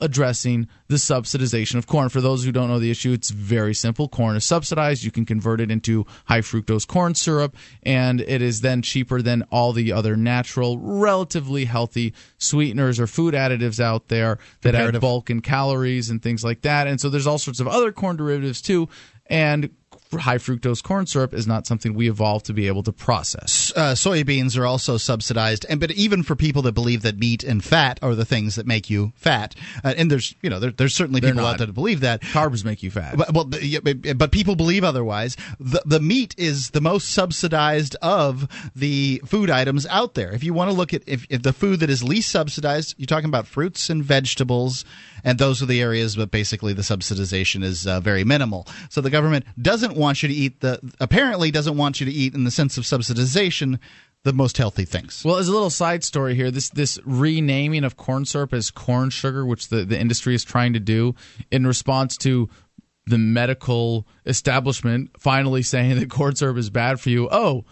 addressing 0.00 0.68
the 0.88 0.96
subsidization 0.96 1.76
of 1.76 1.86
corn. 1.86 2.08
For 2.08 2.20
those 2.20 2.44
who 2.44 2.52
don't 2.52 2.68
know 2.68 2.78
the 2.78 2.90
issue, 2.90 3.12
it's 3.12 3.30
very 3.30 3.74
simple. 3.74 4.08
Corn 4.08 4.36
is 4.36 4.44
subsidized. 4.44 5.04
You 5.04 5.10
can 5.10 5.24
convert 5.24 5.60
it 5.60 5.70
into 5.70 6.06
high 6.26 6.40
fructose 6.40 6.86
corn 6.86 7.14
syrup, 7.14 7.56
and 7.82 8.20
it 8.20 8.42
is 8.42 8.60
then 8.60 8.82
cheaper 8.82 9.22
than 9.22 9.42
all 9.50 9.72
the 9.72 9.92
other 9.92 10.16
natural, 10.16 10.78
relatively 10.78 11.64
healthy 11.64 12.14
sweeteners 12.38 13.00
or 13.00 13.06
food 13.06 13.34
additives 13.34 13.80
out 13.80 14.08
there 14.08 14.38
that 14.62 14.74
add 14.74 15.00
bulk 15.00 15.30
and 15.30 15.42
calories 15.42 16.10
and 16.10 16.22
things 16.22 16.44
like 16.44 16.62
that. 16.62 16.86
And 16.86 17.00
so 17.00 17.08
there's 17.08 17.26
all 17.26 17.38
sorts 17.38 17.60
of 17.60 17.66
other 17.68 17.92
corn 17.92 18.16
derivatives 18.16 18.62
too. 18.62 18.88
And 19.26 19.70
high 20.12 20.38
fructose 20.38 20.82
corn 20.82 21.06
syrup 21.06 21.34
is 21.34 21.46
not 21.46 21.66
something 21.66 21.94
we 21.94 22.08
evolved 22.08 22.46
to 22.46 22.52
be 22.52 22.66
able 22.66 22.82
to 22.82 22.92
process. 22.92 23.72
Uh, 23.76 23.92
soybeans 23.94 24.58
are 24.58 24.66
also 24.66 24.96
subsidized, 24.96 25.66
and 25.68 25.80
but 25.80 25.90
even 25.92 26.22
for 26.22 26.34
people 26.36 26.62
that 26.62 26.72
believe 26.72 27.02
that 27.02 27.18
meat 27.18 27.44
and 27.44 27.62
fat 27.62 27.98
are 28.02 28.14
the 28.14 28.24
things 28.24 28.54
that 28.54 28.66
make 28.66 28.88
you 28.88 29.12
fat, 29.16 29.54
uh, 29.84 29.94
and 29.96 30.10
there's 30.10 30.34
you 30.42 30.50
know 30.50 30.58
there, 30.58 30.70
there's 30.70 30.94
certainly 30.94 31.20
They're 31.20 31.30
people 31.30 31.42
not. 31.42 31.54
out 31.54 31.58
there 31.58 31.66
that 31.66 31.72
believe 31.72 32.00
that 32.00 32.22
carbs 32.22 32.64
make 32.64 32.82
you 32.82 32.90
fat. 32.90 33.16
But, 33.16 33.32
well, 33.32 33.44
but, 33.44 33.62
yeah, 33.62 33.80
but 33.80 34.16
but 34.16 34.32
people 34.32 34.56
believe 34.56 34.84
otherwise. 34.84 35.36
The 35.60 35.82
the 35.84 36.00
meat 36.00 36.34
is 36.38 36.70
the 36.70 36.80
most 36.80 37.10
subsidized 37.10 37.96
of 38.00 38.48
the 38.74 39.20
food 39.26 39.50
items 39.50 39.86
out 39.86 40.14
there. 40.14 40.32
If 40.32 40.44
you 40.44 40.54
want 40.54 40.70
to 40.70 40.76
look 40.76 40.94
at 40.94 41.02
if, 41.06 41.26
if 41.28 41.42
the 41.42 41.52
food 41.52 41.80
that 41.80 41.90
is 41.90 42.02
least 42.02 42.30
subsidized, 42.30 42.94
you're 42.98 43.06
talking 43.06 43.28
about 43.28 43.46
fruits 43.46 43.90
and 43.90 44.02
vegetables, 44.02 44.84
and 45.24 45.38
those 45.38 45.62
are 45.62 45.66
the 45.66 45.80
areas. 45.80 46.16
But 46.16 46.30
basically, 46.30 46.72
the 46.72 46.82
subsidization 46.82 47.62
is 47.62 47.86
uh, 47.86 48.00
very 48.00 48.24
minimal. 48.24 48.66
So 48.88 49.00
the 49.00 49.10
government 49.10 49.44
doesn't 49.60 49.97
want 49.98 50.22
you 50.22 50.28
to 50.28 50.34
eat 50.34 50.60
the 50.60 50.80
apparently 51.00 51.50
doesn't 51.50 51.76
want 51.76 52.00
you 52.00 52.06
to 52.06 52.12
eat 52.12 52.34
in 52.34 52.44
the 52.44 52.50
sense 52.50 52.78
of 52.78 52.84
subsidization 52.84 53.78
the 54.24 54.32
most 54.32 54.58
healthy 54.58 54.84
things. 54.84 55.22
Well, 55.24 55.36
as 55.36 55.48
a 55.48 55.52
little 55.52 55.70
side 55.70 56.04
story 56.04 56.34
here, 56.34 56.50
this 56.50 56.70
this 56.70 56.98
renaming 57.04 57.84
of 57.84 57.96
corn 57.96 58.24
syrup 58.24 58.52
as 58.52 58.70
corn 58.70 59.10
sugar, 59.10 59.44
which 59.44 59.68
the, 59.68 59.84
the 59.84 59.98
industry 59.98 60.34
is 60.34 60.44
trying 60.44 60.72
to 60.72 60.80
do 60.80 61.14
in 61.50 61.66
response 61.66 62.16
to 62.18 62.48
the 63.06 63.18
medical 63.18 64.06
establishment 64.26 65.10
finally 65.18 65.62
saying 65.62 65.98
that 65.98 66.10
corn 66.10 66.36
syrup 66.36 66.58
is 66.58 66.70
bad 66.70 67.00
for 67.00 67.10
you. 67.10 67.28
Oh, 67.30 67.64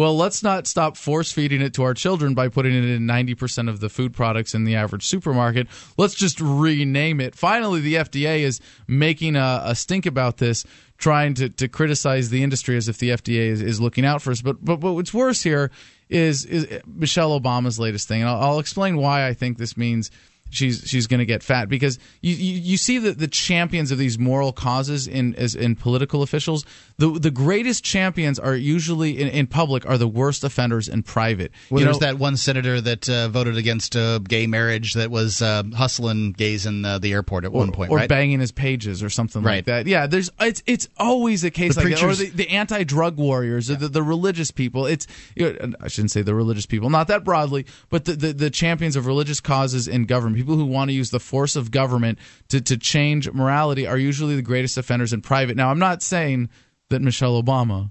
well, 0.00 0.16
let's 0.16 0.42
not 0.42 0.66
stop 0.66 0.96
force 0.96 1.30
feeding 1.30 1.60
it 1.60 1.74
to 1.74 1.82
our 1.82 1.92
children 1.92 2.32
by 2.32 2.48
putting 2.48 2.74
it 2.74 2.84
in 2.84 3.06
90% 3.06 3.68
of 3.68 3.80
the 3.80 3.90
food 3.90 4.14
products 4.14 4.54
in 4.54 4.64
the 4.64 4.74
average 4.74 5.04
supermarket. 5.04 5.68
Let's 5.98 6.14
just 6.14 6.40
rename 6.40 7.20
it. 7.20 7.34
Finally, 7.34 7.80
the 7.80 7.96
FDA 7.96 8.40
is 8.40 8.60
making 8.88 9.36
a, 9.36 9.60
a 9.64 9.74
stink 9.74 10.06
about 10.06 10.38
this, 10.38 10.64
trying 11.00 11.34
to, 11.34 11.48
to 11.48 11.66
criticize 11.66 12.30
the 12.30 12.44
industry 12.44 12.76
as 12.76 12.88
if 12.88 12.98
the 12.98 13.08
FDA 13.10 13.48
is, 13.48 13.60
is 13.60 13.80
looking 13.80 14.04
out 14.04 14.22
for 14.22 14.30
us. 14.30 14.42
But, 14.42 14.64
but, 14.64 14.76
what's 14.80 15.12
worse 15.12 15.42
here 15.42 15.70
is, 16.08 16.44
is 16.44 16.80
Michelle 16.86 17.38
Obama's 17.40 17.80
latest 17.80 18.06
thing. 18.06 18.20
And 18.20 18.30
I'll, 18.30 18.42
I'll 18.42 18.58
explain 18.58 18.96
why 18.96 19.26
I 19.26 19.34
think 19.34 19.58
this 19.58 19.76
means 19.76 20.10
she's 20.50 20.82
she's 20.86 21.06
going 21.06 21.20
to 21.20 21.26
get 21.26 21.42
fat 21.42 21.68
because 21.68 21.98
you, 22.20 22.34
you, 22.34 22.60
you 22.60 22.76
see 22.76 22.98
the, 22.98 23.12
the 23.12 23.28
champions 23.28 23.90
of 23.90 23.98
these 23.98 24.18
moral 24.18 24.52
causes 24.52 25.06
in 25.06 25.34
as 25.36 25.54
in 25.54 25.76
political 25.76 26.22
officials 26.22 26.64
the 26.98 27.10
the 27.18 27.30
greatest 27.30 27.84
champions 27.84 28.38
are 28.38 28.54
usually 28.54 29.18
in, 29.18 29.28
in 29.28 29.46
public 29.46 29.86
are 29.86 29.98
the 29.98 30.08
worst 30.08 30.44
offenders 30.44 30.88
in 30.88 31.02
private 31.02 31.52
Well, 31.70 31.80
you 31.80 31.86
there's 31.86 32.00
know, 32.00 32.06
that 32.06 32.18
one 32.18 32.36
senator 32.36 32.80
that 32.80 33.08
uh, 33.08 33.28
voted 33.28 33.56
against 33.56 33.96
uh, 33.96 34.18
gay 34.18 34.46
marriage 34.46 34.94
that 34.94 35.10
was 35.10 35.40
uh, 35.40 35.62
hustling 35.74 36.32
gays 36.32 36.66
in 36.66 36.84
uh, 36.84 36.98
the 36.98 37.12
airport 37.12 37.44
at 37.44 37.52
or, 37.52 37.58
one 37.58 37.72
point, 37.72 37.90
or 37.90 37.98
right? 37.98 38.08
banging 38.08 38.40
his 38.40 38.52
pages 38.52 39.02
or 39.02 39.10
something 39.10 39.42
like 39.42 39.64
that. 39.66 39.86
Yeah, 39.86 40.06
there's 40.06 40.30
it's 40.40 40.62
it's 40.66 40.88
always 40.98 41.44
a 41.44 41.50
case 41.50 41.74
The 41.74 41.82
like 41.82 41.94
that. 41.94 42.02
Or 42.02 42.14
the, 42.14 42.30
the 42.30 42.48
anti-drug 42.50 43.16
warriors, 43.16 43.70
or 43.70 43.76
the, 43.76 43.88
the 43.88 44.02
religious 44.02 44.50
people. 44.50 44.86
It's 44.86 45.06
you 45.34 45.52
know, 45.52 45.72
I 45.80 45.88
shouldn't 45.88 46.10
say 46.10 46.22
the 46.22 46.34
religious 46.34 46.66
people, 46.66 46.90
not 46.90 47.08
that 47.08 47.24
broadly, 47.24 47.66
but 47.88 48.04
the, 48.04 48.12
the 48.12 48.32
the 48.32 48.50
champions 48.50 48.96
of 48.96 49.06
religious 49.06 49.40
causes 49.40 49.88
in 49.88 50.04
government, 50.04 50.36
people 50.40 50.56
who 50.56 50.66
want 50.66 50.90
to 50.90 50.94
use 50.94 51.10
the 51.10 51.20
force 51.20 51.56
of 51.56 51.70
government 51.70 52.18
to 52.48 52.60
to 52.60 52.76
change 52.76 53.30
morality, 53.30 53.86
are 53.86 53.98
usually 53.98 54.36
the 54.36 54.42
greatest 54.42 54.76
offenders 54.78 55.12
in 55.12 55.20
private. 55.20 55.56
Now, 55.56 55.70
I'm 55.70 55.78
not 55.78 56.02
saying 56.02 56.50
that 56.88 57.00
Michelle 57.00 57.40
Obama 57.42 57.90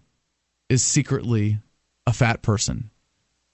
is 0.69 0.83
secretly 0.83 1.59
a 2.05 2.13
fat 2.13 2.41
person. 2.41 2.89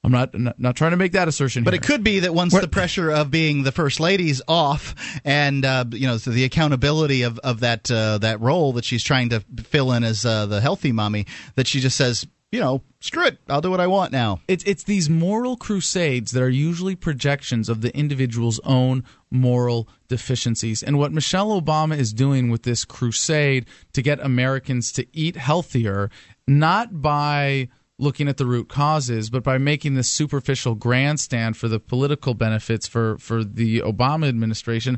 I'm 0.03 0.11
not 0.11 0.38
not, 0.38 0.59
not 0.59 0.76
trying 0.76 0.91
to 0.91 0.97
make 0.97 1.13
that 1.13 1.27
assertion 1.27 1.63
But 1.63 1.73
here. 1.73 1.81
it 1.81 1.85
could 1.85 2.03
be 2.03 2.19
that 2.19 2.34
once 2.34 2.53
the 2.53 2.67
pressure 2.67 3.09
of 3.09 3.31
being 3.31 3.63
the 3.63 3.72
first 3.72 3.99
lady's 3.99 4.39
off, 4.47 4.93
and 5.26 5.65
uh, 5.65 5.85
you 5.91 6.05
know 6.05 6.17
so 6.17 6.30
the 6.30 6.43
accountability 6.43 7.23
of 7.23 7.39
of 7.39 7.61
that 7.61 7.89
uh, 7.89 8.19
that 8.19 8.39
role 8.39 8.73
that 8.73 8.85
she's 8.85 9.03
trying 9.03 9.30
to 9.30 9.39
fill 9.63 9.91
in 9.93 10.03
as 10.03 10.23
uh, 10.23 10.45
the 10.45 10.61
healthy 10.61 10.91
mommy, 10.91 11.26
that 11.55 11.65
she 11.65 11.80
just 11.80 11.97
says, 11.97 12.27
you 12.56 12.61
know, 12.61 12.82
screw 13.02 13.26
it, 13.26 13.38
I'll 13.49 13.60
do 13.60 13.69
what 13.69 13.82
I 13.82 13.88
want 13.88 14.14
now. 14.14 14.40
It's 14.48 14.64
it's 14.64 14.84
these 14.84 15.10
moral 15.10 15.57
crusades 15.57 16.32
that 16.32 16.41
are 16.41 16.49
usually 16.49 16.95
projections 16.95 17.68
of 17.68 17.82
the 17.82 17.94
individual's 17.94 18.61
own 18.64 19.03
moral 19.30 19.90
deficiencies. 20.07 20.82
And 20.82 20.98
what 20.98 21.11
Michelle 21.11 21.60
Obama 21.61 21.98
is 21.98 22.14
doing 22.14 22.49
with 22.49 22.64
this 22.64 22.86
crusade 22.86 23.65
to 23.91 24.02
get 24.02 24.22
Americans 24.22 24.94
to 24.94 25.06
eat 25.11 25.36
healthier, 25.36 26.10
not 26.48 27.02
by 27.02 27.68
looking 27.98 28.30
at 28.30 28.38
the 28.38 28.45
root 28.45 28.69
causes, 28.69 29.30
but 29.30 29.44
by 29.44 29.57
making 29.57 29.95
this 29.95 30.07
superficial 30.07 30.76
grandstand 30.76 31.57
for 31.57 31.68
the 31.68 31.80
political 31.80 32.34
benefits 32.36 32.88
for, 32.88 33.18
for 33.18 33.44
the 33.44 33.80
Obama 33.82 34.30
administration, 34.30 34.98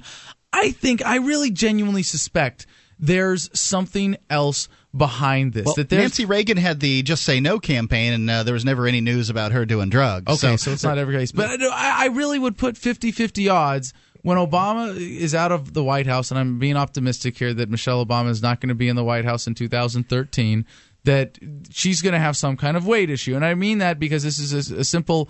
I 0.53 0.71
think 0.71 1.03
I 1.03 1.17
really 1.17 1.49
genuinely 1.49 2.03
suspect 2.03 2.67
there's 2.99 3.49
something 3.59 4.15
else 4.29 4.69
behind 4.97 5.53
this. 5.53 5.65
Well, 5.65 5.75
that 5.75 5.91
Nancy 5.91 6.25
Reagan 6.25 6.57
had 6.57 6.79
the 6.79 7.03
"Just 7.03 7.23
Say 7.23 7.39
No" 7.39 7.59
campaign, 7.59 8.13
and 8.13 8.29
uh, 8.29 8.43
there 8.43 8.53
was 8.53 8.65
never 8.65 8.87
any 8.87 9.01
news 9.01 9.29
about 9.29 9.51
her 9.51 9.65
doing 9.65 9.89
drugs. 9.89 10.43
Okay, 10.43 10.57
so, 10.57 10.71
it's 10.71 10.83
not 10.83 10.97
every 10.97 11.15
case. 11.15 11.31
But 11.31 11.61
I, 11.61 12.05
I 12.05 12.05
really 12.07 12.39
would 12.39 12.57
put 12.57 12.77
50 12.77 13.11
50 13.11 13.49
odds 13.49 13.93
when 14.21 14.37
Obama 14.37 14.95
is 14.97 15.33
out 15.33 15.51
of 15.51 15.73
the 15.73 15.83
White 15.83 16.07
House, 16.07 16.31
and 16.31 16.39
I'm 16.39 16.59
being 16.59 16.75
optimistic 16.75 17.37
here 17.37 17.53
that 17.53 17.69
Michelle 17.69 18.05
Obama 18.05 18.29
is 18.29 18.41
not 18.41 18.59
going 18.59 18.69
to 18.69 18.75
be 18.75 18.89
in 18.89 18.95
the 18.95 19.03
White 19.03 19.25
House 19.25 19.47
in 19.47 19.55
2013, 19.55 20.65
that 21.05 21.37
she's 21.71 22.01
going 22.01 22.13
to 22.13 22.19
have 22.19 22.35
some 22.35 22.57
kind 22.57 22.75
of 22.75 22.85
weight 22.85 23.09
issue. 23.09 23.35
And 23.35 23.45
I 23.45 23.53
mean 23.53 23.77
that 23.77 23.99
because 23.99 24.23
this 24.23 24.39
is 24.39 24.71
a, 24.71 24.79
a 24.79 24.83
simple 24.83 25.29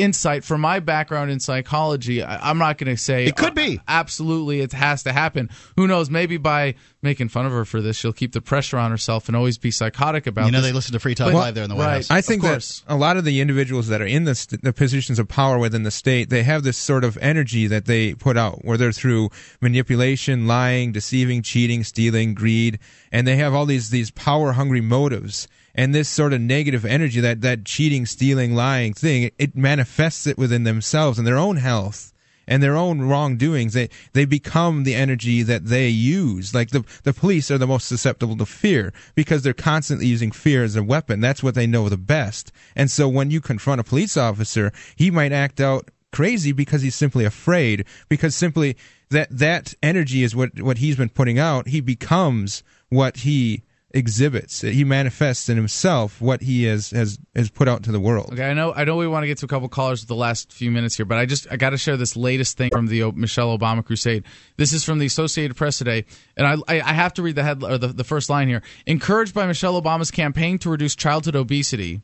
insight 0.00 0.44
from 0.44 0.60
my 0.60 0.80
background 0.80 1.30
in 1.30 1.40
psychology. 1.40 2.22
I, 2.22 2.50
I'm 2.50 2.58
not 2.58 2.78
going 2.78 2.94
to 2.94 3.00
say 3.00 3.26
It 3.26 3.36
could 3.36 3.54
be. 3.54 3.78
uh, 3.78 3.82
absolutely 3.88 4.60
it 4.60 4.72
has 4.72 5.02
to 5.04 5.12
happen. 5.12 5.50
Who 5.76 5.86
knows? 5.86 6.10
Maybe 6.10 6.36
by 6.36 6.74
making 7.02 7.28
fun 7.28 7.46
of 7.46 7.52
her 7.52 7.64
for 7.64 7.80
this, 7.80 7.96
she'll 7.96 8.12
keep 8.12 8.32
the 8.32 8.40
pressure 8.40 8.78
on 8.78 8.90
herself 8.90 9.28
and 9.28 9.36
always 9.36 9.58
be 9.58 9.70
psychotic 9.70 10.26
about. 10.26 10.46
You 10.46 10.52
know 10.52 10.60
this. 10.60 10.70
they 10.70 10.74
listen 10.74 10.92
to 10.92 10.98
Free 11.00 11.14
Talk 11.14 11.32
But- 11.32 11.38
Live 11.38 11.54
there 11.54 11.64
in 11.64 11.70
the 11.70 11.76
White 11.76 11.84
right, 11.86 11.92
House. 11.96 12.10
I 12.10 12.20
think 12.20 12.42
of 12.44 12.50
that 12.50 12.82
a 12.88 12.96
lot 12.96 13.16
of 13.16 13.24
the 13.24 13.40
individuals 13.40 13.88
that 13.88 14.00
are 14.00 14.06
in 14.06 14.24
the, 14.24 14.34
st- 14.34 14.62
the 14.62 14.72
positions 14.72 15.18
of 15.18 15.28
power 15.28 15.58
within 15.58 15.82
the 15.82 15.90
state, 15.90 16.30
they 16.30 16.42
have 16.42 16.62
this 16.62 16.76
sort 16.76 17.04
of 17.04 17.16
energy 17.18 17.66
that 17.66 17.86
they 17.86 18.14
put 18.14 18.36
out, 18.36 18.64
whether 18.64 18.92
through 18.92 19.30
manipulation, 19.60 20.46
lying, 20.46 20.92
deceiving, 20.92 21.42
cheating, 21.42 21.84
stealing, 21.84 22.34
greed, 22.34 22.78
and 23.12 23.26
they 23.26 23.36
have 23.36 23.54
all 23.54 23.66
these 23.66 23.90
these 23.90 24.10
power 24.10 24.52
hungry 24.52 24.80
motives. 24.80 25.48
And 25.74 25.94
this 25.94 26.08
sort 26.08 26.32
of 26.32 26.40
negative 26.40 26.84
energy, 26.84 27.20
that 27.20 27.40
that 27.42 27.64
cheating, 27.64 28.06
stealing, 28.06 28.54
lying 28.54 28.94
thing, 28.94 29.24
it, 29.24 29.34
it 29.38 29.56
manifests 29.56 30.26
it 30.26 30.38
within 30.38 30.64
themselves 30.64 31.18
and 31.18 31.26
their 31.26 31.38
own 31.38 31.56
health 31.56 32.12
and 32.50 32.62
their 32.62 32.76
own 32.76 33.00
wrongdoings. 33.02 33.72
They 33.72 33.88
they 34.12 34.24
become 34.24 34.82
the 34.82 34.96
energy 34.96 35.42
that 35.42 35.66
they 35.66 35.88
use. 35.88 36.52
Like 36.52 36.70
the 36.70 36.84
the 37.04 37.14
police 37.14 37.50
are 37.50 37.58
the 37.58 37.66
most 37.66 37.86
susceptible 37.86 38.36
to 38.36 38.44
fear 38.44 38.92
because 39.14 39.42
they're 39.42 39.54
constantly 39.54 40.06
using 40.06 40.32
fear 40.32 40.64
as 40.64 40.76
a 40.76 40.82
weapon. 40.82 41.20
That's 41.20 41.42
what 41.42 41.54
they 41.54 41.66
know 41.66 41.88
the 41.88 41.96
best. 41.96 42.52
And 42.74 42.90
so 42.90 43.08
when 43.08 43.30
you 43.30 43.40
confront 43.40 43.80
a 43.80 43.84
police 43.84 44.16
officer, 44.16 44.72
he 44.96 45.10
might 45.10 45.32
act 45.32 45.60
out 45.60 45.90
crazy 46.12 46.50
because 46.50 46.82
he's 46.82 46.96
simply 46.96 47.24
afraid. 47.24 47.84
Because 48.08 48.34
simply 48.34 48.76
that 49.10 49.28
that 49.30 49.74
energy 49.82 50.24
is 50.24 50.34
what 50.34 50.60
what 50.60 50.78
he's 50.78 50.96
been 50.96 51.08
putting 51.08 51.38
out. 51.38 51.68
He 51.68 51.80
becomes 51.80 52.64
what 52.88 53.18
he 53.18 53.62
exhibits. 53.92 54.60
He 54.60 54.84
manifests 54.84 55.48
in 55.48 55.56
himself 55.56 56.20
what 56.20 56.42
he 56.42 56.64
has 56.64 56.90
has 56.90 57.18
has 57.34 57.50
put 57.50 57.68
out 57.68 57.82
to 57.84 57.92
the 57.92 58.00
world. 58.00 58.30
Okay, 58.32 58.48
I 58.48 58.54
know. 58.54 58.72
I 58.72 58.84
know 58.84 58.96
we 58.96 59.08
want 59.08 59.24
to 59.24 59.26
get 59.26 59.38
to 59.38 59.46
a 59.46 59.48
couple 59.48 59.68
callers 59.68 60.02
with 60.02 60.08
the 60.08 60.14
last 60.14 60.52
few 60.52 60.70
minutes 60.70 60.96
here, 60.96 61.06
but 61.06 61.18
I 61.18 61.26
just 61.26 61.46
I 61.50 61.56
got 61.56 61.70
to 61.70 61.78
share 61.78 61.96
this 61.96 62.16
latest 62.16 62.56
thing 62.56 62.70
from 62.70 62.86
the 62.86 63.10
Michelle 63.12 63.56
Obama 63.56 63.84
crusade. 63.84 64.24
This 64.56 64.72
is 64.72 64.84
from 64.84 64.98
the 64.98 65.06
Associated 65.06 65.56
Press 65.56 65.78
today, 65.78 66.04
and 66.36 66.46
I 66.46 66.54
I, 66.68 66.80
I 66.80 66.92
have 66.92 67.14
to 67.14 67.22
read 67.22 67.34
the 67.34 67.42
head 67.42 67.62
or 67.62 67.78
the, 67.78 67.88
the 67.88 68.04
first 68.04 68.30
line 68.30 68.48
here. 68.48 68.62
Encouraged 68.86 69.34
by 69.34 69.46
Michelle 69.46 69.80
Obama's 69.80 70.10
campaign 70.10 70.58
to 70.58 70.70
reduce 70.70 70.94
childhood 70.94 71.36
obesity. 71.36 72.00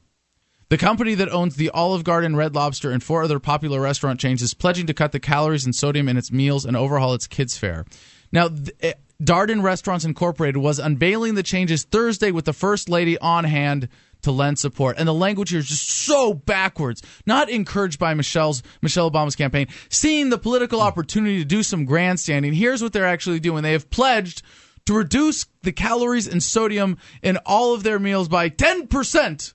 The 0.68 0.78
company 0.78 1.14
that 1.14 1.28
owns 1.28 1.54
the 1.54 1.70
Olive 1.70 2.02
Garden, 2.02 2.34
Red 2.34 2.56
Lobster, 2.56 2.90
and 2.90 3.00
four 3.00 3.22
other 3.22 3.38
popular 3.38 3.80
restaurant 3.80 4.18
chains 4.18 4.42
is 4.42 4.52
pledging 4.52 4.86
to 4.88 4.94
cut 4.94 5.12
the 5.12 5.20
calories 5.20 5.64
and 5.64 5.72
sodium 5.72 6.08
in 6.08 6.16
its 6.16 6.32
meals 6.32 6.64
and 6.64 6.76
overhaul 6.76 7.14
its 7.14 7.28
kids' 7.28 7.56
fare. 7.56 7.84
Now, 8.32 8.48
th- 8.48 8.70
eh, 8.80 8.92
Darden 9.22 9.62
Restaurants 9.62 10.04
Incorporated 10.04 10.58
was 10.58 10.78
unveiling 10.78 11.34
the 11.34 11.42
changes 11.42 11.84
Thursday 11.84 12.30
with 12.30 12.44
the 12.44 12.52
First 12.52 12.88
Lady 12.88 13.18
on 13.18 13.44
hand 13.44 13.88
to 14.22 14.30
lend 14.30 14.58
support. 14.58 14.96
And 14.98 15.08
the 15.08 15.14
language 15.14 15.50
here 15.50 15.60
is 15.60 15.68
just 15.68 15.88
so 15.88 16.34
backwards. 16.34 17.02
Not 17.26 17.48
encouraged 17.48 17.98
by 17.98 18.14
Michelle's 18.14 18.62
Michelle 18.82 19.10
Obama's 19.10 19.36
campaign. 19.36 19.68
Seeing 19.88 20.30
the 20.30 20.38
political 20.38 20.80
opportunity 20.80 21.38
to 21.38 21.44
do 21.44 21.62
some 21.62 21.84
grandstanding. 21.84 22.52
Here's 22.52 22.82
what 22.82 22.92
they're 22.92 23.06
actually 23.06 23.40
doing. 23.40 23.62
They 23.62 23.72
have 23.72 23.90
pledged 23.90 24.42
to 24.86 24.94
reduce 24.94 25.46
the 25.62 25.72
calories 25.72 26.28
and 26.28 26.42
sodium 26.42 26.98
in 27.22 27.38
all 27.46 27.74
of 27.74 27.82
their 27.82 27.98
meals 27.98 28.28
by 28.28 28.50
10% 28.50 29.54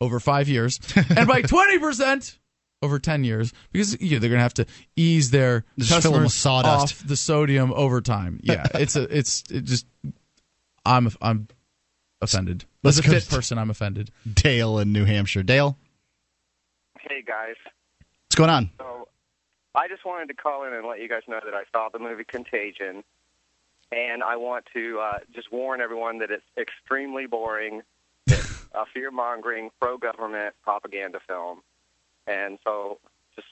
over 0.00 0.20
five 0.20 0.48
years 0.48 0.78
and 1.16 1.26
by 1.26 1.42
20% 1.42 2.36
over 2.82 2.98
10 2.98 3.24
years 3.24 3.52
because 3.72 4.00
you 4.00 4.12
know, 4.12 4.18
they're 4.20 4.30
going 4.30 4.38
to 4.38 4.42
have 4.42 4.54
to 4.54 4.66
ease 4.96 5.30
their 5.30 5.64
Just 5.78 6.02
fill 6.02 6.14
'em 6.14 6.22
with 6.22 6.30
customers 6.32 6.34
sawdust. 6.34 6.94
off 7.02 7.06
the 7.08 7.16
sodium 7.16 7.72
over 7.74 8.00
time. 8.00 8.40
Yeah, 8.42 8.66
it's 8.74 8.96
a 8.96 9.02
it's 9.16 9.42
it 9.50 9.64
just 9.64 9.86
I'm 10.86 11.10
I'm 11.20 11.48
offended. 12.20 12.64
Let's 12.82 12.98
As 12.98 13.06
a 13.06 13.10
fit 13.10 13.28
person, 13.28 13.58
I'm 13.58 13.70
offended. 13.70 14.10
Dale 14.32 14.78
in 14.78 14.92
New 14.92 15.04
Hampshire. 15.04 15.42
Dale, 15.42 15.76
Hey 17.00 17.22
guys. 17.22 17.56
what's 18.26 18.34
going 18.36 18.50
on? 18.50 18.70
So 18.78 19.08
I 19.74 19.88
just 19.88 20.04
wanted 20.04 20.28
to 20.28 20.34
call 20.34 20.64
in 20.64 20.72
and 20.72 20.86
let 20.86 21.00
you 21.00 21.08
guys 21.08 21.22
know 21.28 21.40
that 21.44 21.54
I 21.54 21.62
saw 21.72 21.88
the 21.92 21.98
movie 21.98 22.24
Contagion, 22.24 23.02
and 23.92 24.22
I 24.22 24.36
want 24.36 24.66
to 24.74 25.00
uh, 25.00 25.18
just 25.34 25.52
warn 25.52 25.80
everyone 25.80 26.18
that 26.18 26.30
it's 26.30 26.44
extremely 26.56 27.26
boring, 27.26 27.82
it's 28.26 28.66
a 28.74 28.84
fear 28.92 29.10
mongering, 29.10 29.70
pro 29.80 29.96
government 29.98 30.54
propaganda 30.62 31.18
film, 31.26 31.60
and 32.28 32.58
so 32.64 32.98
just 33.36 33.46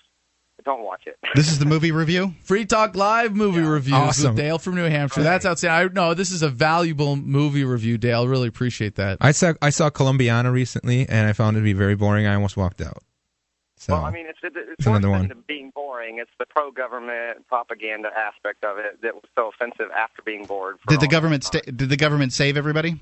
don't 0.64 0.82
watch 0.82 1.02
it. 1.06 1.16
This 1.34 1.48
is 1.50 1.58
the 1.58 1.66
movie 1.66 1.92
review. 1.92 2.34
Free 2.42 2.64
Talk 2.64 2.94
Live 2.96 3.34
movie 3.34 3.60
reviews 3.60 3.94
Awesome. 3.94 4.34
with 4.34 4.36
Dale 4.44 4.58
from 4.58 4.74
New 4.74 4.84
Hampshire. 4.88 5.22
That's 5.22 5.44
outstanding. 5.46 5.90
I, 5.90 5.92
no, 5.92 6.14
this 6.14 6.30
is 6.30 6.42
a 6.42 6.48
valuable 6.48 7.16
movie 7.16 7.64
review, 7.64 7.98
Dale. 7.98 8.26
Really 8.26 8.48
appreciate 8.48 8.94
that. 8.96 9.18
I 9.20 9.32
saw 9.32 9.54
I 9.62 9.70
saw 9.70 9.90
Columbiana 9.90 10.50
recently, 10.52 11.08
and 11.08 11.26
I 11.28 11.32
found 11.32 11.56
it 11.56 11.60
to 11.60 11.64
be 11.64 11.72
very 11.74 11.94
boring. 11.96 12.26
I 12.26 12.34
almost 12.34 12.56
walked 12.56 12.80
out. 12.80 13.02
So 13.78 13.92
well, 13.92 14.04
I 14.06 14.10
mean, 14.10 14.24
it's, 14.26 14.38
it's, 14.42 14.56
It's 14.78 14.86
another 14.86 15.02
than 15.02 15.10
one. 15.28 15.44
being 15.46 15.70
boring. 15.74 16.18
It's 16.18 16.30
the 16.38 16.46
pro-government 16.46 17.46
propaganda 17.46 18.08
aspect 18.16 18.64
of 18.64 18.78
it 18.78 19.02
that 19.02 19.14
was 19.14 19.24
so 19.34 19.50
offensive 19.54 19.90
after 19.94 20.22
being 20.24 20.46
bored. 20.46 20.78
For 20.80 20.92
Did 20.92 21.00
the 21.00 21.08
government 21.08 21.44
sta- 21.44 21.60
did 21.60 21.90
the 21.90 21.96
government 21.98 22.32
save 22.32 22.56
everybody? 22.56 22.98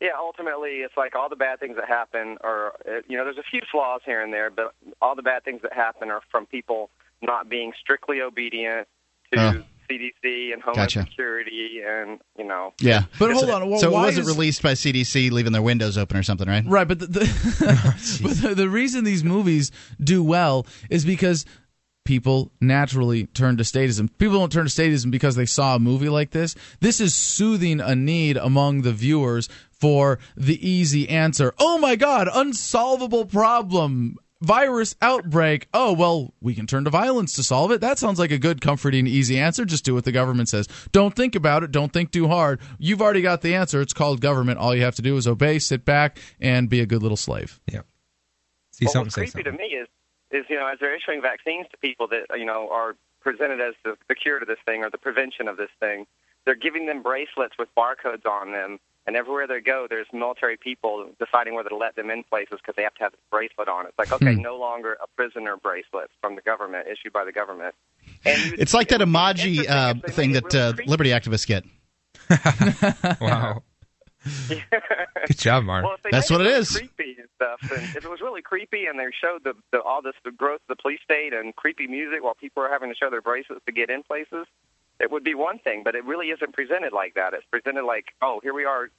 Yeah, 0.00 0.10
ultimately, 0.18 0.76
it's 0.78 0.96
like 0.96 1.14
all 1.14 1.28
the 1.28 1.36
bad 1.36 1.60
things 1.60 1.76
that 1.76 1.86
happen 1.88 2.38
are, 2.42 2.68
uh, 2.88 3.00
you 3.08 3.16
know, 3.18 3.24
there's 3.24 3.36
a 3.38 3.42
few 3.50 3.60
flaws 3.70 4.00
here 4.06 4.22
and 4.22 4.32
there, 4.32 4.50
but 4.50 4.74
all 5.02 5.14
the 5.14 5.22
bad 5.22 5.44
things 5.44 5.60
that 5.62 5.72
happen 5.74 6.10
are 6.10 6.20
from 6.30 6.46
people 6.46 6.88
not 7.22 7.48
being 7.50 7.72
strictly 7.78 8.20
obedient 8.22 8.88
to 9.32 9.38
Oh. 9.40 9.62
CDC 9.90 10.52
and 10.52 10.62
Homeland 10.62 10.88
Gotcha. 10.92 11.00
Security, 11.02 11.80
and 11.84 12.20
you 12.38 12.44
know. 12.44 12.72
Yeah, 12.80 13.02
But 13.18 13.32
hold 13.32 13.50
on, 13.50 13.68
well, 13.68 13.80
so 13.80 13.88
it 13.88 13.92
wasn't 13.92 14.26
is- 14.28 14.34
released 14.36 14.62
by 14.62 14.72
CDC, 14.74 15.30
leaving 15.32 15.52
their 15.52 15.62
windows 15.62 15.98
open 15.98 16.16
or 16.16 16.22
something, 16.22 16.46
right? 16.48 16.62
Right, 16.64 16.86
but 16.86 17.00
the, 17.00 17.06
the, 17.08 18.20
but 18.22 18.36
the, 18.36 18.54
the 18.54 18.68
reason 18.68 19.02
these 19.04 19.24
movies 19.24 19.72
do 20.02 20.22
well 20.22 20.64
is 20.90 21.04
because 21.04 21.44
people 22.04 22.50
naturally 22.60 23.26
turn 23.26 23.56
to 23.58 23.62
statism. 23.62 24.08
People 24.18 24.38
don't 24.38 24.52
turn 24.52 24.66
to 24.66 24.70
statism 24.70 25.10
because 25.10 25.36
they 25.36 25.46
saw 25.46 25.76
a 25.76 25.78
movie 25.78 26.08
like 26.08 26.30
this. 26.30 26.54
This 26.80 27.00
is 27.00 27.14
soothing 27.14 27.80
a 27.80 27.94
need 27.94 28.36
among 28.36 28.82
the 28.82 28.92
viewers 28.92 29.48
for 29.70 30.18
the 30.36 30.68
easy 30.68 31.08
answer. 31.08 31.54
Oh 31.58 31.78
my 31.78 31.96
God, 31.96 32.28
unsolvable 32.32 33.26
problem. 33.26 34.16
virus 34.42 34.96
outbreak. 35.02 35.68
Oh, 35.74 35.92
well, 35.92 36.32
we 36.40 36.54
can 36.54 36.66
turn 36.66 36.84
to 36.84 36.90
violence 36.90 37.34
to 37.34 37.42
solve 37.42 37.70
it. 37.72 37.80
That 37.80 37.98
sounds 37.98 38.18
like 38.18 38.30
a 38.30 38.38
good, 38.38 38.60
comforting, 38.60 39.06
easy 39.06 39.38
answer. 39.38 39.64
Just 39.64 39.84
do 39.84 39.94
what 39.94 40.04
the 40.04 40.12
government 40.12 40.48
says. 40.48 40.66
Don't 40.92 41.14
think 41.14 41.34
about 41.34 41.62
it. 41.62 41.70
Don't 41.70 41.92
think 41.92 42.10
too 42.10 42.28
hard. 42.28 42.60
You've 42.78 43.02
already 43.02 43.22
got 43.22 43.42
the 43.42 43.54
answer. 43.54 43.80
It's 43.80 43.92
called 43.92 44.20
government. 44.20 44.58
All 44.58 44.74
you 44.74 44.82
have 44.82 44.94
to 44.96 45.02
do 45.02 45.16
is 45.16 45.28
obey, 45.28 45.58
sit 45.58 45.84
back, 45.84 46.18
and 46.40 46.68
be 46.70 46.80
a 46.80 46.86
good 46.86 47.02
little 47.02 47.18
slave. 47.18 47.60
Yeah. 47.70 47.82
See 48.72 48.86
well, 48.86 48.92
something, 48.92 49.06
what's 49.06 49.14
say 49.14 49.20
creepy 49.22 49.50
something. 49.50 49.52
to 49.52 49.58
me 49.58 49.64
is, 49.76 49.88
is 50.30 50.44
you 50.48 50.56
know, 50.56 50.66
as 50.66 50.78
they're 50.80 50.94
issuing 50.94 51.20
vaccines 51.22 51.66
to 51.70 51.76
people 51.78 52.06
that 52.08 52.26
you 52.38 52.44
know 52.46 52.68
are 52.70 52.94
presented 53.20 53.60
as 53.60 53.74
the, 53.84 53.96
the 54.08 54.14
cure 54.14 54.38
to 54.40 54.46
this 54.46 54.58
thing 54.64 54.82
or 54.82 54.90
the 54.90 54.98
prevention 54.98 55.48
of 55.48 55.56
this 55.56 55.70
thing, 55.78 56.06
they're 56.44 56.54
giving 56.54 56.86
them 56.86 57.02
bracelets 57.02 57.54
with 57.58 57.68
barcodes 57.76 58.24
on 58.24 58.52
them, 58.52 58.78
and 59.06 59.14
everywhere 59.16 59.46
they 59.46 59.60
go, 59.60 59.86
there's 59.88 60.06
military 60.12 60.56
people 60.56 61.10
deciding 61.18 61.54
whether 61.54 61.68
to 61.68 61.76
let 61.76 61.96
them 61.96 62.10
in 62.10 62.22
places 62.24 62.58
because 62.58 62.74
they 62.76 62.82
have 62.82 62.94
to 62.94 63.02
have 63.02 63.12
this 63.12 63.20
bracelet 63.30 63.68
on. 63.68 63.86
It's 63.86 63.98
like, 63.98 64.12
okay, 64.12 64.34
Hmm. 64.34 64.42
no 64.42 64.56
longer 64.58 64.96
a 65.02 65.06
prisoner 65.16 65.56
bracelet 65.56 66.10
from 66.20 66.34
the 66.36 66.42
government 66.42 66.86
issued 66.88 67.12
by 67.12 67.24
the 67.24 67.32
government. 67.32 67.74
And 68.24 68.54
It's 68.58 68.72
like 68.74 68.88
that 68.88 69.00
emoji 69.00 69.68
uh, 69.68 69.94
thing 70.12 70.32
that 70.32 70.54
uh, 70.54 70.58
really 70.58 70.72
creepy. 70.74 70.90
liberty 70.90 71.10
activists 71.10 71.46
get. 71.46 71.64
wow. 73.20 73.62
Good 74.48 75.38
job, 75.38 75.64
Mark. 75.64 75.84
Well, 75.84 75.96
That's 76.10 76.30
what 76.30 76.40
it 76.42 76.44
really 76.44 76.58
is. 76.58 76.76
Creepy 76.76 77.16
and 77.18 77.28
stuff. 77.36 77.60
And 77.70 77.82
if 77.96 78.04
it 78.04 78.10
was 78.10 78.20
really 78.20 78.42
creepy, 78.42 78.86
and 78.86 78.98
they 78.98 79.04
showed 79.18 79.44
the, 79.44 79.54
the 79.72 79.80
all 79.80 80.02
this 80.02 80.14
the 80.24 80.30
growth 80.30 80.60
of 80.68 80.76
the 80.76 80.82
police 80.82 81.00
state 81.02 81.32
and 81.32 81.56
creepy 81.56 81.86
music 81.86 82.22
while 82.22 82.34
people 82.34 82.62
are 82.62 82.68
having 82.68 82.90
to 82.90 82.96
show 82.96 83.08
their 83.10 83.22
bracelets 83.22 83.64
to 83.66 83.72
get 83.72 83.88
in 83.88 84.02
places, 84.02 84.46
it 84.98 85.10
would 85.10 85.24
be 85.24 85.34
one 85.34 85.58
thing. 85.58 85.82
But 85.84 85.94
it 85.94 86.04
really 86.04 86.28
isn't 86.30 86.52
presented 86.52 86.92
like 86.92 87.14
that. 87.14 87.32
It's 87.32 87.46
presented 87.50 87.84
like, 87.84 88.06
oh, 88.20 88.40
here 88.42 88.52
we 88.52 88.64
are, 88.64 88.90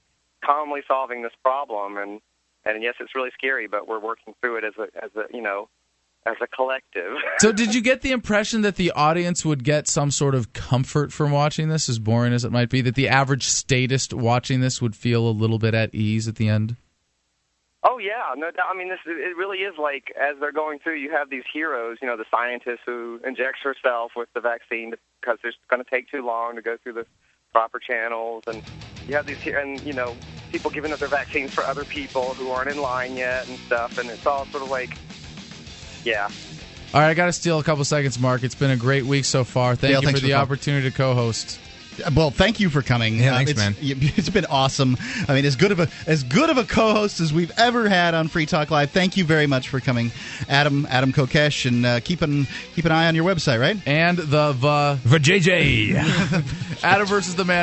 calmly 0.44 0.82
solving 0.88 1.22
this 1.22 1.34
problem, 1.44 1.98
and 1.98 2.22
and 2.66 2.82
yes, 2.82 2.96
it's 3.00 3.16
really 3.16 3.32
scary, 3.34 3.68
but 3.68 3.88
we're 3.88 4.00
working 4.00 4.34
through 4.42 4.58
it 4.58 4.64
as 4.64 4.74
a 4.78 5.04
as 5.04 5.12
a 5.16 5.26
you 5.36 5.42
know 5.42 5.70
as 6.26 6.36
a 6.42 6.48
collective. 6.48 7.18
So, 7.40 7.52
did 7.52 7.74
you 7.74 7.82
get 7.82 8.02
the 8.02 8.12
impression 8.12 8.62
that 8.62 8.76
the 8.76 8.92
audience 8.92 9.44
would 9.44 9.64
get 9.64 9.88
some 9.88 10.12
sort 10.12 10.36
of 10.36 10.54
comfort 10.54 11.12
from 11.12 11.32
watching 11.32 11.70
this, 11.70 11.90
as 11.90 11.98
boring 11.98 12.34
as 12.34 12.46
it 12.46 12.52
might 12.52 12.70
be? 12.70 12.82
That 12.82 12.94
the 12.94 13.08
average 13.08 13.48
statist 13.48 14.14
watching 14.14 14.62
this 14.62 14.80
would 14.80 14.96
feel 14.96 15.28
a 15.28 15.32
little 15.32 15.58
bit 15.58 15.74
at 15.74 15.96
ease 15.96 16.28
at 16.28 16.36
the 16.36 16.48
end? 16.48 16.76
Oh 17.84 17.98
yeah, 17.98 18.36
no 18.38 18.52
doubt. 18.52 18.68
I 18.72 18.78
mean, 18.78 18.90
this 18.90 19.00
it 19.08 19.36
really 19.36 19.60
is 19.60 19.74
like 19.80 20.14
as 20.20 20.36
they're 20.40 20.52
going 20.52 20.78
through, 20.80 20.98
you 20.98 21.12
have 21.12 21.32
these 21.32 21.44
heroes. 21.52 21.98
You 22.00 22.08
know, 22.08 22.18
the 22.18 22.26
scientist 22.30 22.82
who 22.86 23.20
injects 23.26 23.62
herself 23.64 24.12
with 24.16 24.30
the 24.36 24.42
vaccine 24.42 24.94
because 25.20 25.40
it's 25.44 25.58
going 25.68 25.84
to 25.84 25.90
take 25.90 26.10
too 26.12 26.24
long 26.24 26.56
to 26.56 26.62
go 26.62 26.78
through 26.84 26.94
the 26.94 27.08
proper 27.52 27.80
channels, 27.80 28.44
and 28.46 28.62
you 29.08 29.16
have 29.16 29.26
these 29.26 29.40
here, 29.40 29.58
and 29.58 29.82
you 29.82 29.94
know, 29.94 30.16
people 30.52 30.70
giving 30.70 30.94
up 30.94 31.00
their 31.00 31.10
vaccines 31.10 31.52
for 31.52 31.66
other 31.66 31.86
people 31.86 32.34
who 32.36 32.52
aren't 32.52 32.70
in 32.70 32.82
line 32.82 33.18
yet 33.18 33.48
and 33.48 33.58
stuff, 33.60 33.98
and 33.98 34.10
it's 34.10 34.26
all 34.28 34.46
sort 34.46 34.64
of 34.64 34.70
like, 34.70 34.96
yeah. 36.04 36.30
All 36.94 37.00
right, 37.00 37.10
I 37.10 37.14
got 37.14 37.28
to 37.28 37.34
steal 37.34 37.58
a 37.60 37.64
couple 37.64 37.86
seconds, 37.86 38.20
Mark. 38.20 38.44
It's 38.44 38.56
been 38.56 38.72
a 38.72 38.76
great 38.78 39.06
week 39.06 39.24
so 39.26 39.44
far. 39.46 39.76
Thank 39.76 39.92
Dale, 39.94 40.02
you 40.02 40.08
thanks 40.08 40.20
for 40.20 40.24
for 40.24 40.28
the 40.28 40.28
the 40.28 40.34
call. 40.34 40.42
opportunity 40.44 40.90
to 40.92 40.96
co-host. 40.96 41.60
Well, 42.16 42.32
thank 42.32 42.60
you 42.62 42.70
for 42.70 42.82
coming. 42.82 43.18
Yeah, 43.18 43.36
thanks, 43.36 43.52
it's, 43.52 43.60
man. 43.60 43.76
It's 43.82 44.30
been 44.30 44.46
awesome. 44.46 44.98
I 45.28 45.34
mean, 45.36 45.46
as 45.46 45.56
good 45.58 45.72
of 45.72 45.80
a 45.82 45.88
as 46.08 46.24
good 46.24 46.50
of 46.50 46.58
a 46.58 46.64
co-host 46.64 47.20
as 47.20 47.34
we've 47.34 47.52
ever 47.58 47.88
had 47.90 48.14
on 48.14 48.28
Free 48.30 48.46
Talk 48.46 48.72
Live. 48.72 48.92
Thank 48.92 49.18
you 49.18 49.26
very 49.26 49.46
much 49.46 49.68
for 49.70 49.80
coming, 49.82 50.12
Adam 50.50 50.88
Adam 50.90 51.12
Kokesh, 51.14 51.66
and 51.66 51.86
uh, 51.86 52.00
keep 52.00 52.22
an 52.22 52.48
keep 52.76 52.86
an 52.86 52.92
eye 52.94 53.08
on 53.08 53.16
your 53.16 53.26
website, 53.26 53.60
right? 53.60 53.78
And 53.86 54.18
the 54.18 54.54
the 54.54 55.00
For 55.08 55.20
JJ. 55.20 56.82
Adam 56.84 57.08
versus 57.08 57.36
the 57.36 57.46
man. 57.46 57.60